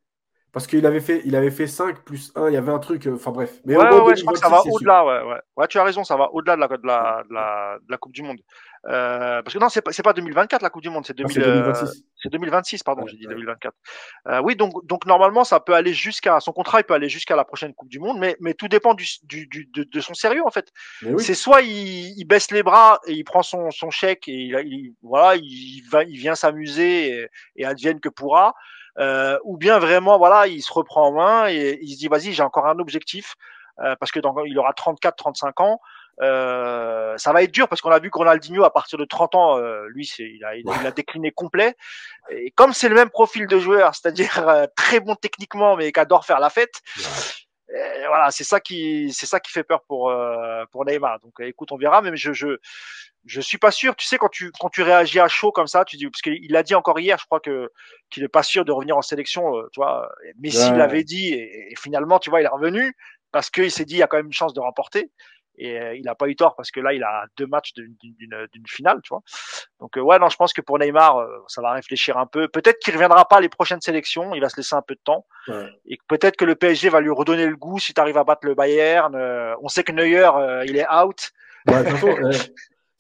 Parce 0.53 0.67
qu'il 0.67 0.85
avait 0.85 1.01
fait, 1.01 1.23
il 1.25 1.35
avait 1.35 1.51
fait 1.51 1.67
5 1.67 2.05
plus 2.05 2.31
1, 2.37 2.49
il 2.49 2.55
y 2.55 2.57
avait 2.59 2.71
un 2.71 2.79
truc, 2.79 3.07
euh, 3.07 3.15
enfin 3.15 3.31
bref. 3.31 3.61
Mais 3.65 3.75
ouais, 3.75 4.01
ouais, 4.01 4.15
je 4.15 4.21
crois 4.21 4.35
que 4.35 4.39
ça 4.39 4.51
va 4.51 4.61
au-delà, 4.61 5.05
ouais, 5.05 5.33
ouais. 5.33 5.41
ouais, 5.57 5.67
tu 5.67 5.79
as 5.79 5.85
raison, 5.85 6.05
ça 6.05 6.17
va 6.17 6.31
au-delà 6.31 6.57
de 6.57 6.61
la, 6.61 6.69
de, 6.69 6.87
la, 6.87 7.23
de, 7.27 7.35
la, 7.35 7.79
de 7.81 7.91
la 7.91 7.97
Coupe 7.97 8.13
du 8.13 8.23
Monde. 8.23 8.39
Euh, 8.87 9.43
parce 9.43 9.55
que 9.55 9.61
non, 9.61 9.69
c'est 9.69 9.83
pas, 9.83 9.93
c'est 9.93 10.03
pas 10.03 10.13
2024 10.13 10.63
la 10.63 10.71
Coupe 10.71 10.83
du 10.83 10.91
Monde, 10.91 11.07
c'est 11.07 11.17
2026. 11.17 11.85
Ah, 11.85 11.93
c'est 12.21 12.29
2026, 12.31 12.83
pardon, 12.83 13.07
j'ai 13.07 13.17
dit 13.17 13.27
2024. 13.27 13.75
Euh, 14.27 14.41
oui, 14.43 14.57
donc, 14.57 14.85
donc 14.87 15.07
normalement, 15.07 15.45
ça 15.45 15.61
peut 15.61 15.75
aller 15.75 15.95
jusqu'à 15.95 16.41
son 16.41 16.53
contrat, 16.53 16.81
il 16.81 16.85
peut 16.85 16.95
aller 16.95 17.09
jusqu'à 17.09 17.37
la 17.37 17.45
prochaine 17.45 17.75
Coupe 17.75 17.89
du 17.89 18.01
Monde, 18.01 18.19
mais, 18.19 18.37
mais 18.41 18.55
tout 18.55 18.69
dépend 18.69 18.95
du, 18.95 19.07
du, 19.23 19.47
du 19.47 19.69
de, 19.73 20.01
son 20.01 20.15
sérieux 20.15 20.43
en 20.45 20.51
fait. 20.51 20.73
C'est 21.19 21.35
soit 21.35 21.63
il, 21.63 22.19
il, 22.19 22.25
baisse 22.25 22.51
les 22.51 22.63
bras 22.63 23.01
et 23.07 23.13
il 23.13 23.25
prend 23.25 23.43
son, 23.43 23.71
son 23.71 23.91
chèque 23.91 24.27
et 24.27 24.33
il, 24.33 24.61
il 24.67 24.95
voilà, 25.03 25.37
il 25.37 25.83
va, 25.89 26.03
il 26.03 26.17
vient 26.17 26.35
s'amuser 26.35 27.09
et, 27.09 27.29
et 27.57 27.65
advienne 27.65 28.01
que 28.01 28.09
pourra. 28.09 28.55
Euh, 28.99 29.39
ou 29.45 29.57
bien 29.57 29.79
vraiment 29.79 30.19
voilà, 30.19 30.47
il 30.47 30.61
se 30.61 30.73
reprend 30.73 31.09
en 31.09 31.13
main 31.13 31.49
et 31.49 31.79
il 31.81 31.95
se 31.95 31.99
dit 31.99 32.09
vas-y, 32.09 32.33
j'ai 32.33 32.43
encore 32.43 32.67
un 32.67 32.79
objectif 32.79 33.37
euh, 33.81 33.97
parce 33.99 34.13
que 34.13 34.21
dans, 34.21 34.35
il 34.45 34.59
aura 34.59 34.73
34, 34.73 35.17
35 35.17 35.61
ans. 35.61 35.81
Euh, 36.21 37.17
ça 37.17 37.33
va 37.33 37.43
être 37.43 37.53
dur 37.53 37.69
parce 37.69 37.81
qu'on 37.81 37.91
a 37.91 37.99
vu 37.99 38.11
que 38.11 38.19
Ronaldinho 38.19 38.65
à 38.65 38.73
partir 38.73 38.99
de 38.99 39.05
30 39.05 39.35
ans, 39.35 39.59
euh, 39.59 39.87
lui, 39.89 40.07
c'est, 40.07 40.25
il, 40.25 40.45
a, 40.45 40.55
il, 40.57 40.69
a, 40.69 40.91
décliné 40.91 41.31
complet. 41.31 41.75
Et 42.31 42.51
comme 42.51 42.73
c'est 42.73 42.89
le 42.89 42.95
même 42.95 43.11
profil 43.11 43.47
de 43.47 43.59
joueur, 43.59 43.95
c'est-à-dire 43.95 44.47
euh, 44.47 44.67
très 44.77 45.01
bon 45.01 45.15
techniquement 45.15 45.77
mais 45.77 45.91
qui 45.91 46.01
adore 46.01 46.25
faire 46.25 46.41
la 46.41 46.51
fête. 46.51 46.81
voilà, 48.07 48.31
c'est 48.31 48.45
ça 48.45 48.61
qui, 48.61 49.13
c'est 49.13 49.27
ça 49.27 49.41
qui 49.41 49.51
fait 49.51 49.65
peur 49.65 49.83
pour 49.89 50.11
euh, 50.11 50.65
pour 50.71 50.85
Neymar. 50.85 51.21
Donc, 51.21 51.33
écoute, 51.41 51.73
on 51.73 51.79
verra. 51.79 52.03
Mais 52.03 52.15
je, 52.15 52.33
je, 52.33 52.59
je 53.25 53.41
suis 53.41 53.59
pas 53.59 53.71
sûr. 53.71 53.97
Tu 53.97 54.07
sais, 54.07 54.19
quand 54.19 54.29
tu 54.29 54.53
quand 54.61 54.69
tu 54.69 54.83
réagis 54.83 55.19
à 55.19 55.29
chaud 55.29 55.51
comme 55.51 55.67
ça, 55.67 55.85
tu 55.85 55.97
dis 55.97 56.07
parce 56.07 56.21
qu'il 56.21 56.53
l'a 56.53 56.63
dit 56.63 56.75
encore 56.75 57.01
hier, 57.01 57.19
je 57.19 57.25
crois 57.25 57.41
que 57.41 57.71
qu'il 58.11 58.23
est 58.23 58.29
pas 58.29 58.43
sûr 58.43 58.67
de 58.67 58.73
revenir 58.73 58.99
en 58.99 59.03
sélection. 59.03 59.51
tu 59.73 59.81
vois, 59.81 60.13
Messi 60.39 60.71
l'avait 60.73 61.05
dit 61.05 61.33
et, 61.33 61.73
et, 61.73 61.77
finalement, 61.77 62.19
tu 62.19 62.29
vois, 62.29 62.43
il 62.43 62.45
est 62.45 62.49
revenu 62.49 62.95
parce 63.33 63.49
qu'il 63.49 63.71
s'est 63.71 63.87
dit 63.87 63.95
il 63.95 63.99
y 63.99 64.03
a 64.03 64.07
quand 64.07 64.19
même 64.19 64.27
une 64.27 64.33
chance 64.33 64.53
de 64.53 64.61
remporter. 64.61 65.11
Et 65.59 65.79
euh, 65.79 65.95
il 65.95 66.03
n'a 66.05 66.15
pas 66.15 66.29
eu 66.29 66.37
tort 66.37 66.57
parce 66.57 66.71
que 66.71 66.81
là, 66.81 66.93
il 66.93 67.03
a 67.03 67.27
deux 67.37 67.47
matchs 67.47 67.73
d'une 67.75 68.67
finale, 68.67 69.01
tu 69.03 69.11
vois. 69.11 69.23
Donc 69.81 69.97
euh, 69.97 70.01
ouais, 70.01 70.19
non, 70.19 70.29
je 70.29 70.37
pense 70.37 70.53
que 70.53 70.61
pour 70.61 70.79
Neymar, 70.79 71.19
euh, 71.19 71.27
ça 71.47 71.61
va 71.61 71.73
réfléchir 71.73 72.17
un 72.17 72.27
peu. 72.27 72.49
Peut-être 72.49 72.79
qu'il 72.79 72.95
reviendra 72.95 73.27
pas 73.29 73.41
les 73.41 73.49
prochaines 73.49 73.81
sélections, 73.81 74.35
il 74.35 74.41
va 74.41 74.49
se 74.49 74.57
laisser 74.57 74.75
un 74.75 74.83
peu 74.83 74.95
de 74.95 75.01
temps. 75.05 75.27
Ouais. 75.49 75.67
Et 75.87 75.99
peut-être 76.09 76.37
que 76.37 76.45
le 76.45 76.55
PSG 76.55 76.89
va 76.89 77.01
lui 77.01 77.11
redonner 77.11 77.47
le 77.47 77.57
goût 77.57 77.79
si 77.79 77.93
tu 77.93 78.01
arrives 78.01 78.19
à 78.19 78.25
battre 78.25 78.47
le 78.47 78.55
Bayern. 78.55 79.15
on 79.61 79.69
sait 79.69 79.85
que 79.85 79.93
Neuer, 79.93 80.31
il 80.67 80.77
est 80.77 80.91
out. 80.91 81.31
Ouais, 81.69 81.85
façon, 81.85 82.09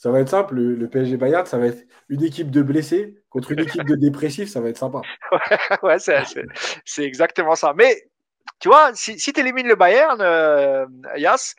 ça 0.02 0.10
va 0.10 0.18
être 0.18 0.28
simple. 0.28 0.56
Le, 0.56 0.88
PSG 0.88 1.16
Bayern, 1.16 1.46
ça 1.46 1.58
va 1.58 1.66
être 1.66 1.86
une 2.08 2.24
équipe 2.24 2.50
de 2.50 2.60
blessés 2.60 3.22
contre 3.30 3.52
une 3.52 3.60
équipe 3.60 3.84
de 3.84 3.94
dépressifs, 3.94 4.48
ça 4.48 4.60
va 4.60 4.68
être 4.68 4.76
sympa. 4.76 5.00
ouais, 5.84 5.96
c'est 5.98 7.04
exactement 7.04 7.54
ça. 7.54 7.72
Mais 7.72 8.02
tu 8.58 8.68
vois, 8.68 8.90
si, 8.94 9.18
si 9.20 9.32
tu 9.32 9.38
élimines 9.38 9.68
le 9.68 9.76
Bayern, 9.76 10.20
euh, 10.20 10.86
Yas, 11.16 11.54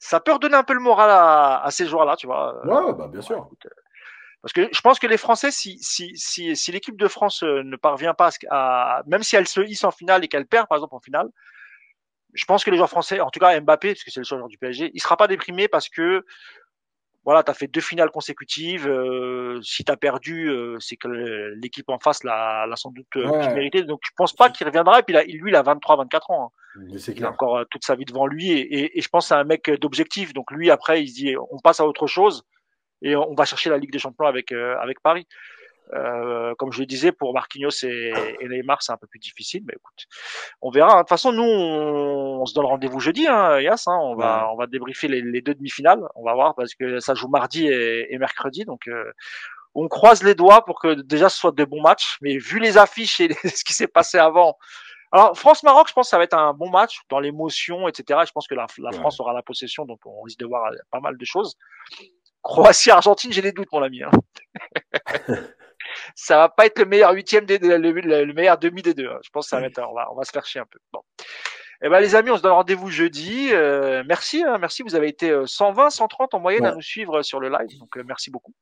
ça 0.00 0.18
peut 0.18 0.32
redonner 0.32 0.56
un 0.56 0.64
peu 0.64 0.72
le 0.72 0.80
moral 0.80 1.10
à, 1.10 1.62
à 1.62 1.70
ces 1.70 1.86
joueurs-là, 1.86 2.16
tu 2.16 2.26
vois. 2.26 2.66
Ouais, 2.66 2.92
bah, 2.94 3.06
bien 3.06 3.20
sûr. 3.20 3.48
Euh, 3.64 3.68
parce 4.42 4.54
que 4.54 4.68
je 4.72 4.80
pense 4.80 4.98
que 4.98 5.06
les 5.06 5.18
Français, 5.18 5.50
si, 5.50 5.78
si, 5.82 6.16
si, 6.16 6.56
si 6.56 6.72
l'équipe 6.72 6.98
de 6.98 7.06
France 7.06 7.42
euh, 7.42 7.62
ne 7.62 7.76
parvient 7.76 8.14
pas 8.14 8.30
à, 8.50 9.02
même 9.06 9.22
si 9.22 9.36
elle 9.36 9.46
se 9.46 9.60
hisse 9.60 9.84
en 9.84 9.90
finale 9.90 10.24
et 10.24 10.28
qu'elle 10.28 10.46
perd, 10.46 10.66
par 10.66 10.78
exemple, 10.78 10.94
en 10.94 11.00
finale, 11.00 11.28
je 12.32 12.44
pense 12.46 12.64
que 12.64 12.70
les 12.70 12.78
joueurs 12.78 12.88
français, 12.88 13.20
en 13.20 13.30
tout 13.30 13.40
cas 13.40 13.60
Mbappé, 13.60 13.92
parce 13.92 14.02
que 14.02 14.10
c'est 14.10 14.20
le 14.20 14.24
seul 14.24 14.38
joueur 14.38 14.48
du 14.48 14.56
PSG, 14.56 14.90
il 14.94 15.00
sera 15.00 15.16
pas 15.16 15.28
déprimé 15.28 15.68
parce 15.68 15.88
que 15.88 16.24
voilà, 17.24 17.42
tu 17.42 17.50
as 17.50 17.54
fait 17.54 17.66
deux 17.66 17.80
finales 17.80 18.10
consécutives. 18.10 18.88
Euh, 18.88 19.60
si 19.62 19.84
tu 19.84 19.92
as 19.92 19.96
perdu, 19.96 20.48
euh, 20.48 20.78
c'est 20.80 20.96
que 20.96 21.08
l'équipe 21.08 21.88
en 21.90 21.98
face 21.98 22.24
l'a, 22.24 22.66
sans 22.76 22.90
doute 22.90 23.06
euh, 23.16 23.54
mérité. 23.54 23.82
Donc 23.82 24.00
je 24.04 24.10
pense 24.16 24.32
pas 24.32 24.48
qu'il 24.48 24.66
reviendra. 24.66 25.00
Et 25.00 25.02
puis 25.02 25.14
lui, 25.36 25.50
il 25.50 25.56
a 25.56 25.62
23-24 25.62 26.32
ans. 26.32 26.46
Hein. 26.46 26.59
Il 26.76 27.24
a 27.24 27.30
encore 27.30 27.64
toute 27.70 27.84
sa 27.84 27.94
vie 27.96 28.04
devant 28.04 28.26
lui. 28.26 28.50
Et, 28.52 28.98
et, 28.98 29.00
je 29.00 29.08
pense 29.08 29.28
c'est 29.28 29.34
un 29.34 29.44
mec 29.44 29.70
d'objectif. 29.80 30.32
Donc 30.32 30.50
lui, 30.50 30.70
après, 30.70 31.02
il 31.02 31.08
se 31.08 31.14
dit, 31.14 31.34
on 31.50 31.58
passe 31.58 31.80
à 31.80 31.86
autre 31.86 32.06
chose 32.06 32.44
et 33.02 33.16
on 33.16 33.34
va 33.34 33.44
chercher 33.44 33.70
la 33.70 33.78
Ligue 33.78 33.92
des 33.92 33.98
Champions 33.98 34.26
avec 34.26 34.52
avec 34.52 35.00
Paris. 35.00 35.26
Euh, 35.92 36.54
comme 36.56 36.70
je 36.72 36.80
le 36.80 36.86
disais, 36.86 37.12
pour 37.12 37.32
Marquinhos 37.34 37.84
et, 37.84 38.12
et 38.40 38.48
Neymar, 38.48 38.82
c'est 38.82 38.92
un 38.92 38.96
peu 38.96 39.06
plus 39.06 39.18
difficile, 39.18 39.62
mais 39.66 39.74
écoute, 39.74 40.06
on 40.62 40.70
verra. 40.70 40.94
De 40.94 40.98
toute 41.00 41.08
façon, 41.08 41.32
nous, 41.32 41.42
on, 41.42 42.46
se 42.46 42.54
donne 42.54 42.66
rendez-vous 42.66 43.00
jeudi, 43.00 43.26
hein, 43.26 43.60
Yas. 43.60 43.84
Hein. 43.86 43.98
on 44.00 44.14
va, 44.14 44.48
on 44.52 44.56
va 44.56 44.66
débriefer 44.66 45.08
les, 45.08 45.20
les 45.20 45.40
deux 45.40 45.54
demi-finales. 45.54 46.00
On 46.14 46.24
va 46.24 46.34
voir 46.34 46.54
parce 46.54 46.74
que 46.74 47.00
ça 47.00 47.14
joue 47.14 47.28
mardi 47.28 47.66
et, 47.66 48.12
et 48.12 48.18
mercredi, 48.18 48.64
donc. 48.64 48.88
Euh, 48.88 49.12
on 49.76 49.86
croise 49.86 50.24
les 50.24 50.34
doigts 50.34 50.64
pour 50.64 50.80
que 50.80 50.94
déjà 50.94 51.28
ce 51.28 51.38
soit 51.38 51.52
de 51.52 51.64
bons 51.64 51.80
matchs, 51.80 52.18
mais 52.22 52.38
vu 52.38 52.58
les 52.58 52.76
affiches 52.76 53.20
et 53.20 53.32
ce 53.44 53.62
qui 53.62 53.72
s'est 53.72 53.86
passé 53.86 54.18
avant, 54.18 54.58
alors 55.12 55.36
France-Maroc, 55.36 55.88
je 55.88 55.92
pense 55.92 56.06
que 56.06 56.10
ça 56.10 56.18
va 56.18 56.24
être 56.24 56.34
un 56.34 56.52
bon 56.52 56.70
match 56.70 57.00
dans 57.08 57.18
l'émotion, 57.18 57.88
etc. 57.88 58.20
Je 58.26 58.32
pense 58.32 58.46
que 58.46 58.54
la, 58.54 58.66
la 58.78 58.92
France 58.92 59.18
aura 59.18 59.32
la 59.32 59.42
possession, 59.42 59.84
donc 59.84 59.98
on 60.04 60.22
risque 60.22 60.38
de 60.38 60.46
voir 60.46 60.70
pas 60.90 61.00
mal 61.00 61.16
de 61.16 61.24
choses. 61.24 61.56
Croatie-Argentine, 62.42 63.32
j'ai 63.32 63.42
des 63.42 63.52
doutes, 63.52 63.68
mon 63.72 63.82
ami. 63.82 64.02
Hein. 64.02 64.10
ça 66.14 66.36
va 66.36 66.48
pas 66.48 66.66
être 66.66 66.78
le 66.78 66.84
meilleur 66.84 67.12
huitième 67.12 67.44
des 67.44 67.58
le, 67.58 67.76
le, 67.76 68.32
meilleur 68.32 68.58
demi 68.58 68.82
des 68.82 68.94
deux. 68.94 69.08
Hein. 69.08 69.18
Je 69.22 69.30
pense 69.30 69.46
que 69.46 69.50
ça 69.50 69.60
va 69.60 69.66
être, 69.66 69.80
on 69.80 69.94
va, 69.94 70.10
on 70.12 70.14
va 70.14 70.24
se 70.24 70.30
faire 70.30 70.46
chier 70.46 70.60
un 70.60 70.66
peu. 70.66 70.78
Bon. 70.92 71.02
Eh 71.82 71.88
ben 71.88 72.00
les 72.00 72.14
amis, 72.14 72.30
on 72.30 72.36
se 72.36 72.42
donne 72.42 72.52
rendez-vous 72.52 72.90
jeudi. 72.90 73.48
Euh, 73.52 74.04
merci, 74.06 74.44
hein, 74.44 74.58
merci. 74.58 74.82
Vous 74.82 74.94
avez 74.94 75.08
été 75.08 75.32
120, 75.46 75.86
euh, 75.86 75.90
130 75.90 76.34
en 76.34 76.40
moyenne 76.40 76.66
à 76.66 76.74
nous 76.74 76.82
suivre 76.82 77.22
sur 77.22 77.40
le 77.40 77.48
live, 77.48 77.78
donc 77.78 77.96
euh, 77.96 78.02
merci 78.06 78.30
beaucoup. 78.30 78.54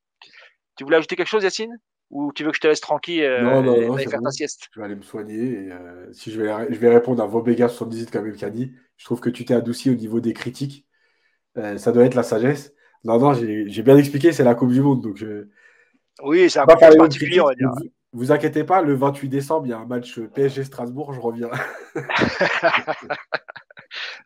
Tu 0.77 0.85
voulais 0.85 0.99
ajouter 0.99 1.17
quelque 1.17 1.29
chose, 1.29 1.43
Yacine? 1.43 1.77
Ou 2.11 2.33
tu 2.33 2.45
veux 2.45 2.51
que 2.51 2.57
je 2.57 2.61
te 2.61 2.67
laisse 2.67 2.81
tranquille 2.81 3.23
euh, 3.23 3.43
non, 3.43 3.63
non, 3.63 3.89
non, 3.89 3.97
faire 3.97 4.21
ta 4.23 4.31
sieste? 4.31 4.69
Je 4.73 4.81
vais 4.81 4.87
aller 4.87 4.97
me 4.97 5.03
soigner. 5.03 5.67
Et, 5.67 5.73
euh, 5.73 6.13
si 6.13 6.33
je 6.33 6.41
vais, 6.41 6.53
je 6.71 6.79
vais 6.79 6.89
répondre 6.89 7.23
à 7.23 7.27
Vobega 7.27 7.69
78 7.69 8.11
comme 8.11 8.31
dit, 8.51 8.73
je 8.97 9.05
trouve 9.05 9.21
que 9.21 9.31
tu 9.31 9.45
t'es 9.45 9.55
adouci 9.55 9.91
au 9.91 9.95
niveau 9.95 10.21
des 10.21 10.33
critiques. 10.33 10.87
Euh, 11.57 11.77
ça 11.77 11.93
doit 11.93 12.05
être 12.05 12.15
la 12.15 12.23
sagesse. 12.23 12.73
Non, 13.05 13.19
non, 13.19 13.33
j'ai 13.33 13.83
bien 13.83 13.97
expliqué, 13.97 14.33
c'est 14.33 14.45
la 14.45 14.55
Coupe 14.55 14.73
du 14.73 14.81
Monde. 14.81 15.03
Donc, 15.03 15.25
oui, 16.23 16.51
c'est 16.51 16.59
un 16.59 16.67
peu 16.67 16.75
particulier, 16.77 17.41
on 17.41 17.47
va 17.47 17.55
dire. 17.55 17.71
Vous, 17.77 17.91
vous 18.13 18.33
inquiétez 18.33 18.65
pas, 18.65 18.83
le 18.83 18.95
28 18.95 19.29
décembre, 19.29 19.67
il 19.67 19.71
y 19.71 19.73
a 19.73 19.79
un 19.79 19.87
match 19.87 20.19
PSG 20.19 20.65
Strasbourg, 20.65 21.13
je 21.13 21.21
reviens. 21.21 21.51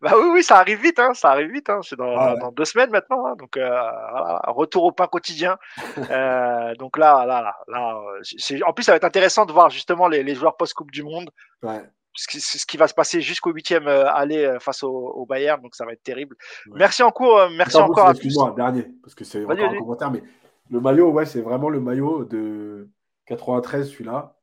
bah 0.01 0.13
oui, 0.17 0.29
oui, 0.33 0.43
ça 0.43 0.59
arrive 0.59 0.81
vite, 0.81 0.99
hein, 0.99 1.15
ça 1.15 1.31
arrive 1.31 1.51
vite. 1.51 1.71
Hein, 1.71 1.81
c'est 1.83 1.97
dans, 1.97 2.17
ah 2.17 2.37
dans, 2.37 2.53
deux 2.53 2.65
semaines 2.65 2.91
maintenant. 2.91 3.27
Hein, 3.27 3.37
donc, 3.39 3.57
euh, 3.57 3.69
voilà, 3.69 4.43
retour 4.49 4.85
au 4.85 4.93
pain 4.93 5.07
quotidien. 5.07 5.59
euh, 6.11 6.75
donc 6.77 6.99
là, 6.99 7.25
là, 7.27 7.43
là, 7.43 7.57
là 7.69 8.03
c'est, 8.23 8.63
en 8.63 8.73
plus, 8.73 8.85
ça 8.85 8.93
va 8.93 8.97
être 8.97 9.05
intéressant 9.05 9.47
de 9.47 9.53
voir 9.53 9.71
justement 9.71 10.09
les, 10.09 10.23
les 10.23 10.35
joueurs 10.35 10.57
post-Coupe 10.57 10.91
du 10.91 11.03
Monde. 11.03 11.31
Ouais. 11.63 11.83
Ce 12.15 12.27
qui, 12.27 12.41
ce 12.41 12.67
qui 12.67 12.77
va 12.77 12.89
se 12.89 12.95
passer 12.95 13.23
jusqu'au 13.23 13.53
huitième 13.53 13.89
euh, 13.89 14.13
aller 14.13 14.45
euh, 14.45 14.59
face 14.59 14.83
au, 14.83 14.91
au, 14.91 15.25
Bayern, 15.25 15.63
donc 15.63 15.75
ça 15.75 15.87
va 15.87 15.93
être 15.93 16.03
terrible. 16.03 16.37
Ouais. 16.67 16.75
Merci 16.77 17.03
encore, 17.03 17.49
merci 17.57 17.79
Attends, 17.79 17.87
encore 17.87 18.07
à 18.07 18.13
tous. 18.13 18.19
Excuse-moi, 18.19 18.53
dernier, 18.55 18.87
parce 19.03 19.15
que 19.15 19.25
c'est 19.25 19.43
encore 19.45 19.59
un 19.59 19.79
commentaire, 19.79 20.11
mais 20.11 20.23
le 20.71 20.81
maillot, 20.81 21.11
ouais, 21.11 21.25
c'est 21.25 21.41
vraiment 21.41 21.71
le 21.71 21.81
maillot 21.81 22.25
de 22.25 22.91
93, 23.27 23.91
celui-là. 23.91 24.37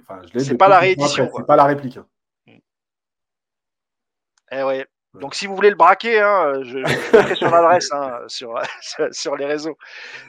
Enfin, 0.00 0.22
je 0.26 0.38
l'ai. 0.38 0.44
C'est 0.44 0.56
pas 0.56 0.68
la 0.68 0.80
réédition. 0.80 1.30
C'est 1.36 1.46
pas 1.46 1.56
la 1.56 1.64
réplique. 1.64 1.96
Hein. 1.98 2.06
Eh 4.50 4.62
ouais. 4.62 4.86
Donc 5.20 5.36
si 5.36 5.46
vous 5.46 5.54
voulez 5.54 5.70
le 5.70 5.76
braquer, 5.76 6.20
hein, 6.20 6.62
je, 6.62 6.78
je 6.84 7.16
mettrai 7.16 7.34
sur 7.36 7.48
l'adresse 7.48 7.90
hein, 7.92 8.18
sur, 8.26 8.60
sur 9.12 9.36
les 9.36 9.46
réseaux. 9.46 9.76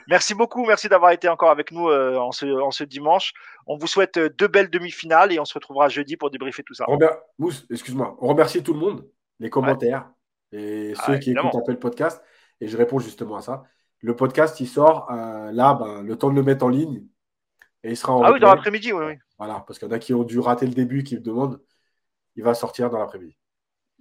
Merci 0.08 0.36
beaucoup, 0.36 0.64
merci 0.66 0.88
d'avoir 0.88 1.12
été 1.12 1.28
encore 1.28 1.50
avec 1.50 1.72
nous 1.72 1.90
euh, 1.90 2.18
en, 2.18 2.32
ce, 2.32 2.46
en 2.46 2.70
ce 2.70 2.84
dimanche. 2.84 3.34
On 3.66 3.78
vous 3.78 3.88
souhaite 3.88 4.18
euh, 4.18 4.30
deux 4.30 4.48
belles 4.48 4.70
demi-finales 4.70 5.32
et 5.32 5.40
on 5.40 5.46
se 5.46 5.56
retrouvera 5.56 5.90
jeudi 5.90 6.18
pour 6.18 6.30
débriefer 6.30 6.62
tout 6.62 6.76
ça. 6.76 6.86
Robert, 6.86 7.18
Mousse, 7.40 7.66
excuse-moi, 7.72 8.16
on 8.22 8.28
remercie 8.28 8.62
tout 8.62 8.74
le 8.74 8.80
monde, 8.80 9.08
les 9.40 9.50
commentaires 9.50 10.12
ouais. 10.54 10.62
et 10.62 10.94
ceux 10.96 11.14
ah, 11.14 11.18
qui 11.18 11.32
évidemment. 11.32 11.50
écoutent 11.50 11.62
un 11.62 11.66
peu 11.66 11.72
le 11.72 11.80
podcast. 11.80 12.24
Et 12.62 12.68
je 12.68 12.78
réponds 12.78 13.00
justement 13.00 13.38
à 13.38 13.42
ça. 13.42 13.64
Le 14.02 14.16
podcast, 14.16 14.60
il 14.60 14.68
sort 14.68 15.12
euh, 15.12 15.52
là, 15.52 15.74
ben, 15.74 16.04
le 16.04 16.16
temps 16.16 16.30
de 16.30 16.36
le 16.36 16.44
mettre 16.44 16.64
en 16.64 16.70
ligne 16.70 17.04
et 17.84 17.90
il 17.90 17.98
sera 17.98 18.14
en. 18.14 18.22
Ah 18.22 18.32
oui, 18.32 18.40
dans 18.40 18.54
l'après-midi, 18.54 18.94
oui, 18.94 19.04
oui. 19.04 19.14
Voilà, 19.40 19.64
parce 19.66 19.80
qu'il 19.80 19.88
y 19.88 19.92
en 19.92 19.96
a 19.96 20.00
qui 20.00 20.14
ont 20.14 20.24
dû 20.24 20.40
rater 20.40 20.68
le 20.68 20.74
début, 20.74 21.04
qui 21.04 21.16
me 21.16 21.22
demandent. 21.22 21.60
Il 22.36 22.44
va 22.44 22.54
sortir 22.54 22.90
dans 22.90 23.00
l'après-midi 23.00 23.36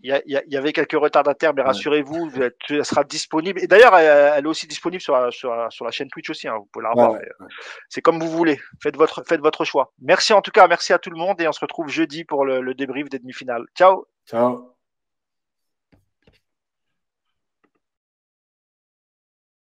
il 0.02 0.22
y, 0.26 0.52
y, 0.52 0.56
avait 0.56 0.72
quelques 0.72 0.92
retardataires, 0.92 1.54
mais 1.54 1.62
rassurez-vous, 1.62 2.30
elle 2.68 2.84
sera 2.84 3.04
disponible. 3.04 3.60
Et 3.62 3.66
d'ailleurs, 3.66 3.96
elle, 3.96 4.44
est 4.44 4.48
aussi 4.48 4.66
disponible 4.66 5.00
sur 5.00 5.14
la, 5.14 5.30
sur 5.30 5.54
la, 5.54 5.70
sur 5.70 5.84
la 5.84 5.90
chaîne 5.90 6.08
Twitch 6.08 6.28
aussi. 6.28 6.46
Hein, 6.46 6.56
vous 6.58 6.68
pouvez 6.72 6.82
la 6.82 6.90
revoir. 6.90 7.12
Ouais, 7.12 7.18
ouais. 7.40 7.46
C'est 7.88 8.02
comme 8.02 8.18
vous 8.18 8.28
voulez. 8.28 8.58
Faites 8.82 8.96
votre, 8.96 9.22
faites 9.26 9.40
votre 9.40 9.64
choix. 9.64 9.92
Merci 10.02 10.32
en 10.32 10.42
tout 10.42 10.50
cas, 10.50 10.68
merci 10.68 10.92
à 10.92 10.98
tout 10.98 11.10
le 11.10 11.16
monde 11.16 11.40
et 11.40 11.48
on 11.48 11.52
se 11.52 11.60
retrouve 11.60 11.88
jeudi 11.88 12.24
pour 12.24 12.44
le, 12.44 12.60
le 12.60 12.74
débrief 12.74 13.08
des 13.08 13.18
demi-finales. 13.18 13.64
Ciao. 13.74 14.06
Ciao. 14.26 14.73